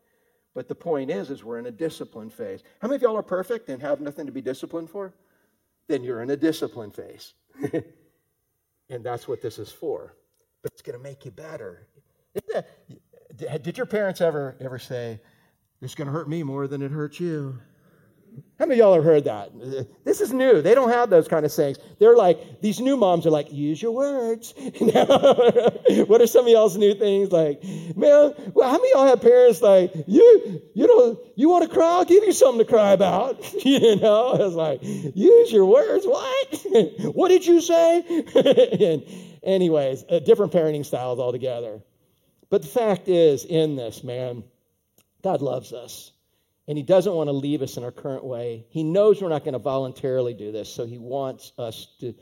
But 0.55 0.68
the 0.68 0.74
point 0.74 1.11
is, 1.11 1.30
is 1.30 1.45
we're 1.45 1.59
in 1.59 1.66
a 1.66 1.72
discipline 1.72 2.30
phase. 2.30 2.62
How 2.80 2.88
many 2.88 2.97
of 2.97 3.03
y'all 3.03 3.16
are 3.16 3.22
perfect 3.22 3.68
and 3.68 3.80
have 3.82 4.01
nothing 4.01 4.26
to 4.26 4.32
be 4.32 4.43
disciplined 4.43 4.91
for? 4.91 5.12
Then 5.91 6.05
you're 6.05 6.22
in 6.22 6.30
a 6.30 6.36
discipline 6.36 6.93
phase. 6.93 7.34
and 8.88 9.03
that's 9.03 9.26
what 9.26 9.43
this 9.43 9.59
is 9.59 9.72
for. 9.72 10.14
But 10.62 10.70
it's 10.72 10.82
going 10.82 10.97
to 10.97 11.03
make 11.03 11.24
you 11.24 11.32
better. 11.32 11.88
Did 13.36 13.76
your 13.76 13.86
parents 13.86 14.20
ever 14.20 14.57
ever 14.61 14.78
say, 14.78 15.20
"It's 15.82 15.97
going 15.97 16.07
to 16.07 16.12
hurt 16.12 16.28
me 16.28 16.45
more 16.45 16.68
than 16.68 16.80
it 16.80 16.93
hurts 16.93 17.18
you"? 17.18 17.59
How 18.61 18.66
many 18.66 18.78
of 18.78 18.85
y'all 18.85 18.95
have 18.95 19.05
heard 19.05 19.24
that? 19.24 19.53
This 20.05 20.20
is 20.20 20.35
new. 20.35 20.61
They 20.61 20.74
don't 20.74 20.91
have 20.91 21.09
those 21.09 21.28
kind 21.28 21.47
of 21.47 21.51
sayings. 21.51 21.78
They're 21.99 22.14
like, 22.14 22.61
these 22.61 22.78
new 22.78 22.95
moms 22.99 23.26
are 23.26 23.31
like, 23.31 23.51
use 23.51 23.81
your 23.81 23.93
words. 23.93 24.53
what 24.59 26.20
are 26.20 26.26
some 26.26 26.45
of 26.45 26.51
y'all's 26.51 26.76
new 26.76 26.93
things? 26.93 27.33
Like, 27.33 27.64
man, 27.64 28.35
well, 28.53 28.68
how 28.68 28.76
many 28.76 28.91
y'all 28.91 29.07
have 29.07 29.22
parents 29.22 29.62
like, 29.62 29.95
you, 30.07 30.61
you 30.74 30.87
know, 30.87 31.18
you 31.37 31.49
want 31.49 31.70
to 31.70 31.74
cry? 31.74 31.87
I'll 31.87 32.05
give 32.05 32.22
you 32.22 32.33
something 32.33 32.59
to 32.59 32.70
cry 32.70 32.93
about. 32.93 33.41
you 33.64 33.97
know, 33.97 34.35
it's 34.35 34.55
like, 34.55 34.81
use 34.83 35.51
your 35.51 35.64
words. 35.64 36.05
What? 36.05 36.66
what 37.14 37.28
did 37.31 37.47
you 37.47 37.62
say? 37.62 38.01
and 38.03 39.05
anyways, 39.43 40.05
uh, 40.07 40.18
different 40.18 40.53
parenting 40.53 40.85
styles 40.85 41.18
altogether. 41.18 41.81
But 42.51 42.61
the 42.61 42.68
fact 42.68 43.09
is, 43.09 43.47
in 43.47 43.76
this, 43.76 44.05
man, 44.05 44.45
God 45.22 45.41
loves 45.41 45.72
us 45.72 46.12
and 46.69 46.77
he 46.77 46.85
doesn't 46.85 47.15
want 47.15 47.29
to 47.29 47.33
leave 47.33 47.63
us 47.63 47.77
in 47.77 47.85
our 47.85 47.91
current 47.91 48.25
way. 48.25 48.67
He 48.71 48.83
knows 48.83 49.21
we're 49.21 49.29
not 49.29 49.45
going 49.45 49.55
to 49.55 49.59
voluntarily 49.59 50.35
do 50.35 50.53
this, 50.53 50.73
so 50.73 50.87
he 50.87 50.99
wants 50.99 51.53
us 51.59 51.89
to, 52.01 52.15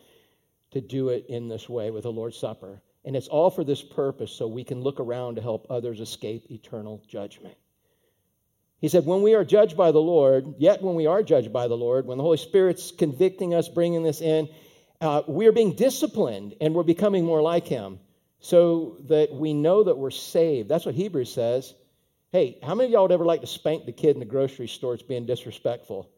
to 0.70 0.80
do 0.80 1.10
it 1.10 1.26
in 1.28 1.48
this 1.48 1.68
way 1.68 1.90
with 1.90 2.04
the 2.04 2.12
Lord's 2.12 2.38
Supper. 2.38 2.80
And 3.04 3.16
it's 3.16 3.28
all 3.28 3.50
for 3.50 3.64
this 3.64 3.82
purpose, 3.82 4.32
so 4.32 4.46
we 4.46 4.64
can 4.64 4.80
look 4.80 5.00
around 5.00 5.36
to 5.36 5.42
help 5.42 5.66
others 5.70 6.00
escape 6.00 6.50
eternal 6.50 7.02
judgment. 7.08 7.56
He 8.80 8.88
said, 8.88 9.06
When 9.06 9.22
we 9.22 9.34
are 9.34 9.44
judged 9.44 9.76
by 9.76 9.92
the 9.92 10.00
Lord, 10.00 10.54
yet 10.58 10.82
when 10.82 10.94
we 10.94 11.06
are 11.06 11.22
judged 11.22 11.52
by 11.52 11.68
the 11.68 11.76
Lord, 11.76 12.06
when 12.06 12.18
the 12.18 12.24
Holy 12.24 12.36
Spirit's 12.36 12.92
convicting 12.92 13.54
us, 13.54 13.68
bringing 13.68 14.02
this 14.02 14.20
in, 14.20 14.48
uh, 15.00 15.22
we 15.26 15.46
are 15.46 15.52
being 15.52 15.74
disciplined 15.74 16.54
and 16.60 16.74
we're 16.74 16.82
becoming 16.82 17.24
more 17.24 17.42
like 17.42 17.66
Him 17.66 17.98
so 18.40 18.98
that 19.08 19.32
we 19.32 19.52
know 19.52 19.84
that 19.84 19.96
we're 19.96 20.10
saved. 20.10 20.68
That's 20.68 20.86
what 20.86 20.94
Hebrews 20.94 21.32
says. 21.32 21.74
Hey, 22.30 22.58
how 22.62 22.74
many 22.74 22.88
of 22.88 22.92
y'all 22.92 23.02
would 23.02 23.12
ever 23.12 23.24
like 23.24 23.40
to 23.40 23.46
spank 23.46 23.86
the 23.86 23.92
kid 23.92 24.10
in 24.14 24.20
the 24.20 24.26
grocery 24.26 24.68
store 24.68 24.92
that's 24.92 25.02
being 25.02 25.24
disrespectful? 25.24 26.10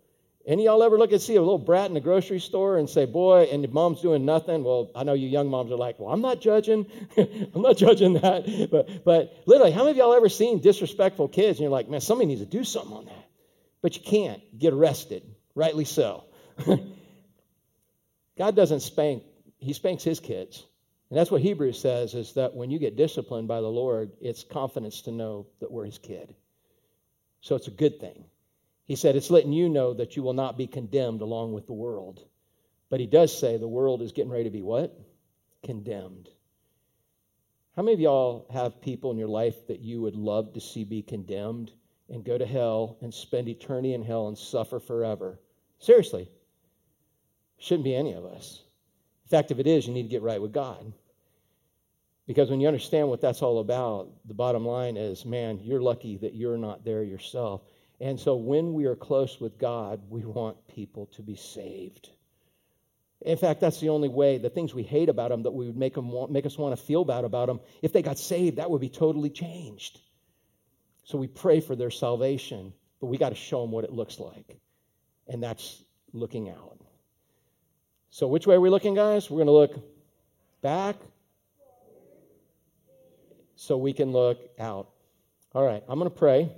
Any 0.44 0.64
y'all 0.64 0.82
ever 0.82 0.98
look 0.98 1.12
and 1.12 1.20
see 1.20 1.36
a 1.36 1.40
little 1.40 1.58
brat 1.58 1.86
in 1.86 1.94
the 1.94 2.00
grocery 2.00 2.40
store 2.40 2.78
and 2.78 2.90
say, 2.90 3.04
boy, 3.04 3.48
and 3.52 3.62
the 3.62 3.68
mom's 3.68 4.00
doing 4.00 4.24
nothing? 4.24 4.64
Well, 4.64 4.90
I 4.96 5.04
know 5.04 5.12
you 5.12 5.28
young 5.28 5.48
moms 5.48 5.70
are 5.70 5.76
like, 5.76 6.00
well, 6.00 6.12
I'm 6.12 6.22
not 6.22 6.40
judging. 6.40 6.86
I'm 7.16 7.62
not 7.62 7.76
judging 7.76 8.14
that. 8.14 8.68
But, 8.70 9.04
but 9.04 9.42
literally, 9.46 9.70
how 9.70 9.80
many 9.80 9.92
of 9.92 9.96
y'all 9.98 10.14
ever 10.14 10.28
seen 10.28 10.60
disrespectful 10.60 11.28
kids 11.28 11.58
and 11.58 11.60
you're 11.60 11.70
like, 11.70 11.88
man, 11.88 12.00
somebody 12.00 12.26
needs 12.26 12.40
to 12.40 12.46
do 12.46 12.64
something 12.64 12.96
on 12.96 13.04
that? 13.04 13.28
But 13.80 13.96
you 13.96 14.02
can't. 14.02 14.42
Get 14.58 14.72
arrested. 14.72 15.22
Rightly 15.54 15.84
so. 15.84 16.24
God 18.38 18.56
doesn't 18.56 18.80
spank, 18.80 19.22
He 19.58 19.74
spanks 19.74 20.02
His 20.02 20.18
kids. 20.18 20.64
And 21.10 21.18
that's 21.18 21.30
what 21.30 21.42
Hebrews 21.42 21.78
says 21.78 22.14
is 22.14 22.34
that 22.34 22.54
when 22.54 22.70
you 22.70 22.78
get 22.78 22.96
disciplined 22.96 23.48
by 23.48 23.60
the 23.60 23.66
Lord, 23.66 24.12
it's 24.20 24.44
confidence 24.44 25.02
to 25.02 25.10
know 25.10 25.46
that 25.58 25.70
we're 25.70 25.84
his 25.84 25.98
kid. 25.98 26.34
So 27.40 27.56
it's 27.56 27.66
a 27.66 27.72
good 27.72 27.98
thing. 27.98 28.24
He 28.84 28.94
said 28.94 29.16
it's 29.16 29.30
letting 29.30 29.52
you 29.52 29.68
know 29.68 29.92
that 29.94 30.16
you 30.16 30.22
will 30.22 30.34
not 30.34 30.56
be 30.56 30.68
condemned 30.68 31.20
along 31.20 31.52
with 31.52 31.66
the 31.66 31.72
world. 31.72 32.24
But 32.90 33.00
he 33.00 33.06
does 33.06 33.36
say 33.36 33.56
the 33.56 33.68
world 33.68 34.02
is 34.02 34.12
getting 34.12 34.30
ready 34.30 34.44
to 34.44 34.50
be 34.50 34.62
what? 34.62 34.96
Condemned. 35.64 36.28
How 37.74 37.82
many 37.82 37.94
of 37.94 38.00
y'all 38.00 38.46
have 38.52 38.80
people 38.80 39.10
in 39.10 39.18
your 39.18 39.28
life 39.28 39.66
that 39.66 39.80
you 39.80 40.00
would 40.02 40.16
love 40.16 40.52
to 40.54 40.60
see 40.60 40.84
be 40.84 41.02
condemned 41.02 41.72
and 42.08 42.24
go 42.24 42.36
to 42.36 42.46
hell 42.46 42.98
and 43.00 43.12
spend 43.14 43.48
eternity 43.48 43.94
in 43.94 44.02
hell 44.02 44.28
and 44.28 44.38
suffer 44.38 44.78
forever? 44.78 45.40
Seriously. 45.78 46.28
Shouldn't 47.58 47.84
be 47.84 47.94
any 47.94 48.12
of 48.12 48.24
us. 48.24 48.62
In 49.24 49.28
fact, 49.30 49.50
if 49.50 49.58
it 49.58 49.66
is, 49.66 49.86
you 49.86 49.94
need 49.94 50.02
to 50.02 50.08
get 50.08 50.22
right 50.22 50.42
with 50.42 50.52
God. 50.52 50.92
Because 52.26 52.50
when 52.50 52.60
you 52.60 52.68
understand 52.68 53.08
what 53.08 53.20
that's 53.20 53.42
all 53.42 53.60
about, 53.60 54.08
the 54.26 54.34
bottom 54.34 54.64
line 54.64 54.96
is 54.96 55.24
man, 55.24 55.58
you're 55.62 55.80
lucky 55.80 56.16
that 56.18 56.34
you're 56.34 56.58
not 56.58 56.84
there 56.84 57.02
yourself. 57.02 57.62
And 58.00 58.18
so 58.18 58.36
when 58.36 58.72
we 58.72 58.86
are 58.86 58.96
close 58.96 59.40
with 59.40 59.58
God, 59.58 60.00
we 60.08 60.24
want 60.24 60.56
people 60.68 61.06
to 61.06 61.22
be 61.22 61.36
saved. 61.36 62.10
In 63.22 63.36
fact, 63.36 63.60
that's 63.60 63.80
the 63.80 63.90
only 63.90 64.08
way. 64.08 64.38
The 64.38 64.48
things 64.48 64.74
we 64.74 64.82
hate 64.82 65.10
about 65.10 65.30
them 65.30 65.42
that 65.42 65.50
we 65.50 65.66
would 65.66 65.76
make, 65.76 65.94
them 65.94 66.10
want, 66.10 66.32
make 66.32 66.46
us 66.46 66.56
want 66.56 66.76
to 66.76 66.82
feel 66.82 67.04
bad 67.04 67.24
about 67.24 67.48
them, 67.48 67.60
if 67.82 67.92
they 67.92 68.00
got 68.00 68.18
saved, 68.18 68.56
that 68.56 68.70
would 68.70 68.80
be 68.80 68.88
totally 68.88 69.28
changed. 69.28 70.00
So 71.04 71.18
we 71.18 71.26
pray 71.26 71.60
for 71.60 71.76
their 71.76 71.90
salvation, 71.90 72.72
but 73.00 73.08
we 73.08 73.18
got 73.18 73.30
to 73.30 73.34
show 73.34 73.60
them 73.60 73.72
what 73.72 73.84
it 73.84 73.92
looks 73.92 74.18
like. 74.18 74.56
And 75.28 75.42
that's 75.42 75.82
looking 76.12 76.48
out. 76.48 76.78
So, 78.10 78.26
which 78.26 78.46
way 78.46 78.56
are 78.56 78.60
we 78.60 78.70
looking, 78.70 78.94
guys? 78.94 79.30
We're 79.30 79.44
going 79.44 79.46
to 79.46 79.52
look 79.52 79.84
back 80.62 80.96
so 83.60 83.76
we 83.76 83.92
can 83.92 84.10
look 84.10 84.38
out. 84.58 84.88
All 85.54 85.62
right, 85.62 85.82
I'm 85.86 85.98
going 85.98 86.10
to 86.10 86.16
pray. 86.16 86.50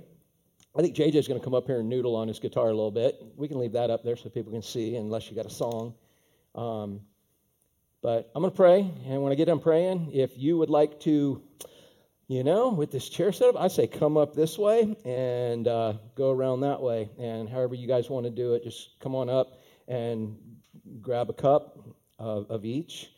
I 0.73 0.81
think 0.81 0.95
JJ's 0.95 1.27
going 1.27 1.37
to 1.37 1.43
come 1.43 1.53
up 1.53 1.67
here 1.67 1.81
and 1.81 1.89
noodle 1.89 2.15
on 2.15 2.29
his 2.29 2.39
guitar 2.39 2.67
a 2.67 2.73
little 2.73 2.91
bit. 2.91 3.21
We 3.35 3.49
can 3.49 3.59
leave 3.59 3.73
that 3.73 3.89
up 3.89 4.05
there 4.05 4.15
so 4.15 4.29
people 4.29 4.53
can 4.53 4.61
see, 4.61 4.95
unless 4.95 5.29
you 5.29 5.35
got 5.35 5.45
a 5.45 5.49
song. 5.49 5.95
Um, 6.55 7.01
but 8.01 8.31
I'm 8.33 8.41
going 8.41 8.51
to 8.51 8.55
pray, 8.55 8.89
and 9.05 9.21
when 9.21 9.33
I 9.33 9.35
get 9.35 9.45
done 9.45 9.59
praying, 9.59 10.11
if 10.13 10.37
you 10.37 10.57
would 10.59 10.69
like 10.69 11.01
to, 11.01 11.43
you 12.29 12.43
know, 12.45 12.69
with 12.69 12.89
this 12.89 13.09
chair 13.09 13.33
setup, 13.33 13.59
I 13.59 13.67
say 13.67 13.85
come 13.85 14.15
up 14.15 14.33
this 14.33 14.57
way 14.57 14.95
and 15.03 15.67
uh, 15.67 15.93
go 16.15 16.31
around 16.31 16.61
that 16.61 16.81
way. 16.81 17.09
And 17.19 17.49
however 17.49 17.75
you 17.75 17.85
guys 17.85 18.09
want 18.09 18.27
to 18.27 18.31
do 18.31 18.53
it, 18.53 18.63
just 18.63 18.97
come 19.01 19.13
on 19.13 19.29
up 19.29 19.59
and 19.89 20.37
grab 21.01 21.29
a 21.29 21.33
cup 21.33 21.77
of, 22.17 22.49
of 22.49 22.63
each. 22.63 23.09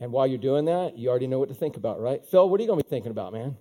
And 0.00 0.12
while 0.12 0.26
you're 0.26 0.38
doing 0.38 0.66
that, 0.66 0.98
you 0.98 1.08
already 1.08 1.26
know 1.26 1.38
what 1.38 1.48
to 1.48 1.54
think 1.54 1.76
about, 1.76 2.00
right? 2.00 2.24
Phil, 2.26 2.48
what 2.48 2.58
are 2.58 2.62
you 2.62 2.68
going 2.68 2.78
to 2.78 2.84
be 2.84 2.90
thinking 2.90 3.10
about, 3.10 3.32
man? 3.32 3.56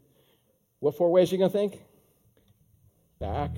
What 0.79 0.97
four 0.97 1.11
ways 1.11 1.31
are 1.31 1.35
you 1.35 1.39
going 1.39 1.51
to 1.51 1.57
think? 1.57 1.81
Back, 3.19 3.51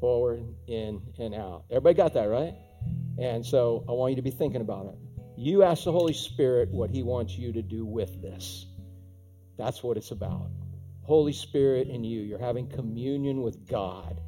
forward, 0.00 0.42
in, 0.66 1.00
and 1.18 1.34
out. 1.34 1.64
Everybody 1.70 1.94
got 1.94 2.14
that, 2.14 2.24
right? 2.24 2.54
And 3.18 3.44
so 3.44 3.84
I 3.88 3.92
want 3.92 4.12
you 4.12 4.16
to 4.16 4.22
be 4.22 4.30
thinking 4.30 4.60
about 4.60 4.86
it. 4.86 4.94
You 5.36 5.62
ask 5.62 5.84
the 5.84 5.92
Holy 5.92 6.14
Spirit 6.14 6.70
what 6.70 6.90
He 6.90 7.02
wants 7.02 7.36
you 7.36 7.52
to 7.52 7.62
do 7.62 7.84
with 7.84 8.20
this. 8.20 8.66
That's 9.56 9.82
what 9.82 9.96
it's 9.96 10.10
about. 10.10 10.50
Holy 11.02 11.32
Spirit 11.32 11.88
in 11.88 12.04
you. 12.04 12.22
You're 12.22 12.38
having 12.38 12.68
communion 12.68 13.42
with 13.42 13.68
God, 13.68 14.20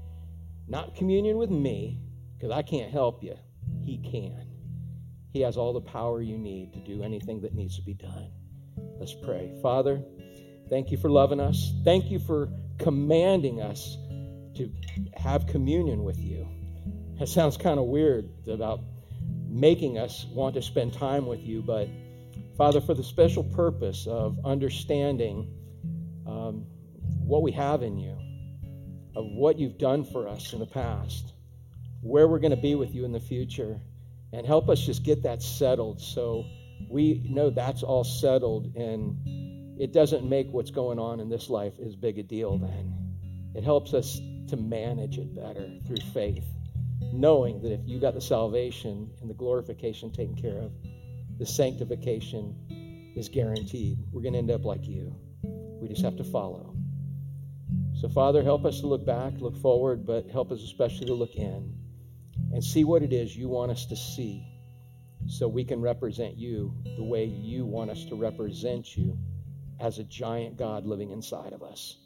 not 0.68 0.94
communion 0.94 1.38
with 1.38 1.50
me, 1.50 1.98
because 2.36 2.50
I 2.50 2.62
can't 2.62 2.90
help 2.90 3.22
you. 3.22 3.36
He 3.82 3.98
can. 3.98 4.43
He 5.34 5.40
has 5.40 5.56
all 5.56 5.72
the 5.72 5.80
power 5.80 6.22
you 6.22 6.38
need 6.38 6.72
to 6.74 6.78
do 6.78 7.02
anything 7.02 7.40
that 7.40 7.54
needs 7.54 7.74
to 7.74 7.82
be 7.82 7.92
done. 7.92 8.30
Let's 9.00 9.14
pray. 9.14 9.52
Father, 9.60 10.00
thank 10.70 10.92
you 10.92 10.96
for 10.96 11.10
loving 11.10 11.40
us. 11.40 11.72
Thank 11.84 12.08
you 12.08 12.20
for 12.20 12.48
commanding 12.78 13.60
us 13.60 13.98
to 14.54 14.72
have 15.16 15.48
communion 15.48 16.04
with 16.04 16.20
you. 16.20 16.46
That 17.18 17.26
sounds 17.26 17.56
kind 17.56 17.80
of 17.80 17.86
weird 17.86 18.30
about 18.46 18.78
making 19.48 19.98
us 19.98 20.24
want 20.30 20.54
to 20.54 20.62
spend 20.62 20.92
time 20.92 21.26
with 21.26 21.40
you, 21.40 21.62
but 21.62 21.88
Father, 22.56 22.80
for 22.80 22.94
the 22.94 23.02
special 23.02 23.42
purpose 23.42 24.06
of 24.06 24.38
understanding 24.44 25.52
um, 26.28 26.64
what 27.18 27.42
we 27.42 27.50
have 27.50 27.82
in 27.82 27.98
you, 27.98 28.16
of 29.16 29.26
what 29.32 29.58
you've 29.58 29.78
done 29.78 30.04
for 30.04 30.28
us 30.28 30.52
in 30.52 30.60
the 30.60 30.66
past, 30.66 31.32
where 32.02 32.28
we're 32.28 32.38
going 32.38 32.54
to 32.54 32.56
be 32.56 32.76
with 32.76 32.94
you 32.94 33.04
in 33.04 33.10
the 33.10 33.18
future 33.18 33.80
and 34.34 34.44
help 34.44 34.68
us 34.68 34.84
just 34.84 35.04
get 35.04 35.22
that 35.22 35.40
settled 35.40 36.00
so 36.00 36.44
we 36.88 37.22
know 37.28 37.50
that's 37.50 37.84
all 37.84 38.02
settled 38.02 38.74
and 38.74 39.16
it 39.80 39.92
doesn't 39.92 40.28
make 40.28 40.48
what's 40.50 40.72
going 40.72 40.98
on 40.98 41.20
in 41.20 41.28
this 41.28 41.48
life 41.48 41.74
as 41.84 41.94
big 41.94 42.18
a 42.18 42.22
deal 42.22 42.58
then. 42.58 42.92
It 43.54 43.62
helps 43.62 43.94
us 43.94 44.20
to 44.48 44.56
manage 44.56 45.18
it 45.18 45.34
better 45.34 45.70
through 45.86 46.04
faith, 46.12 46.44
knowing 47.12 47.62
that 47.62 47.72
if 47.72 47.80
you 47.84 48.00
got 48.00 48.14
the 48.14 48.20
salvation 48.20 49.08
and 49.20 49.30
the 49.30 49.34
glorification 49.34 50.12
taken 50.12 50.34
care 50.34 50.58
of, 50.58 50.72
the 51.38 51.46
sanctification 51.46 53.12
is 53.16 53.28
guaranteed. 53.28 53.98
We're 54.12 54.22
going 54.22 54.32
to 54.32 54.40
end 54.40 54.50
up 54.50 54.64
like 54.64 54.86
you. 54.86 55.14
We 55.80 55.88
just 55.88 56.02
have 56.02 56.16
to 56.16 56.24
follow. 56.24 56.74
So, 58.00 58.08
Father, 58.08 58.42
help 58.42 58.64
us 58.64 58.80
to 58.80 58.88
look 58.88 59.06
back, 59.06 59.34
look 59.38 59.56
forward, 59.56 60.04
but 60.04 60.28
help 60.28 60.50
us 60.50 60.62
especially 60.62 61.06
to 61.06 61.14
look 61.14 61.36
in 61.36 61.72
and 62.54 62.62
see 62.62 62.84
what 62.84 63.02
it 63.02 63.12
is 63.12 63.36
you 63.36 63.48
want 63.48 63.72
us 63.72 63.84
to 63.86 63.96
see 63.96 64.46
so 65.26 65.48
we 65.48 65.64
can 65.64 65.80
represent 65.80 66.36
you 66.36 66.72
the 66.96 67.02
way 67.02 67.24
you 67.24 67.66
want 67.66 67.90
us 67.90 68.04
to 68.04 68.14
represent 68.14 68.96
you 68.96 69.18
as 69.80 69.98
a 69.98 70.04
giant 70.04 70.56
God 70.56 70.86
living 70.86 71.10
inside 71.10 71.52
of 71.52 71.64
us. 71.64 71.96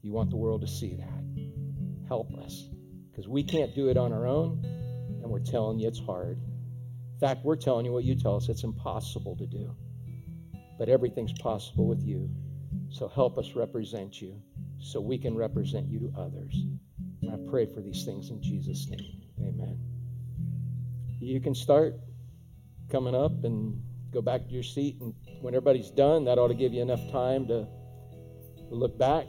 You 0.00 0.12
want 0.12 0.30
the 0.30 0.36
world 0.36 0.60
to 0.60 0.68
see 0.68 0.94
that. 0.94 2.06
Help 2.06 2.32
us 2.34 2.68
because 3.10 3.26
we 3.26 3.42
can't 3.42 3.74
do 3.74 3.88
it 3.88 3.96
on 3.96 4.12
our 4.12 4.28
own, 4.28 4.60
and 4.64 5.24
we're 5.28 5.40
telling 5.40 5.80
you 5.80 5.88
it's 5.88 5.98
hard. 5.98 6.38
In 7.14 7.18
fact, 7.18 7.44
we're 7.44 7.56
telling 7.56 7.84
you 7.84 7.92
what 7.92 8.04
you 8.04 8.14
tell 8.14 8.36
us 8.36 8.48
it's 8.48 8.62
impossible 8.62 9.36
to 9.36 9.46
do. 9.46 9.74
But 10.78 10.88
everything's 10.88 11.32
possible 11.40 11.88
with 11.88 12.02
you. 12.04 12.30
So 12.90 13.08
help 13.08 13.38
us 13.38 13.56
represent 13.56 14.22
you 14.22 14.40
so 14.78 15.00
we 15.00 15.18
can 15.18 15.34
represent 15.34 15.88
you 15.88 15.98
to 15.98 16.12
others. 16.16 16.54
And 17.22 17.32
I 17.32 17.50
pray 17.50 17.66
for 17.66 17.80
these 17.80 18.04
things 18.04 18.30
in 18.30 18.40
Jesus' 18.40 18.88
name. 18.88 19.23
Amen. 19.40 19.78
You 21.20 21.40
can 21.40 21.54
start 21.54 21.94
coming 22.90 23.14
up 23.14 23.44
and 23.44 23.82
go 24.12 24.22
back 24.22 24.46
to 24.46 24.52
your 24.52 24.62
seat. 24.62 24.96
And 25.00 25.14
when 25.40 25.54
everybody's 25.54 25.90
done, 25.90 26.24
that 26.24 26.38
ought 26.38 26.48
to 26.48 26.54
give 26.54 26.72
you 26.72 26.82
enough 26.82 27.10
time 27.10 27.46
to 27.48 27.66
look 28.70 28.98
back, 28.98 29.26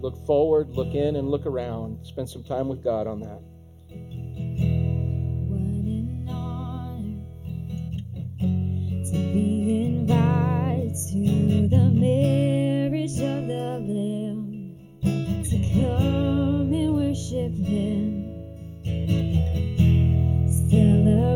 look 0.00 0.24
forward, 0.26 0.70
look 0.70 0.94
in, 0.94 1.16
and 1.16 1.28
look 1.28 1.46
around. 1.46 2.06
Spend 2.06 2.28
some 2.28 2.44
time 2.44 2.68
with 2.68 2.82
God 2.82 3.06
on 3.06 3.20
that. 3.20 3.42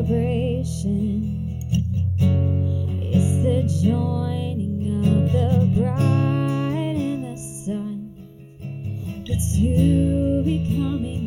Celebration 0.00 1.60
is 3.02 3.42
the 3.44 3.68
joining 3.84 5.04
of 5.04 5.30
the 5.30 5.50
bride 5.78 6.96
and 6.96 7.22
the 7.22 7.36
Son. 7.36 8.14
the 9.28 9.58
you 9.58 10.42
becoming 10.42 11.19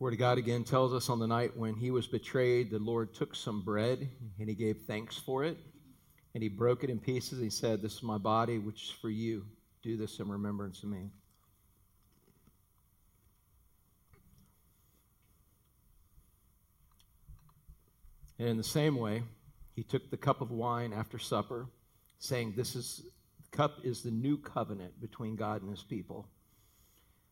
Word 0.00 0.14
of 0.14 0.18
God 0.18 0.38
again 0.38 0.64
tells 0.64 0.94
us 0.94 1.10
on 1.10 1.18
the 1.18 1.26
night 1.26 1.54
when 1.54 1.74
he 1.74 1.90
was 1.90 2.06
betrayed, 2.06 2.70
the 2.70 2.78
Lord 2.78 3.12
took 3.12 3.34
some 3.34 3.60
bread 3.60 4.08
and 4.38 4.48
he 4.48 4.54
gave 4.54 4.78
thanks 4.86 5.18
for 5.18 5.44
it. 5.44 5.58
And 6.32 6.42
he 6.42 6.48
broke 6.48 6.82
it 6.82 6.88
in 6.88 6.98
pieces. 6.98 7.32
And 7.32 7.42
he 7.42 7.50
said, 7.50 7.82
This 7.82 7.96
is 7.96 8.02
my 8.02 8.16
body, 8.16 8.58
which 8.58 8.84
is 8.84 8.90
for 8.90 9.10
you. 9.10 9.44
Do 9.82 9.98
this 9.98 10.18
in 10.18 10.26
remembrance 10.26 10.82
of 10.82 10.88
me. 10.88 11.10
And 18.38 18.48
in 18.48 18.56
the 18.56 18.64
same 18.64 18.96
way, 18.96 19.22
he 19.76 19.82
took 19.82 20.10
the 20.10 20.16
cup 20.16 20.40
of 20.40 20.50
wine 20.50 20.94
after 20.94 21.18
supper, 21.18 21.66
saying, 22.18 22.54
This 22.56 22.74
is 22.74 23.02
the 23.42 23.54
cup 23.54 23.80
is 23.84 24.02
the 24.02 24.10
new 24.10 24.38
covenant 24.38 24.98
between 24.98 25.36
God 25.36 25.60
and 25.60 25.70
his 25.70 25.82
people. 25.82 26.26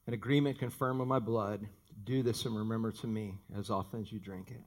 An 0.08 0.14
agreement 0.14 0.58
confirmed 0.58 1.00
with 1.00 1.08
my 1.08 1.18
blood. 1.18 1.68
Do 2.04 2.22
this 2.22 2.46
and 2.46 2.56
remember 2.56 2.90
to 2.92 3.06
me 3.06 3.34
as 3.54 3.68
often 3.68 4.00
as 4.00 4.10
you 4.10 4.18
drink 4.18 4.50
it. 4.50 4.62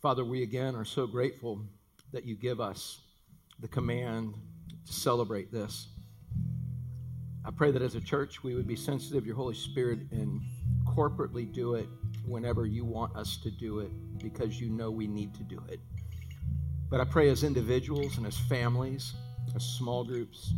Father, 0.00 0.24
we 0.24 0.42
again 0.42 0.74
are 0.74 0.86
so 0.86 1.06
grateful 1.06 1.60
that 2.14 2.24
you 2.24 2.36
give 2.36 2.58
us 2.58 3.02
the 3.60 3.68
command 3.68 4.32
to 4.86 4.92
celebrate 4.94 5.52
this. 5.52 5.88
I 7.44 7.50
pray 7.50 7.70
that 7.72 7.82
as 7.82 7.96
a 7.96 8.00
church 8.00 8.42
we 8.42 8.54
would 8.54 8.66
be 8.66 8.76
sensitive 8.76 9.24
to 9.24 9.26
your 9.26 9.36
Holy 9.36 9.54
Spirit 9.54 9.98
and 10.10 10.40
corporately 10.86 11.52
do 11.52 11.74
it 11.74 11.86
whenever 12.24 12.64
you 12.64 12.86
want 12.86 13.14
us 13.14 13.36
to 13.42 13.50
do 13.50 13.80
it 13.80 13.90
because 14.16 14.58
you 14.58 14.70
know 14.70 14.90
we 14.90 15.06
need 15.06 15.34
to 15.34 15.42
do 15.42 15.62
it. 15.68 15.80
But 16.88 17.00
I 17.00 17.04
pray 17.04 17.28
as 17.30 17.42
individuals 17.42 18.16
and 18.16 18.26
as 18.26 18.36
families, 18.36 19.14
as 19.54 19.64
small 19.64 20.04
groups, 20.04 20.54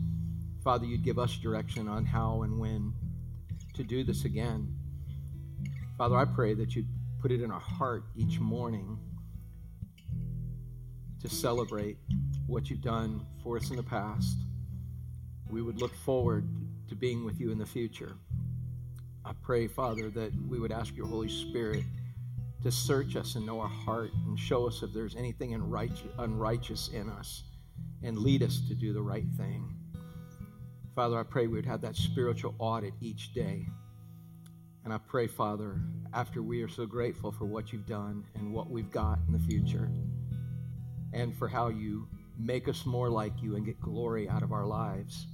Father, 0.62 0.84
you'd 0.84 1.02
give 1.02 1.18
us 1.18 1.36
direction 1.36 1.88
on 1.88 2.04
how 2.04 2.42
and 2.42 2.58
when 2.58 2.92
to 3.74 3.82
do 3.82 4.04
this 4.04 4.24
again. 4.24 4.74
Father, 5.96 6.16
I 6.16 6.26
pray 6.26 6.54
that 6.54 6.76
you'd 6.76 6.88
put 7.20 7.32
it 7.32 7.40
in 7.40 7.50
our 7.50 7.60
heart 7.60 8.04
each 8.16 8.38
morning 8.38 8.98
to 11.20 11.28
celebrate 11.28 11.96
what 12.46 12.68
you've 12.68 12.82
done 12.82 13.24
for 13.42 13.56
us 13.56 13.70
in 13.70 13.76
the 13.76 13.82
past. 13.82 14.36
We 15.50 15.62
would 15.62 15.80
look 15.80 15.94
forward 15.94 16.46
to 16.88 16.94
being 16.94 17.24
with 17.24 17.40
you 17.40 17.50
in 17.50 17.58
the 17.58 17.66
future. 17.66 18.16
I 19.24 19.32
pray, 19.42 19.66
Father, 19.66 20.10
that 20.10 20.32
we 20.48 20.58
would 20.58 20.72
ask 20.72 20.94
your 20.96 21.06
Holy 21.06 21.28
Spirit 21.28 21.84
to 22.62 22.70
search 22.70 23.16
us 23.16 23.34
and 23.36 23.46
know 23.46 23.60
our 23.60 23.68
heart 23.68 24.10
and 24.26 24.38
show 24.38 24.66
us 24.66 24.82
if 24.82 24.92
there's 24.92 25.16
anything 25.16 25.54
unrighteous 25.54 26.88
in 26.88 27.08
us 27.08 27.44
and 28.02 28.18
lead 28.18 28.42
us 28.42 28.60
to 28.68 28.74
do 28.74 28.92
the 28.92 29.02
right 29.02 29.26
thing. 29.36 29.74
Father, 30.94 31.18
I 31.18 31.22
pray 31.22 31.46
we 31.46 31.54
would 31.54 31.66
have 31.66 31.80
that 31.82 31.94
spiritual 31.94 32.54
audit 32.58 32.92
each 33.00 33.32
day. 33.32 33.66
And 34.84 34.92
I 34.92 34.98
pray, 34.98 35.26
Father, 35.26 35.80
after 36.14 36.42
we 36.42 36.62
are 36.62 36.68
so 36.68 36.86
grateful 36.86 37.30
for 37.30 37.44
what 37.44 37.72
you've 37.72 37.86
done 37.86 38.24
and 38.34 38.52
what 38.52 38.70
we've 38.70 38.90
got 38.90 39.18
in 39.26 39.32
the 39.32 39.38
future, 39.38 39.90
and 41.12 41.36
for 41.36 41.46
how 41.46 41.68
you 41.68 42.08
make 42.38 42.68
us 42.68 42.84
more 42.84 43.10
like 43.10 43.32
you 43.42 43.56
and 43.56 43.64
get 43.64 43.80
glory 43.80 44.28
out 44.28 44.42
of 44.42 44.52
our 44.52 44.66
lives, 44.66 45.26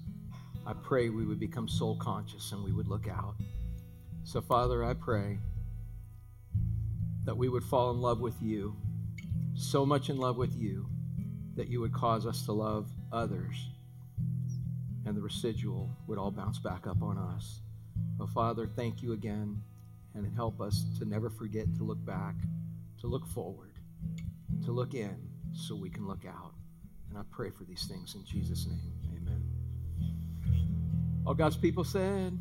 I 0.67 0.73
pray 0.73 1.09
we 1.09 1.25
would 1.25 1.41
become 1.41 1.69
soul 1.69 1.97
conscious 1.97 2.53
and 2.53 2.63
we 2.65 2.73
would 2.73 2.89
look 2.89 3.09
out. 3.09 3.35
So, 4.25 4.41
Father, 4.41 4.85
I 4.85 4.95
pray 4.95 5.39
that 7.25 7.37
we 7.37 7.49
would 7.49 7.65
fall 7.65 7.91
in 7.91 8.01
love 8.01 8.21
with 8.21 8.41
you, 8.41 8.77
so 9.55 9.87
much 9.87 10.11
in 10.11 10.17
love 10.17 10.37
with 10.37 10.55
you, 10.57 10.87
that 11.57 11.69
you 11.69 11.81
would 11.81 11.93
cause 11.93 12.27
us 12.27 12.43
to 12.45 12.53
love 12.53 12.89
others, 13.13 13.69
and 15.07 15.17
the 15.17 15.23
residual 15.23 15.91
would 16.07 16.19
all 16.19 16.31
bounce 16.31 16.59
back 16.59 16.87
up 16.87 17.03
on 17.03 17.17
us. 17.17 17.61
Oh, 18.21 18.27
Father, 18.27 18.67
thank 18.67 19.03
you 19.03 19.13
again, 19.13 19.63
and 20.15 20.27
help 20.35 20.61
us 20.61 20.85
to 20.99 21.05
never 21.05 21.31
forget 21.31 21.67
to 21.77 21.85
look 21.85 22.05
back, 22.05 22.35
to 23.01 23.07
look 23.07 23.27
forward, 23.27 23.73
to 24.65 24.73
look 24.73 24.95
in, 24.95 25.17
so 25.53 25.75
we 25.75 25.91
can 25.91 26.07
look 26.07 26.25
out. 26.27 26.53
And 27.09 27.19
I 27.19 27.23
pray 27.31 27.51
for 27.51 27.65
these 27.65 27.87
things 27.87 28.15
in 28.15 28.25
Jesus' 28.25 28.67
name. 28.67 28.93
Amen. 29.17 29.45
All 31.27 31.35
God's 31.35 31.57
people 31.57 31.85
said, 31.85 32.39